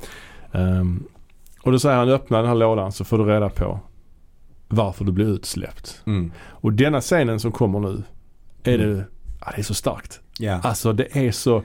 Ehm, 0.53 1.03
och 1.63 1.73
då 1.73 1.79
säger 1.79 1.97
han 1.97 2.09
öppna 2.09 2.39
den 2.39 2.47
här 2.47 2.55
lådan 2.55 2.93
så 2.93 3.05
får 3.05 3.19
du 3.19 3.25
reda 3.25 3.49
på 3.49 3.81
varför 4.71 5.05
du 5.05 5.13
blir 5.13 5.27
utsläppt. 5.27 6.03
Mm. 6.07 6.33
Och 6.49 6.73
denna 6.73 7.01
scenen 7.01 7.41
som 7.41 7.53
kommer 7.53 7.81
nu. 7.81 8.03
Är 8.65 8.79
Mm. 8.79 8.97
det, 8.97 9.05
ja, 9.41 9.53
det 9.55 9.61
är 9.61 9.63
så 9.63 9.75
starkt. 9.75 10.21
Ja. 10.39 10.61
Alltså 10.63 10.93
det 10.93 11.17
är 11.27 11.33
så, 11.33 11.63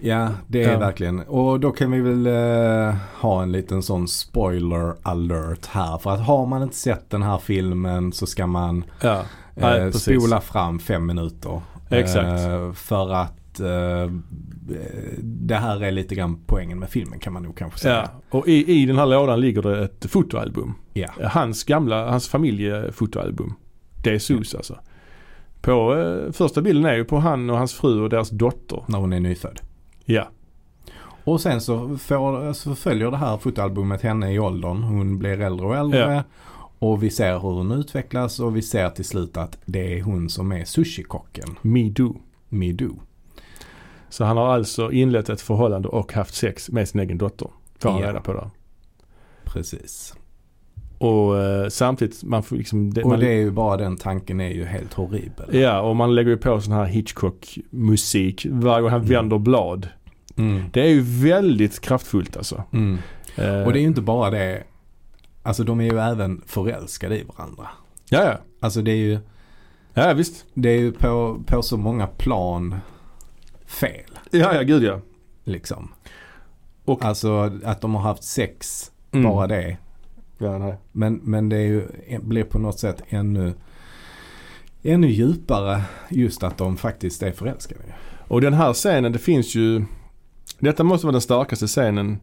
ja, 0.00 0.28
det 0.46 0.62
är 0.64 0.72
Ja. 0.72 0.78
verkligen. 0.78 1.20
Och 1.20 1.60
då 1.60 1.70
kan 1.70 1.90
vi 1.90 2.00
väl 2.00 2.26
eh, 2.26 2.94
ha 3.20 3.42
en 3.42 3.52
liten 3.52 3.82
sån 3.82 4.08
spoiler 4.08 4.94
alert 5.02 5.66
här. 5.66 5.98
För 5.98 6.10
att 6.10 6.20
har 6.20 6.46
man 6.46 6.62
inte 6.62 6.76
sett 6.76 7.10
den 7.10 7.22
här 7.22 7.38
filmen 7.38 8.12
så 8.12 8.26
ska 8.26 8.46
man 8.46 8.84
ja. 9.02 9.22
Eh, 9.56 9.90
spola 9.90 10.40
fram 10.40 10.78
fem 10.78 11.06
minuter. 11.06 11.60
Exakt. 11.90 12.40
Eh, 12.48 12.72
för 12.72 13.12
att 13.14 13.60
eh, 13.60 14.12
det 15.18 15.54
här 15.54 15.82
är 15.82 15.90
lite 15.90 16.14
grann 16.14 16.38
poängen 16.46 16.78
med 16.78 16.90
filmen 16.90 17.18
kan 17.18 17.32
man 17.32 17.42
nog 17.42 17.56
kanske 17.56 17.78
säga. 17.78 18.10
Ja, 18.30 18.38
och 18.38 18.48
i, 18.48 18.72
i 18.82 18.86
den 18.86 18.96
här 18.98 19.06
lådan 19.06 19.40
ligger 19.40 19.62
det 19.62 19.84
ett 19.84 20.10
fotoalbum. 20.10 20.74
Ja. 20.92 21.08
Hans 21.22 21.64
gamla, 21.64 22.10
hans 22.10 22.28
familjefotoalbum. 22.28 23.54
Det 24.04 24.10
är 24.14 24.18
sus 24.18 24.54
alltså. 24.54 24.78
På, 25.60 25.96
eh, 25.96 26.32
första 26.32 26.62
bilden 26.62 26.84
är 26.84 26.94
ju 26.94 27.04
på 27.04 27.18
han 27.18 27.50
och 27.50 27.58
hans 27.58 27.74
fru 27.74 28.00
och 28.02 28.10
deras 28.10 28.30
dotter. 28.30 28.82
När 28.86 28.98
hon 28.98 29.12
är 29.12 29.20
nyfödd. 29.20 29.60
Ja, 30.04 30.28
Och 31.24 31.40
sen 31.40 31.60
så, 31.60 31.98
får, 31.98 32.52
så 32.52 32.74
följer 32.74 33.10
det 33.10 33.16
här 33.16 33.36
fotoalbumet 33.36 34.02
henne 34.02 34.32
i 34.32 34.38
åldern. 34.38 34.82
Hon 34.82 35.18
blir 35.18 35.40
äldre 35.40 35.66
och 35.66 35.76
äldre. 35.76 36.24
Och 36.78 37.02
vi 37.02 37.10
ser 37.10 37.32
hur 37.32 37.50
hon 37.50 37.72
utvecklas 37.72 38.40
och 38.40 38.56
vi 38.56 38.62
ser 38.62 38.90
till 38.90 39.04
slut 39.04 39.36
att 39.36 39.58
det 39.64 39.98
är 39.98 40.02
hon 40.02 40.28
som 40.28 40.52
är 40.52 40.64
sushikocken. 40.64 41.56
me 42.48 42.72
do. 42.72 42.94
Så 44.10 44.24
han 44.24 44.36
har 44.36 44.48
alltså 44.54 44.92
inlett 44.92 45.28
ett 45.28 45.40
förhållande 45.40 45.88
och 45.88 46.12
haft 46.12 46.34
sex 46.34 46.70
med 46.70 46.88
sin 46.88 47.00
egen 47.00 47.18
dotter. 47.18 47.48
Får 47.78 47.90
han 47.90 48.00
Ja. 48.00 48.08
reda 48.08 48.20
på 48.20 48.32
det. 48.32 48.50
Precis. 49.44 50.14
Och 50.98 51.38
eh, 51.38 51.68
samtidigt, 51.68 52.24
man 52.24 52.42
får 52.42 52.56
liksom... 52.56 52.94
Det, 52.94 53.02
Och 53.02 53.08
man, 53.10 53.20
det 53.20 53.28
är 53.28 53.36
ju 53.36 53.50
bara 53.50 53.76
den 53.76 53.96
tanken 53.96 54.40
är 54.40 54.48
ju 54.50 54.64
helt 54.64 54.94
horribel. 54.94 55.54
Ja, 55.56 55.80
och 55.80 55.96
man 55.96 56.14
lägger 56.14 56.30
ju 56.30 56.36
på 56.36 56.60
sån 56.60 56.72
här 56.74 56.84
Hitchcock-musik 56.84 58.46
varje 58.50 58.82
gång 58.82 58.90
han 58.90 59.00
Mm. 59.00 59.12
vänder 59.12 59.38
blad. 59.38 59.88
Mm. 60.36 60.62
Det 60.72 60.80
är 60.80 60.88
ju 60.88 61.00
väldigt 61.00 61.80
kraftfullt 61.80 62.36
alltså. 62.36 62.62
Mm. 62.72 62.98
Eh, 63.36 63.62
Och 63.62 63.72
det 63.72 63.78
är 63.78 63.80
ju 63.80 63.86
inte 63.86 64.00
bara 64.00 64.30
det. 64.30 64.62
Alltså 65.42 65.64
de 65.64 65.80
är 65.80 65.84
ju 65.84 65.98
även 65.98 66.42
förälskade 66.46 67.18
i 67.20 67.24
varandra. 67.36 67.68
Ja, 68.08 68.24
ja. 68.24 68.34
Alltså 68.60 68.82
det 68.82 68.90
är 68.90 68.96
ju, 68.96 69.18
Ja, 69.94 70.12
visst. 70.12 70.44
det 70.54 70.68
är 70.68 70.78
ju 70.78 70.92
på, 70.92 71.40
på 71.46 71.62
så 71.62 71.76
många 71.76 72.06
plan 72.06 72.74
fel. 73.70 74.18
Ja, 74.30 74.54
ja, 74.54 74.62
gud 74.62 74.82
ja. 74.82 75.00
Liksom. 75.44 75.88
Och- 76.84 77.04
Alltså 77.04 77.50
att 77.64 77.80
de 77.80 77.94
har 77.94 78.02
haft 78.02 78.24
sex, 78.24 78.90
Mm. 79.12 79.24
bara 79.30 79.46
det. 79.46 79.76
Ja, 80.38 80.58
nej. 80.58 80.74
Men, 80.92 81.20
men 81.22 81.48
det 81.48 81.56
är 81.56 81.60
ju, 81.66 81.88
blir 82.20 82.44
på 82.44 82.58
något 82.58 82.78
sätt 82.78 83.02
ännu, 83.08 83.54
ännu 84.82 85.08
djupare 85.10 85.82
just 86.08 86.42
att 86.42 86.58
de 86.58 86.76
faktiskt 86.76 87.22
är 87.22 87.32
förälskade. 87.32 87.80
Och 88.28 88.40
den 88.40 88.54
här 88.54 88.72
scenen, 88.72 89.12
det 89.12 89.18
finns 89.18 89.54
ju... 89.54 89.84
Detta 90.58 90.84
måste 90.84 91.06
vara 91.06 91.12
den 91.12 91.20
starkaste 91.20 91.66
scenen 91.66 92.20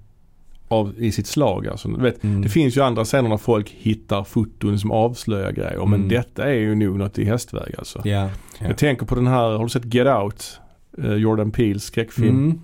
av, 0.67 0.93
i 0.97 1.11
sitt 1.11 1.27
slag. 1.27 1.67
Alltså, 1.67 1.89
vet, 1.97 2.23
Mm. 2.23 2.41
Det 2.41 2.49
finns 2.49 2.77
ju 2.77 2.81
andra 2.81 3.05
scener 3.05 3.29
när 3.29 3.37
folk 3.37 3.69
hittar 3.69 4.23
foton 4.23 4.79
som 4.79 4.91
avslöjar 4.91 5.51
grejer. 5.51 5.77
Men 5.85 5.93
Mm. 5.93 6.07
detta 6.09 6.43
är 6.45 6.53
ju 6.53 6.75
nog 6.75 6.97
något 6.97 7.19
i 7.19 7.25
hästväg 7.25 7.75
alltså. 7.77 8.01
Ja. 8.05 8.29
ja. 8.59 8.67
Jag 8.67 8.77
tänker 8.77 9.05
på 9.05 9.15
den 9.15 9.27
här, 9.27 9.49
har 9.57 9.63
du 9.63 9.69
sett 9.69 9.93
Get 9.93 10.07
Out? 10.07 10.59
Eh, 11.03 11.13
Jordan 11.13 11.51
Peels 11.51 11.83
skräckfilm. 11.83 12.29
Mm. 12.45 12.61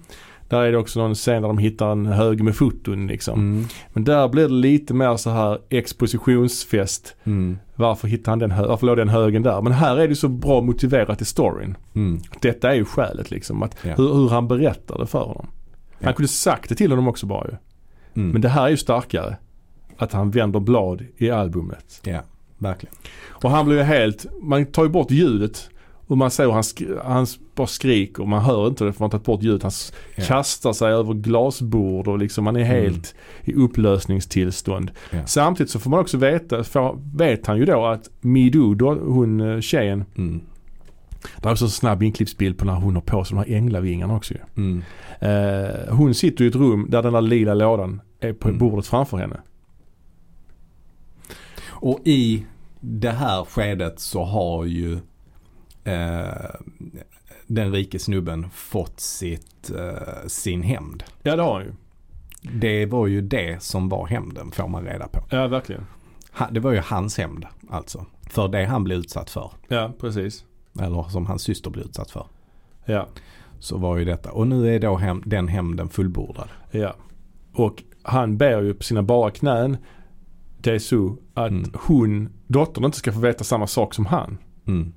Där 0.48 0.62
är 0.62 0.72
det 0.72 0.78
också 0.78 1.00
någon 1.00 1.16
scen 1.16 1.42
där 1.42 1.48
de 1.50 1.58
hittar 1.58 1.92
en 1.92 2.06
hög 2.06 2.44
med 2.44 2.56
foton 2.56 3.08
liksom. 3.08 3.40
Mm. 3.40 3.66
Men 3.94 4.04
där 4.04 4.28
blir 4.30 4.48
det 4.48 4.54
lite 4.54 4.94
mer 4.94 5.18
så 5.18 5.30
här 5.30 5.60
expositionsfest. 5.70 7.16
Mm. 7.24 7.58
Varför 7.76 8.08
hittade 8.08 8.32
han 8.32 8.40
den 8.40 8.52
hö- 8.52 8.68
Varför 8.68 8.88
låg 8.88 8.98
den 8.98 9.10
högen 9.10 9.44
där? 9.44 9.62
Men 9.62 9.72
här 9.74 9.98
är 9.98 10.08
det 10.08 10.16
så 10.16 10.28
bra 10.28 10.62
motiverat 10.62 11.22
i 11.22 11.26
storyn. 11.26 11.78
Mm. 11.96 12.22
Detta 12.42 12.72
är 12.72 12.76
ju 12.76 12.86
skälet 12.86 13.32
liksom. 13.32 13.64
Att 13.64 13.76
Ja. 13.84 13.94
hur, 13.98 14.14
hur 14.14 14.30
han 14.30 14.48
berättar 14.48 14.98
det 15.00 15.08
för 15.08 15.20
honom. 15.20 15.48
Ja. 16.00 16.06
Han 16.06 16.14
kunde 16.14 16.28
sagt 16.28 16.70
det 16.70 16.76
till 16.76 16.92
honom 16.92 17.08
också 17.08 17.26
bara 17.26 17.48
ju. 17.48 17.56
Mm. 18.22 18.30
Men 18.32 18.42
det 18.42 18.50
här 18.50 18.66
är 18.66 18.70
ju 18.70 18.78
starkare. 18.78 19.38
Att 19.98 20.14
han 20.14 20.32
vänder 20.32 20.60
blad 20.60 21.06
i 21.18 21.30
albumet. 21.30 22.02
Ja, 22.04 22.20
verkligen. 22.58 22.96
Och 23.30 23.50
han 23.52 23.66
blir 23.66 23.78
ju 23.78 23.84
helt, 23.84 24.26
man 24.42 24.66
tar 24.66 24.84
ju 24.84 24.90
bort 24.90 25.12
ljudet 25.12 25.70
och 26.08 26.18
man 26.18 26.32
ser 26.32 26.44
hur 26.46 26.52
han, 26.52 26.62
sk- 26.62 27.00
han 27.06 27.26
bara 27.56 27.68
skriker 27.68 28.24
och 28.24 28.30
man 28.30 28.42
hör 28.42 28.68
inte 28.68 28.84
det 28.86 28.94
för 28.94 29.00
man 29.00 29.06
har 29.06 29.12
tagit 29.12 29.26
bort 29.26 29.44
ljudet. 29.44 29.64
Han 29.64 29.72
Ja. 30.16 30.24
kastar 30.28 30.74
sig 30.74 30.92
över 30.94 31.14
glasbord 31.14 32.08
och 32.08 32.18
liksom 32.20 32.44
man 32.44 32.56
är 32.56 32.64
helt 32.64 33.16
i 33.44 33.54
upplösningstillstånd. 33.54 34.92
Ja. 35.12 35.26
Samtidigt 35.26 35.70
så 35.72 35.80
får 35.80 35.90
man 35.90 36.00
också 36.00 36.18
veta, 36.18 36.64
får, 36.64 37.00
vet 37.18 37.46
han 37.48 37.58
ju 37.58 37.66
då 37.66 37.86
att 37.86 38.10
Mido, 38.22 38.74
då, 38.74 38.94
hon 38.94 39.42
eh, 39.42 39.60
tjejen, 39.60 40.06
Mm. 40.18 40.42
det 41.38 41.48
är 41.48 41.52
också 41.52 41.66
en 41.66 41.72
snabb 41.72 42.04
inklippsbild 42.04 42.58
på 42.58 42.66
när 42.66 42.74
hon 42.74 42.96
har 42.96 43.02
på 43.02 43.24
sig 43.24 43.36
de 43.38 43.52
här 43.52 43.58
änglavingarna 43.58 44.16
också. 44.16 44.34
Mm. 44.58 44.84
Eh, 45.20 45.94
hon 45.96 46.14
sitter 46.14 46.44
i 46.44 46.48
ett 46.48 46.56
rum 46.56 46.88
där 46.90 47.04
den 47.04 47.14
där 47.14 47.22
lila 47.22 47.54
lådan 47.54 48.02
är 48.20 48.34
på 48.34 48.48
Mm. 48.48 48.60
bordet 48.60 48.88
framför 48.88 49.18
henne. 49.18 49.40
Och 51.70 52.00
i 52.04 52.46
det 52.80 53.12
här 53.12 53.44
skedet 53.46 54.00
så 54.00 54.24
har 54.24 54.66
ju 54.66 54.94
eh, 55.84 56.50
den 57.54 57.72
rike 57.72 58.00
snubben 58.00 58.50
fått 58.50 59.00
sitt, 59.00 59.72
eh, 59.72 60.28
sin 60.28 60.62
hämnd. 60.62 61.04
Ja 61.24 61.36
det 61.36 61.42
har 61.44 61.54
han 61.54 61.64
ju. 61.64 61.72
Det 62.60 62.86
var 62.86 63.08
ju 63.08 63.22
det 63.22 63.64
som 63.64 63.90
var 63.90 64.08
hämnden 64.08 64.52
får 64.52 64.68
man 64.68 64.84
reda 64.86 65.08
på. 65.08 65.20
Ja 65.30 65.48
verkligen. 65.48 65.86
Ha- 66.32 66.50
Det 66.52 66.60
var 66.60 66.72
ju 66.72 66.80
hans 66.80 67.18
hämnd 67.18 67.46
alltså. 67.70 68.06
För 68.30 68.48
det 68.48 68.66
han 68.66 68.84
blev 68.84 68.98
utsatt 69.00 69.30
för. 69.30 69.52
Ja 69.68 69.92
precis. 70.00 70.46
Eller 70.80 71.04
som 71.04 71.26
hans 71.26 71.42
syster 71.42 71.70
blev 71.70 71.86
utsatt 71.86 72.12
för. 72.12 72.26
Ja. 72.86 73.08
Så 73.60 73.78
var 73.78 73.98
ju 73.98 74.06
detta. 74.06 74.32
Och 74.32 74.48
nu 74.48 74.76
är 74.76 74.80
då 74.80 74.96
hem, 74.96 75.24
den 75.26 75.48
hämnden 75.48 75.90
fullbordad. 75.90 76.50
Ja. 76.72 76.96
Och 77.54 77.84
han 78.04 78.38
ber 78.38 78.62
ju 78.62 78.74
på 78.74 78.84
sina 78.84 79.04
bara 79.04 79.32
knän 79.32 79.78
Desu 80.58 81.10
att 81.34 81.52
Mm. 81.52 81.72
hon, 81.74 82.30
dottern 82.48 82.86
inte 82.86 82.98
ska 82.98 83.14
få 83.14 83.20
veta 83.20 83.44
samma 83.44 83.68
sak 83.68 83.94
som 83.94 84.06
han. 84.06 84.38
Mm. 84.68 84.94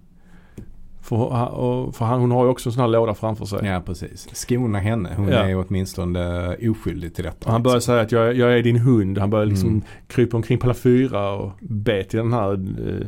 För, 1.09 1.93
för 1.93 2.05
han, 2.05 2.21
hon 2.21 2.31
har 2.31 2.45
ju 2.45 2.51
också 2.51 2.69
en 2.69 2.73
sån 2.73 2.81
här 2.81 2.89
låda 2.89 3.15
framför 3.15 3.45
sig. 3.45 3.67
Ja 3.69 3.83
precis. 3.87 4.29
Skona 4.33 4.79
henne. 4.79 5.15
Hon 5.17 5.29
Ja. 5.29 5.39
är 5.39 5.65
åtminstone 5.69 6.57
oskyldig 6.71 7.15
till 7.15 7.25
detta. 7.25 7.51
Han 7.51 7.63
börjar 7.63 7.77
liksom. 7.77 7.93
säga 7.93 8.03
att 8.03 8.13
jag, 8.13 8.29
är- 8.29 8.33
jag 8.33 8.59
är 8.59 8.63
din 8.63 8.77
hund. 8.77 9.19
Han 9.19 9.31
börjar 9.31 9.47
liksom 9.47 9.69
Mm. 9.69 9.83
krypa 10.07 10.37
omkring 10.37 10.59
på 10.59 10.67
alla 10.67 10.75
fyra 10.75 11.31
och 11.33 11.51
be 11.61 12.05
till 12.05 12.19
den 12.19 12.33
här 12.33 12.53
eh, 12.53 13.07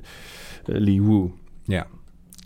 Li 0.80 1.00
Wu. 1.00 1.28
Ja. 1.64 1.82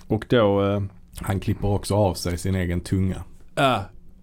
Och 0.06 0.24
då, 0.28 0.64
eh, 0.64 0.82
Han 1.20 1.40
klipper 1.40 1.68
också 1.68 1.94
av 1.94 2.14
sig 2.14 2.38
sin 2.38 2.54
egen 2.54 2.80
tunga. 2.80 3.22
ja, 3.54 3.80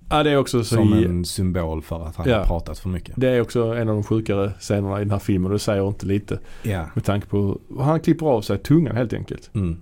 ja 0.10 0.24
det 0.24 0.32
är 0.32 0.38
också 0.38 0.64
så 0.64 0.76
Som 0.76 0.94
i- 0.94 1.06
en 1.06 1.26
symbol 1.26 1.82
för 1.82 2.06
att 2.08 2.16
han 2.16 2.30
Ja. 2.30 2.38
har 2.38 2.46
pratat 2.46 2.80
för 2.80 2.90
mycket. 2.90 3.14
Det 3.18 3.30
är 3.30 3.42
också 3.42 3.64
en 3.64 3.90
av 3.90 3.96
de 3.96 4.04
sjukare 4.04 4.52
scenerna 4.60 4.98
i 4.98 5.04
den 5.04 5.12
här 5.12 5.20
filmen 5.20 5.46
och 5.46 5.54
det 5.54 5.60
säger 5.60 5.88
inte 5.88 6.06
lite. 6.06 6.40
Ja. 6.64 6.86
Med 6.94 7.04
tanke 7.04 7.28
på 7.28 7.60
hur 7.70 7.82
han 7.84 8.00
klipper 8.00 8.26
av 8.26 8.42
sig 8.42 8.58
tungan 8.58 8.96
helt 8.96 9.14
enkelt. 9.14 9.50
Mm. 9.54 9.78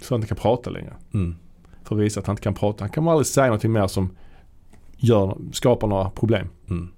Så 0.00 0.14
han 0.14 0.18
inte 0.18 0.28
kan 0.28 0.36
prata 0.42 0.70
längre. 0.70 0.92
Mm. 1.14 1.34
För 1.84 1.94
att 1.96 2.00
visa 2.02 2.20
att 2.20 2.26
han 2.26 2.32
inte 2.34 2.42
kan 2.42 2.54
prata. 2.54 2.84
Han 2.84 2.90
kan 2.90 3.08
aldrig 3.08 3.26
säga 3.26 3.46
någonting 3.46 3.72
mer 3.72 3.86
som 3.86 4.10
gör, 4.96 5.36
skapar 5.52 5.88
några 5.88 6.10
problem. 6.10 6.48
Mm. 6.70 6.88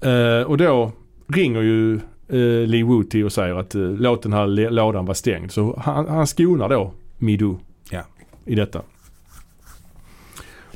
Eh, 0.00 0.42
och 0.46 0.56
då 0.58 0.92
ringer 1.26 1.60
ju 1.60 1.94
eh, 2.28 2.68
Lee 2.68 3.04
till 3.10 3.24
och 3.24 3.32
säger 3.32 3.54
att 3.54 3.74
eh, 3.74 3.80
låt 3.82 4.22
den 4.22 4.32
här 4.32 4.46
lådan 4.70 5.04
vara 5.04 5.14
stängd. 5.14 5.50
Så 5.52 5.80
han, 5.80 6.08
han 6.08 6.26
skonar 6.26 6.68
då 6.68 6.92
Mido 7.18 7.58
Ja. 7.90 8.02
i 8.44 8.54
detta. 8.54 8.82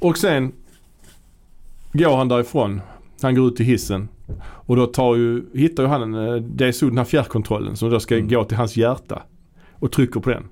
Och 0.01 0.19
sen 0.19 0.53
går 1.93 2.17
han 2.17 2.29
därifrån. 2.29 2.81
Han 3.23 3.35
går 3.35 3.49
ut 3.49 3.57
till 3.57 3.67
hissen. 3.67 4.09
Och 4.43 4.77
då 4.77 4.87
tar 4.87 5.17
ju, 5.17 5.45
hittar 5.55 5.83
ju 5.83 5.89
han 5.89 6.15
en, 6.15 6.57
det 6.57 6.67
är 6.67 6.73
så 6.73 6.87
den 6.87 6.99
här 6.99 7.05
fjärrkontrollen 7.05 7.77
som 7.77 7.91
då 7.91 8.01
ska 8.01 8.17
Mm. 8.17 8.29
gå 8.29 8.45
till 8.45 8.57
hans 8.57 8.77
hjärta. 8.77 9.23
Och 9.73 9.93
trycker 9.93 10.21
på 10.21 10.31
den. 10.31 10.45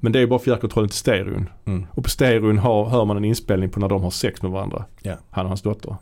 Men 0.00 0.12
det 0.12 0.20
är 0.20 0.26
bara 0.26 0.38
fjärrkontrollen 0.38 0.88
till 0.88 0.98
stereon. 0.98 1.48
Mm. 1.64 1.86
Och 1.90 2.04
på 2.04 2.10
stereon 2.10 2.58
har, 2.58 2.84
hör 2.84 3.04
man 3.04 3.16
en 3.16 3.24
inspelning 3.24 3.70
på 3.70 3.80
när 3.80 3.88
de 3.88 4.02
har 4.02 4.10
sex 4.10 4.42
med 4.42 4.50
varandra. 4.50 4.84
Ja. 5.02 5.14
Han 5.30 5.44
och 5.44 5.50
hans 5.50 5.62
dotter. 5.62 5.96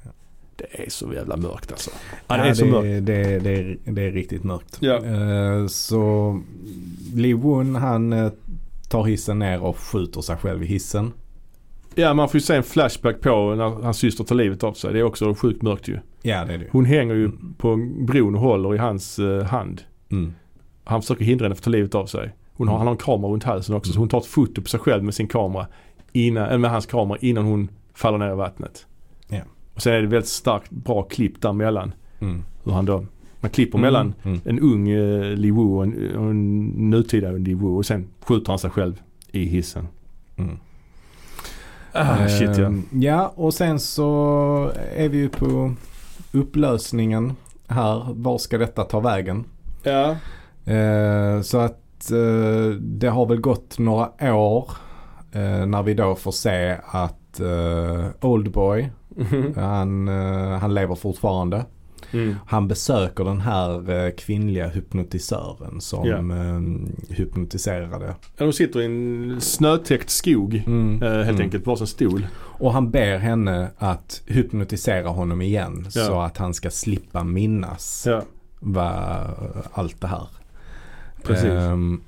Det 0.56 0.84
är 0.86 0.90
så 0.90 1.12
jävla 1.12 1.36
mörkt 1.36 1.72
alltså. 1.72 1.90
Ja, 2.26 2.36
det 2.36 2.42
är 2.42 2.54
så 2.54 2.64
det, 2.64 2.70
mörkt. 2.70 3.06
Det, 3.06 3.38
det, 3.38 3.50
är, 3.50 3.76
det 3.84 4.02
är 4.02 4.12
riktigt 4.12 4.44
mörkt. 4.44 4.76
Ja. 4.80 5.04
Eh, 5.04 5.66
så 5.66 6.40
Lee 7.14 7.34
Wun 7.34 7.76
han 7.76 8.12
eh, 8.12 8.32
tar 8.88 9.04
hissen 9.04 9.38
ner 9.38 9.62
och 9.62 9.78
skjuter 9.78 10.20
sig 10.20 10.36
själv 10.36 10.62
i 10.62 10.66
hissen. 10.66 11.12
Ja 11.94 12.14
man 12.14 12.28
får 12.28 12.38
ju 12.38 12.40
se 12.40 12.54
en 12.54 12.62
flashback 12.62 13.20
på 13.20 13.54
när 13.54 13.64
hans 13.82 13.98
syster 13.98 14.24
tar 14.24 14.34
livet 14.34 14.64
av 14.64 14.72
sig. 14.72 14.92
Det 14.92 14.98
är 14.98 15.02
också 15.02 15.34
sjukt 15.34 15.62
mörkt 15.62 15.88
ju. 15.88 15.98
Ja 16.22 16.44
det 16.44 16.54
är 16.54 16.58
det. 16.58 16.66
Hon 16.70 16.84
hänger 16.84 17.14
ju 17.14 17.24
Mm. 17.24 17.54
på 17.58 17.76
bron 18.06 18.34
och 18.34 18.40
håller 18.40 18.74
i 18.74 18.78
hans 18.78 19.18
eh, 19.18 19.42
hand. 19.42 19.82
Mm. 20.10 20.34
Han 20.84 21.02
försöker 21.02 21.24
hindra 21.24 21.44
henne 21.44 21.54
från 21.54 21.60
att 21.60 21.64
ta 21.64 21.70
livet 21.70 21.94
av 21.94 22.06
sig. 22.06 22.30
Hon 22.56 22.68
har, 22.68 22.74
Mm. 22.74 22.78
han 22.78 22.86
har 22.86 22.94
en 22.94 22.98
kamera 22.98 23.30
runt 23.32 23.44
halsen 23.44 23.74
också 23.74 23.88
Mm. 23.88 23.94
så 23.94 24.00
hon 24.00 24.08
tar 24.08 24.18
ett 24.18 24.26
foto 24.26 24.62
på 24.62 24.68
sig 24.68 24.80
själv 24.80 25.04
med 25.04 25.14
sin 25.14 25.28
kamera. 25.28 25.66
Innan, 26.12 26.46
eller 26.46 26.58
med 26.58 26.70
hans 26.70 26.86
kamera 26.86 27.18
innan 27.20 27.44
hon 27.44 27.68
faller 27.94 28.18
ner 28.18 28.32
i 28.32 28.34
vattnet. 28.34 28.86
Ja. 29.28 29.40
Och 29.74 29.82
sen 29.82 29.92
är 29.94 30.00
det 30.02 30.06
väldigt 30.06 30.28
starkt 30.30 30.70
bra 30.70 31.02
klipp 31.02 31.40
däremellan. 31.42 31.92
Mm. 32.20 32.42
Hur 32.64 32.72
han 32.72 32.84
då, 32.84 33.04
man 33.40 33.50
klipper 33.50 33.78
mellan 33.78 34.14
Mm. 34.22 34.40
en 34.44 34.60
ung 34.60 34.88
eh, 34.88 35.22
Li 35.36 35.50
Wu 35.50 35.60
och 35.62 35.82
en, 35.84 36.16
och 36.16 36.30
en 36.30 36.64
nutida 36.66 37.30
Li 37.30 37.54
Wu 37.54 37.66
och 37.66 37.86
sen 37.86 38.06
skjuter 38.20 38.48
han 38.52 38.58
sig 38.58 38.70
själv 38.70 39.02
i 39.32 39.44
hissen. 39.44 39.88
Mm. 40.36 40.58
Ah, 41.92 42.28
shit 42.28 42.58
ja. 42.58 42.72
Ja 42.90 43.32
och 43.36 43.54
sen 43.54 43.80
så 43.80 44.70
är 44.96 45.08
vi 45.08 45.18
ju 45.18 45.28
på 45.28 45.74
upplösningen 46.32 47.32
här. 47.68 48.06
Var 48.14 48.38
ska 48.38 48.58
detta 48.58 48.84
ta 48.84 49.00
vägen? 49.00 49.44
Ja. 49.82 50.16
Eh, 50.72 51.40
så 51.42 51.58
att 51.58 51.80
eh, 52.12 52.70
det 52.80 53.08
har 53.08 53.26
väl 53.26 53.40
gått 53.40 53.78
några 53.78 54.34
år 54.34 54.70
eh, 55.32 55.66
när 55.66 55.82
vi 55.82 55.94
då 55.94 56.14
får 56.14 56.32
se 56.32 56.76
att 56.86 57.40
eh, 57.40 58.06
Oldboy, 58.20 58.90
han, 59.56 60.08
eh, 60.08 60.58
han 60.58 60.74
lever 60.74 60.94
fortfarande. 60.94 61.64
Mm. 62.12 62.34
Han 62.46 62.68
besöker 62.68 63.24
den 63.24 63.40
här 63.40 64.10
kvinnliga 64.18 64.68
hypnotisören 64.68 65.80
som 65.80 66.30
eh, 66.30 67.14
hypnotiserade. 67.16 68.06
Ja, 68.06 68.44
De 68.44 68.52
sitter 68.52 68.80
i 68.80 68.84
en 68.84 69.40
snötäckt 69.40 70.10
skog. 70.10 70.62
Mm, 70.66 71.02
helt 71.02 71.28
mm. 71.28 71.40
enkelt, 71.40 71.64
på 71.64 71.70
varsin 71.70 71.86
stol. 71.86 72.26
Och 72.36 72.72
han 72.72 72.90
ber 72.90 73.18
henne 73.18 73.70
att 73.78 74.22
hypnotisera 74.26 75.08
honom 75.08 75.42
igen 75.42 75.86
Ja. 75.94 76.06
så 76.06 76.20
att 76.20 76.36
han 76.38 76.54
ska 76.54 76.70
slippa 76.70 77.24
minnas 77.24 78.04
Ja. 78.06 78.22
vad, 78.60 79.26
allt 79.72 80.00
det 80.00 80.06
här. 80.06 80.26
Precis. 81.26 81.50
Ehm, 81.50 82.00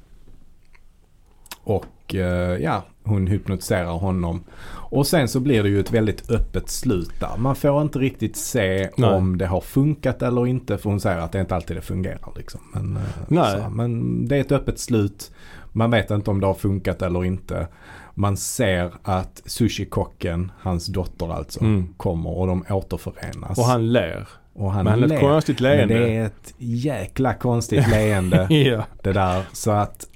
och 1.64 2.14
eh, 2.14 2.56
ja, 2.62 2.84
hon 3.04 3.26
hypnotiserar 3.26 3.92
honom. 3.92 4.44
Och 4.90 5.06
sen 5.06 5.28
så 5.28 5.40
blir 5.40 5.62
det 5.62 5.68
ju 5.68 5.80
ett 5.80 5.92
väldigt 5.92 6.30
öppet 6.30 6.68
slut 6.68 7.10
där. 7.20 7.36
Man 7.38 7.56
får 7.56 7.82
inte 7.82 7.98
riktigt 7.98 8.36
se 8.36 8.90
Nej. 8.96 9.10
om 9.10 9.38
det 9.38 9.46
har 9.46 9.60
funkat 9.60 10.22
eller 10.22 10.46
inte. 10.46 10.78
För 10.78 10.90
hon 10.90 11.00
säger 11.00 11.18
att 11.18 11.32
det 11.32 11.40
inte 11.40 11.54
alltid 11.54 11.76
det 11.76 11.80
fungerar 11.80 12.32
liksom. 12.36 12.60
Men, 12.72 12.96
eh. 13.38 13.62
Så, 13.62 13.70
men 13.70 14.24
det 14.28 14.36
är 14.36 14.40
ett 14.40 14.52
öppet 14.52 14.78
slut. 14.78 15.30
Man 15.72 15.90
vet 15.90 16.10
inte 16.10 16.30
om 16.30 16.40
det 16.40 16.46
har 16.46 16.54
funkat 16.54 17.02
eller 17.02 17.24
inte. 17.24 17.68
Man 18.14 18.36
ser 18.36 18.92
att 19.02 19.42
sushikocken, 19.46 20.52
hans 20.60 20.86
dotter 20.86 21.32
alltså, 21.32 21.60
Mm. 21.60 21.94
kommer 21.96 22.30
och 22.38 22.46
de 22.46 22.64
återförenas. 22.70 23.58
Och 23.58 23.64
han 23.64 23.92
ler. 23.92 24.28
Och 24.58 24.72
han 24.72 24.84
Men 24.84 25.00
ler. 25.00 25.14
ett 25.14 25.20
konstigt 25.20 25.60
Men 25.60 25.76
leende. 25.76 25.94
det 25.98 26.16
är 26.16 26.26
ett 26.26 26.54
jäkla 26.58 27.34
konstigt 27.34 27.88
leende 27.90 28.46
ja. 28.54 28.84
det 29.02 29.12
där. 29.12 29.42
Så 29.52 29.70
att 29.70 30.06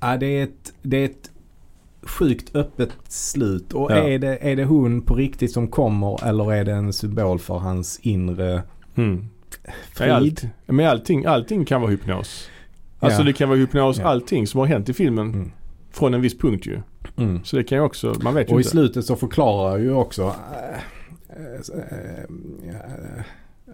ja, 0.00 0.16
det, 0.16 0.26
är 0.26 0.42
ett, 0.44 0.72
det 0.82 0.96
är 0.96 1.04
ett 1.04 1.30
sjukt 2.02 2.56
öppet 2.56 2.90
slut. 3.08 3.72
Och 3.72 3.90
Ja. 3.92 3.96
är, 3.96 4.18
det, 4.18 4.38
är 4.50 4.56
det 4.56 4.64
hon 4.64 5.02
på 5.02 5.14
riktigt 5.14 5.52
som 5.52 5.68
kommer 5.68 6.26
eller 6.28 6.52
är 6.52 6.64
det 6.64 6.72
en 6.72 6.92
symbol 6.92 7.38
för 7.38 7.58
hans 7.58 7.98
inre 8.02 8.62
Mm. 8.96 9.24
frid? 9.92 10.10
Allt, 10.12 10.44
men 10.66 10.86
allting, 10.88 11.24
allting 11.26 11.64
kan 11.64 11.80
vara 11.80 11.90
hypnos. 11.90 12.48
Alltså 12.98 13.20
Ja. 13.20 13.26
det 13.26 13.32
kan 13.32 13.48
vara 13.48 13.58
hypnos 13.58 14.00
allting 14.00 14.46
som 14.46 14.60
har 14.60 14.66
hänt 14.66 14.88
i 14.88 14.92
filmen 14.92 15.28
Mm. 15.34 15.50
från 15.90 16.14
en 16.14 16.20
viss 16.20 16.38
punkt 16.38 16.66
ju. 16.66 16.80
Mm. 17.16 17.44
Så 17.44 17.56
det 17.56 17.64
kan 17.64 17.78
ju 17.78 17.84
också, 17.84 18.14
man 18.22 18.34
vet 18.34 18.48
ju 18.50 18.54
Och 18.54 18.60
i 18.60 18.62
inte. 18.62 18.70
slutet 18.70 19.04
så 19.04 19.16
förklarar 19.16 19.78
ju 19.78 19.92
också 19.92 20.22
äh, 20.22 20.30
äh, 21.36 21.80
äh, 22.68 23.22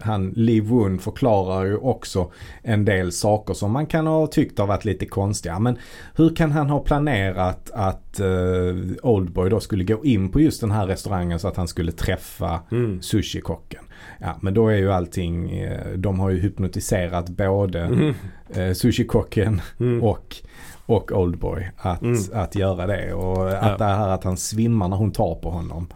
han, 0.01 0.29
Liv 0.35 0.63
Wun 0.63 0.99
förklarar 0.99 1.65
ju 1.65 1.77
också 1.77 2.31
en 2.61 2.85
del 2.85 3.11
saker 3.11 3.53
som 3.53 3.71
man 3.71 3.85
kan 3.85 4.07
ha 4.07 4.27
tyckt 4.27 4.59
har 4.59 4.67
varit 4.67 4.85
lite 4.85 5.05
konstiga. 5.05 5.59
Men 5.59 5.77
hur 6.15 6.35
kan 6.35 6.51
han 6.51 6.69
ha 6.69 6.79
planerat 6.79 7.71
att 7.73 8.19
uh, 8.21 8.91
Oldboy 9.03 9.49
då 9.49 9.59
skulle 9.59 9.83
gå 9.83 10.05
in 10.05 10.29
på 10.29 10.39
just 10.41 10.61
den 10.61 10.71
här 10.71 10.87
restaurangen 10.87 11.39
så 11.39 11.47
att 11.47 11.55
han 11.57 11.67
skulle 11.67 11.91
träffa 11.91 12.59
Mm. 12.71 13.01
sushikocken? 13.01 13.83
Ja 14.19 14.35
men 14.41 14.53
då 14.53 14.67
är 14.67 14.77
ju 14.77 14.91
allting, 14.91 15.51
eh, 15.59 15.87
de 15.97 16.19
har 16.19 16.29
ju 16.29 16.39
hypnotiserat 16.39 17.29
både 17.29 17.79
Mm. 17.81 18.13
eh, 18.53 18.73
sushikocken 18.73 19.61
Mm. 19.79 20.03
och, 20.03 20.35
och 20.85 21.11
Oldboy 21.11 21.71
att, 21.77 22.01
Mm. 22.01 22.19
att 22.33 22.55
göra 22.55 22.87
det. 22.87 23.13
Och 23.13 23.47
att 23.49 23.53
Ja. 23.63 23.77
det 23.77 23.83
här 23.83 24.07
att 24.09 24.23
han 24.23 24.37
svimmar 24.37 24.87
när 24.87 24.97
hon 24.97 25.11
tar 25.11 25.35
på 25.35 25.49
honom. 25.49 25.87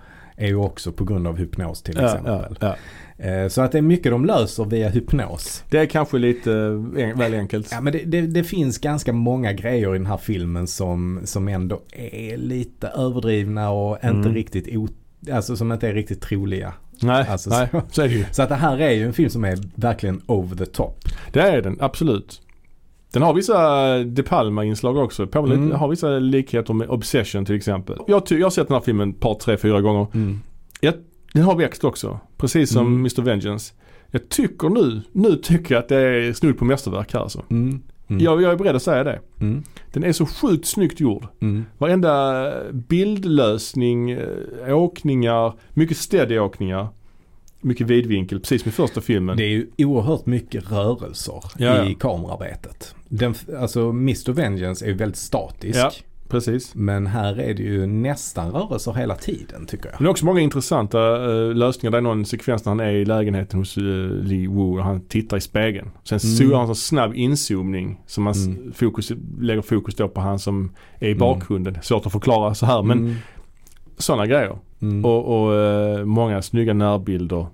är 0.41 0.47
ju 0.47 0.55
också 0.55 0.91
på 0.91 1.03
grund 1.05 1.27
av 1.27 1.37
hypnos 1.37 1.81
till 1.83 1.99
exempel. 1.99 2.45
ja, 2.59 2.67
ja. 2.67 2.75
Eh, 3.19 3.47
Så 3.47 3.61
att 3.61 3.71
det 3.71 3.77
är 3.77 3.81
mycket 3.81 4.11
de 4.11 4.25
löser 4.25 4.65
via 4.65 4.89
hypnos. 4.89 5.63
Det 5.69 5.77
är 5.79 5.85
kanske 5.85 6.17
lite 6.17 6.53
eh, 6.97 7.17
väl 7.17 7.33
enkelt. 7.33 7.67
Ja 7.71 7.81
men 7.81 7.93
det, 7.93 8.03
det, 8.05 8.21
det 8.21 8.43
finns 8.43 8.77
ganska 8.77 9.13
många 9.13 9.53
grejer 9.53 9.95
i 9.95 9.97
den 9.97 10.05
här 10.07 10.17
filmen 10.17 10.67
som, 10.67 11.19
som 11.23 11.47
ändå 11.47 11.81
är 11.91 12.37
lite 12.37 12.87
överdrivna 12.87 13.69
och 13.71 13.95
inte 13.95 14.07
Mm. 14.07 14.33
riktigt 14.33 14.77
o, 14.77 14.87
alltså 15.31 15.55
som 15.55 15.71
inte 15.71 15.87
är 15.87 15.93
riktigt 15.93 16.21
troliga. 16.21 16.73
nej, 17.01 17.25
alltså, 17.29 17.49
nej, 17.49 17.67
så- 17.71 17.81
så 17.91 18.01
är 18.01 18.07
det 18.07 18.13
ju. 18.13 18.25
Så 18.31 18.41
att 18.43 18.49
det 18.49 18.55
här 18.55 18.77
är 18.81 18.91
ju 18.91 19.05
en 19.05 19.13
film 19.13 19.29
som 19.29 19.43
är 19.45 19.57
verkligen 19.75 20.21
over 20.25 20.55
the 20.55 20.65
top. 20.65 20.99
Det 21.33 21.39
är 21.41 21.61
den, 21.61 21.77
absolut. 21.79 22.41
Den 23.13 23.21
har 23.21 23.33
vissa 23.33 23.97
De 24.03 24.23
Palma-inslag 24.23 24.97
också. 24.97 25.27
Påminner 25.27 25.55
Mm. 25.55 25.71
har 25.71 25.87
vissa 25.87 26.09
likheter 26.09 26.73
med 26.73 26.89
Obsession 26.89 27.45
till 27.45 27.55
exempel. 27.55 27.97
Jag, 28.07 28.23
jag 28.29 28.45
har 28.45 28.49
sett 28.49 28.67
den 28.67 28.75
här 28.75 28.81
filmen 28.81 29.09
ett 29.09 29.19
par, 29.19 29.35
tre, 29.35 29.57
fyra 29.57 29.81
gånger. 29.81 30.07
Den 31.33 31.43
har 31.43 31.55
växt 31.55 31.83
också. 31.83 32.19
Precis 32.37 32.73
som 32.73 32.87
Mm. 32.87 32.99
Mr. 32.99 33.21
Vengeance. 33.21 33.73
Jag 34.11 34.29
tycker 34.29 34.69
nu, 34.69 35.01
nu 35.11 35.35
tycker 35.35 35.75
jag 35.75 35.81
att 35.81 35.89
det 35.89 35.97
är 35.97 36.33
snudd 36.33 36.57
på 36.57 36.65
mästerverk 36.65 37.13
här 37.13 37.19
alltså. 37.19 37.43
Mm. 37.49 37.81
Mm. 38.07 38.23
Jag, 38.23 38.41
jag 38.41 38.51
är 38.51 38.55
beredd 38.55 38.75
att 38.75 38.83
säga 38.83 39.03
det. 39.03 39.19
Mm. 39.41 39.63
Den 39.93 40.03
är 40.03 40.11
så 40.11 40.25
sjukt 40.25 40.65
snyggt 40.65 40.99
gjord. 40.99 41.27
Mm. 41.41 41.65
Varenda 41.77 42.53
bildlösning, 42.71 44.11
eh, 44.11 44.77
åkningar, 44.77 45.53
mycket 45.73 45.97
steady-åkningar. 45.97 46.87
Mycket 47.61 47.87
vidvinkel, 47.87 48.39
precis 48.39 48.61
som 48.61 48.69
i 48.69 48.71
första 48.71 49.01
filmen. 49.01 49.37
Det 49.37 49.43
är 49.43 49.49
ju 49.49 49.67
oerhört 49.77 50.25
mycket 50.25 50.71
rörelser 50.71 51.43
Ja, 51.57 51.85
i 51.85 51.95
kamerarbetet. 51.95 52.95
Den, 53.09 53.35
alltså 53.59 53.81
Mr. 53.89 54.31
Vengeance 54.31 54.85
är 54.85 54.89
ju 54.89 54.95
väldigt 54.95 55.17
statisk. 55.17 55.79
Ja. 55.79 55.91
Precis. 56.29 56.75
Men 56.75 57.07
här 57.07 57.39
är 57.39 57.53
det 57.53 57.63
ju 57.63 57.85
nästan 57.85 58.51
rörelser 58.51 58.93
hela 58.93 59.15
tiden 59.15 59.65
tycker 59.65 59.85
jag. 59.85 59.93
Men 59.93 60.03
det 60.03 60.07
är 60.07 60.11
också 60.11 60.25
många 60.25 60.39
intressanta 60.41 60.99
eh, 61.31 61.53
lösningar. 61.55 61.91
Det 61.91 61.97
är 61.97 62.01
någon 62.01 62.25
sekvens 62.25 62.65
när 62.65 62.69
han 62.71 62.79
är 62.79 62.91
i 62.91 63.05
lägenheten 63.05 63.59
hos 63.59 63.77
uh, 63.77 63.83
Lee 64.23 64.47
Woo 64.47 64.77
och 64.77 64.83
han 64.83 65.01
tittar 65.01 65.37
i 65.37 65.41
spegeln. 65.41 65.89
Sen 66.03 66.19
Mm. 66.23 66.45
mm. 66.47 66.59
han 66.59 66.69
en 66.69 66.75
snabb 66.75 67.15
inzoomning 67.15 68.01
som 68.05 68.23
man 68.23 68.33
Mm. 68.33 68.73
fokus, 68.73 69.11
lägger 69.39 69.61
fokus 69.61 69.95
då 69.95 70.07
på 70.07 70.21
han 70.21 70.39
som 70.39 70.71
är 70.99 71.07
i 71.07 71.11
Mm. 71.11 71.19
bakgrunden. 71.19 71.77
Svårt 71.81 72.05
att 72.05 72.11
förklara 72.11 72.53
så 72.55 72.65
här 72.65 72.83
men 72.83 72.97
Mm. 72.99 73.15
sådana 73.97 74.25
grejer. 74.25 74.57
Mm. 74.81 75.05
Och, 75.05 75.43
och 75.43 75.55
eh, 75.55 76.05
många 76.05 76.41
snygga 76.41 76.73
närbilder. 76.73 77.45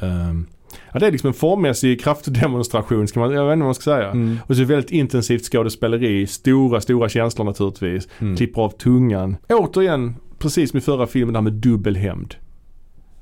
Ehm, 0.00 0.46
ja, 0.92 0.98
det 1.00 1.06
är 1.06 1.12
liksom 1.12 1.28
en 1.28 1.34
formmässig 1.34 2.00
kraftdemonstration 2.04 3.08
ska 3.08 3.20
man, 3.20 3.30
jag 3.32 3.44
vet 3.46 3.52
inte 3.52 3.58
vad 3.60 3.66
man 3.66 3.74
ska 3.74 3.82
säga. 3.82 4.10
Mm. 4.10 4.38
Och 4.46 4.56
så 4.56 4.62
är 4.62 4.66
det 4.66 4.74
väldigt 4.74 4.90
intensivt 4.90 5.44
skådespeleri, 5.44 6.26
stora, 6.26 6.80
stora 6.80 7.08
känslor 7.08 7.44
naturligtvis. 7.44 8.08
Mm. 8.18 8.36
Klipper 8.36 8.62
av 8.62 8.70
tungan. 8.70 9.36
Återigen, 9.48 10.14
precis 10.38 10.70
som 10.70 10.78
i 10.78 10.80
förra 10.80 11.06
filmen, 11.06 11.32
det 11.32 11.38
här 11.38 11.42
med 11.44 11.52
dubbel 11.52 11.96
hämnd. 11.96 12.34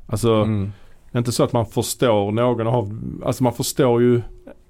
Alltså, 0.07 0.33
Mm. 0.35 0.73
det 1.13 1.17
är 1.17 1.19
inte 1.19 1.33
så 1.33 1.45
att 1.45 1.53
man 1.53 1.67
förstår 1.67 2.33
någon 2.33 2.67
av, 2.67 2.99
alltså 3.25 3.45
man 3.45 3.53
förstår 3.53 4.03
ju 4.03 4.21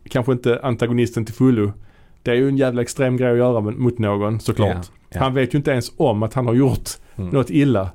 kanske 0.09 0.33
inte 0.33 0.61
antagonisten 0.63 1.25
till 1.25 1.35
fullo. 1.35 1.73
Det 2.23 2.31
är 2.31 2.35
ju 2.35 2.49
en 2.49 2.57
jävla 2.57 2.83
extrem 2.83 3.17
grej 3.17 3.31
att 3.31 3.37
göra 3.39 3.61
mot 3.61 3.99
någon 3.99 4.41
såklart. 4.41 4.69
Ja, 4.75 4.83
ja. 5.09 5.21
Han 5.21 5.35
vet 5.35 5.55
ju 5.55 5.59
inte 5.59 5.71
ens 5.71 5.93
om 5.97 6.23
att 6.23 6.35
han 6.35 6.47
har 6.47 6.55
gjort 6.55 6.89
Mm. 7.17 7.31
något 7.31 7.51
illa. 7.51 7.91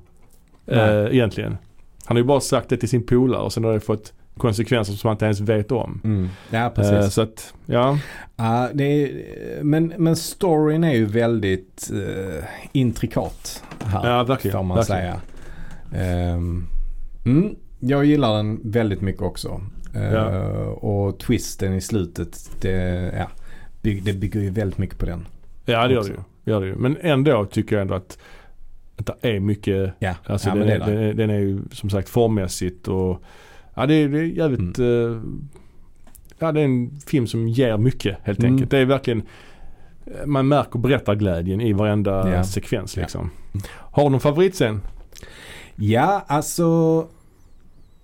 Eh, 0.65 1.05
egentligen. 1.11 1.57
Han 2.05 2.18
har 2.18 2.22
ju 2.22 2.27
bara 2.27 2.39
sagt 2.39 2.69
det 2.69 2.77
till 2.77 2.89
sin 2.89 3.05
polare 3.05 3.41
och 3.41 3.53
sen 3.53 3.64
har 3.64 3.73
det 3.73 3.80
fått 3.80 4.14
konsekvenser 4.38 4.93
som 4.93 5.07
han 5.07 5.15
inte 5.15 5.26
ens 5.26 5.39
vet 5.39 5.72
om. 5.72 6.01
Mm. 6.03 6.30
Ja 6.49 6.65
Eh, 6.65 6.69
precis. 6.73 7.14
så 7.14 7.22
att, 7.22 7.53
ja. 7.65 7.99
Ja, 8.35 8.69
det 8.73 8.84
är, 8.84 9.64
men, 9.64 9.93
men 9.97 10.15
storyn 10.15 10.84
är 10.84 10.93
ju 10.93 11.05
väldigt 11.05 11.91
eh, 11.93 12.43
intrikat 12.72 13.64
här. 13.85 14.09
Ja, 14.09 14.23
verkligen. 14.23 14.57
Får 14.57 14.64
man 14.64 14.77
verkligen. 14.77 15.01
säga. 15.01 15.22
Ehm, 15.95 16.68
mm, 17.26 17.55
jag 17.80 18.05
gillar 18.05 18.38
den 18.38 18.59
väldigt 18.64 19.01
mycket 19.01 19.22
också. 19.22 19.61
Eh, 19.95 20.14
Ja. 20.14 20.30
Och 20.68 21.19
twisten 21.19 21.73
i 21.73 21.81
slutet, 21.81 22.49
det, 22.61 22.72
ja, 23.18 23.27
bygg, 23.81 24.03
det 24.03 24.14
bygger 24.14 24.39
ju 24.39 24.49
väldigt 24.49 24.77
mycket 24.77 24.97
på 24.97 25.05
den. 25.05 25.27
Ja 25.65 25.88
det 25.88 25.93
gör 25.93 25.99
också. 25.99 26.11
det 26.11 26.18
ju. 26.18 26.23
Det 26.43 26.51
gör 26.51 26.61
det 26.61 26.68
ju. 26.68 26.76
Men 26.76 26.97
ändå 27.01 27.45
tycker 27.45 27.76
jag 27.76 27.81
ändå 27.81 27.93
att, 27.93 28.18
det 28.95 29.14
är 29.35 29.39
mycket, 29.39 29.93
Ja, 29.99 30.15
alltså 30.26 30.49
ja 30.49 30.55
den, 30.55 30.69
är, 30.69 30.80
den, 30.80 30.97
är, 30.97 31.14
den 31.14 31.30
är 31.30 31.39
ju 31.39 31.59
som 31.72 31.89
sagt 31.89 32.09
formmässigt 32.09 32.88
och 32.88 33.22
ja 33.78 33.86
det 33.86 33.94
är, 33.94 34.10
det 34.10 34.20
är 34.20 34.24
jävligt, 34.24 34.78
Mm. 34.80 35.12
eh, 35.14 35.22
ja 36.40 36.52
det 36.52 36.60
är 36.62 36.66
en 36.66 36.99
film 37.08 37.28
som 37.28 37.48
ger 37.48 37.78
mycket 37.78 38.18
helt 38.24 38.40
Mm. 38.40 38.52
enkelt. 38.52 38.72
Det 38.72 38.78
är 38.78 38.86
verkligen, 38.86 39.22
man 40.26 40.48
märker 40.48 40.80
berättarglädjen 40.80 41.62
i 41.62 41.74
varenda 41.74 42.30
Ja. 42.36 42.44
sekvens 42.44 42.98
Ja. 42.98 43.02
liksom. 43.02 43.30
Har 43.70 44.04
du 44.04 44.10
någon 44.10 44.20
favoritscen? 44.20 44.82
Ja, 45.76 46.24
alltså 46.28 47.08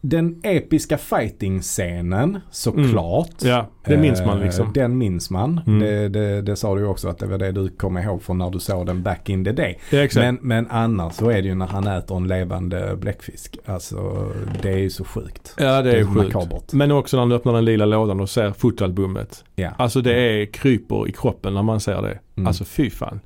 den 0.06 0.40
episka 0.44 0.98
fighting-scenen 0.98 2.40
såklart. 2.52 3.30
Ja, 3.44 3.68
det 3.86 3.98
minns 3.98 4.26
man 4.26 4.38
Eh, 4.38 4.44
liksom. 4.44 4.72
Den 4.74 4.98
minns 4.98 5.30
man. 5.30 5.62
Mm. 5.68 5.80
Det, 5.80 6.10
det, 6.10 6.42
det 6.42 6.56
sa 6.56 6.76
du 6.76 6.86
också 6.86 7.10
att 7.10 7.18
det 7.18 7.26
var 7.26 7.38
det 7.38 7.52
du 7.52 7.70
kom 7.70 7.98
ihåg 7.98 8.22
från 8.24 8.38
när 8.38 8.50
du 8.50 8.60
såg 8.60 8.86
den 8.86 9.04
back 9.04 9.30
in 9.30 9.46
the 9.46 9.52
day. 9.52 9.80
Ja. 9.92 10.08
Men, 10.16 10.38
men 10.42 10.68
annars 10.70 11.14
så 11.14 11.30
är 11.30 11.42
det 11.42 11.48
ju 11.48 11.56
när 11.56 11.68
han 11.68 11.88
äter 11.88 12.18
en 12.18 12.28
levande 12.28 12.96
bläckfisk. 12.96 13.58
Alltså 13.66 14.28
det 14.62 14.70
är 14.74 14.78
ju 14.78 14.90
så 14.90 15.04
sjukt. 15.04 15.56
ja 15.60 15.82
det 15.82 15.92
är 15.92 16.04
så 16.04 16.10
sjukt. 16.10 16.34
makabert. 16.36 16.74
Men 16.74 16.92
också 16.92 17.18
när 17.18 17.26
du 17.26 17.36
öppnar 17.36 17.54
den 17.54 17.66
lila 17.66 17.86
lådan 17.86 18.20
och 18.20 18.30
ser 18.30 18.52
fotoalbumet. 18.52 19.44
Ja. 19.56 19.70
Alltså 19.78 20.02
det 20.02 20.14
är 20.16 20.46
kryper 20.46 21.08
i 21.10 21.12
kroppen 21.12 21.54
när 21.54 21.64
man 21.64 21.80
ser 21.80 22.02
det. 22.02 22.20
Mm. 22.36 22.48
Alltså 22.48 22.66
fy 22.66 22.90
fan. 22.90 23.20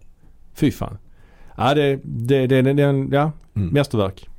Fy 0.56 0.72
fan. 0.72 0.98
Ja 1.58 1.74
det, 1.74 2.00
det, 2.04 2.48
det, 2.48 2.62
det, 2.62 2.74
det 2.74 2.84
är 2.84 2.88
en, 2.90 3.10
ja, 3.12 3.32
Mm. 3.56 3.70
mästerverk. 3.70 4.30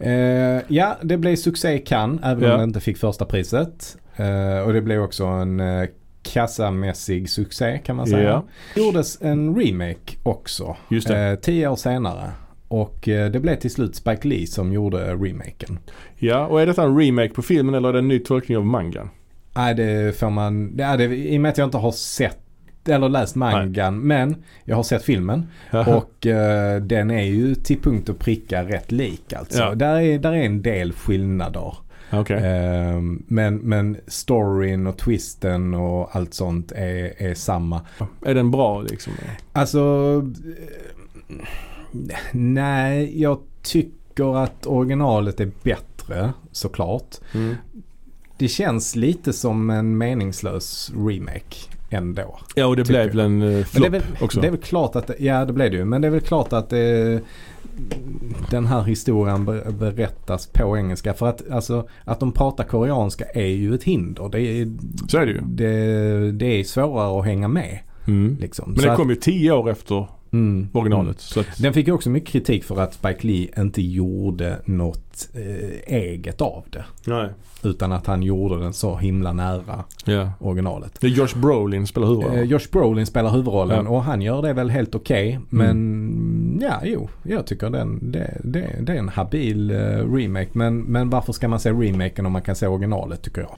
Eh, 0.00 0.62
ja, 0.68 0.96
det 1.02 1.16
blev 1.16 1.36
succé 1.36 1.72
i 1.74 1.78
Cannes 1.78 2.20
även 2.24 2.44
Ja. 2.44 2.52
om 2.52 2.58
det 2.58 2.64
inte 2.64 2.80
fick 2.80 2.98
första 2.98 3.24
priset. 3.24 3.96
Eh, 4.16 4.58
och 4.66 4.72
det 4.72 4.80
blev 4.82 5.00
också 5.02 5.24
en 5.24 5.60
eh, 5.60 5.88
kassamässig 6.22 7.30
succé 7.30 7.78
kan 7.78 7.96
man 7.96 8.06
säga. 8.06 8.28
Ja. 8.28 8.44
Det 8.74 8.80
gjordes 8.80 9.22
en 9.22 9.54
remake 9.56 10.16
också. 10.22 10.76
Just. 10.88 11.10
Eh, 11.10 11.34
tio 11.34 11.68
år 11.68 11.76
senare. 11.76 12.30
Och 12.68 13.08
eh, 13.08 13.30
det 13.30 13.40
blev 13.40 13.56
till 13.56 13.70
slut 13.70 13.96
Spike 13.96 14.28
Lee 14.28 14.46
som 14.46 14.72
gjorde 14.72 15.14
remaken. 15.14 15.78
Ja, 16.16 16.46
och 16.46 16.60
är 16.62 16.66
detta 16.66 16.82
en 16.82 16.98
remake 16.98 17.28
på 17.34 17.42
filmen 17.42 17.74
eller 17.74 17.88
är 17.88 17.92
det 17.92 17.98
en 17.98 18.08
ny 18.08 18.18
tolkning 18.18 18.58
av 18.58 18.66
mangan? 18.66 19.10
Nej, 19.56 19.74
det 19.74 20.18
får 20.18 20.30
man... 20.30 20.74
Ja, 20.78 20.96
det, 20.96 21.04
I 21.04 21.36
och 21.36 21.40
med 21.40 21.48
att 21.48 21.58
jag 21.58 21.66
inte 21.66 21.78
har 21.78 21.92
sett 21.92 22.38
eller 22.88 23.08
läst 23.08 23.36
mangan. 23.36 24.00
Men 24.00 24.36
jag 24.64 24.76
har 24.76 24.82
sett 24.82 25.02
filmen. 25.02 25.46
Och 25.86 26.26
eh, 26.26 26.82
den 26.82 27.10
är 27.10 27.24
ju 27.24 27.54
till 27.54 27.80
punkt 27.80 28.08
och 28.08 28.18
pricka 28.18 28.64
rätt 28.64 28.92
lik 28.92 29.32
alltså. 29.32 29.58
Ja. 29.58 29.74
Där, 29.74 30.00
är, 30.00 30.18
där 30.18 30.32
är 30.32 30.42
en 30.42 30.62
del 30.62 30.92
skillnader. 30.92 31.76
Okej. 32.12 32.36
Eh, 32.36 33.00
men, 33.26 33.56
men 33.56 33.96
storyn 34.06 34.86
och 34.86 34.98
twisten 34.98 35.74
och 35.74 36.16
allt 36.16 36.34
sånt 36.34 36.72
är, 36.72 37.22
är 37.22 37.34
samma. 37.34 37.80
Är 38.26 38.34
den 38.34 38.50
bra 38.50 38.82
liksom? 38.82 39.12
Alltså, 39.52 40.22
eh, 40.46 41.46
nej 42.32 43.20
jag 43.22 43.38
tycker 43.62 44.36
att 44.36 44.66
originalet 44.66 45.40
är 45.40 45.50
bättre 45.62 46.32
såklart. 46.52 47.16
Mm. 47.34 47.54
Det 48.38 48.48
känns 48.48 48.96
lite 48.96 49.32
som 49.32 49.70
en 49.70 49.98
meningslös 49.98 50.92
remake 50.96 51.56
ändå. 51.94 52.38
Ja 52.54 52.66
och 52.66 52.76
det 52.76 52.84
blev 52.88 53.06
väl 53.08 53.20
en 53.20 53.40
det 53.40 53.46
är 53.46 53.62
flopp 53.64 54.22
också. 54.22 54.40
det 54.40 54.46
är 54.46 54.50
väl 54.50 54.60
klart 54.60 54.96
att, 54.96 55.06
det- 55.06 55.16
ja 55.18 55.44
det 55.44 55.52
blev 55.52 55.70
det 55.70 55.76
ju. 55.76 55.84
Men 55.84 56.00
det 56.02 56.08
är 56.08 56.10
väl 56.10 56.20
klart 56.20 56.52
att 56.52 56.70
det, 56.70 57.20
den 58.50 58.66
här 58.66 58.82
historien 58.82 59.44
ber- 59.46 59.70
berättas 59.78 60.46
på 60.46 60.76
engelska. 60.76 61.14
För 61.14 61.26
att, 61.26 61.50
alltså, 61.50 61.88
att 62.04 62.20
de 62.20 62.32
pratar 62.32 62.64
koreanska 62.64 63.24
är 63.24 63.46
ju 63.46 63.74
ett 63.74 63.84
hinder. 63.84 64.28
Det 64.28 64.40
är, 64.40 64.72
Så 65.08 65.18
är 65.18 65.26
det 65.26 65.32
ju. 65.32 65.40
det, 65.44 66.32
det 66.32 66.46
är 66.60 66.64
svårare 66.64 67.18
att 67.20 67.24
hänga 67.26 67.48
med. 67.48 67.78
Mm. 68.06 68.36
Liksom. 68.40 68.72
Men 68.72 68.84
den 68.84 68.96
kom 68.96 69.10
ju 69.10 69.16
tio 69.16 69.52
år 69.52 69.70
efter 69.70 70.06
mm, 70.34 70.68
originalet. 70.72 71.06
mm. 71.06 71.14
Så 71.18 71.40
att, 71.40 71.58
Den 71.62 71.72
fick 71.72 71.86
ju 71.86 71.92
också 71.92 72.10
mycket 72.10 72.28
kritik 72.30 72.64
för 72.64 72.80
att 72.80 72.94
Spike 72.94 73.26
Lee 73.26 73.48
inte 73.58 73.82
gjorde 73.82 74.58
något 74.64 75.28
eh, 75.34 75.94
eget 75.94 76.40
av 76.40 76.64
det. 76.70 76.84
nej. 77.06 77.28
Utan 77.62 77.92
att 77.92 78.06
han 78.06 78.22
gjorde 78.22 78.60
den 78.60 78.72
så 78.72 78.96
himla 78.96 79.32
nära 79.32 79.84
Ja. 80.04 80.30
originalet. 80.40 80.96
Det 81.00 81.06
är 81.06 81.10
Josh 81.10 81.38
Brolin 81.40 81.86
spelar 81.86 82.06
huvudrollen. 82.08 82.38
Eh, 82.38 82.44
Josh 82.44 82.68
Brolin 82.72 83.06
spelar 83.06 83.30
huvudrollen 83.30 83.84
Ja. 83.84 83.90
och 83.90 84.02
han 84.02 84.22
gör 84.22 84.42
det 84.42 84.52
väl 84.52 84.70
helt 84.70 84.94
okej. 84.94 85.40
Men 85.50 86.58
ja, 86.62 86.80
jo, 86.84 87.08
jag 87.22 87.46
tycker 87.46 87.70
den, 87.70 88.12
det, 88.12 88.40
det, 88.44 88.70
det 88.80 88.92
är 88.92 88.96
en 88.96 89.08
habil 89.08 89.70
eh, 89.70 89.76
remake. 90.14 90.48
Men, 90.52 90.78
men 90.82 91.10
varför 91.10 91.32
ska 91.32 91.48
man 91.48 91.60
se 91.60 91.70
remaken 91.70 92.26
om 92.26 92.32
man 92.32 92.42
kan 92.42 92.56
se 92.56 92.66
originalet 92.66 93.22
tycker 93.22 93.40
jag. 93.40 93.56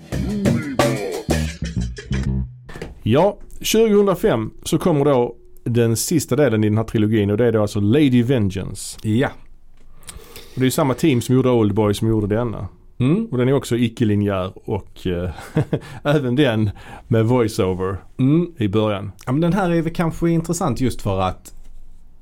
Ja, 3.02 3.38
2005 3.72 4.50
så 4.62 4.78
kommer 4.78 5.04
då 5.04 5.36
den 5.66 5.96
sista 5.96 6.36
delen 6.36 6.64
i 6.64 6.68
den 6.68 6.78
här 6.78 6.84
trilogin 6.84 7.30
och 7.30 7.36
det 7.36 7.46
är 7.46 7.52
då 7.52 7.62
alltså 7.62 7.80
Lady 7.80 8.22
Vengeance. 8.22 8.98
Ja. 9.02 9.28
Och 10.54 10.60
det 10.60 10.60
är 10.60 10.64
ju 10.64 10.70
samma 10.70 10.94
team 10.94 11.20
som 11.20 11.34
gjorde 11.34 11.50
Oldboy 11.50 11.94
som 11.94 12.08
gjorde 12.08 12.36
denna. 12.36 12.68
Mm. 12.98 13.26
Och 13.26 13.38
den 13.38 13.48
är 13.48 13.52
också 13.52 13.76
icke-linjär 13.76 14.52
och 14.54 15.06
eh, 15.06 15.30
även 16.02 16.36
den 16.36 16.70
med 17.08 17.26
voiceover 17.26 17.96
Mm. 18.18 18.52
i 18.56 18.68
början. 18.68 19.12
Ja, 19.26 19.32
men 19.32 19.40
den 19.40 19.52
här 19.52 19.70
är 19.70 19.82
väl 19.82 19.94
kanske 19.94 20.30
intressant 20.30 20.80
just 20.80 21.02
för 21.02 21.20
att 21.20 21.54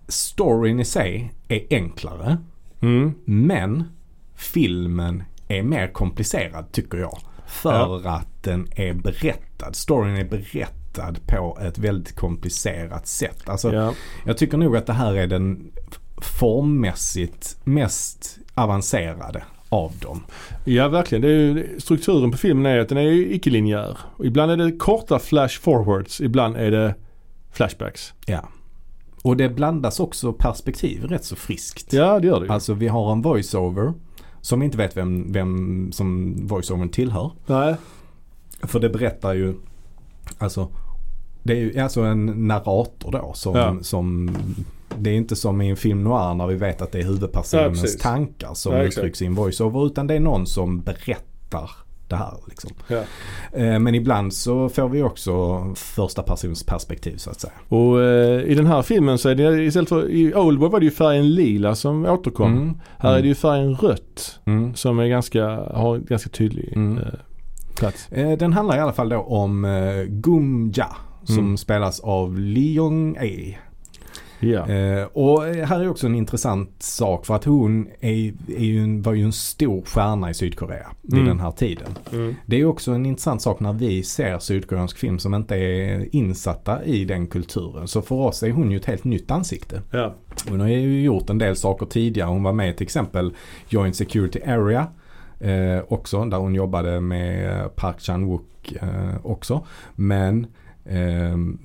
storyn 0.09 0.81
i 0.81 0.85
sig 0.85 1.33
är 1.49 1.63
enklare. 1.71 2.39
Mm. 2.81 3.15
Men 3.25 3.85
filmen 4.37 5.23
är 5.49 5.63
mer 5.63 5.93
komplicerad 5.93 6.73
tycker 6.73 6.99
jag. 6.99 7.19
För 7.47 8.09
att 8.09 8.43
den 8.43 8.67
är 8.77 8.95
berättad. 8.95 9.73
Storyn 9.73 10.17
är 10.17 10.25
berättad 10.25 10.84
på 11.27 11.59
ett 11.61 11.79
väldigt 11.79 12.17
komplicerat 12.17 13.07
sätt. 13.07 13.49
Alltså, 13.49 13.73
Ja. 13.75 13.93
Jag 14.27 14.39
tycker 14.39 14.57
nog 14.59 14.77
att 14.77 14.87
det 14.87 14.93
här 14.93 15.15
är 15.15 15.27
den 15.27 15.71
formmässigt 16.23 17.57
mest 17.65 18.39
avancerade 18.55 19.43
av 19.69 19.93
dem. 20.01 20.25
ja, 20.65 20.89
verkligen. 20.89 21.23
Det 21.23 21.29
är 21.29 21.33
ju, 21.39 21.81
strukturen 21.81 22.31
på 22.31 22.37
filmen 22.39 22.67
är 22.67 22.79
att 22.79 22.89
den 22.89 22.99
är 22.99 23.03
ju 23.03 23.35
icke-linjär. 23.35 23.99
Ibland 24.23 24.53
är 24.53 24.57
det 24.57 24.73
korta 24.73 25.19
flash 25.19 25.61
forwards, 25.61 26.21
ibland 26.21 26.57
är 26.57 26.71
det 26.71 26.95
flashbacks. 27.53 28.15
Ja. 28.27 28.49
Och 29.23 29.37
det 29.37 29.49
blandas 29.49 30.01
också 30.01 30.33
perspektiv 30.33 31.05
rätt 31.05 31.25
så 31.25 31.37
friskt. 31.37 31.93
Ja, 31.93 32.21
det 32.21 32.27
gör 32.27 32.41
det. 32.41 32.53
Alltså 32.53 32.75
vi 32.75 32.89
har 32.89 33.13
en 33.13 33.23
voiceover 33.23 33.93
som 34.41 34.63
inte 34.63 34.77
vet 34.79 34.97
vem, 34.97 35.33
vem 35.33 35.93
som 35.93 36.37
voiceovern 36.47 36.89
tillhör. 36.89 37.31
Nej. 37.47 37.75
För 38.63 38.81
det 38.81 38.89
berättar 38.89 39.33
ju, 39.35 39.55
alltså 40.39 40.69
det 41.45 41.53
är 41.53 41.57
ju 41.57 41.79
alltså 41.81 42.01
en 42.01 42.27
narrator 42.49 43.13
då 43.13 43.33
som, 43.35 43.55
Ja. 43.57 43.77
som 43.83 44.31
det 44.99 45.11
är 45.11 45.15
inte 45.15 45.37
som 45.37 45.63
i 45.63 45.71
en 45.71 45.77
film 45.77 46.05
noir 46.05 46.35
när 46.35 46.47
vi 46.47 46.55
vet 46.55 46.83
att 46.83 46.93
det 46.93 46.99
är 46.99 47.03
Ja, 47.03 47.09
huvudpersonens 47.09 47.83
precis. 47.83 48.01
tankar 48.01 48.55
som 48.55 48.73
Ja, 48.73 48.83
uttrycks 48.83 49.23
i 49.23 49.27
en 49.27 49.35
voiceover 49.35 49.87
utan 49.87 50.07
det 50.07 50.15
är 50.15 50.21
någon 50.21 50.47
som 50.47 50.81
berättar 50.81 51.71
det 52.09 52.17
här 52.17 52.35
liksom. 52.49 52.71
Ja. 52.89 53.03
Eh, 53.53 53.79
Men 53.79 53.95
ibland 53.95 54.33
så 54.35 54.69
får 54.69 54.89
vi 54.89 55.03
också 55.03 55.63
första 55.77 56.23
persons 56.23 56.63
perspektiv 56.67 57.17
så 57.17 57.31
att 57.31 57.41
säga. 57.41 57.53
Och 57.69 58.03
eh, 58.03 58.43
i 58.43 58.55
den 58.55 58.67
här 58.67 58.83
filmen 58.83 59.19
så 59.19 59.29
är 59.29 59.35
det 59.35 59.63
istället 59.65 59.89
för, 59.89 60.11
i 60.11 60.35
Oldboy 60.35 60.69
var 60.69 60.81
det 60.81 60.85
ju 60.85 60.91
färgen 60.91 61.35
lila 61.35 61.75
som 61.75 62.07
återkom. 62.07 62.53
Mm. 62.53 62.75
Här 62.99 63.17
är 63.19 63.23
det 63.23 63.29
ju 63.29 63.35
färgen 63.35 63.75
rött 63.75 64.41
Mm. 64.45 64.75
som 64.75 64.99
är 64.99 65.07
ganska, 65.09 65.45
har 65.75 65.99
ganska 65.99 66.31
tydlig 66.31 66.73
Mm. 66.77 66.99
eh, 66.99 67.05
plats. 67.77 68.09
Eh, 68.13 68.39
Den 68.39 68.53
handlar 68.53 68.77
i 68.77 68.81
alla 68.81 68.93
fall 68.93 69.09
då 69.09 69.19
om 69.19 69.65
eh, 69.65 70.03
Gumja 70.09 70.87
som 71.25 71.39
Mm. 71.39 71.57
spelas 71.57 72.01
av 72.01 72.39
Lee 72.39 72.73
Jong-A. 72.73 73.59
Ja. 74.41 74.69
Eh, 74.69 75.05
och 75.05 75.43
här 75.43 75.81
är 75.81 75.89
också 75.89 76.07
en 76.07 76.15
intressant 76.15 76.71
sak 76.83 77.27
för 77.27 77.35
att 77.35 77.45
hon 77.45 77.89
är, 78.01 78.33
är 78.49 78.65
ju 78.65 78.83
en, 78.83 79.03
var 79.03 79.13
ju 79.13 79.25
en 79.25 79.33
stor 79.33 79.83
stjärna 79.83 80.31
i 80.31 80.35
Sydkorea 80.35 80.87
vid 81.03 81.15
Mm. 81.15 81.27
den 81.29 81.41
här 81.41 81.51
tiden. 81.51 81.87
Mm. 82.13 82.35
Det 82.47 82.61
är 82.61 82.65
också 82.65 82.93
en 82.93 83.07
intressant 83.07 83.43
sak 83.43 83.61
när 83.61 83.73
vi 83.73 84.03
ser 84.03 84.39
sydkoreansk 84.39 84.99
film 84.99 85.19
som 85.19 85.35
inte 85.35 85.57
är 85.57 86.15
insatta 86.17 86.85
i 86.85 87.05
den 87.05 87.27
kulturen. 87.27 87.89
Så 87.89 88.03
för 88.03 88.15
oss 88.15 88.43
är 88.43 88.51
hon 88.51 88.71
ju 88.71 88.77
ett 88.77 88.85
helt 88.85 89.05
nytt 89.05 89.31
ansikte. 89.31 89.83
Ja. 89.91 90.15
Hon 90.49 90.61
har 90.61 90.69
ju 90.69 91.03
gjort 91.03 91.31
en 91.31 91.39
del 91.39 91.57
saker 91.57 91.87
tidigare. 91.87 92.29
Hon 92.29 92.43
var 92.43 92.53
med 92.53 92.77
till 92.77 92.85
exempel 92.85 93.33
Joint 93.69 93.97
Security 93.97 94.41
Area 94.47 94.87
eh, 95.41 95.83
också 95.89 96.25
där 96.25 96.39
hon 96.39 96.55
jobbade 96.55 97.01
med 97.01 97.77
Park 97.77 97.97
Chan-wook 97.99 98.77
eh, 98.83 99.27
också. 99.27 99.67
Men 99.95 100.47
ehm, 100.87 101.59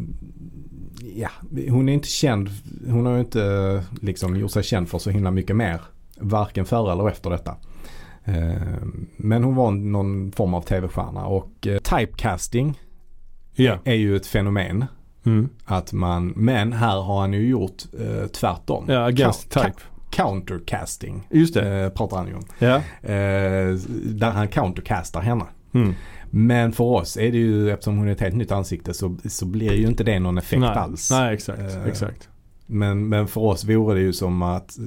ja, 1.15 1.29
hon 1.69 1.89
är 1.89 1.93
inte 1.93 2.07
känd. 2.07 2.49
Hon 2.87 3.05
har 3.05 3.13
ju 3.13 3.19
inte 3.19 3.83
liksom 4.01 4.35
gjort 4.35 4.51
sig 4.51 4.63
känd 4.63 4.89
för 4.89 4.97
så 4.97 5.09
himla 5.09 5.31
mycket 5.31 5.55
mer. 5.55 5.81
Varken 6.17 6.65
före 6.65 6.91
eller 6.91 7.07
efter 7.09 7.29
detta. 7.29 7.55
Eh, 8.23 8.61
Men 9.17 9.43
hon 9.43 9.55
var 9.55 9.71
någon 9.71 10.31
form 10.31 10.53
av 10.53 10.61
tv-stjärna 10.61 11.25
och 11.25 11.67
eh, 11.67 11.77
typecasting 11.79 12.79
Ja. 13.55 13.77
är 13.83 13.93
ju 13.95 14.15
ett 14.15 14.27
fenomen. 14.27 14.85
Mm. 15.25 15.49
Att 15.65 15.93
man, 15.93 16.27
men 16.35 16.73
här 16.73 17.01
har 17.01 17.19
han 17.21 17.33
ju 17.33 17.47
gjort 17.49 17.83
eh, 17.99 18.27
tvärtom. 18.27 18.85
Ja, 18.87 19.05
against 19.05 19.55
Ka- 19.55 19.63
type. 19.63 19.81
countercasting 20.09 21.27
Just 21.29 21.53
det. 21.53 21.79
eh, 21.83 21.89
pratar 21.89 22.17
han 22.17 22.27
ju 22.27 22.33
om. 22.35 22.43
Ja. 22.59 22.75
Eh, 23.09 23.73
där 24.05 24.31
han 24.31 24.47
countercastar 24.47 25.21
henne. 25.21 25.45
Mm. 25.73 25.93
Men 26.29 26.71
för 26.71 26.83
oss 26.83 27.17
är 27.17 27.31
det 27.31 27.37
ju, 27.37 27.71
eftersom 27.71 27.97
hon 27.97 28.07
är 28.07 28.11
ett 28.11 28.21
helt 28.21 28.35
nytt 28.35 28.51
ansikte 28.51 28.93
så, 28.93 29.17
så 29.25 29.45
blir 29.45 29.73
ju 29.73 29.87
inte 29.87 30.03
det 30.03 30.19
någon 30.19 30.37
effekt 30.37 30.59
Nej. 30.59 30.69
alls. 30.69 31.11
Nej, 31.11 31.33
exakt. 31.33 31.59
Eh, 31.59 31.85
exakt. 31.85 32.29
Men, 32.65 33.09
men 33.09 33.27
för 33.27 33.41
oss 33.41 33.63
vore 33.65 33.95
det 33.95 34.01
ju 34.01 34.13
som 34.13 34.41
att 34.41 34.77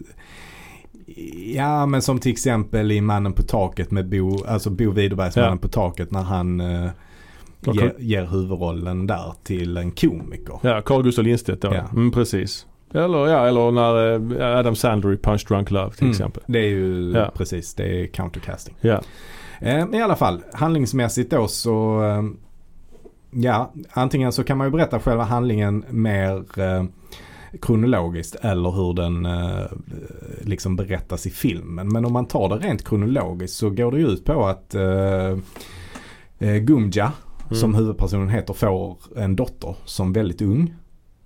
Ja 1.55 1.86
men 1.86 2.02
som 2.02 2.19
till 2.19 2.32
exempel 2.32 2.93
i 2.93 3.01
Mannen 3.01 3.32
på 3.32 3.43
taket 3.43 3.90
med 3.90 4.09
Bo, 4.09 4.44
alltså 4.44 4.70
Bo 4.70 4.90
Widerbergs 4.90 5.36
Ja. 5.36 5.43
Mannen 5.43 5.59
på 5.59 5.69
taket 5.69 6.10
när 6.10 6.23
han 6.23 6.60
eh, 6.60 6.90
Och- 7.66 7.74
ger, 7.77 7.94
ger 7.98 8.27
huvudrollen 8.27 9.06
där 9.06 9.32
till 9.43 9.77
en 9.77 9.90
komiker. 9.90 10.59
Ja, 10.62 10.81
Carl 10.81 11.02
Gustaf 11.02 11.24
Lindstedt 11.24 11.62
då. 11.62 11.74
Ja. 11.74 11.85
Mm, 11.93 12.10
precis. 12.12 12.66
Eller, 12.94 13.27
ja, 13.28 13.47
eller 13.48 13.70
när 13.70 14.12
eh, 14.40 14.59
Adam 14.59 14.74
Sandler 14.77 15.12
i 15.12 15.16
Punch 15.16 15.44
Drunk 15.48 15.70
Love 15.70 15.90
till 15.93 16.02
Mm. 16.02 16.10
exempel. 16.10 16.43
Det 16.47 16.59
är 16.59 16.69
ju 16.69 17.12
Ja. 17.14 17.32
precis, 17.36 17.74
det 17.74 18.02
är 18.02 18.06
countercasting. 18.06 18.74
Ja. 18.81 19.02
Eh, 19.62 19.86
I 19.93 20.02
alla 20.02 20.16
fall, 20.16 20.43
handlingsmässigt 20.52 21.30
då 21.30 21.48
så 21.48 22.02
eh, 22.05 22.22
Ja, 23.30 23.72
antingen 23.93 24.32
så 24.32 24.44
kan 24.44 24.59
man 24.59 24.66
ju 24.66 24.70
berätta 24.70 25.01
själva 25.01 25.24
handlingen 25.24 25.84
mer 25.90 26.60
eh, 26.60 26.84
kronologiskt 27.62 28.34
eller 28.34 28.70
hur 28.70 28.94
den 28.94 29.26
eh, 29.26 29.66
liksom 30.40 30.76
berättas 30.76 31.26
i 31.26 31.30
filmen. 31.30 31.89
Men 31.89 32.05
om 32.05 32.12
man 32.12 32.26
tar 32.26 32.48
det 32.48 32.55
rent 32.68 32.84
kronologiskt 32.84 33.56
så 33.56 33.70
går 33.70 33.93
det 33.93 33.98
ju 33.98 34.06
ut 34.09 34.24
på 34.24 34.47
att 34.47 34.74
eh, 34.74 35.39
eh, 36.39 36.56
Gumja 36.56 37.12
Mm. 37.51 37.60
som 37.60 37.74
huvudpersonen 37.74 38.28
heter 38.28 38.55
får 38.55 38.97
en 39.16 39.36
dotter 39.36 39.76
som 39.84 40.12
väldigt 40.12 40.43
ung. 40.43 40.74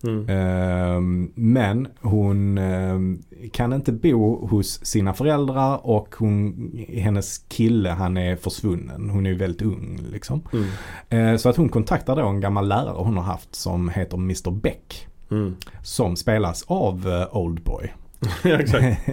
Mm. 0.05 0.28
Ehm, 0.28 1.31
Men 1.35 1.89
hon 2.01 2.59
ehm, 2.59 3.18
kan 3.52 3.73
inte 3.73 3.93
bo 3.93 4.47
hos 4.47 4.85
sina 4.86 5.14
föräldrar 5.14 5.86
och 5.86 6.14
hon, 6.18 6.70
hennes 6.89 7.39
kille 7.39 7.89
han 7.90 8.16
är 8.16 8.36
försvunnen. 8.36 9.10
Hon 9.10 9.27
är 9.27 9.31
ju 9.31 9.36
väldigt 9.36 9.62
ung 9.62 10.01
liksom. 10.12 10.43
Mm. 10.52 11.32
Eh, 11.32 11.36
Så 11.39 11.48
att 11.48 11.56
hon 11.56 11.68
kontaktar 11.68 12.16
då 12.16 12.27
en 12.27 12.40
gammal 12.40 12.68
lärare 12.68 12.97
hon 13.05 13.16
har 13.16 13.24
haft 13.24 13.55
som 13.55 13.89
heter 13.89 14.16
Mr 14.16 14.51
Beck. 14.51 15.06
Mm. 15.31 15.56
Som 15.82 16.16
spelas 16.16 16.64
av 16.66 17.09
eh, 17.09 17.36
Oldboy. 17.36 17.93
ja, 18.44 18.51
exakt. 18.59 19.09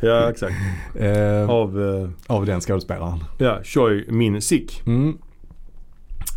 Ja, 0.00 0.30
exakt. 0.30 0.54
Eh, 1.00 1.50
Av, 1.50 1.82
eh, 1.82 2.08
Av 2.26 2.46
den 2.46 2.60
skådespelaren. 2.60 3.24
ja, 3.38 3.58
Choi 3.64 4.04
Min 4.08 4.42
Sik. 4.42 4.82
Mm. 4.86 5.18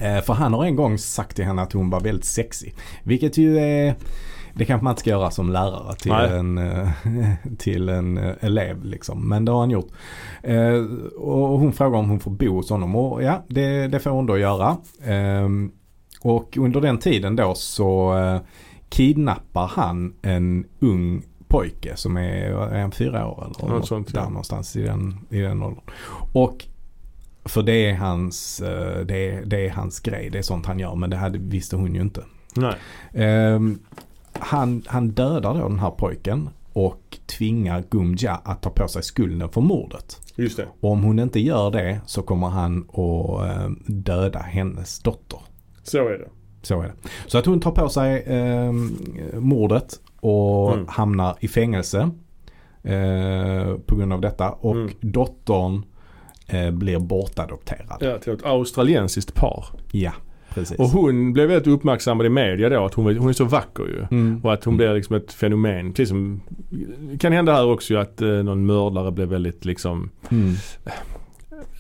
Eh, 0.02 0.22
För 0.22 0.34
han 0.34 0.54
har 0.54 0.66
en 0.66 0.76
gång 0.76 0.98
sagt 0.98 1.36
till 1.36 1.46
henne 1.46 1.62
att 1.62 1.74
hon 1.74 1.90
var 1.90 2.00
väldigt 2.00 2.26
sexig. 2.26 2.76
Vilket 3.04 3.38
ju 3.38 3.60
är 3.60 3.96
det 4.54 4.66
kanske 4.66 4.84
man 4.84 4.92
inte 4.92 5.00
ska 5.00 5.10
göra 5.10 5.32
som 5.32 5.50
lärare 5.50 5.96
till 5.96 6.12
Nej. 6.12 6.38
en, 6.38 6.58
eh, 6.58 6.90
till 7.58 7.90
en 7.90 8.18
eh, 8.18 8.34
elev 8.42 8.86
liksom. 8.86 9.30
Men 9.30 9.46
det 9.46 9.52
har 9.52 9.60
han 9.60 9.70
gjort. 9.70 9.90
Och 11.18 11.60
hon 11.60 11.74
frågar 11.74 12.00
om 12.00 12.10
hon 12.10 12.20
får 12.20 12.32
bo 12.32 12.56
hos 12.56 12.70
honom 12.70 12.96
och 12.96 13.24
ja 13.24 13.44
det, 13.48 13.88
det 13.88 14.00
får 14.00 14.10
hon 14.10 14.26
då 14.26 14.38
göra. 14.38 14.78
Ehm, 15.04 15.72
Och 16.22 16.58
under 16.58 16.82
den 16.82 16.98
tiden 16.98 17.36
då 17.36 17.54
så 17.56 18.14
kidnappar 18.90 19.68
han 19.68 20.14
en 20.22 20.66
ung 20.80 21.24
pojke 21.48 21.96
som 21.96 22.18
är, 22.18 22.72
är 22.74 22.82
han 22.82 22.92
fyra 22.92 23.28
år 23.28 23.52
eller 23.60 23.74
något 23.74 23.88
sånt, 23.88 24.14
där 24.14 24.22
ja. 24.22 24.30
någonstans 24.30 24.76
i 24.76 24.82
den, 24.82 25.18
i 25.30 25.40
den 25.40 25.64
åldern. 25.64 25.84
Och 26.34 26.66
för 27.46 27.64
det 27.64 27.90
är 27.90 27.94
hans, 27.96 28.62
eh, 28.62 29.06
det 29.06 29.30
är, 29.30 29.46
det 29.46 29.66
är 29.66 29.70
hans 29.70 30.00
grej, 30.00 30.30
det 30.30 30.38
är 30.38 30.42
sånt 30.42 30.66
han 30.66 30.80
gör 30.80 30.96
men 30.96 31.10
det 31.10 31.18
hade, 31.18 31.38
visste 31.40 31.76
hon 31.76 31.96
ju 31.96 32.02
inte. 32.02 32.24
Nej. 32.56 32.76
Ehm, 33.14 33.80
han, 34.34 34.84
han 34.88 35.10
dödar 35.10 35.54
då 35.54 35.68
den 35.68 35.80
här 35.80 35.92
pojken 35.92 36.50
och 36.74 37.18
tvingar 37.38 37.84
Gumja 37.90 38.34
att 38.44 38.62
ta 38.62 38.70
på 38.70 38.88
sig 38.88 39.04
skulden 39.04 39.50
för 39.50 39.62
mordet. 39.62 40.18
Just 40.36 40.58
det. 40.58 40.68
Och 40.80 40.92
om 40.92 41.04
hon 41.04 41.20
inte 41.20 41.40
gör 41.40 41.72
det 41.72 42.00
så 42.06 42.22
kommer 42.22 42.48
han 42.48 42.78
att 42.90 43.46
eh, 43.58 43.70
döda 43.86 44.40
hennes 44.40 45.00
dotter. 45.00 45.40
Så 45.84 45.98
är 45.98 46.12
det. 46.18 46.28
Så 46.62 46.82
är 46.82 46.88
det. 46.88 46.94
Så 47.28 47.38
att 47.38 47.46
hon 47.46 47.60
tar 47.60 47.72
på 47.72 47.90
sig 47.90 48.24
eh, 48.24 48.72
mordet 49.40 50.00
och 50.20 50.74
Mm. 50.74 50.86
hamnar 50.88 51.36
i 51.40 51.48
fängelse 51.48 52.10
eh, 52.84 53.76
på 53.86 53.96
grund 53.96 54.14
av 54.14 54.22
detta. 54.22 54.52
Och 54.52 54.76
Mm. 54.76 54.92
dottern 55.02 55.84
eh, 56.52 56.72
blir 56.72 57.00
bortadopterad. 57.00 57.98
Ja, 58.00 58.18
till 58.18 58.34
ett 58.34 58.46
australiensiskt 58.46 59.36
par. 59.36 59.66
Ja, 59.92 60.12
precis. 60.54 60.80
Och 60.80 60.86
hon 60.90 61.34
blev 61.34 61.48
väldigt 61.48 61.68
uppmärksammad 61.74 62.26
i 62.26 62.30
media 62.30 62.70
då 62.70 62.86
att 62.86 62.94
hon, 62.94 63.18
hon 63.18 63.30
är 63.30 63.34
så 63.34 63.46
vacker 63.46 63.84
ju. 63.84 64.18
Mm. 64.18 64.42
Och 64.44 64.54
att 64.54 64.64
hon 64.64 64.78
blir 64.78 64.94
liksom 64.94 65.16
ett 65.16 65.34
fenomen. 65.34 65.94
Precis 65.94 66.10
som, 66.10 66.42
kan 67.20 67.32
hända 67.34 67.54
här 67.54 67.66
också 67.66 67.96
att 67.98 68.22
eh, 68.22 68.30
någon 68.30 68.66
mördare 68.66 69.12
blev 69.12 69.28
väldigt 69.28 69.66
liksom, 69.66 70.10
Mm. 70.32 70.54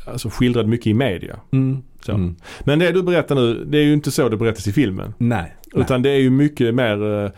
alltså 0.07 0.30
skildrad 0.30 0.68
mycket 0.68 0.88
i 0.88 0.93
media. 0.93 1.39
Mm. 1.52 1.81
Mm. 2.07 2.35
Men 2.64 2.80
det 2.80 2.91
du 2.91 3.03
berättar 3.03 3.35
nu, 3.35 3.65
det 3.65 3.77
är 3.77 3.84
ju 3.84 3.93
inte 3.93 4.11
så 4.11 4.30
det 4.30 4.38
berättas 4.38 4.68
i 4.68 4.72
filmen. 4.73 5.14
Nej. 5.18 5.56
Utan 5.76 6.02
det 6.02 6.10
är 6.10 6.19
ju 6.19 6.30
mycket 6.30 6.76
mer, 6.76 7.23
eh, 7.26 7.31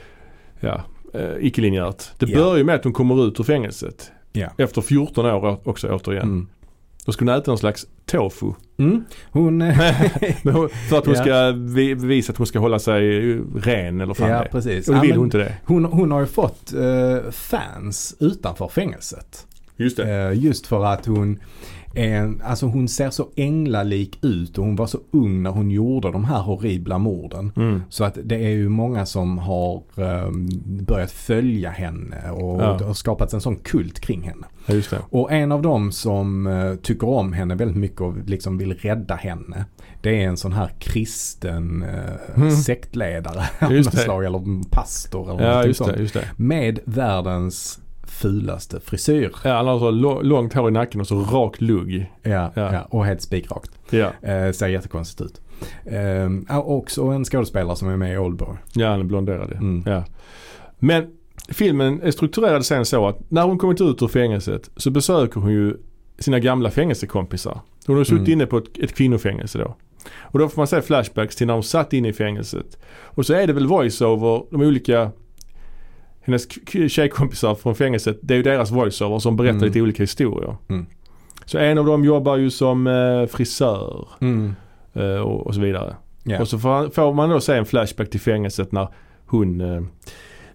ja, 0.60 0.82
eh, 1.14 1.30
icke-linjärt. 1.40 2.04
Det 2.20 2.30
Ja. 2.30 2.38
börjar 2.40 2.58
ju 2.58 2.64
med 2.64 2.76
att 2.76 2.84
hon 2.84 2.94
kommer 2.94 3.28
ut 3.28 3.40
ur 3.40 3.44
fängelset. 3.44 4.12
Ja. 4.34 4.48
Efter 4.58 4.82
14 4.82 5.26
år 5.26 5.68
också 5.68 5.88
återigen. 5.90 6.24
Mm. 6.24 6.48
Då 7.06 7.12
ska 7.12 7.26
hon 7.26 7.36
äta 7.36 7.52
en 7.52 7.58
slags 7.58 7.86
tofu. 8.06 8.52
Mm. 8.78 9.04
Hon... 9.32 9.62
Hon- 10.44 10.70
För 10.90 10.98
att 10.98 11.06
hon 11.06 11.16
ska 11.24 11.52
vi- 11.52 11.96
bevisa 11.96 12.32
att 12.32 12.38
hon 12.38 12.48
ska 12.48 12.60
hålla 12.60 12.80
sig 12.80 13.34
ren 13.56 14.02
eller 14.02 14.14
fan 14.14 14.30
ja, 14.30 14.44
det 14.44 14.50
precis. 14.50 14.88
Och 14.90 14.96
Ja, 14.96 15.02
vill 15.02 15.10
men 15.10 15.18
hon 15.18 15.28
inte 15.28 15.38
det. 15.38 15.54
hon, 15.66 15.86
hon 15.86 16.12
har 16.12 16.20
ju 16.20 16.26
fått 16.28 16.74
eh, 16.74 17.32
fans 17.32 18.16
utanför 18.20 18.68
fängelset. 18.68 19.48
Just 19.78 19.98
det. 19.98 20.12
Eh, 20.28 20.40
Just 20.44 20.68
för 20.68 20.86
att 20.86 21.06
hon 21.06 21.40
en, 21.96 22.42
alltså 22.46 22.66
hon 22.66 22.88
ser 22.88 23.10
så 23.10 23.30
änglalik 23.36 24.20
ut 24.22 24.58
och 24.58 24.66
hon 24.66 24.76
var 24.76 24.88
så 24.88 25.00
ung 25.12 25.44
när 25.44 25.50
hon 25.50 25.72
gjorde 25.72 26.12
de 26.12 26.26
här 26.26 26.42
horribla 26.42 26.98
morden. 26.98 27.52
Mm. 27.56 27.82
Så 27.90 28.04
att 28.04 28.18
det 28.24 28.36
är 28.36 28.50
ju 28.50 28.70
många 28.70 29.06
som 29.06 29.38
har 29.38 29.76
eh, 29.98 30.30
börjat 30.66 31.12
följa 31.12 31.70
henne 31.70 32.32
och 32.32 32.62
Ja. 32.62 32.76
det 32.80 32.86
har 32.86 32.94
skapats 32.94 33.34
en 33.34 33.42
sån 33.42 33.56
kult 33.56 34.00
kring 34.00 34.22
henne. 34.22 34.48
Ja. 34.68 34.98
Och 35.10 35.32
en 35.32 35.52
av 35.52 35.62
dem 35.62 35.92
som 35.92 36.48
eh, 36.48 36.76
tycker 36.76 37.08
om 37.10 37.34
henne 37.34 37.56
väldigt 37.56 37.78
mycket 37.78 38.02
och 38.02 38.18
liksom 38.26 38.58
vill 38.58 38.74
rädda 38.74 39.16
henne. 39.16 39.66
Det 40.02 40.24
är 40.24 40.28
en 40.28 40.38
sån 40.38 40.54
här 40.54 40.70
kristen 40.80 41.84
eh, 41.84 42.14
Mm. 42.42 42.52
sektledare 42.52 43.44
något 43.62 43.94
slag, 43.98 44.26
eller 44.26 44.70
pastor 44.70 45.32
eller 45.32 45.42
Ja, 45.44 45.48
någonting 45.48 45.68
just 45.68 45.78
sånt. 45.78 45.94
det, 45.94 46.00
just 46.02 46.14
det. 46.14 46.28
Med 46.38 46.80
världens 46.86 47.80
fulaste 48.08 48.80
frisyr. 48.80 49.32
Ja, 49.44 49.56
han 49.58 49.68
har 49.68 49.80
så 49.80 49.92
lå- 49.92 50.24
långt 50.24 50.54
hår 50.54 50.70
i 50.70 50.72
nacken 50.72 51.02
och 51.02 51.08
så 51.08 51.20
rak 51.20 51.62
lugg. 51.62 52.12
Ja, 52.22 52.52
Ja. 52.56 52.74
ja. 52.74 52.82
och 52.90 53.06
helt 53.06 53.22
spikrakt. 53.22 53.72
Ja, 53.90 54.12
Eh, 54.30 54.52
ser 54.52 54.68
jättekonstigt 54.68 55.22
ut. 55.22 55.42
Eh, 55.86 56.58
också 56.60 57.04
en 57.04 57.26
skådespelare 57.26 57.76
som 57.76 57.90
är 57.90 57.98
med 57.98 58.14
i 58.14 58.18
Oldboy. 58.18 58.56
ja 58.74 58.90
han 58.90 59.00
är 59.00 59.04
blonderad. 59.04 59.52
Mm. 59.52 59.84
Ja. 59.86 60.04
Men 60.80 61.08
filmen 61.50 62.02
är 62.02 62.12
strukturerad 62.12 62.66
sen 62.66 62.86
så 62.86 63.08
att 63.08 63.32
när 63.32 63.44
hon 63.44 63.58
kommit 63.58 63.82
ut 63.82 64.02
ur 64.02 64.08
fängelset 64.08 64.70
så 64.78 64.92
besöker 64.92 65.40
hon 65.40 65.52
ju 65.52 65.78
sina 66.20 66.40
gamla 66.40 66.72
fängelsekompisar. 66.72 67.60
Hon 67.88 67.98
har 67.98 68.04
suttit 68.04 68.20
Mm. 68.20 68.32
inne 68.32 68.46
på 68.46 68.58
ett, 68.58 68.78
ett 68.78 68.94
kvinnofängelse 68.96 69.58
då. 69.58 69.76
Och 70.22 70.40
då 70.40 70.50
får 70.50 70.58
man 70.62 70.68
se 70.68 70.82
flashbacks 70.82 71.36
till 71.36 71.48
när 71.48 71.54
hon 71.54 71.64
satt 71.64 71.94
inne 71.94 72.08
i 72.10 72.14
fängelset. 72.14 72.78
Och 73.04 73.26
så 73.26 73.34
är 73.34 73.48
det 73.48 73.54
väl 73.54 73.68
voiceover, 73.68 74.44
de 74.52 74.62
olika 74.62 75.12
hennes 76.22 76.48
tjejkompisar 76.90 77.56
från 77.56 77.76
fängelset, 77.76 78.20
det 78.22 78.34
är 78.34 78.38
ju 78.38 78.44
deras 78.44 78.72
voiceover 78.72 79.20
som 79.20 79.36
berättar 79.36 79.56
Mm. 79.56 79.68
lite 79.68 79.82
olika 79.82 80.04
historier. 80.04 80.56
Mm. 80.70 80.86
Så 81.46 81.58
en 81.58 81.78
av 81.78 81.86
dem 81.86 82.04
jobbar 82.06 82.38
ju 82.38 82.50
som 82.50 82.88
eh, 82.88 83.26
frisör 83.26 84.08
Mm. 84.22 84.56
eh, 84.94 85.04
och, 85.16 85.48
och 85.48 85.56
så 85.56 85.62
vidare. 85.62 85.96
Ja. 86.24 86.42
Och 86.42 86.48
så 86.48 86.60
får, 86.60 86.90
får 86.90 87.14
man 87.14 87.30
då 87.30 87.40
se 87.40 87.54
en 87.54 87.66
flashback 87.66 88.10
till 88.10 88.20
fängelset 88.20 88.72
när 88.72 88.88
hon, 89.26 89.62
eh, 89.62 89.82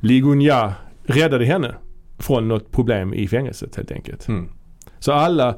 Ligunja, 0.00 0.74
räddade 1.04 1.44
henne 1.44 1.74
från 2.18 2.48
något 2.48 2.70
problem 2.72 3.14
i 3.14 3.28
fängelset 3.28 3.76
helt 3.76 3.90
enkelt. 3.92 4.28
Mm. 4.28 4.48
Så 4.98 5.12
alla 5.12 5.54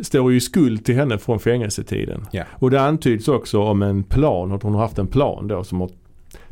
står 0.00 0.30
ju 0.30 0.36
i 0.36 0.40
skuld 0.40 0.84
till 0.84 0.94
henne 0.94 1.18
från 1.18 1.40
fängelsetiden. 1.40 2.26
Ja. 2.32 2.44
Och 2.52 2.70
det 2.70 2.80
antyds 2.80 3.28
också 3.28 3.62
om 3.62 3.82
en 3.82 4.02
plan, 4.04 4.52
att 4.52 4.62
hon 4.62 4.74
har 4.74 4.80
haft 4.80 4.98
en 4.98 5.06
plan 5.06 5.48
då 5.48 5.64
som 5.64 5.80
har, 5.80 5.90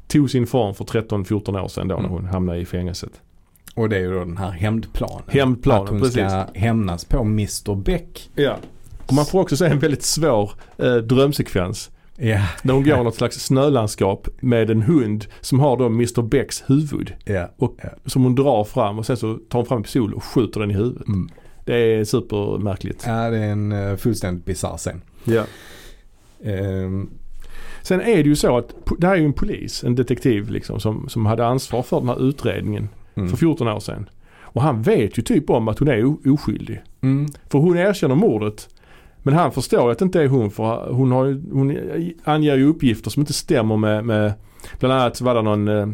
tog 0.07 0.31
sin 0.31 0.47
form 0.47 0.75
för 0.75 0.85
13-14 0.85 1.61
år 1.65 1.69
sedan 1.69 1.89
då 1.89 1.95
när 1.95 2.01
Mm. 2.01 2.11
hon 2.13 2.25
hamnade 2.25 2.59
i 2.59 2.65
fängelset. 2.65 3.11
Och 3.75 3.89
det 3.89 3.97
är 3.97 4.01
ju 4.01 4.13
då 4.13 4.19
den 4.19 4.37
här 4.37 4.51
hämndplanen. 4.51 5.23
Hämndplanen, 5.29 5.83
Att 5.85 5.89
hon 5.91 6.01
precis. 6.01 6.15
ska 6.15 6.47
hämnas 6.55 7.05
på 7.05 7.21
Mr 7.23 7.75
Beck. 7.75 8.31
Ja. 8.35 8.57
Och 9.07 9.13
man 9.13 9.27
får 9.27 9.41
också 9.41 9.57
se 9.57 9.67
en 9.67 9.79
väldigt 9.79 10.03
svår 10.03 10.51
eh, 10.79 10.95
drömsekvens. 10.95 11.91
Ja, 12.25 12.47
När 12.63 12.75
hon 12.75 12.85
går 12.85 13.01
i 13.01 13.05
något 13.05 13.15
slags 13.15 13.45
snölandskap 13.45 14.29
med 14.41 14.71
en 14.71 14.83
hund 14.83 15.27
som 15.41 15.61
har 15.61 15.77
då 15.77 15.87
Mr 15.87 16.23
Becks 16.23 16.65
huvud. 16.67 17.15
ja. 17.25 17.49
Som 18.07 18.23
hon 18.23 18.35
drar 18.35 18.65
fram 18.65 18.99
och 18.99 19.07
sen 19.07 19.17
så 19.17 19.39
tar 19.49 19.59
hon 19.59 19.67
fram 19.67 19.77
en 19.77 19.83
pistol 19.83 20.15
och 20.15 20.25
skjuter 20.25 20.61
den 20.61 20.71
i 20.71 20.75
huvudet. 20.75 21.09
Mm. 21.09 21.29
Det 21.65 21.75
är 21.75 22.05
supermärkligt. 22.05 23.05
ja 23.07 23.31
det 23.31 23.39
är 23.39 23.53
en 23.53 23.73
uh, 23.73 23.97
fullständigt 23.97 24.45
bisarr 24.45 24.77
scen. 24.77 25.03
Ja. 25.25 25.45
Ehm, 26.45 27.11
Sen 27.83 28.01
är 28.01 28.17
det 28.17 28.29
ju 28.29 28.37
så 28.37 28.59
att 28.59 28.75
det 28.99 29.07
här 29.07 29.15
är 29.15 29.19
ju 29.19 29.25
en 29.25 29.33
polis, 29.33 29.85
en 29.85 29.95
detektiv 29.95 30.51
liksom 30.51 30.81
som, 30.81 31.09
som 31.09 31.27
hade 31.27 31.47
ansvar 31.47 31.83
för 31.83 32.01
den 32.01 32.09
här 32.09 32.29
utredningen 32.29 32.89
mm. 33.15 33.29
för 33.29 33.37
14 33.37 33.69
år 33.69 33.81
sedan. 33.81 34.09
Och 34.41 34.63
han 34.63 34.83
vet 34.83 35.19
ju 35.19 35.23
typ 35.23 35.51
om 35.51 35.69
att 35.69 35.79
hon 35.79 35.89
är 35.89 36.29
oskyldig. 36.33 36.83
Mm. 37.01 37.27
För 37.49 37.59
hon 37.59 37.77
erkänner 37.79 38.15
mordet. 38.15 38.69
Men 39.23 39.35
han 39.35 39.53
förstår 39.53 39.91
att 39.91 39.99
det 39.99 40.05
inte 40.05 40.23
är 40.23 40.29
hon 40.29 40.51
för 40.51 40.93
hon, 40.93 41.13
har, 41.13 41.41
hon 41.53 41.79
anger 42.25 42.57
ju 42.57 42.67
uppgifter 42.67 43.11
som 43.11 43.21
inte 43.21 43.33
stämmer 43.33 43.77
med, 43.77 44.05
med 44.05 44.33
bland 44.79 44.95
annat 44.95 45.21
var 45.21 45.35
det 45.35 45.43
någon 45.43 45.69
eh, 45.69 45.87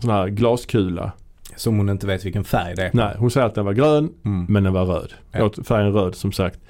sån 0.00 0.10
här 0.10 0.28
glaskula. 0.28 1.12
Som 1.56 1.76
hon 1.76 1.88
inte 1.88 2.06
vet 2.06 2.24
vilken 2.24 2.44
färg 2.44 2.74
det 2.76 2.82
är. 2.82 2.90
Nej, 2.94 3.14
hon 3.18 3.30
säger 3.30 3.46
att 3.46 3.54
den 3.54 3.64
var 3.64 3.72
grön 3.72 4.12
Mm. 4.24 4.46
men 4.48 4.64
den 4.64 4.72
var 4.72 4.84
röd. 4.84 5.12
Ja. 5.32 5.50
Färgen 5.64 5.92
röd 5.92 6.14
som 6.14 6.32
sagt. 6.32 6.60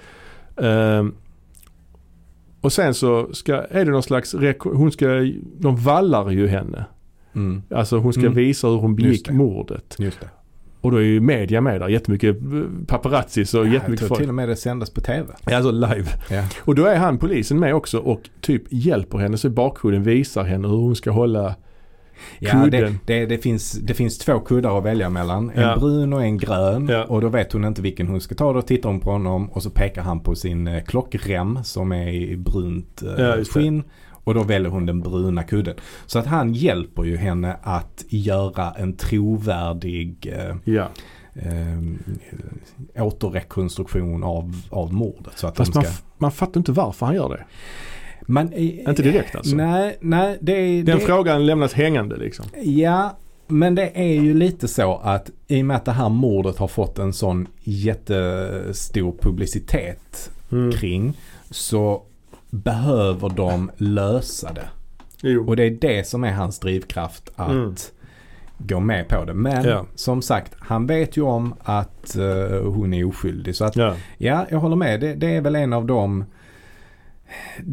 Ehm, 0.57 1.15
och 2.61 2.73
sen 2.73 2.95
så 2.95 3.29
ska, 3.33 3.55
är 3.55 3.85
det 3.85 3.91
någon 3.91 4.03
slags, 4.03 4.35
hon 4.63 4.93
ska, 4.93 5.07
de 5.59 5.77
vallar 5.77 6.31
ju 6.31 6.47
henne. 6.49 6.85
Mm. 7.35 7.63
Alltså 7.71 7.97
hon 7.99 8.13
ska 8.13 8.23
Mm. 8.23 8.35
visa 8.35 8.69
hur 8.69 8.77
hon 8.77 8.97
begick 8.97 9.27
det. 9.27 9.33
mordet. 9.33 9.97
Just 9.99 10.21
det. 10.21 10.29
Och 10.85 10.91
då 10.91 10.97
är 10.97 11.03
ju 11.03 11.21
media 11.21 11.61
med 11.61 11.81
där, 11.81 11.89
jättemycket 11.89 12.37
eh, 12.37 12.87
paparazzis 12.87 13.55
och 13.55 13.61
Ja, 13.61 13.65
jag 13.65 13.75
jättemycket 13.75 13.99
tror 13.99 14.09
folk. 14.09 14.21
till 14.21 14.29
och 14.29 14.35
med 14.35 14.49
det 14.49 14.57
sändes 14.57 14.91
på 14.91 15.01
TV. 15.01 15.33
Alltså 15.45 15.71
live. 15.71 16.07
Ja. 16.31 16.45
Och 16.61 16.75
då 16.75 16.85
är 16.85 16.97
han 16.97 17.19
polisen 17.19 17.59
med 17.61 17.75
också 17.75 17.99
och 17.99 18.21
typ 18.41 18.63
hjälper 18.71 19.19
henne 19.19 19.37
så 19.39 19.47
i 19.49 19.51
visar 20.03 20.45
henne 20.45 20.69
hur 20.69 20.77
hon 20.77 20.97
ska 20.97 21.11
hålla 21.11 21.55
Ja, 22.39 22.55
det, 22.57 22.79
kudden. 22.79 22.99
det, 23.07 23.27
det, 23.27 23.39
finns, 23.39 23.73
det 23.73 23.95
finns 23.95 24.19
två 24.19 24.39
kuddar 24.41 24.79
att 24.79 24.85
välja 24.85 25.11
mellan. 25.11 25.51
En 25.55 25.63
Ja. 25.63 25.77
brun 25.77 26.13
och 26.13 26.23
en 26.23 26.39
grön. 26.39 26.89
Ja. 26.89 27.05
Och 27.05 27.21
då 27.21 27.29
vet 27.29 27.53
hon 27.53 27.65
inte 27.65 27.83
vilken 27.83 28.09
hon 28.09 28.21
ska 28.21 28.35
ta. 28.35 28.53
Då 28.53 28.63
tittar 28.63 28.89
hon 28.89 29.01
på 29.01 29.11
honom 29.11 29.51
och 29.51 29.63
så 29.63 29.71
pekar 29.71 30.03
han 30.03 30.21
på 30.21 30.35
sin 30.35 30.67
eh, 30.69 30.83
klockrem 30.85 31.59
som 31.65 31.93
är 31.93 32.09
i 32.09 32.37
brunt 32.37 33.03
eh, 33.03 33.25
Ja, 33.25 33.45
skinn. 33.45 33.83
Och 34.25 34.35
då 34.35 34.43
väljer 34.43 34.71
hon 34.71 34.87
den 34.87 35.01
bruna 35.01 35.43
kudden. 35.43 35.75
Så 36.07 36.19
att 36.19 36.27
han 36.27 36.53
hjälper 36.55 37.05
ju 37.05 37.17
henne 37.17 37.57
att 37.63 38.05
göra 38.09 38.71
en 38.73 38.93
trovärdig 38.97 40.33
eh, 40.37 40.57
Ja. 40.75 40.89
eh, 41.35 43.03
återrekonstruktion 43.05 44.25
av, 44.25 44.57
av 44.71 44.93
mordet. 44.93 45.33
Så 45.39 45.47
att 45.47 45.57
Fast 45.57 45.75
man, 45.75 45.85
ska... 45.85 45.93
f- 45.93 46.03
man 46.19 46.33
fattar 46.33 46.61
inte 46.61 46.73
varför 46.73 47.07
han 47.07 47.15
gör 47.15 47.29
det. 47.29 47.45
Man, 48.27 48.53
eh, 48.53 48.79
Inte 48.89 49.03
direkt 49.03 49.35
alltså. 49.37 49.57
Nej, 49.57 49.97
nej 50.01 50.39
det. 50.41 50.83
Den 50.83 50.99
det, 50.99 51.05
frågan 51.05 51.47
lämnas 51.47 51.73
hängande 51.73 52.17
liksom. 52.17 52.47
Ja, 52.63 53.17
men 53.49 53.75
det 53.75 53.91
är 53.95 54.21
ju 54.23 54.35
lite 54.35 54.69
så 54.69 54.97
att 54.97 55.31
i 55.49 55.63
och 55.63 55.67
med 55.67 55.77
att 55.77 55.85
det 55.85 55.93
här 55.93 56.09
mordet 56.09 56.59
har 56.59 56.69
fått 56.69 56.99
en 56.99 57.13
sån 57.13 57.49
jättestor 57.63 59.15
publicitet 59.21 60.31
Mm. 60.53 60.73
kring 60.73 61.13
så 61.51 62.03
behöver 62.55 63.29
de 63.29 63.71
lösa 63.77 64.53
det. 64.53 64.69
Jo. 65.23 65.47
Och 65.49 65.57
det 65.57 65.63
är 65.65 65.71
det 65.71 66.07
som 66.09 66.25
är 66.25 66.33
hans 66.33 66.59
drivkraft 66.59 67.31
att 67.37 67.51
Mm. 67.51 67.75
gå 68.59 68.81
med 68.81 69.09
på 69.09 69.25
det. 69.25 69.35
Men 69.35 69.65
Ja. 69.65 69.87
som 69.95 70.23
sagt, 70.23 70.55
han 70.59 70.87
vet 70.87 71.17
ju 71.17 71.23
om 71.23 71.55
att 71.63 72.17
eh, 72.17 72.63
hon 72.73 72.95
är 72.95 73.05
oskyldig. 73.05 73.57
Så 73.57 73.65
att 73.65 73.77
Ja. 73.77 73.95
ja, 74.19 74.47
jag 74.51 74.59
håller 74.59 74.77
med. 74.77 75.01
Det, 75.01 75.15
det 75.15 75.37
är 75.37 75.41
väl 75.41 75.55
en 75.57 75.73
av 75.73 75.87
de 75.87 76.25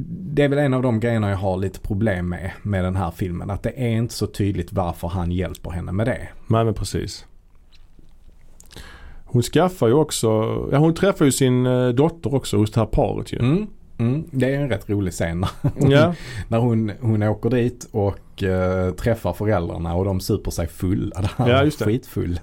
det 0.08 0.44
är 0.44 0.49
väl 0.49 0.60
en 0.60 0.74
av 0.74 0.82
de 0.82 0.99
grejerna 0.99 1.30
jag 1.30 1.38
har 1.38 1.58
lite 1.58 1.80
problem 1.80 2.30
med 2.30 2.52
med 2.62 2.84
den 2.84 2.95
här 2.95 3.12
filmen. 3.12 3.49
Att 3.49 3.64
det 3.64 3.70
är 3.82 3.90
inte 3.90 4.14
så 4.14 4.28
tydligt 4.28 4.74
varför 4.74 5.08
han 5.08 5.32
hjälper 5.32 5.70
henne 5.70 5.91
med 5.91 6.08
det. 6.08 6.28
Nej 6.48 6.66
men 6.66 6.74
precis. 6.74 7.26
Hon 9.26 9.41
skaffar 9.41 9.88
ju 9.88 9.94
också, 9.94 10.28
ja 10.72 10.78
hon 10.78 10.94
träffar 10.94 11.26
ju 11.26 11.32
sin 11.32 11.66
eh, 11.66 11.88
dotter 11.90 12.34
också 12.36 12.58
hos 12.58 12.72
det 12.72 12.80
här 12.80 12.88
paret 12.88 13.34
ju. 13.34 13.40
Mm. 13.40 13.68
Mm, 14.02 14.23
det 14.32 14.56
är 14.56 14.60
en 14.60 14.69
rätt 14.69 14.90
rolig 14.90 15.14
scen 15.14 15.40
när, 15.40 15.91
Ja, 15.91 16.15
när 16.48 16.57
hon, 16.60 16.91
hon 17.02 17.23
åker 17.23 17.49
dit 17.49 17.88
och 17.91 18.44
eh, 18.44 18.91
träffar 18.94 19.34
föräldrarna 19.34 19.95
och 19.95 20.06
de 20.06 20.19
super 20.19 20.52
sig 20.52 20.68
fulla. 20.68 21.30
Ja, 21.38 21.64
just 21.64 21.80
det. 21.80 21.86
Skitfull. 21.86 22.40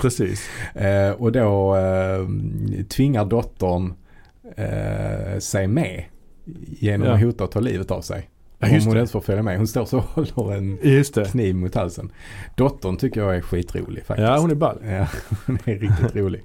precis. 0.00 0.48
Eh, 0.74 1.10
och 1.10 1.32
då 1.32 1.76
eh, 1.76 2.26
tvingar 2.88 3.24
dottern 3.24 3.94
eh, 4.56 5.38
sig 5.38 5.66
med 5.66 6.04
genom 6.66 7.06
Ja. 7.06 7.14
att 7.14 7.20
hota 7.22 7.44
att 7.44 7.50
ta 7.50 7.60
livet 7.60 7.90
av 7.90 8.00
sig. 8.00 8.30
Om 8.60 8.68
hon 8.86 8.98
inte 8.98 9.12
får 9.12 9.20
följa 9.20 9.42
med. 9.42 9.56
Hon 9.56 9.66
står 9.66 9.84
så 9.84 10.04
och 10.14 10.28
håller 10.28 10.56
en 10.56 10.78
kniv 11.24 11.54
mot 11.54 11.74
halsen. 11.74 12.12
Dottern 12.56 12.96
tycker 12.96 13.20
jag 13.20 13.36
är 13.36 13.40
skitrolig 13.40 14.04
faktiskt. 14.04 14.28
Ja 14.28 14.38
hon 14.38 14.50
är 14.50 14.54
ball. 14.54 14.78
Ja, 14.84 15.06
hon 15.46 15.58
är 15.64 15.74
riktigt 15.78 16.16
rolig. 16.16 16.44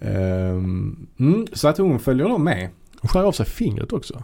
Ehm, 0.00 1.06
mm, 1.18 1.46
så 1.52 1.68
att 1.68 1.78
hon 1.78 1.98
följer 1.98 2.28
då 2.28 2.38
med. 2.38 2.68
Hon 3.00 3.08
skär 3.08 3.22
av 3.24 3.32
sig 3.32 3.46
fingret 3.46 3.92
också. 3.92 4.22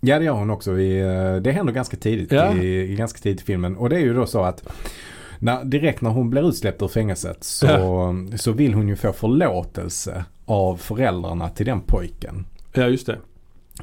Ja 0.00 0.18
det 0.18 0.24
gör 0.24 0.32
hon 0.32 0.50
också. 0.50 0.78
I, 0.78 1.00
eh, 1.00 1.36
det 1.36 1.52
händer 1.52 1.72
ganska 1.72 1.96
tidigt 1.96 2.32
Ja. 2.32 2.54
i, 2.54 2.94
ganska 2.96 3.18
tidigt 3.20 3.40
i 3.40 3.44
filmen. 3.44 3.76
Och 3.76 3.88
det 3.88 3.96
är 3.96 4.00
ju 4.00 4.14
då 4.14 4.26
så 4.26 4.42
att 4.42 4.68
när, 5.38 5.64
direkt 5.64 6.00
när 6.00 6.10
hon 6.10 6.30
blir 6.30 6.48
utsläppt 6.48 6.82
ur 6.82 6.88
fängelset 6.88 7.44
så, 7.44 7.66
så 8.36 8.52
vill 8.52 8.74
hon 8.74 8.88
ju 8.88 8.96
få 8.96 9.12
förlåtelse 9.12 10.24
av 10.44 10.76
föräldrarna 10.76 11.48
till 11.48 11.66
den 11.66 11.80
pojken. 11.80 12.46
Ja 12.72 12.86
just 12.88 13.06
det. 13.06 13.18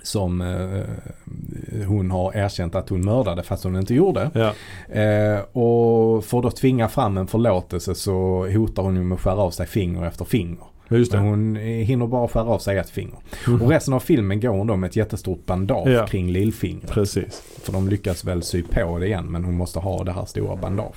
Som 0.03 0.41
eh, 0.41 1.85
hon 1.87 2.11
har 2.11 2.35
erkänt 2.37 2.75
att 2.75 2.89
hon 2.89 3.05
mördade 3.05 3.43
fast 3.43 3.63
hon 3.63 3.75
inte 3.75 3.93
gjorde. 3.93 4.31
Ja. 4.33 4.53
Eh, 5.01 5.39
och 5.39 6.25
för 6.25 6.37
att 6.37 6.43
då 6.43 6.51
tvinga 6.51 6.87
fram 6.87 7.17
en 7.17 7.27
förlåtelse 7.27 7.95
så 7.95 8.47
hotar 8.53 8.83
hon 8.83 8.95
ju 8.95 9.03
med 9.03 9.15
att 9.15 9.21
skära 9.21 9.35
av 9.41 9.51
sig 9.51 9.67
finger 9.67 10.05
efter 10.05 10.25
finger. 10.25 10.63
Ja, 10.89 10.97
Just 10.97 11.13
Men 11.13 11.23
det. 11.23 11.29
hon 11.29 11.55
hinner 11.55 12.07
bara 12.07 12.27
skära 12.27 12.43
av 12.43 12.59
sig 12.59 12.77
ett 12.77 12.89
finger. 12.89 13.17
Mm. 13.47 13.61
Och 13.61 13.69
resten 13.71 13.93
av 13.93 13.99
filmen 13.99 14.39
går 14.39 14.49
hon 14.49 14.67
då 14.67 14.75
med 14.75 14.87
ett 14.89 14.95
jättestort 14.95 15.45
bandage 15.45 15.89
Ja. 15.89 16.07
kring 16.07 16.31
lillfingret. 16.31 16.89
Precis. 16.91 17.43
För 17.63 17.73
de 17.73 17.89
lyckas 17.89 18.23
väl 18.25 18.43
sy 18.43 18.63
på 18.63 18.97
det 18.99 19.05
igen 19.07 19.25
men 19.25 19.43
hon 19.43 19.53
måste 19.57 19.79
ha 19.79 20.03
det 20.03 20.11
här 20.11 20.25
stora 20.25 20.55
bandaget. 20.55 20.95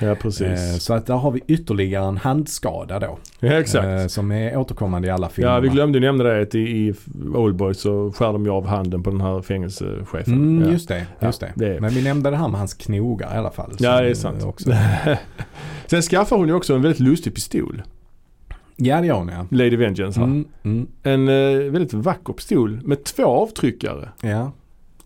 Ja, 0.00 0.14
precis. 0.14 0.42
Eh, 0.46 0.76
så 0.78 0.94
att 0.94 1.06
där 1.06 1.14
har 1.14 1.30
vi 1.30 1.40
ytterligare 1.46 2.06
en 2.08 2.16
handskada 2.16 2.98
då. 2.98 3.18
ja, 3.40 3.52
exakt. 3.52 3.84
Eh, 3.84 4.06
som 4.06 4.32
är 4.32 4.56
återkommande 4.56 5.08
i 5.08 5.10
alla 5.10 5.28
filmer. 5.28 5.52
Ja, 5.52 5.60
vi 5.60 5.68
glömde 5.68 6.00
nämna 6.00 6.24
det 6.24 6.42
att 6.42 6.54
i, 6.54 6.58
i 6.58 6.94
Oldboy 7.34 7.74
så 7.74 8.12
skär 8.12 8.32
de 8.32 8.44
ju 8.44 8.50
av 8.50 8.66
handen 8.66 9.02
på 9.02 9.10
den 9.10 9.20
här 9.20 9.42
fängelsechefen. 9.42 10.34
Mm, 10.34 10.64
ja. 10.64 10.72
Just 10.72 10.88
det, 10.88 11.06
just 11.20 11.42
Ja, 11.42 11.48
det. 11.54 11.66
det 11.66 11.76
är- 11.76 11.80
Men 11.80 11.90
vi 11.90 12.02
nämnde 12.04 12.30
det 12.30 12.36
här 12.36 12.48
med 12.48 12.58
hans 12.58 12.74
knogar 12.74 13.34
i 13.34 13.38
alla 13.38 13.50
fall. 13.50 13.72
Ja, 13.78 14.00
det 14.00 14.10
är 14.10 14.14
sant. 14.14 14.44
Också. 14.44 14.70
Sen 15.86 16.02
skaffar 16.02 16.36
hon 16.36 16.48
ju 16.48 16.54
också 16.54 16.74
en 16.74 16.82
väldigt 16.82 17.00
lustig 17.00 17.34
pistol. 17.34 17.82
Ja, 18.76 19.00
det 19.00 19.06
gör 19.06 19.14
hon 19.14 19.28
ja. 19.28 19.46
Lady 19.50 19.76
Vengeance 19.76 20.20
här. 20.20 20.26
Mm, 20.26 20.48
mm, 20.62 20.86
En 21.02 21.28
eh, 21.28 21.70
väldigt 21.72 21.92
vacker 21.92 22.32
pistol 22.32 22.80
med 22.84 23.04
två 23.04 23.24
avtryckare. 23.24 24.08
ja. 24.20 24.52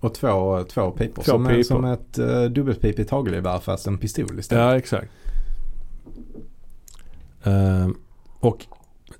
Och 0.01 0.15
två, 0.15 0.65
två 0.65 0.91
pipor. 0.91 1.23
Två 1.23 1.31
som, 1.31 1.47
pipor. 1.47 1.63
som 1.63 1.85
ett 1.85 2.19
uh, 2.19 2.45
dubbelpipigt 2.45 3.11
hagelgevär 3.11 3.59
fast 3.59 3.87
en 3.87 3.99
pistol 3.99 4.39
istället. 4.39 4.65
Ja, 4.65 4.77
exakt. 4.77 5.13
Ehm, 7.45 7.97
och 8.41 8.67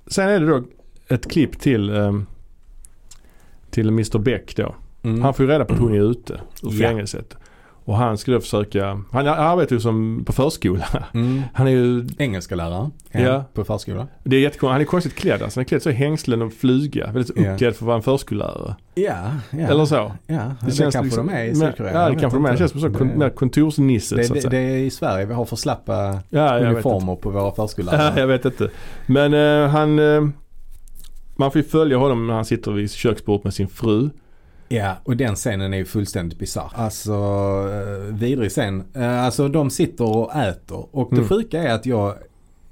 sen 0.07 0.29
är 0.29 0.39
det 0.39 0.47
då 0.47 0.63
ett 1.07 1.31
klipp 1.31 1.59
till, 1.59 1.89
ehm, 1.89 2.25
till 3.69 3.87
Mr 3.87 4.17
Beck 4.19 4.55
då. 4.55 4.75
Mm. 5.03 5.21
Han 5.21 5.33
får 5.33 5.45
ju 5.45 5.51
reda 5.51 5.65
på 5.65 5.73
att 5.73 5.79
hon 5.79 5.93
är 5.93 6.11
ute 6.11 6.41
ur 6.63 6.81
Ja. 6.81 7.17
Och 7.87 7.97
han 7.97 8.17
då 8.25 8.39
försöka, 8.39 9.01
han 9.11 9.27
arbetar 9.27 9.75
ju 9.75 9.79
som 9.79 10.23
på 10.25 10.33
förskola. 10.33 10.85
Mm. 11.13 11.41
Han 11.53 11.67
är 11.67 11.71
ju, 11.71 12.07
Engelska 12.17 12.55
lärare 12.55 12.89
Ja. 13.11 13.43
på 13.53 13.63
förskola. 13.63 14.07
det 14.23 14.35
är 14.35 14.39
jättekonstigt, 14.39 14.71
han 14.71 14.81
är 14.81 14.85
konstigt 14.85 15.15
klädd 15.15 15.41
alltså. 15.41 15.59
Han 15.59 15.61
är 15.63 15.67
klädd 15.67 15.81
så 15.81 15.89
i 15.89 15.93
hängslen 15.93 16.41
och 16.41 16.53
flyga. 16.53 17.11
Väldigt 17.11 17.37
Ja. 17.37 17.51
uppklädd 17.53 17.75
för 17.75 17.83
att 17.83 17.87
vara 17.87 17.95
en 17.95 18.01
förskollärare. 18.03 18.75
Ja, 18.95 19.31
ja. 19.51 19.57
Eller 19.67 19.85
så. 19.85 19.95
Ja, 19.95 20.11
det, 20.25 20.77
kanske 20.77 21.01
liksom- 21.03 21.27
de 21.27 21.33
är 21.33 21.43
i 21.43 21.55
Sydkorea. 21.55 21.93
Ja, 21.93 22.09
det 22.09 22.15
kanske 22.19 22.37
de 22.37 22.45
är. 22.45 22.51
Det 22.51 22.57
känns 22.57 22.71
som 22.71 22.81
så 22.81 22.87
Det- 22.87 22.97
kon- 22.97 23.17
mer 23.19 23.29
kontorsnisse 23.29 24.15
det, 24.15 24.23
så 24.23 24.33
att 24.33 24.35
det, 24.35 24.41
säga. 24.41 24.49
det 24.51 24.57
är 24.57 24.77
i 24.77 24.89
Sverige 24.89 25.25
vi 25.25 25.33
har 25.33 25.45
för 25.45 25.55
slappa 25.55 26.19
ja, 26.29 26.59
uniformer 26.59 27.15
på 27.15 27.29
våra 27.29 27.51
förskollärare. 27.51 28.13
Ja, 28.15 28.19
jag 28.19 28.27
vet 28.27 28.45
inte. 28.45 28.69
Men 29.05 29.33
eh, 29.33 29.69
han, 29.69 29.99
eh, 29.99 30.21
man 31.35 31.51
får 31.51 31.61
ju 31.61 31.67
följa 31.67 31.97
honom 31.97 32.27
när 32.27 32.33
han 32.33 32.45
sitter 32.45 32.71
vid 32.71 32.91
köksbordet 32.91 33.43
med 33.43 33.53
sin 33.53 33.67
fru. 33.67 34.09
Ja, 34.69 34.95
och 35.03 35.17
den 35.17 35.35
scenen 35.35 35.73
är 35.73 35.77
ju 35.77 35.85
fullständigt 35.85 36.39
bisarr. 36.39 36.71
Alltså, 36.75 37.13
uh, 37.13 38.13
vidrig 38.15 38.51
scen. 38.51 38.83
Eh, 38.93 39.23
alltså 39.25 39.47
de 39.47 39.69
sitter 39.69 40.03
och 40.17 40.35
äter 40.35 40.85
och 40.91 41.09
det 41.09 41.15
Mm. 41.17 41.29
sjuka 41.29 41.63
är 41.63 41.73
att 41.73 41.85
jag, 41.85 42.13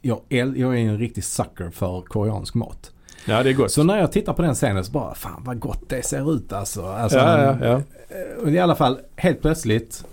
jag, 0.02 0.20
jag 0.30 0.60
är 0.60 0.76
en 0.76 0.98
riktig 0.98 1.24
sucker 1.24 1.70
för 1.70 2.02
koreansk 2.02 2.54
mat. 2.54 2.92
Ja, 3.28 3.44
det 3.44 3.50
är 3.50 3.54
gott. 3.54 3.72
Så 3.72 3.84
när 3.84 3.98
jag 3.98 4.12
tittar 4.12 4.34
på 4.34 4.42
den 4.42 4.56
scenen 4.56 4.86
så 4.86 4.92
bara, 4.92 5.16
fan 5.16 5.44
vad 5.46 5.60
gott 5.60 5.90
det 5.90 6.06
ser 6.06 6.34
ut 6.36 6.54
alltså. 6.54 6.86
alltså 6.86 7.18
ja, 7.18 7.42
ja, 7.42 7.58
ja. 7.62 7.74
eh, 8.16 8.42
Och 8.44 8.50
i 8.50 8.60
alla 8.60 8.76
fall, 8.76 9.00
helt 9.16 9.42
plötsligt 9.42 10.04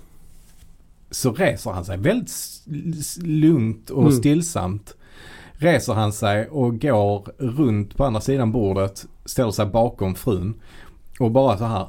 så 1.11 1.33
reser 1.33 1.71
han 1.71 1.85
sig 1.85 1.99
väldigt 1.99 2.31
lugnt 3.23 3.91
och 3.91 4.03
Mm. 4.03 4.13
stillsamt. 4.13 4.95
Reser 5.53 5.93
han 5.93 6.13
sig 6.13 6.49
och 6.49 6.81
går 6.81 7.29
runt 7.39 7.97
på 7.97 8.05
andra 8.05 8.21
sidan 8.21 8.53
bordet, 8.53 9.07
ställer 9.25 9.51
sig 9.51 9.67
bakom 9.67 10.15
frun 10.15 10.55
och 11.23 11.31
bara 11.31 11.59
så 11.59 11.65
här 11.65 11.87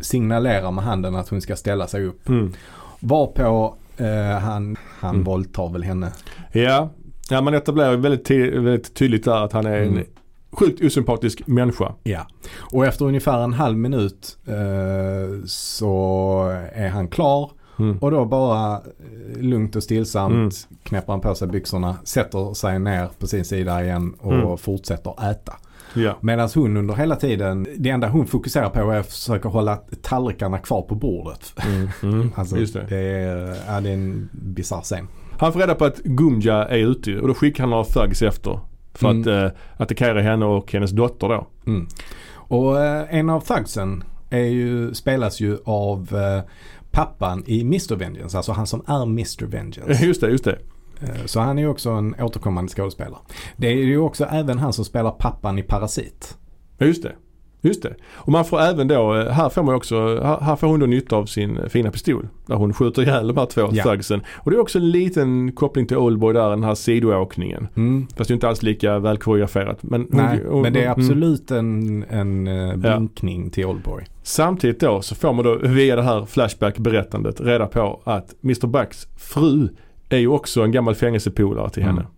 signalerar 0.00 0.70
med 0.70 0.84
handen 0.84 1.14
att 1.16 1.28
hon 1.28 1.40
ska 1.40 1.56
ställa 1.56 1.86
sig 1.86 2.04
upp. 2.06 2.28
Mm. 2.28 2.52
Varpå 3.00 3.74
eh, 3.96 4.38
han, 4.38 4.76
han 5.00 5.14
Mm. 5.14 5.24
våldtar 5.24 5.68
väl 5.72 5.82
henne. 5.82 6.12
Ja. 6.52 6.90
ja, 7.30 7.40
man 7.40 7.54
etablerar 7.54 7.96
väldigt, 7.96 8.30
väldigt 8.54 8.94
tydligt 8.94 9.24
där 9.24 9.44
att 9.44 9.52
han 9.52 9.66
är 9.66 9.76
en 9.76 9.88
Mm. 9.88 10.04
sjukt 10.52 10.84
osympatisk 10.84 11.46
människa. 11.46 11.92
Ja, 12.02 12.26
och 12.58 12.86
efter 12.86 13.04
ungefär 13.04 13.44
en 13.44 13.52
halv 13.52 13.78
minut 13.78 14.38
eh, 14.46 15.44
så 15.46 16.42
är 16.72 16.88
han 16.88 17.08
klar 17.08 17.50
Mm. 17.78 17.98
och 17.98 18.10
då 18.10 18.24
bara 18.24 18.74
eh, 18.74 19.40
lugnt 19.40 19.76
och 19.76 19.82
stillsamt 19.82 20.32
Mm. 20.34 20.50
knäpper 20.82 21.12
han 21.12 21.20
på 21.20 21.34
sig 21.34 21.48
byxorna, 21.48 21.96
sätter 22.04 22.54
sig 22.54 22.78
ner 22.78 23.08
på 23.18 23.26
sin 23.26 23.44
sida 23.44 23.84
igen 23.84 24.14
och 24.20 24.32
Mm. 24.34 24.56
fortsätter 24.58 25.30
äta. 25.30 25.52
Ja. 25.96 26.18
Medan 26.20 26.48
hon 26.54 26.76
under 26.76 26.94
hela 26.94 27.16
tiden, 27.16 27.66
det 27.78 27.90
enda 27.90 28.08
hon 28.08 28.26
fokuserar 28.26 28.68
på 28.70 28.90
är 28.92 29.00
att 29.00 29.06
försöka 29.06 29.48
hålla 29.48 29.76
tallrikarna 30.02 30.58
kvar 30.58 30.82
på 30.82 30.94
bordet. 30.94 31.54
Mm. 31.66 31.88
Mm. 32.02 32.32
Alltså, 32.36 32.56
Just 32.56 32.74
det. 32.74 32.86
det. 32.88 32.96
är, 32.98 33.56
ja, 33.68 33.80
det 33.80 33.88
är 33.88 33.94
en 33.94 34.28
bisarr 34.32 34.80
scen. 34.82 35.08
Han 35.38 35.52
får 35.52 35.60
reda 35.60 35.74
på 35.74 35.84
att 35.84 35.98
Gumja 35.98 36.64
är 36.68 36.78
ute 36.78 37.18
och 37.20 37.28
då 37.28 37.34
skickar 37.34 37.62
han 37.62 37.70
några 37.70 37.84
thugs 37.84 38.22
efter. 38.22 38.60
För 38.94 39.10
Mm. 39.10 39.20
att 39.20 39.26
eh, 39.26 39.58
attackera 39.76 40.22
henne 40.22 40.44
och 40.46 40.72
hennes 40.72 40.90
dotter 40.90 41.28
då. 41.28 41.46
Mm. 41.66 41.86
Och 42.34 42.80
eh, 42.80 43.14
en 43.14 43.30
av 43.30 43.40
thugsen 43.40 44.04
är 44.30 44.38
ju, 44.44 44.94
spelas 44.94 45.40
ju 45.40 45.58
av 45.64 46.08
eh, 46.16 46.50
pappan 46.90 47.42
i 47.46 47.60
Mr. 47.60 47.96
Vengeance, 47.96 48.36
alltså 48.36 48.52
han 48.52 48.66
som 48.66 48.82
är 48.86 49.02
Mr. 49.02 49.46
Vengeance. 49.46 50.04
Just 50.06 50.20
det, 50.20 50.30
just 50.30 50.44
det. 50.44 50.58
Eh, 51.00 51.24
Så 51.24 51.40
han 51.40 51.58
är 51.58 51.68
också 51.68 51.90
en 51.90 52.14
återkommande 52.20 52.72
skådespelare. 52.72 53.18
Det 53.56 53.66
är 53.68 53.72
ju 53.76 53.98
också 53.98 54.24
även 54.24 54.58
han 54.58 54.72
som 54.72 54.84
spelar 54.84 55.10
pappan 55.10 55.58
i 55.58 55.62
Parasit. 55.62 56.36
Ja, 56.78 56.86
just 56.86 57.02
det. 57.02 57.12
Just 57.60 57.82
det. 57.82 57.94
Och 58.14 58.28
man 58.32 58.44
får 58.44 58.60
även 58.60 58.88
då, 58.88 59.14
eh, 59.16 59.28
här 59.32 59.48
får 59.48 59.62
man 59.62 59.74
också, 59.74 60.20
här 60.40 60.56
får 60.56 60.66
hon 60.66 60.80
då 60.80 60.86
nytta 60.86 61.16
av 61.16 61.26
sin 61.26 61.58
fina 61.68 61.90
pistol. 61.90 62.28
Där 62.46 62.54
hon 62.56 62.72
skjuter 62.74 63.02
ihjäl 63.02 63.26
de 63.28 63.36
här 63.36 63.46
två 63.46 63.68
Ja. 63.72 63.82
thugsen. 63.84 64.20
Och 64.36 64.50
det 64.50 64.56
är 64.56 64.60
också 64.60 64.78
en 64.78 64.90
liten 64.90 65.52
koppling 65.52 65.86
till 65.86 65.96
Oldboy 65.96 66.34
där, 66.34 66.50
den 66.50 66.64
här 66.64 66.74
sidoåkningen. 66.74 67.68
Mm. 67.76 68.06
Fast 68.16 68.28
det 68.28 68.32
är 68.32 68.34
inte 68.34 68.48
alls 68.48 68.62
lika 68.62 68.98
väl 68.98 69.18
koreograferat. 69.18 69.82
Men, 69.82 70.00
hon- 70.00 70.08
Nej, 70.24 70.40
hon- 70.48 70.62
men 70.62 70.72
det 70.72 70.78
är 70.84 70.86
mm. 70.86 71.00
absolut 71.00 71.50
en, 71.50 72.02
en 72.08 72.46
eh, 72.46 72.76
blinkning 72.76 73.50
till 73.50 73.66
Oldboy. 73.66 74.04
Samtidigt 74.22 74.80
då 74.80 75.02
så 75.02 75.14
får 75.14 75.32
man 75.32 75.44
då 75.44 75.54
via 75.62 75.96
det 75.96 76.02
här 76.02 76.24
Flashback-berättandet 76.26 77.40
reda 77.40 77.66
på 77.66 78.00
att 78.04 78.34
Mr. 78.44 78.66
Bucks 78.66 79.06
fru 79.16 79.68
är 80.08 80.18
ju 80.18 80.28
också 80.28 80.62
en 80.62 80.72
gammal 80.72 80.94
fängelsepolare 80.94 81.70
till 81.70 81.82
Mm. 81.82 81.96
henne. 81.96 82.08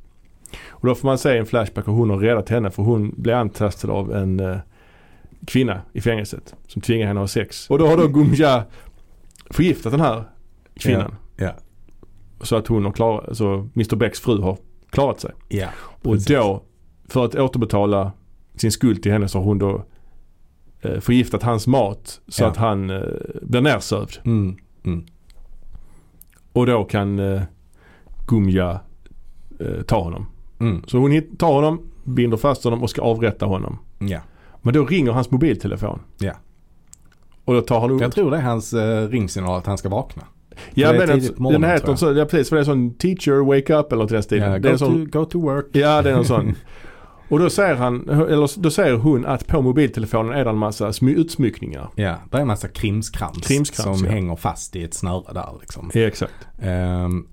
Och 0.69 0.86
då 0.86 0.94
får 0.94 1.09
man 1.09 1.19
se 1.19 1.39
en 1.39 1.47
Flashback 1.47 1.89
och 1.89 1.94
hon 1.94 2.10
har 2.10 2.16
räddat 2.19 2.48
henne 2.48 2.70
för 2.70 2.82
hon 2.82 3.15
blev 3.16 3.36
antastad 3.36 3.89
av 3.93 4.12
en 4.12 4.40
eh, 4.40 4.56
kvinna 5.47 5.81
i 5.93 6.01
fängelset 6.01 6.55
som 6.66 6.82
tvingar 6.82 7.06
henne 7.06 7.20
att 7.20 7.23
ha 7.23 7.28
sex. 7.28 7.70
Och 7.70 7.78
då 7.78 7.86
har 7.86 7.97
då 7.97 8.06
Gumja 8.09 8.65
förgiftat 9.51 9.93
den 9.93 10.01
här 10.01 10.24
kvinnan. 10.74 11.15
Ja. 11.36 11.52
Så 12.40 12.56
att 12.56 12.66
hon 12.66 12.85
har 12.85 12.93
klarat, 12.93 13.36
så 13.36 13.69
Mr. 13.77 13.97
Becks 13.97 14.20
fru 14.20 14.40
har 14.40 14.59
klarat 14.90 15.20
sig. 15.20 15.31
Ja. 15.48 15.69
Och 16.02 16.02
Precis. 16.12 16.27
då, 16.27 16.62
för 17.09 17.24
att 17.24 17.35
återbetala 17.35 18.12
sin 18.55 18.73
skuld 18.73 19.02
till 19.02 19.12
henne 19.12 19.28
så 19.28 19.39
har 19.39 19.44
hon 19.44 19.59
då 19.59 19.85
eh, 20.81 21.01
förgiftat 21.01 21.43
hans 21.43 21.66
mat 21.66 22.20
så 22.28 22.44
att 22.44 22.56
han 22.56 22.90
eh, 22.90 23.02
blir 23.43 23.60
nersövd. 23.60 24.19
Mm. 24.24 24.56
Mm. 24.85 25.06
Och 26.52 26.66
då 26.66 26.85
kan 26.85 27.19
eh, 27.19 27.43
Gumja 28.29 28.81
eh, 29.61 29.83
ta 29.83 30.03
honom. 30.03 30.27
Mm. 30.61 30.83
Så 30.87 30.99
hon 30.99 31.23
tar 31.39 31.53
honom, 31.53 31.81
binder 32.05 32.37
fast 32.37 32.65
honom 32.65 32.83
och 32.83 32.91
ska 32.91 33.03
avrätta 33.03 33.47
honom. 33.47 33.79
Ja. 33.99 34.21
Men 34.63 34.75
då 34.75 34.85
ringer 34.85 35.13
hans 35.13 35.31
mobiltelefon. 35.31 36.01
Ja. 36.19 36.33
Och 37.45 37.55
då 37.55 37.61
tar 37.61 37.81
han 37.81 37.91
upp. 37.91 38.01
Jag 38.01 38.13
tror 38.13 38.31
det 38.31 38.37
är 38.37 38.43
hans 38.43 38.75
eh, 38.75 39.09
ringsignal 39.09 39.59
att 39.59 39.67
han 39.67 39.79
ska 39.79 39.89
vakna. 39.89 40.23
ja, 40.75 40.93
men 40.93 41.09
den, 41.09 41.21
morgonen, 41.37 41.61
den 41.61 41.71
heter 41.71 41.95
så, 41.95 42.13
ja, 42.13 42.25
precis 42.25 42.49
för 42.49 42.57
det 42.57 42.63
är 42.63 42.65
sån 42.65 42.95
teacher 42.95 43.45
wake 43.45 43.75
up 43.75 43.93
eller 43.93 44.07
till 44.07 44.15
den 44.15 44.23
stilen. 44.23 44.53
Ja, 44.53 44.71
go, 44.71 44.79
sån, 44.79 45.11
to, 45.11 45.19
go 45.19 45.25
to 45.25 45.41
work. 45.41 45.67
ja 45.73 46.03
det 46.03 46.11
är 46.11 46.15
en 46.15 46.25
sån. 46.25 46.55
Och 47.29 47.39
då 47.39 47.51
säger 47.51 47.75
han, 47.75 48.09
eller 48.09 48.61
då 48.61 48.71
säger 48.71 48.95
hon 48.95 49.27
att 49.27 49.47
på 49.47 49.63
mobiltelefonen 49.63 50.33
är 50.33 50.45
det 50.45 50.51
en 50.51 50.59
massa 50.59 50.93
smy, 50.93 51.15
utsmyckningar. 51.15 51.91
Ja, 51.95 52.15
det 52.31 52.37
är 52.37 52.41
en 52.41 52.47
massa 52.47 52.69
krimskrams, 52.69 53.47
Krimskrams, 53.47 53.99
som 53.99 54.07
ja. 54.07 54.13
hänger 54.13 54.37
fast 54.37 54.77
i 54.77 54.85
ett 54.85 54.95
snöre 54.95 55.33
där 55.33 55.49
liksom. 55.61 55.91
Ja, 55.95 56.01
exakt. 56.01 56.49
Ehm, 56.63 57.27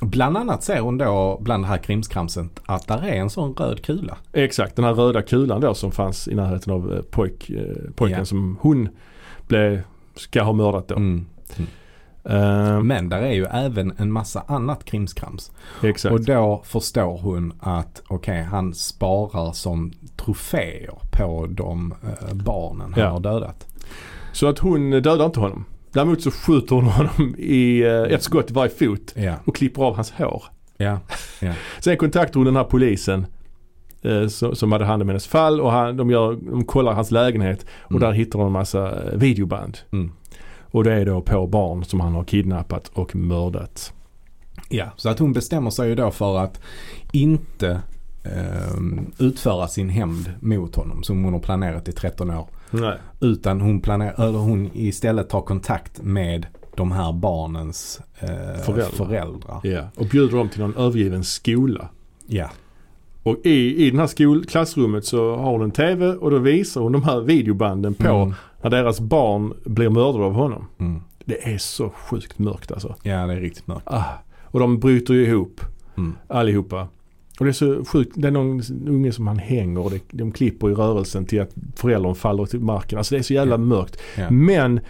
bland 0.00 0.36
annat 0.36 0.62
ser 0.62 0.80
hon 0.80 0.98
då 0.98 1.38
bland 1.40 1.64
det 1.64 1.68
här 1.68 1.78
krimskramset 1.78 2.60
att 2.66 2.86
där 2.88 3.02
är 3.04 3.14
en 3.14 3.30
sån 3.30 3.54
röd 3.54 3.82
kula. 3.84 4.16
Exakt, 4.32 4.76
den 4.76 4.84
här 4.84 4.94
röda 4.94 5.22
kulan 5.22 5.60
då 5.60 5.74
som 5.74 5.92
fanns 5.92 6.28
i 6.28 6.34
närheten 6.34 6.72
av 6.72 6.92
eh, 6.92 7.02
pojk, 7.02 7.50
eh, 7.50 7.90
pojken 7.94 8.18
Ja. 8.18 8.24
som 8.24 8.58
hon 8.60 8.88
blev, 9.46 9.82
ska 10.16 10.42
ha 10.42 10.52
mördat 10.52 10.88
då. 10.88 10.94
Mm. 10.96 11.26
Ehm, 12.24 12.86
Men 12.86 13.08
där 13.08 13.22
är 13.22 13.32
ju 13.32 13.44
även 13.44 13.92
en 13.98 14.12
massa 14.12 14.44
annat 14.46 14.84
krimskrams. 14.84 15.52
exakt. 15.82 16.12
Och 16.12 16.20
då 16.20 16.62
förstår 16.64 17.18
hon 17.18 17.52
att 17.60 18.02
okej, 18.08 18.42
han 18.42 18.74
sparar 18.74 19.52
som 19.52 19.92
troféer 20.16 20.98
på 21.12 21.46
de 21.50 21.94
eh, 22.02 22.34
barnen 22.34 22.92
han 22.94 23.02
Ja. 23.04 23.08
har 23.10 23.20
dödat. 23.20 23.66
Så 24.32 24.46
att 24.46 24.58
hon 24.58 24.90
dödar 24.90 25.24
inte 25.26 25.40
honom. 25.40 25.64
Däremot 25.92 26.22
så 26.22 26.30
skjuter 26.30 26.74
hon 26.76 26.84
honom 26.84 27.34
i 27.38 27.80
eh, 27.82 28.02
ett 28.02 28.22
skott 28.22 28.50
i 28.50 28.54
varje 28.54 28.70
fot 28.70 29.12
Ja, 29.14 29.34
och 29.44 29.56
klipper 29.56 29.82
av 29.82 29.94
hans 29.96 30.10
hår. 30.10 30.44
ja, 30.76 30.98
Sen 31.80 31.96
kontaktar 31.96 32.34
hon 32.40 32.44
den 32.44 32.56
här 32.56 32.64
polisen 32.64 33.26
eh, 34.02 34.26
som 34.54 34.72
hade 34.72 34.84
hand 34.84 35.02
om 35.02 35.08
hennes 35.08 35.26
fall 35.26 35.60
och 35.60 35.72
han, 35.72 35.96
de, 35.96 36.10
gör, 36.10 36.38
de 36.50 36.64
kollar 36.64 36.92
hans 36.92 37.10
lägenhet 37.10 37.66
och 37.78 37.90
Mm. 37.90 38.00
där 38.00 38.12
hittar 38.12 38.38
de 38.38 38.46
en 38.46 38.52
massa 38.52 39.02
eh, 39.12 39.18
videoband. 39.18 39.78
Mm. 39.92 40.12
Och 40.60 40.84
det 40.84 40.92
är 40.92 41.06
då 41.06 41.20
på 41.20 41.46
barn 41.46 41.84
som 41.84 42.00
han 42.00 42.12
har 42.14 42.24
kidnappat 42.24 42.88
och 42.94 43.16
mördat. 43.16 43.92
ja. 44.68 44.86
Så 44.96 45.08
att 45.08 45.18
hon 45.18 45.32
bestämmer 45.32 45.70
sig 45.70 45.88
ju 45.88 45.94
då 45.94 46.10
för 46.10 46.38
att 46.38 46.60
inte 47.12 47.80
ehm, 48.24 49.12
utföra 49.18 49.68
sin 49.68 49.88
hämnd 49.88 50.32
mot 50.40 50.74
honom 50.76 51.02
som 51.02 51.24
hon 51.24 51.32
har 51.32 51.40
planerat 51.40 51.88
i 51.88 51.92
13 51.92 52.30
år. 52.30 52.48
Nej. 52.72 52.98
Utan 53.20 53.60
hon, 53.60 53.80
planerar, 53.80 54.24
eller 54.28 54.38
hon 54.38 54.70
istället 54.74 55.28
tar 55.28 55.40
kontakt 55.40 56.02
med 56.02 56.46
de 56.76 56.92
här 56.92 57.12
barnens 57.12 58.00
eh, 58.20 58.28
Föräldrar. 58.64 58.84
föräldrar. 59.06 59.60
Ja. 59.62 59.88
Och 59.96 60.06
bjuder 60.06 60.36
dem 60.36 60.48
till 60.48 60.60
någon 60.60 60.76
övergiven 60.76 61.24
skola. 61.24 61.88
Ja. 62.26 62.50
Och 63.22 63.36
i, 63.44 63.86
i 63.86 63.90
den 63.90 64.00
här 64.00 64.06
skol, 64.06 64.44
klassrummet 64.44 65.04
så 65.04 65.36
har 65.36 65.50
hon 65.52 65.62
en 65.62 65.70
TV 65.70 66.06
och 66.06 66.30
då 66.30 66.38
visar 66.38 66.80
hon 66.80 66.92
de 66.92 67.02
här 67.02 67.20
videobanden 67.20 67.94
på 67.94 68.08
Mm. 68.08 68.34
när 68.62 68.70
deras 68.70 69.00
barn 69.00 69.54
blir 69.64 69.88
mördade 69.90 70.24
av 70.24 70.32
honom. 70.32 70.66
Mm. 70.78 71.00
Det 71.24 71.52
är 71.54 71.58
så 71.58 71.90
sjukt 71.90 72.38
mörkt 72.38 72.72
alltså. 72.72 72.94
Ja, 73.02 73.26
det 73.26 73.32
är 73.32 73.40
riktigt 73.40 73.66
mörkt. 73.66 73.86
Ah. 73.88 74.04
Och 74.42 74.60
de 74.60 74.78
bryter 74.78 75.14
ju 75.14 75.26
ihop 75.26 75.60
Mm. 75.96 76.14
allihopa. 76.28 76.88
Och 77.42 77.46
det 77.46 77.50
är 77.50 77.52
så 77.52 77.84
sjukt. 77.84 78.12
Det 78.14 78.28
är 78.28 78.32
någon 78.32 78.60
unge 78.86 79.12
som 79.12 79.26
han 79.26 79.38
hänger 79.38 79.80
och 79.84 79.90
det, 79.90 80.00
de 80.10 80.32
klipper 80.32 80.70
i 80.70 80.74
rörelsen 80.74 81.24
till 81.26 81.40
att 81.40 81.54
föräldern 81.76 82.14
faller 82.14 82.46
till 82.46 82.60
marken. 82.60 82.98
Alltså 82.98 83.14
det 83.14 83.18
är 83.18 83.22
så 83.22 83.34
jävla 83.34 83.54
Ja. 83.54 83.58
mörkt. 83.58 83.96
Ja. 84.18 84.30
Men 84.30 84.80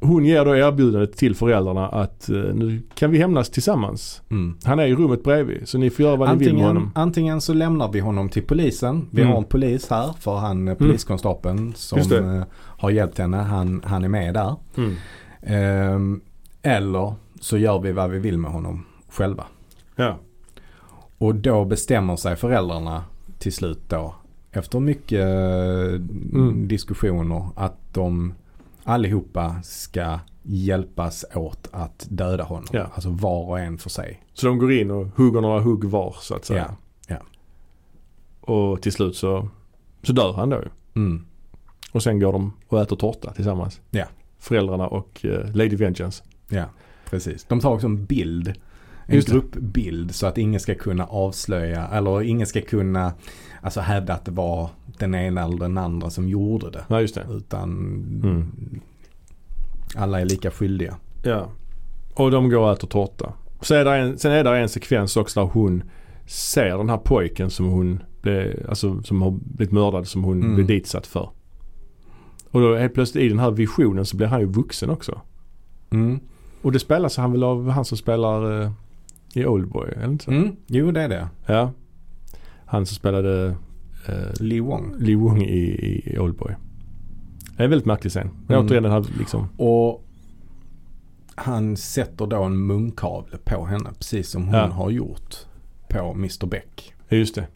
hon 0.00 0.24
ger 0.24 0.44
då 0.44 0.56
erbjudandet 0.56 1.16
till 1.16 1.34
föräldrarna 1.34 1.88
att 1.88 2.28
eh, 2.28 2.36
nu 2.36 2.82
kan 2.94 3.10
vi 3.10 3.18
hämnas 3.18 3.50
tillsammans. 3.50 4.22
Mm. 4.30 4.56
Han 4.64 4.78
är 4.78 4.86
i 4.86 4.94
rummet 4.94 5.22
bredvid 5.24 5.68
så 5.68 5.78
ni 5.78 5.90
får 5.90 6.04
göra 6.04 6.16
vad 6.16 6.28
ni 6.28 6.36
vill 6.44 6.54
med 6.54 6.64
Antingen, 6.64 6.66
honom. 6.76 6.92
antingen 6.94 7.40
så 7.40 7.54
lämnar 7.54 7.92
vi 7.92 8.00
honom 8.00 8.28
till 8.28 8.42
polisen. 8.42 9.06
Vi 9.10 9.20
Mm. 9.22 9.32
har 9.32 9.38
en 9.38 9.44
polis 9.44 9.90
här 9.90 10.10
för 10.20 10.36
han 10.36 10.68
eh, 10.68 10.74
poliskonstapeln 10.74 11.72
som 11.76 11.98
eh, 11.98 12.42
har 12.56 12.90
hjälpt 12.90 13.18
henne. 13.18 13.36
Han, 13.36 13.82
han 13.84 14.04
är 14.04 14.08
med 14.08 14.34
där. 14.34 14.56
Mm. 14.76 14.94
Ehm, 15.42 16.20
eller 16.62 17.14
så 17.40 17.58
gör 17.58 17.78
vi 17.78 17.92
vad 17.92 18.10
vi 18.10 18.18
vill 18.18 18.38
med 18.38 18.50
honom 18.50 18.84
själva. 19.10 19.44
Ja. 19.96 20.18
Och 21.24 21.34
då 21.34 21.64
bestämmer 21.64 22.16
sig 22.16 22.36
föräldrarna 22.36 23.04
till 23.38 23.52
slut 23.52 23.80
då 23.88 24.14
efter 24.52 24.80
mycket 24.80 25.20
eh, 25.20 25.94
Mm. 26.34 26.68
diskussioner 26.68 27.48
att 27.56 27.76
de 27.94 28.34
allihopa 28.84 29.62
ska 29.62 30.18
hjälpas 30.42 31.24
åt 31.34 31.68
att 31.72 32.06
döda 32.10 32.44
honom. 32.44 32.64
Ja. 32.72 32.86
Alltså 32.94 33.10
var 33.10 33.44
och 33.48 33.60
en 33.60 33.78
för 33.78 33.90
sig. 33.90 34.22
Så 34.34 34.46
de 34.46 34.58
går 34.58 34.72
in 34.72 34.90
och 34.90 35.06
hugger 35.16 35.40
några 35.40 35.60
hugg 35.60 35.84
var 35.84 36.16
så 36.20 36.34
att 36.34 36.44
säga. 36.44 36.74
Ja, 37.08 37.16
Och 38.40 38.82
till 38.82 38.92
slut 38.92 39.16
så, 39.16 39.48
så 40.02 40.12
dör 40.12 40.32
han 40.32 40.50
då 40.50 40.56
ju. 40.56 40.68
Mm. 41.02 41.24
Och 41.92 42.02
sen 42.02 42.18
går 42.20 42.32
de 42.32 42.52
och 42.68 42.80
äter 42.80 42.96
tårta 42.96 43.32
tillsammans. 43.32 43.80
Ja. 43.90 44.04
Föräldrarna 44.38 44.86
och 44.88 45.24
eh, 45.24 45.54
Lady 45.54 45.76
Vengeance. 45.76 46.24
Ja, 46.48 46.64
precis. 47.10 47.44
De 47.44 47.60
tar 47.60 47.70
också 47.72 47.86
en 47.86 48.04
bild. 48.04 48.54
En 49.06 49.20
gruppbild 49.20 50.14
så 50.14 50.26
att 50.26 50.38
ingen 50.38 50.60
ska 50.60 50.74
kunna 50.74 51.06
avslöja 51.06 51.88
eller 51.88 52.22
ingen 52.22 52.46
ska 52.46 52.60
kunna 52.60 53.12
alltså 53.62 53.80
hävda 53.80 54.14
att 54.14 54.24
det 54.24 54.30
var 54.30 54.68
den 54.98 55.14
ena 55.14 55.42
eller 55.44 55.56
den 55.58 55.78
andra 55.78 56.10
som 56.10 56.28
gjorde 56.28 56.70
det. 56.70 56.84
Ja 56.88 57.00
just 57.00 57.14
det. 57.14 57.26
Utan 57.30 57.70
Mm. 58.24 58.50
alla 59.96 60.20
är 60.20 60.24
lika 60.24 60.50
skyldiga. 60.50 60.96
Ja. 61.24 61.48
Och 62.14 62.30
de 62.30 62.48
går 62.48 62.58
och 62.58 62.72
äter 62.72 62.88
tårta. 62.88 63.32
Så 63.60 63.74
är 63.74 63.84
det 63.84 63.96
en, 63.96 64.18
sen 64.18 64.32
är 64.32 64.44
det 64.44 64.58
en 64.58 64.68
sekvens 64.68 65.16
också 65.16 65.40
där 65.40 65.46
hon 65.52 65.82
ser 66.26 66.78
den 66.78 66.88
här 66.90 66.96
pojken 66.98 67.50
som 67.50 67.66
hon 67.66 68.02
blev, 68.22 68.66
alltså 68.68 69.02
som 69.02 69.22
har 69.22 69.30
blivit 69.30 69.72
mördad 69.72 70.06
som 70.08 70.24
hon 70.24 70.42
Mm. 70.42 70.54
blev 70.54 70.66
ditsatt 70.66 71.06
för. 71.06 71.30
Och 72.50 72.60
då 72.60 72.76
helt 72.76 72.94
plötsligt 72.94 73.24
i 73.24 73.28
den 73.28 73.38
här 73.38 73.50
visionen 73.50 74.06
så 74.06 74.16
blir 74.16 74.26
han 74.26 74.40
ju 74.40 74.46
vuxen 74.46 74.90
också. 74.90 75.20
Mm. 75.90 76.20
Och 76.62 76.72
det 76.72 76.78
spelas 76.78 77.16
han 77.16 77.32
väl 77.32 77.42
av 77.44 77.70
han 77.70 77.84
som 77.84 77.98
spelar 77.98 78.62
eh, 78.62 78.70
i 79.36 79.46
Oldboy, 79.46 79.90
eller 79.96 80.06
inte 80.06 80.24
så? 80.24 80.30
Mm. 80.30 80.56
Jo, 80.66 80.90
det 80.90 81.02
är 81.02 81.08
det. 81.08 81.28
Ja. 81.46 81.72
Han 82.66 82.86
som 82.86 82.94
spelade 82.96 83.56
eh, 84.08 84.14
Lee 84.40 84.60
Wong. 84.60 84.94
Lee 84.98 85.16
Wong 85.16 85.42
i, 85.42 85.64
i 86.14 86.18
Oldboy. 86.18 86.54
Det 87.56 87.62
är 87.62 87.64
en 87.64 87.70
väldigt 87.70 87.86
märklig 87.86 88.10
scen. 88.10 88.30
Men 88.46 88.56
Mm. 88.56 88.66
återigen 88.66 88.82
den 88.82 88.92
här 88.92 89.04
liksom. 89.18 89.48
Och 89.56 90.04
han 91.34 91.76
sätter 91.76 92.26
då 92.26 92.42
en 92.42 92.66
munkavle 92.66 93.38
på 93.44 93.64
henne 93.64 93.90
precis 93.98 94.28
som 94.30 94.44
hon 94.44 94.54
Ja. 94.54 94.66
har 94.66 94.90
gjort 94.90 95.34
på 95.88 96.12
Mr 96.12 96.46
Beck. 96.46 96.94
Just 97.08 97.34
det. 97.34 97.46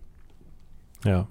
Ja. 1.05 1.27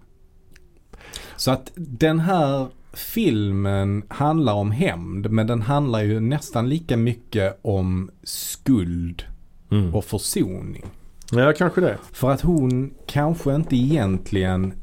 Så 1.36 1.52
att 1.52 1.72
den 1.76 2.20
här 2.20 2.68
filmen 2.94 4.04
handlar 4.08 4.54
om 4.54 4.72
hämnd 4.72 5.32
men 5.32 5.48
den 5.48 5.62
handlar 5.62 6.02
ju 6.04 6.20
nästan 6.20 6.70
lika 6.70 6.98
mycket 6.98 7.60
om 7.62 8.12
skuld 8.24 9.24
Mm. 9.72 9.96
och 9.96 10.06
försoning. 10.06 10.86
Ja 11.32 11.54
kanske 11.58 11.82
det. 11.82 11.98
För 12.12 12.32
att 12.32 12.42
hon 12.42 12.94
kanske 13.06 13.56
inte 13.56 13.76
egentligen 13.76 14.74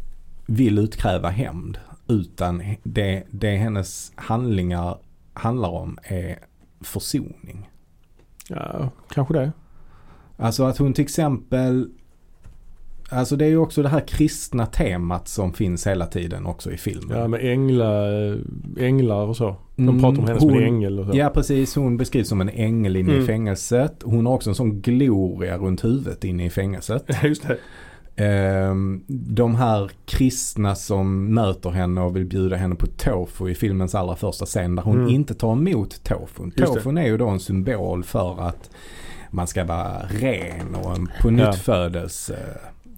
vill 0.46 0.78
utkräva 0.78 1.28
hämnd 1.28 1.78
utan 2.08 2.62
det, 2.82 3.22
det 3.30 3.56
hennes 3.56 4.12
handlingar 4.14 4.98
handlar 5.32 5.68
om 5.68 5.98
är 6.02 6.38
försoning. 6.80 7.70
Ja 8.48 8.90
kanske 9.08 9.34
det. 9.34 9.52
Alltså 10.36 10.64
att 10.64 10.78
hon 10.78 10.92
till 10.92 11.04
exempel 11.04 11.90
Alltså 13.08 13.36
det 13.36 13.44
är 13.44 13.48
ju 13.48 13.56
också 13.56 13.82
det 13.82 13.88
här 13.88 14.00
kristna 14.00 14.66
temat 14.66 15.28
som 15.28 15.52
finns 15.52 15.86
hela 15.86 16.06
tiden 16.06 16.46
också 16.46 16.72
i 16.72 16.76
filmen. 16.76 17.18
Ja 17.18 17.28
med 17.28 17.52
ängla, 17.52 18.08
änglar 18.78 19.26
och 19.26 19.36
så. 19.36 19.56
De 19.76 19.88
Mm, 19.88 20.00
pratar 20.00 20.18
om 20.22 20.26
henne 20.28 20.40
som 20.40 20.48
en 20.48 20.54
hon- 20.54 20.64
ängel 20.64 21.00
och 21.00 21.06
så. 21.06 21.16
Ja 21.18 21.28
precis, 21.34 21.74
hon 21.74 21.96
beskrivs 21.96 22.28
som 22.28 22.40
en 22.40 22.48
ängel 22.48 22.96
inne 22.96 23.10
Mm. 23.12 23.22
i 23.22 23.26
fängelset. 23.26 24.02
Hon 24.04 24.26
har 24.26 24.32
också 24.34 24.50
en 24.50 24.54
sån 24.54 24.80
gloria 24.80 25.58
runt 25.58 25.84
huvudet 25.84 26.24
inne 26.24 26.46
i 26.46 26.50
fängelset. 26.50 27.04
just 27.22 27.46
det. 27.48 27.56
Ehm, 28.16 29.04
de 29.08 29.54
här 29.54 29.90
kristna 30.06 30.74
som 30.74 31.34
möter 31.34 31.70
henne 31.70 32.00
och 32.00 32.16
vill 32.16 32.24
bjuda 32.26 32.56
henne 32.56 32.74
på 32.74 32.86
tofu 32.86 33.48
i 33.50 33.54
filmens 33.54 33.94
allra 33.94 34.16
första 34.16 34.46
scen 34.46 34.74
där 34.76 34.82
hon 34.82 34.96
Mm. 34.98 35.08
inte 35.08 35.34
tar 35.34 35.52
emot 35.52 36.04
tofun. 36.04 36.50
Tofun 36.50 36.98
är 36.98 37.06
ju 37.06 37.16
då 37.16 37.28
en 37.28 37.40
symbol 37.40 38.04
för 38.04 38.40
att 38.48 38.70
man 39.30 39.46
ska 39.46 39.64
vara 39.64 40.02
ren 40.20 40.74
och 40.74 40.96
en 40.96 41.08
på 41.22 41.30
nytt 41.30 41.54
födelse. 41.56 42.36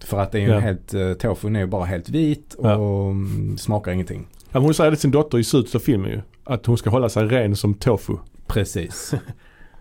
För 0.05 0.19
att 0.21 0.33
det 0.33 0.39
är 0.39 0.43
ju 0.43 0.49
Ja. 0.53 0.59
helt, 0.59 0.95
eh, 0.95 1.13
tofun 1.13 1.57
är 1.57 1.61
ju 1.61 1.67
bara 1.67 1.85
helt 1.85 2.09
vit 2.09 2.55
och 2.55 2.71
Ja. 2.71 3.11
mm, 3.11 3.59
smakar 3.59 3.93
ingenting. 3.93 4.27
Ja, 4.53 4.61
hon 4.61 4.75
säger 4.75 4.91
det 4.91 4.97
till 4.97 5.03
sin 5.03 5.11
dotter 5.11 5.39
i 5.39 5.45
slutet 5.45 5.75
av 5.75 5.79
filmen 5.79 6.11
ju. 6.11 6.21
Att 6.47 6.67
hon 6.67 6.79
ska 6.79 6.91
hålla 6.91 7.09
sig 7.09 7.27
ren 7.27 7.57
som 7.57 7.75
tofu. 7.75 8.17
Precis. 8.47 9.15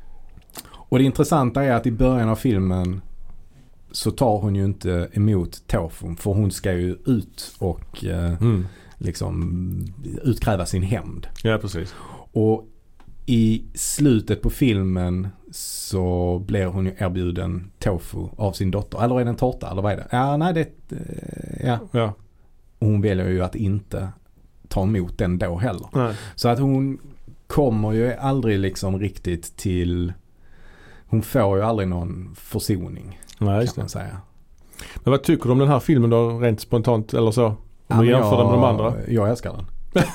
och 0.67 0.97
det 0.97 1.03
intressanta 1.03 1.63
är 1.63 1.71
att 1.71 1.85
i 1.85 1.91
början 1.91 2.29
av 2.29 2.35
filmen 2.35 3.01
så 3.91 4.11
tar 4.11 4.37
hon 4.37 4.55
ju 4.55 4.65
inte 4.65 5.09
emot 5.13 5.67
tofun 5.67 6.15
för 6.15 6.31
hon 6.33 6.51
ska 6.51 6.73
ju 6.73 6.97
ut 7.05 7.55
och 7.59 8.05
eh, 8.05 8.41
Mm. 8.41 8.67
liksom 8.97 9.93
utkräva 10.23 10.65
sin 10.65 10.83
hämnd. 10.83 11.27
Ja 11.43 11.57
precis. 11.57 11.95
Och 12.31 12.65
i 13.25 13.65
slutet 13.73 14.41
på 14.41 14.49
filmen 14.49 15.27
så 15.51 16.39
blir 16.47 16.65
hon 16.65 16.85
ju 16.85 16.93
erbjuden 16.97 17.71
tofu 17.79 18.27
av 18.37 18.51
sin 18.51 18.71
dotter. 18.71 19.03
Eller 19.03 19.19
är 19.19 19.23
det 19.23 19.29
en 19.29 19.35
tårta 19.35 19.71
eller 19.71 19.81
vad 19.81 19.93
är 19.93 19.97
det? 19.97 20.07
Ja, 20.11 20.37
nej 20.37 20.53
det 20.53 20.61
eh, 20.91 21.67
ja. 21.67 21.79
Ja. 21.91 22.13
Och 22.79 22.87
hon 22.87 23.01
väljer 23.01 23.29
ju 23.29 23.41
att 23.43 23.55
inte 23.55 24.09
ta 24.69 24.83
emot 24.83 25.17
den 25.17 25.37
då 25.37 25.57
heller. 25.57 25.87
Nej. 25.93 26.15
Så 26.35 26.49
att 26.49 26.59
hon 26.59 26.97
kommer 27.47 27.91
ju 27.91 28.13
aldrig 28.13 28.59
liksom 28.59 28.99
riktigt 28.99 29.57
till 29.57 30.13
hon 31.07 31.21
får 31.21 31.57
ju 31.57 31.63
aldrig 31.63 31.87
någon 31.87 32.35
försoning 32.35 33.19
Nej 33.39 33.65
kan 33.67 33.73
man 33.77 33.89
säga. 33.89 34.17
Men 34.95 35.11
vad 35.11 35.23
tycker 35.23 35.43
du 35.45 35.51
om 35.51 35.59
den 35.59 35.67
här 35.67 35.79
filmen 35.79 36.09
då 36.09 36.39
rent 36.39 36.61
spontant 36.61 37.13
eller 37.13 37.31
så? 37.31 37.45
Om 37.45 37.55
Ja, 37.87 37.95
du 38.01 38.07
jämför 38.09 38.37
den 38.37 38.45
med 38.45 38.53
de 38.53 38.61
jag- 38.61 38.69
andra? 38.69 38.93
Jag 39.07 39.29
älskar 39.29 39.53
den. 39.53 39.65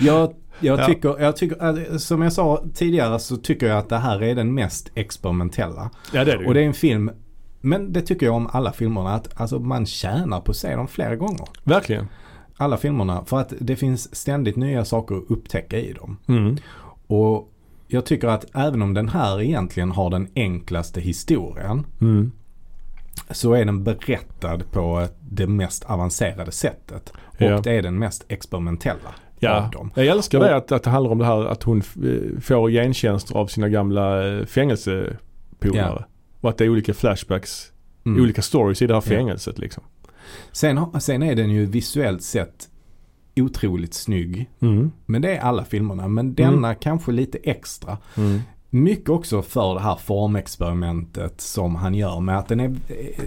jag, 0.00 0.34
jag, 0.60 0.78
Ja. 0.80 0.86
tycker, 0.86 1.20
jag 1.20 1.36
tycker, 1.36 1.90
äh, 1.92 1.96
som 1.98 2.22
jag 2.22 2.32
sa 2.32 2.64
tidigare 2.74 3.18
så 3.18 3.36
tycker 3.36 3.66
jag 3.68 3.78
att 3.78 3.88
det 3.88 3.96
här 3.98 4.22
är 4.22 4.34
den 4.34 4.54
mest 4.54 4.90
experimentella. 4.94 5.90
Ja 6.12 6.24
det 6.24 6.32
är 6.32 6.38
det. 6.38 6.46
Och 6.46 6.54
det 6.54 6.60
är 6.60 6.66
en 6.66 6.74
film, 6.74 7.10
men 7.66 7.92
det 7.92 8.02
tycker 8.02 8.26
jag 8.26 8.34
om 8.34 8.48
alla 8.52 8.72
filmerna, 8.72 9.14
att 9.14 9.40
alltså, 9.40 9.58
man 9.58 9.86
tjänar 9.86 10.40
på 10.40 10.50
att 10.50 10.56
se 10.56 10.76
dem 10.76 10.88
flera 10.88 11.16
gånger. 11.16 11.46
Verkligen. 11.64 12.08
Alla 12.56 12.76
filmerna, 12.76 13.24
för 13.24 13.40
att 13.40 13.52
det 13.60 13.76
finns 13.76 14.14
ständigt 14.16 14.56
nya 14.56 14.84
saker 14.84 15.14
att 15.16 15.30
upptäcka 15.30 15.78
i 15.78 15.92
dem. 15.92 16.16
Mm. 16.28 16.56
Och 17.06 17.52
jag 17.88 18.04
tycker 18.06 18.28
att 18.28 18.44
även 18.54 18.82
om 18.82 18.94
den 18.94 19.08
här 19.08 19.40
egentligen 19.42 19.90
har 19.90 20.10
den 20.10 20.28
enklaste 20.34 21.00
historien 21.00 21.86
Mm. 22.00 22.32
så 23.30 23.52
är 23.52 23.64
den 23.64 23.84
berättad 23.84 24.58
på 24.72 25.06
det 25.20 25.46
mest 25.46 25.84
avancerade 25.84 26.52
sättet. 26.52 27.12
Och 27.16 27.42
Ja. 27.42 27.60
det 27.60 27.72
är 27.72 27.82
den 27.82 27.98
mest 27.98 28.24
experimentella 28.28 29.14
Ja, 29.38 29.70
jag 29.94 30.06
älskar 30.06 30.40
det 30.40 30.56
att, 30.56 30.72
att 30.72 30.82
det 30.82 30.90
handlar 30.90 31.12
om 31.12 31.18
det 31.18 31.24
här 31.24 31.44
att 31.44 31.62
hon 31.62 31.78
eh, 31.78 32.40
får 32.40 32.70
gentjänster 32.70 33.36
av 33.36 33.46
sina 33.46 33.68
gamla 33.68 34.28
eh, 34.28 34.44
fängelsepolare. 34.46 36.04
Och 36.40 36.50
att 36.50 36.58
det 36.58 36.64
är 36.64 36.68
olika 36.68 36.94
flashbacks, 36.94 37.72
Mm. 38.06 38.22
olika 38.22 38.42
stories 38.42 38.82
i 38.82 38.86
det 38.86 38.94
här 38.94 39.02
Ja. 39.06 39.16
fängelset 39.16 39.58
liksom. 39.58 39.84
Sen, 40.52 41.00
sen 41.00 41.22
är 41.22 41.34
den 41.34 41.50
ju 41.50 41.66
visuellt 41.66 42.22
sett 42.22 42.68
otroligt 43.36 43.94
snygg. 43.94 44.50
Mm. 44.60 44.90
Men 45.06 45.22
det 45.22 45.36
är 45.36 45.40
alla 45.40 45.64
filmerna. 45.64 46.08
Men 46.08 46.34
denna 46.34 46.74
kanske 46.74 47.12
lite 47.12 47.38
extra. 47.38 47.98
Mm. 48.16 48.40
Mycket 48.70 49.08
också 49.08 49.42
för 49.42 49.74
det 49.74 49.80
här 49.80 49.96
formexperimentet 49.96 51.40
som 51.40 51.74
han 51.74 51.94
gör 51.94 52.20
med 52.20 52.38
att 52.38 52.48
den 52.48 52.60
är, 52.60 52.74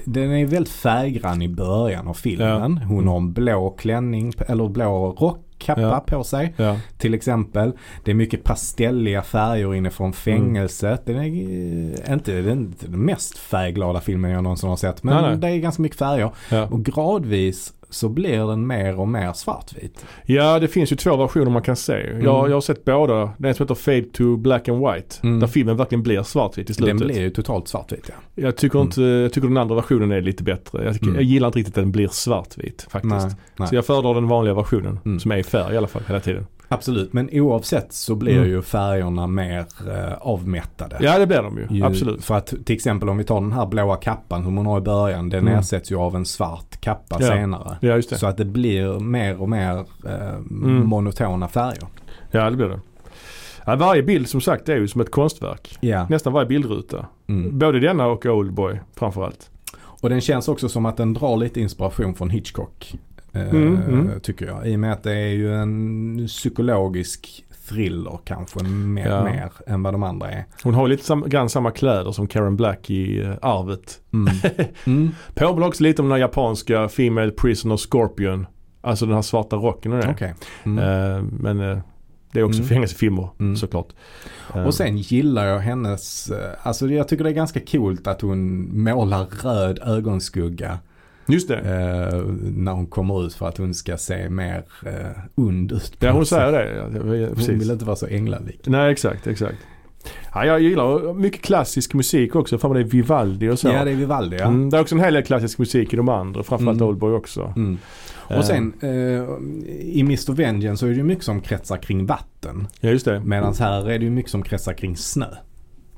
den 0.06 0.31
är 0.31 0.45
väldigt 0.45 0.73
färggrann 0.73 1.41
i 1.41 1.48
början 1.49 2.07
av 2.07 2.14
filmen. 2.14 2.77
Hon 2.77 3.07
har 3.07 3.18
en 3.18 3.34
blå 3.34 3.69
klänning, 3.69 4.34
eller 4.48 4.69
blå 4.69 5.11
rock 5.19 5.45
kappa 5.60 5.81
Ja. 5.81 5.99
på 6.07 6.23
sig. 6.23 6.53
Ja. 6.57 6.77
Till 6.98 7.14
exempel. 7.14 7.72
Det 8.03 8.11
är 8.11 8.15
mycket 8.15 8.44
pastelliga 8.44 9.22
färger 9.22 9.76
inifrån 9.76 10.14
fängelset. 10.14 11.06
Den 11.06 11.15
är 11.15 11.26
eh, 12.07 12.14
inte 12.14 12.41
den, 12.41 12.76
den 12.80 13.06
mest 13.06 13.38
färgglada 13.38 14.02
filmen 14.02 14.31
jag 14.31 14.44
någonsin 14.44 14.69
har 14.69 14.77
sett. 14.77 15.03
Men 15.03 15.14
Nej, 15.22 15.30
nej. 15.31 15.38
det 15.38 15.48
är 15.48 15.57
ganska 15.57 15.81
mycket 15.81 15.98
färger. 15.99 16.31
Ja. 16.52 16.65
Och 16.68 16.86
gradvis 16.86 17.73
så 17.90 18.10
blir 18.10 18.48
den 18.48 18.68
mer 18.68 18.99
och 18.99 19.07
mer 19.07 19.34
svartvit. 19.34 20.06
ja, 20.26 20.60
det 20.60 20.68
finns 20.68 20.91
ju 20.91 20.95
två 20.95 21.16
versioner 21.16 21.52
man 21.52 21.61
kan 21.61 21.76
se. 21.76 21.94
Jag, 22.22 22.49
jag 22.49 22.53
har 22.56 22.61
sett 22.61 22.86
båda. 22.86 23.30
Den 23.38 23.56
som 23.56 23.64
heter 23.64 23.76
Fade 23.76 24.02
to 24.14 24.38
Black 24.38 24.68
and 24.68 24.80
White. 24.80 25.16
Mm. 25.24 25.40
Där 25.40 25.48
filmen 25.48 25.78
verkligen 25.78 26.03
blir 26.03 26.24
svartvit 26.24 26.70
i 26.70 26.74
slutet. 26.74 26.98
Den 26.99 27.07
blir 27.07 27.20
ju 27.22 27.30
totalt 27.30 27.68
svartvit 27.68 28.10
ja. 28.10 28.44
Jag 28.44 28.56
tycker, 28.57 28.78
Mm. 28.80 28.86
inte, 28.88 29.02
jag 29.02 29.34
tycker 29.34 29.48
den 29.48 29.57
andra 29.57 29.76
versionen 29.76 30.11
är 30.11 30.22
lite 30.22 30.44
bättre. 30.44 30.84
Jag, 30.86 30.94
tycker, 30.94 31.06
Mm. 31.06 31.16
jag 31.16 31.24
gillar 31.24 31.48
inte 31.48 31.60
riktigt 31.60 31.78
att 31.78 31.84
den 31.84 31.91
blir 31.91 32.07
svartvit 32.07 32.88
faktiskt. 32.90 33.14
Nej, 33.16 33.32
nej. 33.57 33.68
Så 33.68 33.76
jag 33.76 33.86
föredrar 33.86 34.14
den 34.14 34.28
vanliga 34.28 34.53
versionen 34.53 34.99
Mm. 35.06 35.20
som 35.20 35.32
är 35.32 35.38
i 35.38 35.44
färg 35.44 35.74
i 35.74 35.78
alla 35.78 35.88
fall 35.88 36.02
hela 36.07 36.20
tiden. 36.20 36.45
Absolut, 36.72 37.14
men 37.14 37.30
oavsett 37.32 37.94
så 37.94 38.16
blir 38.16 38.38
Mm. 38.38 38.50
ju 38.50 38.62
färgerna 38.62 39.28
mer 39.28 39.60
eh, 39.88 40.14
avmättade. 40.22 40.98
Ja 41.00 41.20
det 41.20 41.28
blir 41.28 41.41
de 41.41 41.58
ju, 41.58 41.68
Ju- 41.78 41.84
absolut. 41.86 42.26
För 42.26 42.36
att 42.36 42.54
till 42.66 42.76
exempel 42.76 43.10
om 43.10 43.18
vi 43.18 43.24
tar 43.24 43.41
den 43.41 43.52
här 43.52 43.66
blåa 43.66 43.96
kappan 43.96 44.44
som 44.44 44.58
hon 44.58 44.66
har 44.66 44.78
i 44.78 44.82
början. 44.82 45.30
Den 45.30 45.48
Mm. 45.48 45.60
ersätts 45.60 45.91
ju 45.91 45.96
av 45.96 46.16
en 46.16 46.26
svart 46.26 46.82
kappa 46.82 47.18
Ja. 47.20 47.28
senare. 47.28 47.78
Ja 47.82 47.96
just 47.96 48.10
det. 48.10 48.16
Så 48.18 48.28
att 48.28 48.38
det 48.38 48.46
blir 48.46 49.00
mer 49.00 49.41
och 49.41 49.50
mer 49.50 49.78
eh, 50.06 50.30
Mm. 50.36 50.88
monotona 50.88 51.48
färger. 51.48 51.88
Ja 52.32 52.50
det 52.50 52.56
blir 52.56 52.68
det. 52.70 52.80
Ja, 53.66 53.76
varje 53.76 54.04
bild 54.04 54.30
som 54.30 54.41
sagt 54.41 54.70
är 54.70 54.76
ju 54.78 54.88
som 54.88 55.02
ett 55.02 55.12
konstverk. 55.12 55.78
Ja. 55.82 56.08
Nästan 56.10 56.34
varje 56.34 56.48
bildruta. 56.48 57.06
Mm. 57.28 57.60
Både 57.60 57.80
denna 57.80 58.08
och 58.08 58.26
Oldboy 58.26 58.80
framförallt. 58.96 59.50
Och 60.02 60.10
den 60.10 60.22
känns 60.22 60.48
också 60.48 60.70
som 60.70 60.86
att 60.86 60.98
den 60.98 61.14
drar 61.14 61.38
lite 61.38 61.62
inspiration 61.62 62.16
från 62.16 62.30
Hitchcock. 62.30 62.96
Eh, 63.34 63.49
Mm, 63.49 63.77
mm. 63.88 64.19
Tycker 64.19 64.45
jag. 64.45 64.68
I 64.68 64.76
och 64.76 64.80
med 64.80 64.93
att 64.93 65.03
det 65.03 65.14
är 65.14 65.27
ju 65.34 65.56
en 65.56 66.27
psykologisk 66.27 67.45
thriller 67.69 68.19
kanske 68.26 68.64
mer, 68.64 69.07
Ja. 69.10 69.23
mer 69.23 69.51
än 69.68 69.84
vad 69.84 69.93
de 69.93 70.03
andra 70.03 70.31
är. 70.31 70.45
Hon 70.64 70.73
har 70.73 70.88
lite 70.88 71.03
sam, 71.06 71.23
grann 71.27 71.49
samma 71.49 71.72
kläder 71.72 72.11
som 72.11 72.27
Karen 72.27 72.56
Black 72.56 72.89
i 72.89 73.22
uh, 73.23 73.35
Arvet. 73.41 73.99
Mm. 74.14 74.34
Mm. 74.85 75.11
Påminner 75.35 75.68
också 75.68 75.84
lite 75.84 76.01
om 76.01 76.07
den 76.07 76.11
här 76.11 76.19
japanska 76.19 76.89
Female 76.89 77.31
Prisoner 77.31 77.77
Scorpion. 77.77 78.45
Alltså 78.81 79.06
den 79.06 79.15
här 79.15 79.22
svarta 79.22 79.56
rocken 79.56 79.93
och 79.93 79.99
det. 79.99 80.10
Okej. 80.11 80.34
Mm. 80.64 80.77
Eh, 81.18 81.23
men 81.39 81.60
eh, 81.60 81.80
det 82.31 82.39
är 82.39 82.43
också 82.43 82.60
Mm. 82.60 82.69
fängelsefilmer 82.69 83.30
Mm. 83.39 83.56
såklart. 83.56 83.88
Eh, 84.56 84.64
Och 84.64 84.73
sen 84.73 84.97
gillar 84.97 85.45
jag 85.45 85.60
hennes, 85.60 86.30
eh, 86.30 86.51
alltså 86.64 86.88
jag 86.88 87.07
tycker 87.07 87.23
det 87.23 87.30
är 87.30 87.34
ganska 87.34 87.60
coolt 87.72 88.07
att 88.07 88.22
hon 88.22 88.69
målar 88.84 89.26
röd 89.43 89.80
ögonskugga 89.85 90.80
Just 91.30 91.47
det. 91.47 91.57
eh, 91.57 92.22
när 92.56 92.72
hon 92.72 92.88
kommer 92.88 93.26
ut 93.26 93.34
för 93.34 93.47
att 93.47 93.57
hon 93.57 93.73
ska 93.73 93.97
se 93.97 94.30
mer 94.30 94.64
eh, 94.85 94.93
und 95.35 95.72
ut. 95.72 95.95
Ja 95.99 96.11
hon 96.11 96.26
säger 96.26 96.51
det. 96.51 96.76
Ja, 96.76 97.27
Hon 97.35 97.60
vill 97.60 97.72
inte 97.72 97.85
vara 97.85 97.95
så 97.95 98.07
änglalik. 98.07 98.60
Nej 98.65 98.91
exakt, 98.91 99.27
exakt. 99.27 99.57
Ja, 100.34 100.45
jag 100.45 100.61
gillar 100.61 101.14
mycket 101.14 101.41
klassisk 101.41 101.93
musik 101.93 102.35
också. 102.35 102.57
Fan 102.57 102.73
det 102.73 102.80
är 102.80 102.84
Vivaldi 102.84 103.49
och 103.49 103.60
så. 103.60 103.68
Ja 103.68 103.85
det 103.85 103.91
är 103.91 103.95
Vivaldi 103.95 104.38
ja. 104.39 104.45
mm, 104.47 104.69
det 104.69 104.77
är 104.77 104.81
också 104.81 104.95
en 104.95 105.01
hel 105.01 105.14
del 105.14 105.23
klassisk 105.23 105.57
musik 105.60 105.93
i 105.93 105.95
de 105.95 106.10
andra. 106.10 106.43
Framförallt 106.43 106.77
Mm. 106.77 106.89
Oldboy 106.89 107.14
också. 107.14 107.53
Mm. 107.56 107.77
Eh, 108.30 108.38
Och 108.38 108.45
sen 108.45 108.73
eh, 108.81 108.89
i 109.81 109.99
Mr. 109.99 110.34
Vengeance 110.34 110.80
så 110.80 110.85
är 110.85 110.89
det 110.89 110.95
ju 110.95 111.03
mycket 111.03 111.23
som 111.23 111.41
kretsar 111.41 111.77
kring 111.77 112.06
vatten. 112.06 112.68
Ja 112.80 112.89
just 112.89 113.06
det. 113.06 113.19
Medan 113.19 113.53
här 113.60 113.89
är 113.89 113.99
det 113.99 114.06
ju 114.06 114.11
mycket 114.11 114.31
som 114.31 114.41
kretsar 114.43 114.73
kring 114.73 114.97
snö. 114.97 115.26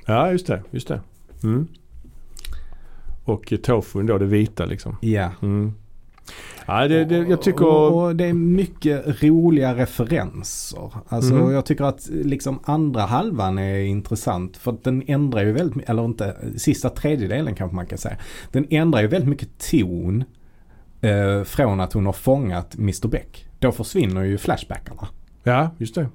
Ja 0.06 0.32
just 0.32 0.48
det. 0.48 0.64
Just 0.72 0.88
det. 0.88 1.00
Mm. 1.44 1.68
Och 3.24 3.54
tofun 3.64 4.06
då, 4.06 4.18
det 4.18 4.26
vita 4.26 4.66
liksom. 4.66 4.98
Ja. 5.02 5.32
Mm. 5.42 5.74
Ja, 6.66 6.88
det, 6.88 7.06
det, 7.06 7.18
jag 7.18 7.42
tycker... 7.42 7.66
Och, 7.66 8.04
och 8.04 8.16
det 8.16 8.26
är 8.26 8.34
mycket 8.34 9.24
roliga 9.24 9.76
referenser. 9.76 10.92
Alltså 11.08 11.34
Mhm. 11.34 11.52
jag 11.52 11.66
tycker 11.66 11.84
att 11.84 12.10
liksom 12.10 12.60
andra 12.64 13.02
halvan 13.02 13.58
är 13.58 13.80
intressant. 13.80 14.58
För 14.58 14.72
att 14.72 14.84
den 14.84 15.04
ändrar 15.08 15.42
ju 15.44 15.52
väldigt, 15.52 15.90
eller 15.90 16.06
inte, 16.06 16.36
sista 16.58 16.90
tredjedelen 16.90 17.56
kanske 17.56 17.76
man 17.76 17.86
kan 17.86 17.98
säga. 17.98 18.18
Den 18.52 18.68
ändrar 18.70 19.02
ju 19.02 19.08
väldigt 19.08 19.30
mycket 19.30 19.50
ton 19.72 20.24
eh, 21.02 21.44
från 21.44 21.80
att 21.80 21.94
hon 21.94 22.06
har 22.06 22.14
fångat 22.14 22.76
Mr 22.76 23.08
Beck. 23.08 23.46
Då 23.60 23.72
försvinner 23.72 24.24
ju 24.24 24.38
flashbackarna. 24.38 25.08
Ja, 25.44 25.70
just 25.78 25.96
det. 25.96 26.08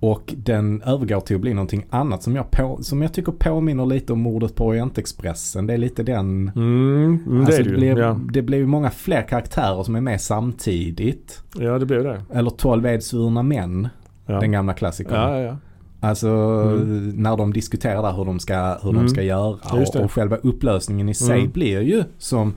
Och 0.00 0.34
den 0.36 0.82
övergår 0.82 1.20
till 1.20 1.36
att 1.36 1.42
bli 1.42 1.54
någonting 1.54 1.86
annat 1.90 2.22
som 2.22 2.36
jag, 2.36 2.50
på, 2.50 2.78
som 2.82 3.02
jag 3.02 3.12
tycker 3.12 3.32
påminner 3.32 3.86
lite 3.86 4.12
om 4.12 4.20
mordet 4.20 4.54
på 4.54 4.66
Orientexpressen. 4.66 5.66
Det 5.66 5.72
är 5.74 5.78
lite 5.78 6.02
den... 6.02 6.50
Mm, 6.56 7.18
mm, 7.26 7.40
alltså 7.40 7.62
det 7.62 7.68
är 7.68 7.70
det, 7.72 7.76
blir. 7.76 7.98
Ja. 7.98 8.20
det 8.32 8.42
blir 8.42 8.66
många 8.66 8.90
fler 8.90 9.22
karaktärer 9.22 9.82
som 9.82 9.96
är 9.96 10.00
med 10.00 10.20
samtidigt. 10.20 11.42
ja, 11.58 11.78
det 11.78 11.86
blir 11.86 11.98
det. 11.98 12.22
Eller 12.34 12.50
12 12.50 12.86
edsvurna 12.86 13.42
män. 13.42 13.88
Ja. 14.26 14.40
Den 14.40 14.52
gamla 14.52 14.74
klassikern. 14.74 15.14
Ja, 15.32 15.38
ja. 15.40 15.56
Alltså 16.00 16.28
Mm. 16.28 17.08
när 17.10 17.36
de 17.36 17.52
diskuterar 17.52 18.16
hur 18.16 18.24
de 18.24 18.38
ska, 18.38 18.78
hur 18.82 18.90
Mm. 18.90 19.02
de 19.02 19.08
ska 19.08 19.22
göra. 19.22 19.48
Och, 19.48 20.04
och 20.04 20.12
själva 20.12 20.36
upplösningen 20.36 21.08
i 21.08 21.14
sig 21.14 21.38
Mm. 21.40 21.50
blir 21.52 21.80
ju 21.80 22.04
som 22.18 22.54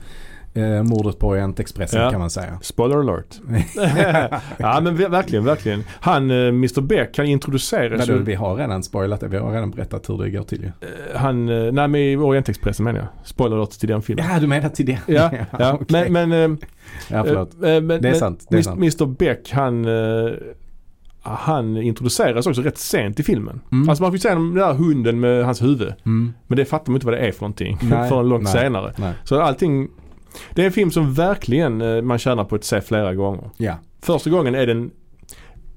eh, 0.54 0.82
mordet 0.82 1.18
på 1.18 1.28
Orientexpressen 1.28 2.00
Ja. 2.02 2.10
kan 2.10 2.20
man 2.20 2.30
säga. 2.30 2.58
Spoiler 2.62 2.96
alert. 2.98 3.40
ja 4.58 4.80
men 4.80 4.96
ver- 4.98 5.08
verkligen, 5.08 5.44
verkligen. 5.44 5.84
Han, 6.00 6.30
eh, 6.30 6.36
Mr 6.48 6.80
Beck, 6.80 7.16
han 7.16 7.26
introduceras 7.26 8.08
Vadå, 8.08 8.18
ju. 8.18 8.24
vi 8.24 8.34
har 8.34 8.54
redan 8.56 8.82
spoilat 8.82 9.20
det. 9.20 9.28
Vi 9.28 9.36
har 9.36 9.52
redan 9.52 9.70
berättat 9.70 10.08
hur 10.08 10.18
det 10.24 10.30
går 10.30 10.42
till 10.42 10.60
ju. 10.62 10.66
Eh, 10.66 11.20
Han, 11.20 11.48
eh, 11.48 11.72
nej 11.72 11.88
men 11.88 11.94
i 11.96 12.16
Orientexpressen 12.16 12.84
menar 12.84 12.98
jag. 12.98 13.08
Spoiler 13.24 13.56
alert 13.56 13.70
till 13.70 13.88
den 13.88 14.02
filmen. 14.02 14.24
Ja, 14.32 14.40
du 14.40 14.46
menar 14.46 14.68
till 14.68 14.86
det? 14.86 14.98
Ja, 15.06 15.30
ja. 15.58 15.72
okej. 15.80 16.10
men, 16.10 16.28
men, 16.28 16.52
eh, 16.52 16.58
ja 17.10 17.24
förlåt. 17.24 17.54
men, 17.58 17.88
Det 18.02 18.08
är 18.08 18.14
sant, 18.14 18.46
det 18.50 18.58
är 18.58 18.62
sant. 18.62 18.78
Mr 18.78 19.06
Beck 19.06 19.50
han, 19.52 19.86
han 21.22 21.76
introduceras 21.76 22.46
också 22.46 22.62
rätt 22.62 22.78
sent 22.78 23.20
i 23.20 23.22
filmen. 23.22 23.60
Mm. 23.72 23.88
Alltså 23.88 24.02
man 24.04 24.12
fick 24.12 24.22
se 24.22 24.28
den 24.28 24.54
där 24.54 24.72
hunden 24.74 25.20
med 25.20 25.44
hans 25.44 25.62
huvud. 25.62 25.92
Mm. 26.06 26.32
Men 26.46 26.56
det 26.56 26.64
fattar 26.64 26.90
man 26.92 26.96
inte 26.96 27.06
vad 27.06 27.14
det 27.14 27.20
är 27.20 27.32
för 27.32 27.40
någonting 27.40 27.78
Nej, 27.82 28.08
förrän 28.08 28.28
långt 28.28 28.42
nej. 28.44 28.52
senare. 28.52 28.92
Nej. 28.96 29.12
Så 29.24 29.40
allting, 29.40 29.88
det 30.54 30.62
är 30.62 30.66
en 30.66 30.72
film 30.72 30.90
som 30.90 31.14
verkligen 31.14 31.80
eh, 31.80 32.02
man 32.02 32.18
tjänar 32.18 32.44
på 32.44 32.54
att 32.54 32.64
se 32.64 32.80
flera 32.80 33.14
gånger. 33.14 33.50
Ja. 33.56 33.74
Första 34.00 34.30
gången 34.30 34.54
är 34.54 34.66
den 34.66 34.90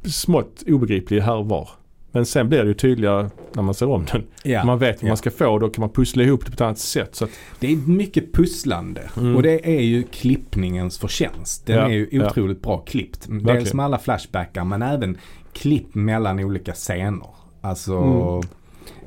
smått 0.05 0.63
obegriplig 0.67 1.21
här 1.21 1.35
och 1.35 1.45
var. 1.49 1.69
Men 2.11 2.25
sen 2.25 2.49
blir 2.49 2.59
det 2.61 2.67
ju 2.67 2.73
tydligare 2.73 3.29
när 3.53 3.63
man 3.63 3.73
ser 3.73 3.89
om 3.89 4.05
den. 4.11 4.23
ja. 4.43 4.65
Man 4.65 4.79
vet 4.79 4.95
vad 4.95 5.03
ja. 5.03 5.07
man 5.07 5.17
ska 5.17 5.31
få 5.31 5.59
då 5.59 5.69
kan 5.69 5.81
man 5.81 5.89
pussla 5.89 6.23
ihop 6.23 6.39
det 6.45 6.51
på 6.51 6.53
ett 6.55 6.61
annat 6.61 6.79
sätt. 6.79 7.15
Så 7.15 7.23
att, 7.25 7.31
Det 7.59 7.71
är 7.71 7.75
mycket 7.75 8.33
pusslande. 8.33 9.01
Mm. 9.17 9.35
Och 9.35 9.43
det 9.43 9.67
är 9.77 9.81
ju 9.81 10.03
klippningens 10.03 10.97
förtjänst. 10.97 11.65
Den 11.65 11.75
Ja, 11.75 11.83
är 11.85 11.89
ju 11.89 12.25
otroligt 12.27 12.61
bra 12.61 12.77
klippt. 12.77 13.27
Dels 13.29 13.43
Verkligen. 13.43 13.77
med 13.77 13.85
alla 13.85 13.97
flashbackar 13.99 14.63
men 14.63 14.81
även 14.81 15.17
klipp 15.53 15.95
mellan 15.95 16.39
olika 16.39 16.73
scener. 16.73 17.27
Alltså 17.61 17.93
Mm. 17.97 18.41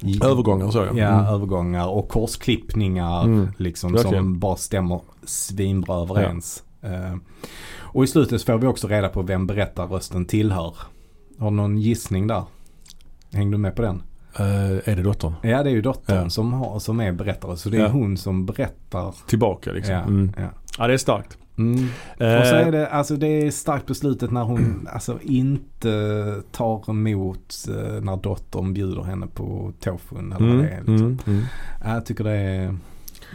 i- 0.01 0.21
övergångar 0.25 0.67
och 0.67 0.73
så 0.73 0.79
ja. 0.79 0.85
Ja, 0.95 1.09
Mm. 1.21 1.27
övergångar 1.35 1.89
och 1.89 2.09
korsklippningar 2.09 3.25
Mm. 3.25 3.49
liksom 3.57 3.99
som 3.99 4.39
bara 4.39 4.57
stämmer 4.57 5.01
svinbra 5.29 6.03
överens. 6.03 6.63
Eh, 6.83 7.15
och 7.81 8.05
i 8.05 8.07
slutet 8.07 8.43
får 8.43 8.59
vi 8.59 8.67
också 8.67 8.89
reda 8.89 9.09
på 9.09 9.23
vem 9.23 9.47
berättarrösten 9.47 10.25
tillhör. 10.25 10.75
Har 11.39 11.51
du 11.51 11.57
någon 11.57 11.79
gissning 11.79 12.27
där? 12.27 12.43
Hängde 13.33 13.55
du 13.57 13.61
med 13.61 13.77
på 13.77 13.83
den? 13.83 14.03
Eh, 14.39 14.71
är 14.89 14.97
det 14.97 15.03
dottern? 15.03 15.33
Ja, 15.43 15.63
det 15.63 15.71
är 15.71 15.75
ju 15.75 15.83
dottern 15.83 16.23
Ja. 16.23 16.31
som, 16.31 16.53
har, 16.53 16.79
som 16.79 17.01
är 17.01 17.13
berättare. 17.13 17.57
Så 17.57 17.69
det 17.69 17.77
är 17.77 17.81
Ja. 17.81 17.89
hon 17.89 18.17
som 18.17 18.47
berättar. 18.47 19.15
Tillbaka 19.27 19.73
liksom. 19.73 19.95
Ja, 19.95 20.03
Mm. 20.03 20.33
ja. 20.39 20.45
ja 20.79 20.87
det 20.87 20.93
är 20.93 20.99
starkt. 20.99 21.39
Mm. 21.59 21.79
Eh, 22.19 22.39
Och 22.41 22.47
så 22.47 22.55
är 22.55 22.73
det, 22.73 22.89
alltså 22.89 23.17
det 23.17 23.27
är 23.27 23.51
starkt 23.51 23.87
på 23.87 23.95
slutet 23.95 24.31
när 24.31 24.43
hon 24.45 24.89
alltså 24.93 25.19
inte 25.23 26.43
tar 26.53 26.91
emot 26.91 27.55
när 28.03 28.17
dottern 28.23 28.75
bjuder 28.75 29.03
henne 29.03 29.27
på 29.27 29.73
tofun 29.81 30.33
eller 30.33 30.47
vad 30.47 30.55
mm, 30.55 30.63
det 30.67 30.71
är. 30.73 30.79
Liksom. 30.79 30.95
mm, 31.07 31.19
mm. 31.27 31.43
Ja, 31.85 31.95
Jag 31.95 32.07
tycker 32.07 32.25
det, 32.25 32.31
är, 32.37 32.77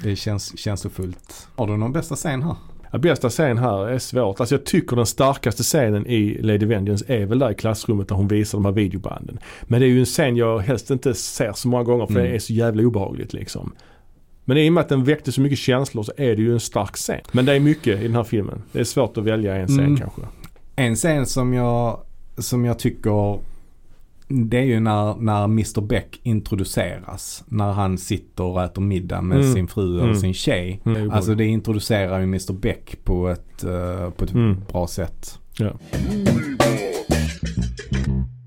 det 0.03 0.15
känns, 0.15 0.59
känns 0.59 0.81
så 0.81 0.89
fullt. 0.89 1.47
Har 1.55 1.67
du 1.67 1.77
någon 1.77 1.91
bästa 1.91 2.15
scen 2.15 2.43
här? 2.43 2.55
Ja, 2.91 2.99
bästa 2.99 3.29
scen 3.29 3.57
här 3.57 3.87
är 3.87 3.99
svårt. 3.99 4.39
Alltså 4.39 4.55
jag 4.55 4.65
tycker 4.65 4.95
den 4.95 5.05
starkaste 5.05 5.63
scenen 5.63 6.07
i 6.07 6.37
Lady 6.41 6.65
Vengeance 6.65 7.05
är 7.07 7.25
väl 7.25 7.39
där 7.39 7.51
i 7.51 7.55
klassrummet 7.55 8.07
där 8.07 8.15
hon 8.15 8.27
visar 8.27 8.57
de 8.57 8.65
här 8.65 8.71
videobanden. 8.71 9.39
Men 9.63 9.79
det 9.81 9.85
är 9.85 9.89
ju 9.89 9.99
en 9.99 10.05
scen 10.05 10.35
jag 10.37 10.59
helst 10.59 10.91
inte 10.91 11.13
ser 11.13 11.53
så 11.53 11.67
många 11.67 11.83
gånger 11.83 12.05
för 12.05 12.13
Mm. 12.13 12.23
det 12.23 12.35
är 12.35 12.39
så 12.39 12.53
jävla 12.53 12.83
obehagligt 12.83 13.33
liksom. 13.33 13.73
Men 14.45 14.57
i 14.57 14.69
och 14.69 14.73
med 14.73 14.81
att 14.81 14.89
den 14.89 15.03
väckte 15.03 15.31
så 15.31 15.41
mycket 15.41 15.59
känslor 15.59 16.03
så 16.03 16.11
är 16.17 16.35
det 16.35 16.41
ju 16.41 16.53
en 16.53 16.59
stark 16.59 16.95
scen. 16.95 17.21
Men 17.31 17.45
det 17.45 17.53
är 17.53 17.59
mycket 17.59 17.99
i 17.99 18.03
den 18.03 18.15
här 18.15 18.23
filmen. 18.23 18.61
Det 18.71 18.79
är 18.79 18.83
svårt 18.83 19.17
att 19.17 19.23
välja 19.23 19.55
en 19.55 19.67
scen 19.67 19.79
Mm. 19.79 19.97
kanske. 19.97 20.21
En 20.75 20.95
scen 20.95 21.25
som 21.25 21.53
jag, 21.53 21.99
som 22.37 22.65
jag 22.65 22.79
tycker 22.79 23.39
det 24.49 24.57
är 24.57 24.63
ju 24.63 24.79
när, 24.79 25.15
när 25.15 25.43
Mr 25.43 25.81
Beck 25.81 26.19
introduceras. 26.23 27.43
När 27.47 27.71
han 27.71 27.97
sitter 27.97 28.43
och 28.43 28.63
äter 28.63 28.81
middag 28.81 29.21
med 29.21 29.37
Mm. 29.37 29.53
sin 29.53 29.67
fru 29.67 29.93
eller 29.95 30.03
Mm. 30.03 30.15
sin 30.19 30.33
tjej. 30.33 30.81
Mm, 30.85 31.11
Alltså 31.11 31.35
det 31.35 31.45
introducerar 31.45 32.17
ju 32.19 32.23
Mr 32.23 32.53
Beck 32.53 32.97
på 33.03 33.29
ett, 33.29 33.63
eh, 33.63 34.09
på 34.09 34.23
ett 34.25 34.33
Mm. 34.33 34.57
bra 34.71 34.87
sätt. 34.87 35.39
Ja. 35.57 35.71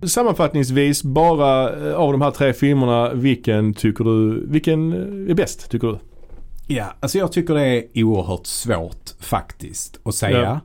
Sammanfattningsvis, 0.06 1.02
bara 1.04 1.88
eh, 1.88 1.94
av 1.94 2.12
de 2.12 2.22
här 2.22 2.30
tre 2.30 2.52
filmerna, 2.52 3.12
vilken 3.14 3.74
tycker 3.74 4.04
du, 4.04 4.46
vilken 4.46 4.92
eh, 4.92 5.30
är 5.30 5.34
bäst 5.34 5.70
tycker 5.70 5.86
du? 5.88 5.98
Ja, 6.66 6.84
alltså 7.00 7.18
jag 7.18 7.32
tycker 7.32 7.54
det 7.54 7.66
är 7.66 8.02
oerhört 8.04 8.46
svårt 8.46 9.10
faktiskt 9.20 10.00
att 10.04 10.14
säga. 10.14 10.60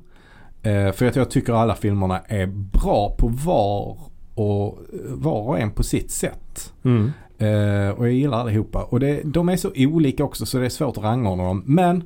Eh, 0.63 0.91
för 0.91 1.05
att 1.05 1.15
jag 1.15 1.29
tycker 1.31 1.53
alla 1.53 1.75
filmerna 1.75 2.19
är 2.19 2.45
bra 2.47 3.15
på 3.17 3.27
var 3.27 3.97
och, 4.41 4.79
var 5.07 5.41
och 5.41 5.59
en 5.59 5.71
på 5.71 5.83
sitt 5.83 6.11
sätt. 6.11 6.73
Mm. 6.83 7.11
Eh, 7.37 7.89
och 7.89 8.05
jag 8.07 8.13
gillar 8.13 8.37
allihopa. 8.37 8.83
Och 8.83 8.99
det, 8.99 9.21
de 9.23 9.49
är 9.49 9.57
så 9.57 9.71
olika 9.75 10.23
också 10.23 10.45
så 10.45 10.57
det 10.57 10.65
är 10.65 10.69
svårt 10.69 10.97
att 10.97 11.03
rangordna 11.03 11.43
dem. 11.43 11.63
Men 11.65 12.03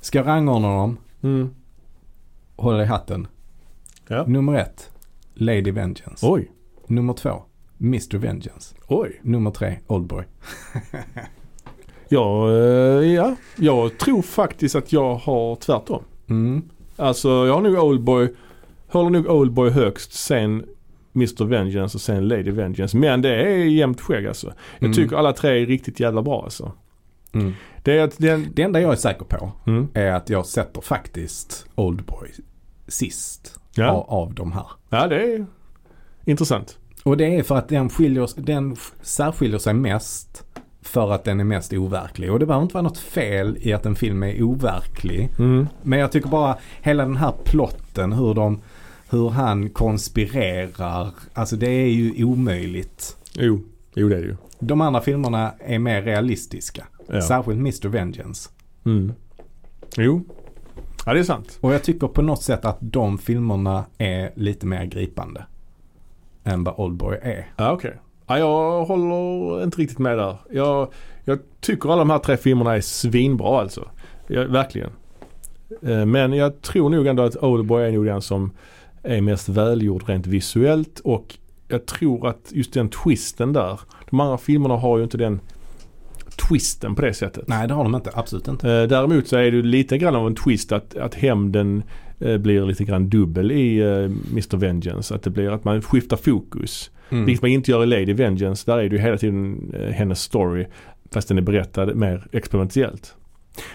ska 0.00 0.18
jag 0.18 0.26
rangordna 0.26 0.68
dem, 0.68 0.96
Mm. 1.22 1.50
håll 2.56 2.80
i 2.80 2.84
hatten. 2.84 3.26
Ja. 4.08 4.24
Nummer 4.26 4.54
ett, 4.54 4.90
Lady 5.34 5.70
Vengeance. 5.70 6.26
Oj, 6.26 6.50
Nummer 6.86 7.12
två, 7.12 7.42
Mr 7.80 8.18
Vengeance. 8.18 8.74
oj. 8.88 9.20
Nummer 9.22 9.50
tre, 9.50 9.78
Oldboy. 9.86 10.24
Ja, 12.08 12.50
eh, 12.50 13.12
ja, 13.12 13.36
jag 13.56 13.98
tror 13.98 14.22
faktiskt 14.22 14.74
att 14.74 14.92
jag 14.92 15.14
har 15.14 15.56
tvärtom. 15.56 16.02
Mm. 16.28 16.62
Alltså 16.96 17.28
jag 17.28 17.54
har 17.54 17.60
nog 17.60 17.74
Oldboy, 17.78 18.34
håller 18.88 19.10
nog 19.10 19.26
Oldboy 19.26 19.70
högst 19.70 20.12
sen 20.12 20.64
Mr 21.16 21.44
Vengeance 21.44 21.96
och 21.96 22.00
sen 22.00 22.28
Lady 22.28 22.50
Vengeance. 22.50 22.96
Men 22.96 23.22
det 23.22 23.34
är 23.34 23.56
jämnt 23.64 24.00
skägg 24.00 24.26
alltså. 24.26 24.46
Jag 24.78 24.84
Mm. 24.86 24.94
tycker 24.94 25.16
alla 25.16 25.32
tre 25.32 25.62
är 25.62 25.66
riktigt 25.66 26.00
jävla 26.00 26.22
bra 26.22 26.42
alltså. 26.44 26.72
Mm. 27.32 27.52
Det 27.82 27.98
är 27.98 28.04
att 28.04 28.18
den... 28.18 28.48
Det 28.54 28.62
enda 28.62 28.80
jag 28.80 28.92
är 28.92 28.96
säker 28.96 29.24
på 29.24 29.52
Mm. 29.66 29.88
är 29.94 30.12
att 30.12 30.30
jag 30.30 30.46
sätter 30.46 30.80
faktiskt 30.80 31.66
Oldboy 31.74 32.28
sist 32.88 33.60
Ja. 33.74 33.90
av, 33.90 34.10
av 34.10 34.34
de 34.34 34.52
här. 34.52 34.66
ja, 34.88 35.06
det 35.06 35.22
är 35.34 35.46
intressant. 36.24 36.78
Och 37.04 37.16
det 37.16 37.36
är 37.38 37.42
för 37.42 37.56
att 37.56 37.68
den, 37.68 37.88
skiljer, 37.88 38.28
den 38.36 38.76
särskiljer 39.02 39.58
sig 39.58 39.74
mest 39.74 40.44
för 40.82 41.12
att 41.12 41.24
den 41.24 41.40
är 41.40 41.44
mest 41.44 41.72
overklig. 41.72 42.32
Och 42.32 42.38
det 42.38 42.46
behöver 42.46 42.62
inte 42.62 42.74
vara 42.74 42.82
något 42.82 42.98
fel 42.98 43.58
i 43.60 43.72
att 43.72 43.86
en 43.86 43.94
film 43.96 44.22
är 44.22 44.42
overklig. 44.42 45.28
Mm. 45.38 45.66
Men 45.82 45.98
jag 45.98 46.12
tycker 46.12 46.28
bara 46.28 46.56
hela 46.82 47.02
den 47.04 47.16
här 47.16 47.32
plotten, 47.44 48.12
hur, 48.12 48.34
de, 48.34 48.60
hur 49.10 49.28
han 49.28 49.70
konspirerar. 49.70 51.10
Alltså 51.34 51.56
det 51.56 51.70
är 51.70 51.88
ju 51.88 52.24
omöjligt. 52.24 53.16
Jo, 53.34 53.60
jo 53.94 54.08
det 54.08 54.16
är 54.16 54.20
det 54.20 54.26
ju. 54.26 54.36
De 54.58 54.80
andra 54.80 55.00
filmerna 55.00 55.52
är 55.58 55.78
mer 55.78 56.02
realistiska. 56.02 56.86
Ja. 57.08 57.22
Särskilt 57.22 57.58
Mr 57.58 57.88
Vengeance. 57.88 58.50
Mm. 58.84 59.12
Jo. 59.96 60.22
Ja, 61.06 61.12
det 61.14 61.18
är 61.20 61.24
sant. 61.24 61.58
Och 61.60 61.74
jag 61.74 61.82
tycker 61.82 62.06
på 62.08 62.22
något 62.22 62.42
sätt 62.42 62.64
att 62.64 62.76
de 62.80 63.18
filmerna 63.18 63.84
är 63.98 64.30
lite 64.34 64.66
mer 64.66 64.84
gripande. 64.84 65.44
Än 66.44 66.64
vad 66.64 66.74
Oldboy 66.78 67.18
är. 67.22 67.48
Ja, 67.56 67.72
okej. 67.72 67.96
Ja, 68.26 68.38
jag 68.38 68.84
håller 68.84 69.62
inte 69.64 69.78
riktigt 69.78 69.98
med 69.98 70.18
där. 70.18 70.36
Jag, 70.50 70.92
jag 71.24 71.38
tycker 71.60 71.88
alla 71.88 71.98
de 71.98 72.10
här 72.10 72.18
tre 72.18 72.36
filmerna 72.36 72.76
är 72.76 72.80
svinbra 72.80 73.60
alltså. 73.60 73.88
Ja, 74.26 74.44
verkligen. 74.44 74.90
Eh, 75.82 76.06
Men 76.06 76.32
jag 76.32 76.62
tror 76.62 76.90
nog 76.90 77.06
ändå 77.06 77.22
att 77.22 77.36
Oldboy 77.36 77.84
är 77.84 77.92
nog 77.92 78.04
den 78.06 78.22
som 78.22 78.52
är 79.06 79.20
mest 79.20 79.48
välgjord 79.48 80.08
rent 80.08 80.26
visuellt 80.26 81.00
och 81.00 81.38
jag 81.68 81.86
tror 81.86 82.28
att 82.28 82.50
just 82.50 82.72
den 82.72 82.88
twisten 82.88 83.52
där. 83.52 83.80
De 84.10 84.20
andra 84.20 84.38
filmerna 84.38 84.76
har 84.76 84.98
ju 84.98 85.04
inte 85.04 85.18
den 85.18 85.40
twisten 86.48 86.94
på 86.94 87.02
det 87.02 87.14
sättet. 87.14 87.48
Nej 87.48 87.68
det 87.68 87.74
har 87.74 87.84
de 87.84 87.94
inte. 87.94 88.10
Absolut 88.14 88.48
inte. 88.48 88.72
Eh, 88.72 88.88
Däremot 88.88 89.28
så 89.28 89.36
är 89.36 89.50
det 89.50 89.62
lite 89.62 89.98
grann 89.98 90.16
av 90.16 90.26
en 90.26 90.34
twist 90.34 90.72
att, 90.72 90.96
att 90.96 91.14
hämnden 91.14 91.82
eh, 92.20 92.38
blir 92.38 92.66
lite 92.66 92.84
grann 92.84 93.08
dubbel 93.08 93.52
i 93.52 93.78
eh, 93.78 94.04
Mr 94.32 94.56
Vengeance. 94.56 95.14
Att 95.14 95.22
det 95.22 95.30
blir 95.30 95.50
att 95.50 95.64
man 95.64 95.82
skiftar 95.82 96.16
fokus. 96.16 96.90
Mm. 97.10 97.24
Vilket 97.24 97.42
man 97.42 97.50
inte 97.50 97.70
gör 97.70 97.82
i 97.82 97.86
Lady 97.86 98.12
Vengeance. 98.12 98.70
Där 98.70 98.78
är 98.78 98.88
det 98.88 98.96
ju 98.96 99.02
hela 99.02 99.16
tiden 99.16 99.74
hennes 99.92 100.20
story. 100.20 100.66
Fast 101.10 101.28
den 101.28 101.38
är 101.38 101.42
berättad 101.42 101.94
mer 101.94 102.26
experimentellt. 102.32 103.14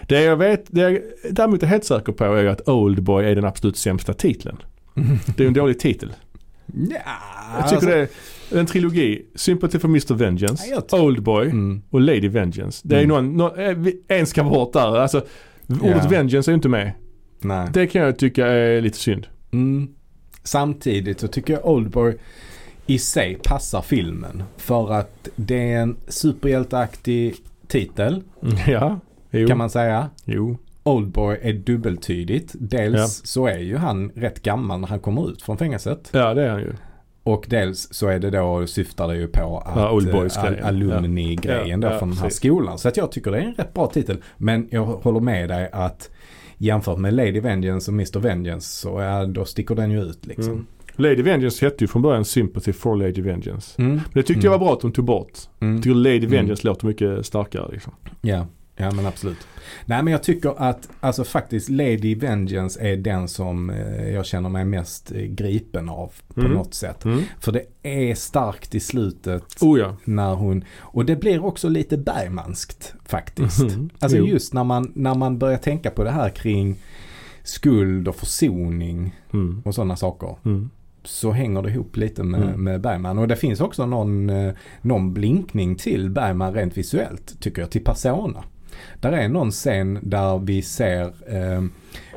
Det 0.07 0.21
jag 0.21 0.37
vet, 0.37 0.65
det 0.67 0.81
jag 0.81 0.99
däremot 1.31 1.63
är 1.63 1.67
helt 1.67 1.85
säker 1.85 2.11
på 2.11 2.23
är 2.23 2.45
att 2.45 2.69
Oldboy 2.69 3.25
är 3.25 3.35
den 3.35 3.45
absolut 3.45 3.77
sämsta 3.77 4.13
titeln. 4.13 4.57
Det 4.93 5.39
är 5.39 5.41
ju 5.41 5.47
en 5.47 5.53
dålig 5.53 5.79
titel. 5.79 6.13
Ja, 6.89 6.97
Jag 7.59 7.69
tycker 7.69 7.87
det 7.87 8.07
är 8.51 8.59
en 8.59 8.65
trilogi. 8.65 9.25
Sympathy 9.35 9.79
for 9.79 9.87
Mr 9.87 10.13
Vengeance, 10.13 10.63
Ja, 10.91 10.99
Oldboy 10.99 11.45
Mm. 11.49 11.81
och 11.89 12.01
Lady 12.01 12.27
Vengeance. 12.27 12.87
Det 12.87 12.95
är 12.95 13.03
Mm. 13.03 13.09
någon, 13.09 13.37
någon, 13.37 13.59
eh, 13.59 14.17
en 14.17 14.25
ska 14.25 14.43
bort 14.43 14.73
där. 14.73 14.97
Alltså, 14.97 15.17
ordet 15.67 15.83
Ja. 16.03 16.07
Vengeance 16.09 16.49
är 16.51 16.53
ju 16.53 16.55
inte 16.55 16.69
med. 16.69 16.91
Nej. 17.39 17.67
Det 17.73 17.87
kan 17.87 18.01
jag 18.01 18.17
tycka 18.17 18.47
är 18.47 18.81
lite 18.81 18.97
synd. 18.97 19.27
Mm. 19.51 19.87
Samtidigt 20.43 21.19
så 21.19 21.27
tycker 21.27 21.53
jag 21.53 21.65
Oldboy 21.65 22.17
i 22.85 22.99
sig 22.99 23.37
passar 23.43 23.81
filmen. 23.81 24.43
För 24.57 24.93
att 24.93 25.27
det 25.35 25.71
är 25.71 25.81
en 25.81 25.95
superhjälteaktig 26.07 27.35
titel 27.67 28.23
Ja, 28.67 28.99
jo. 29.31 29.47
kan 29.47 29.57
man 29.57 29.69
säga. 29.69 30.09
Jo. 30.25 30.57
Oldboy 30.83 31.37
är 31.41 31.53
dubbeltydigt. 31.53 32.55
Dels 32.59 32.95
Ja. 32.99 33.07
så 33.07 33.47
är 33.47 33.57
ju 33.59 33.77
han 33.77 34.09
rätt 34.15 34.41
gammal 34.43 34.79
när 34.79 34.87
han 34.87 34.99
kommer 34.99 35.29
ut 35.31 35.41
från 35.41 35.57
fängelset. 35.57 36.09
Ja 36.13 36.33
det 36.33 36.43
är 36.43 36.49
han 36.49 36.59
ju. 36.59 36.73
Och 37.23 37.45
dels 37.49 37.93
så 37.93 38.07
är 38.07 38.19
det 38.19 38.29
då, 38.29 38.67
syftar 38.67 39.07
det 39.07 39.15
ju 39.17 39.27
på 39.27 39.57
att 39.65 39.75
Ja, 39.75 39.91
Oldboys 39.91 40.37
eh, 40.37 40.43
al- 40.43 40.49
grejen. 40.51 40.65
alumni-grejen 40.67 41.81
Ja. 41.81 41.87
då 41.89 41.93
Ja, 41.95 41.99
från 41.99 42.09
den 42.09 42.17
här 42.17 42.25
precis. 42.25 42.37
skolan. 42.39 42.77
Så 42.77 42.87
att 42.87 42.97
jag 42.97 43.11
tycker 43.11 43.31
det 43.31 43.37
är 43.37 43.41
en 43.41 43.53
rätt 43.53 43.73
bra 43.73 43.87
titel. 43.87 44.17
Men 44.37 44.67
jag 44.71 44.85
håller 44.85 45.19
med 45.19 45.49
dig 45.49 45.69
att 45.71 46.09
jämfört 46.57 46.97
med 46.97 47.13
Lady 47.13 47.39
Vengeance 47.39 47.91
och 47.91 47.93
Mr 47.93 48.19
Vengeance 48.19 48.79
så 48.81 49.01
ja, 49.01 49.25
då 49.25 49.45
sticker 49.45 49.75
den 49.75 49.91
ju 49.91 50.01
ut 50.01 50.25
liksom. 50.25 50.53
Mm. 50.53 50.65
Lady 50.95 51.21
Vengeance 51.21 51.65
hette 51.65 51.83
ju 51.83 51.87
från 51.87 52.01
början 52.01 52.25
Sympathy 52.25 52.73
for 52.73 52.95
Lady 52.95 53.21
Vengeance. 53.21 53.81
Mm. 53.81 53.91
Men 53.93 54.01
det 54.13 54.23
tyckte 54.23 54.45
jag 54.47 54.51
var 54.51 54.59
bra 54.59 54.73
att 54.73 54.81
de 54.81 54.91
tog 54.91 55.05
bort. 55.05 55.31
Mm. 55.59 55.73
Jag 55.75 55.83
tycker 55.83 55.95
Lady 55.95 56.17
Mm. 56.17 56.29
Vengeance 56.31 56.67
låter 56.67 56.87
mycket 56.87 57.25
starkare 57.25 57.69
liksom. 57.71 57.93
Ja, 58.21 58.47
ja 58.81 58.91
men 58.91 59.05
absolut. 59.05 59.37
Nej 59.85 60.03
men 60.03 60.11
jag 60.11 60.23
tycker 60.23 60.53
att 60.61 60.89
alltså 60.99 61.23
faktiskt 61.23 61.69
Lady 61.69 62.15
Vengeance 62.15 62.81
är 62.81 62.97
den 62.97 63.27
som 63.27 63.69
eh, 63.69 64.09
jag 64.09 64.25
känner 64.25 64.49
mig 64.49 64.65
mest 64.65 65.11
eh, 65.11 65.21
gripen 65.21 65.89
av 65.89 66.11
på 66.33 66.39
Mm. 66.41 66.53
något 66.53 66.73
sätt. 66.73 67.05
Mm. 67.05 67.21
För 67.39 67.51
det 67.51 67.63
är 67.83 68.15
starkt 68.15 68.75
i 68.75 68.79
slutet 68.79 69.43
Oh 69.61 69.79
ja. 69.79 69.95
när 70.05 70.35
hon, 70.35 70.63
och 70.79 71.05
det 71.05 71.15
blir 71.15 71.45
också 71.45 71.69
lite 71.69 71.97
Bergmanskt 71.97 72.93
faktiskt. 73.05 73.59
Mhm. 73.63 73.89
Alltså 73.99 74.17
Jo. 74.17 74.25
just 74.27 74.53
när 74.53 74.63
man, 74.63 74.91
när 74.95 75.15
man 75.15 75.37
börjar 75.37 75.57
tänka 75.57 75.91
på 75.91 76.03
det 76.03 76.11
här 76.11 76.29
kring 76.29 76.75
skuld 77.43 78.07
och 78.07 78.15
försoning 78.15 79.15
Mm. 79.33 79.61
och 79.65 79.75
sådana 79.75 79.95
saker. 79.95 80.35
Mm. 80.45 80.69
Så 81.03 81.31
hänger 81.31 81.61
det 81.61 81.69
ihop 81.69 81.97
lite 81.97 82.23
med, 82.23 82.41
Mm. 82.43 82.63
med 82.63 82.81
Bergman. 82.81 83.17
Och 83.17 83.27
det 83.27 83.35
finns 83.35 83.61
också 83.61 83.85
någon, 83.85 84.29
eh, 84.29 84.53
någon 84.81 85.13
blinkning 85.13 85.75
till 85.75 86.09
Bergman 86.09 86.53
rent 86.53 86.77
visuellt 86.77 87.39
tycker 87.39 87.61
jag, 87.61 87.71
till 87.71 87.83
Persona. 87.83 88.43
Där 88.99 89.11
är 89.11 89.29
någon 89.29 89.51
scen 89.51 89.99
där 90.01 90.37
vi 90.39 90.61
ser 90.61 91.05
eh, 91.05 91.63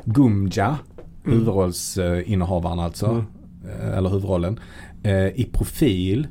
Gumja, 0.05 0.77
Mm. 1.25 1.37
huvudrollsinnehavaren 1.37 2.79
alltså, 2.79 3.05
Mm. 3.05 3.25
eh, 3.81 3.97
eller 3.97 4.09
huvudrollen, 4.09 4.59
eh, 5.03 5.27
i 5.27 5.49
profil. 5.53 6.27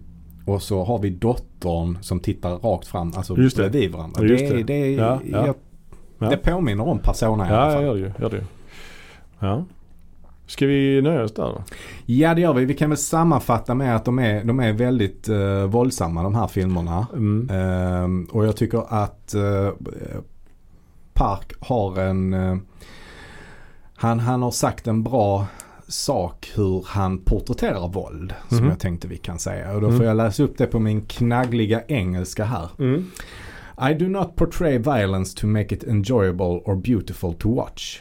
Och 0.46 0.62
så 0.62 0.84
har 0.84 0.98
vi 0.98 1.10
dottern 1.10 1.98
som 2.01 2.20
tittar 2.20 2.51
rakt 2.59 2.86
fram, 2.86 3.12
alltså 3.16 3.36
Just 3.36 3.56
det. 3.56 3.70
bredvid 3.70 3.92
varandra. 3.92 4.22
Ja, 4.22 4.28
det, 4.28 4.48
det. 4.56 4.62
det, 4.62 4.90
Ja, 4.92 5.20
ja. 5.30 5.46
jag- 5.46 5.55
Ja. 6.18 6.30
det 6.30 6.36
påminner 6.36 6.88
om 6.88 6.98
Persona 6.98 7.44
i 7.46 7.52
alla 7.52 7.66
Ja, 7.66 7.72
fall. 7.72 7.84
jag 7.84 7.98
gör 7.98 8.14
det. 8.18 8.22
Gör 8.22 8.30
det. 8.30 8.44
Ja. 9.38 9.64
Ska 10.46 10.66
vi 10.66 11.02
nöja 11.02 11.22
oss 11.22 11.34
där 11.34 11.42
då? 11.42 11.62
Ja 12.06 12.34
det 12.34 12.40
gör 12.40 12.52
vi. 12.54 12.64
Vi 12.64 12.74
kan 12.74 12.90
väl 12.90 12.96
sammanfatta 12.98 13.74
med 13.74 13.96
att 13.96 14.04
de 14.04 14.18
är, 14.18 14.44
de 14.44 14.60
är 14.60 14.72
väldigt 14.72 15.28
uh, 15.28 15.64
våldsamma 15.64 16.22
de 16.22 16.34
här 16.34 16.46
filmerna. 16.46 17.06
Mm. 17.12 17.48
Ehm, 17.50 18.24
och 18.32 18.46
jag 18.46 18.56
tycker 18.56 18.84
att 19.04 19.34
eh, 19.34 19.68
Park 21.12 21.52
har 21.60 22.00
en... 22.00 22.34
eh, 22.34 22.56
han, 23.96 24.18
han 24.20 24.42
har 24.42 24.50
sagt 24.50 24.86
en 24.86 25.02
bra 25.02 25.46
sak 25.88 26.52
hur 26.56 26.84
han 26.86 27.18
porträtterar 27.18 27.88
våld. 27.88 28.34
Som 28.48 28.58
Mhm. 28.58 28.68
jag 28.68 28.78
tänkte 28.80 29.08
vi 29.08 29.16
kan 29.16 29.38
säga. 29.38 29.72
Och 29.74 29.80
då 29.80 29.86
Mm. 29.86 29.98
får 29.98 30.06
jag 30.06 30.16
läsa 30.16 30.42
upp 30.42 30.58
det 30.58 30.66
på 30.66 30.78
min 30.78 31.00
knaggliga 31.02 31.82
engelska 31.88 32.44
här. 32.44 32.68
Mm. 32.78 33.10
I 33.90 33.94
do 33.94 34.08
not 34.08 34.36
portray 34.36 34.78
violence 34.78 35.38
to 35.40 35.46
make 35.46 35.74
it 35.74 35.84
enjoyable 35.84 36.44
or 36.64 36.74
beautiful 36.76 37.34
to 37.34 37.54
watch. 37.54 38.00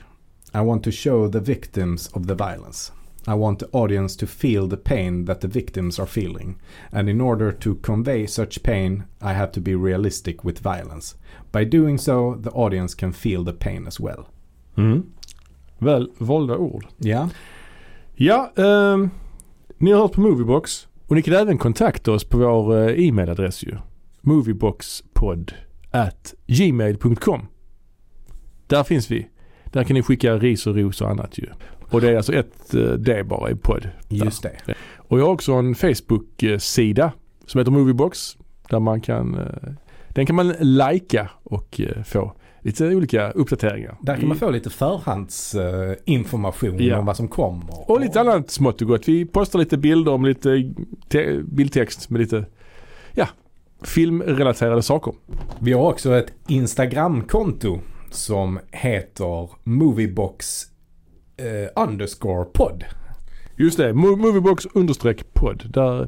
I 0.54 0.62
want 0.62 0.84
to 0.84 0.92
show 0.92 1.28
the 1.28 1.40
victims 1.40 2.10
of 2.14 2.28
the 2.28 2.36
violence. 2.36 2.92
I 3.28 3.36
want 3.36 3.60
the 3.60 3.70
audience 3.72 4.16
to 4.18 4.28
feel 4.28 4.68
the 4.68 4.78
pain 4.78 5.26
that 5.26 5.42
the 5.42 5.48
victims 5.48 6.00
are 6.00 6.08
feeling. 6.08 6.60
And 6.92 7.10
in 7.10 7.22
order 7.22 7.52
to 7.52 7.76
convey 7.76 8.28
such 8.28 8.64
pain, 8.64 9.04
I 9.22 9.34
have 9.34 9.52
to 9.52 9.62
be 9.62 9.76
realistic 9.76 10.44
with 10.44 10.60
violence. 10.60 11.16
By 11.52 11.64
doing 11.64 11.98
so, 11.98 12.36
the 12.36 12.52
audience 12.52 12.96
can 12.96 13.14
feel 13.14 13.44
the 13.44 13.54
pain 13.54 13.88
as 13.88 14.00
well. 14.00 14.28
Mm. 14.76 15.04
Väl 15.80 16.12
valda 16.18 16.58
ord. 16.58 16.86
Ja. 16.98 17.30
Ja, 18.16 18.52
ehm, 18.56 19.10
ni 19.78 19.92
har 19.92 20.02
hört 20.02 20.14
på 20.14 20.22
Moviebox 20.22 20.88
och 21.08 21.16
ni 21.16 21.22
kan 21.22 21.34
även 21.34 21.58
kontakta 21.58 22.12
oss 22.12 22.24
på 22.24 22.38
vår 22.38 22.90
eh, 22.90 23.08
e-mailadress 23.08 23.64
ju. 23.64 23.78
Movieboxpodd 24.22 25.54
at 25.92 26.34
gmail.com. 26.48 27.48
Där 28.68 28.84
finns 28.84 29.12
vi. 29.12 29.30
Där 29.74 29.84
kan 29.84 29.94
ni 29.94 30.02
skicka 30.04 30.38
ris 30.38 30.68
och 30.68 30.76
ros 30.76 31.02
och 31.02 31.10
annat 31.10 31.38
ju. 31.38 31.46
Och 31.90 32.02
det 32.02 32.10
är 32.10 32.16
alltså 32.18 32.34
ett 32.34 32.74
eh, 32.74 32.82
D 32.92 33.24
bara 33.24 33.52
i 33.52 33.56
podd. 33.56 33.90
Just 34.10 34.44
det. 34.44 34.52
Och 34.98 35.20
jag 35.20 35.26
har 35.26 35.32
också 35.32 35.54
en 35.54 35.76
Facebook-sida 35.76 37.12
som 37.46 37.60
heter 37.60 37.72
Moviebox. 37.72 38.38
Där 38.70 38.80
man 38.80 39.02
kan, 39.02 39.36
eh, 39.40 39.46
den 40.10 40.26
kan 40.26 40.36
man 40.36 40.54
lajka 40.60 41.30
och 41.44 41.82
eh, 41.82 42.04
få 42.04 42.34
lite 42.62 42.96
olika 42.96 43.32
uppdateringar. 43.32 43.98
Där 44.02 44.18
kan 44.18 44.28
man 44.28 44.38
få 44.38 44.50
lite 44.50 44.70
förhandsinformation 44.70 46.76
Ja. 46.80 47.00
om 47.00 47.06
vad 47.06 47.18
som 47.18 47.28
kommer. 47.28 47.92
Och 47.92 48.02
lite 48.02 48.22
annat 48.22 48.52
smått 48.52 48.82
och 48.82 48.88
gott. 48.88 49.08
Vi 49.08 49.26
postar 49.26 49.60
lite 49.60 49.78
bilder 49.78 50.12
om 50.12 50.26
lite 50.26 50.74
te- 51.10 51.42
bildtext 51.44 52.10
med 52.10 52.22
lite, 52.22 52.46
ja, 53.14 53.28
filmrelaterade 53.82 54.82
saker. 54.82 55.14
Vi 55.60 55.74
har 55.74 55.92
också 55.92 56.14
ett 56.16 56.34
Instagramkonto 56.48 57.80
som 58.14 58.60
heter 58.72 59.50
Moviebox 59.64 60.64
eh, 61.38 61.84
underscore 61.84 62.46
podd. 62.46 62.84
Just 63.58 63.78
det, 63.78 63.94
Mo- 63.94 64.16
Moviebox 64.16 64.66
understreck 64.74 65.34
podd. 65.34 65.64
Där 65.74 66.08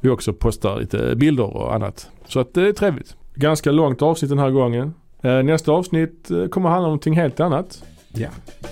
vi 0.00 0.08
också 0.08 0.32
postar 0.32 0.80
lite 0.80 1.16
bilder 1.16 1.56
och 1.56 1.74
annat. 1.74 2.10
Så 2.26 2.40
att 2.40 2.54
det 2.54 2.68
är 2.68 2.72
trevligt. 2.72 3.16
Ganska 3.34 3.70
långt 3.70 4.02
avsnitt 4.02 4.28
den 4.28 4.38
här 4.38 4.50
gången. 4.50 4.94
Eh, 5.22 5.42
Nästa 5.42 5.72
avsnitt 5.72 6.30
eh, 6.30 6.46
kommer 6.46 6.68
handla 6.68 6.86
om 6.86 6.90
någonting 6.90 7.14
helt 7.16 7.40
annat. 7.40 7.84
Ja. 8.12 8.28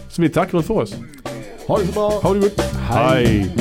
Så 0.09 0.23
vi 0.23 0.29
tackar 0.29 0.61
för 0.63 0.75
oss. 0.75 0.95
Ha 1.69 1.79
det 1.79 1.87
så 1.87 1.93
bra! 1.93 2.11
Ha 2.23 2.35
det 2.35 2.41
gott. 2.41 2.61
Hej. 2.91 3.55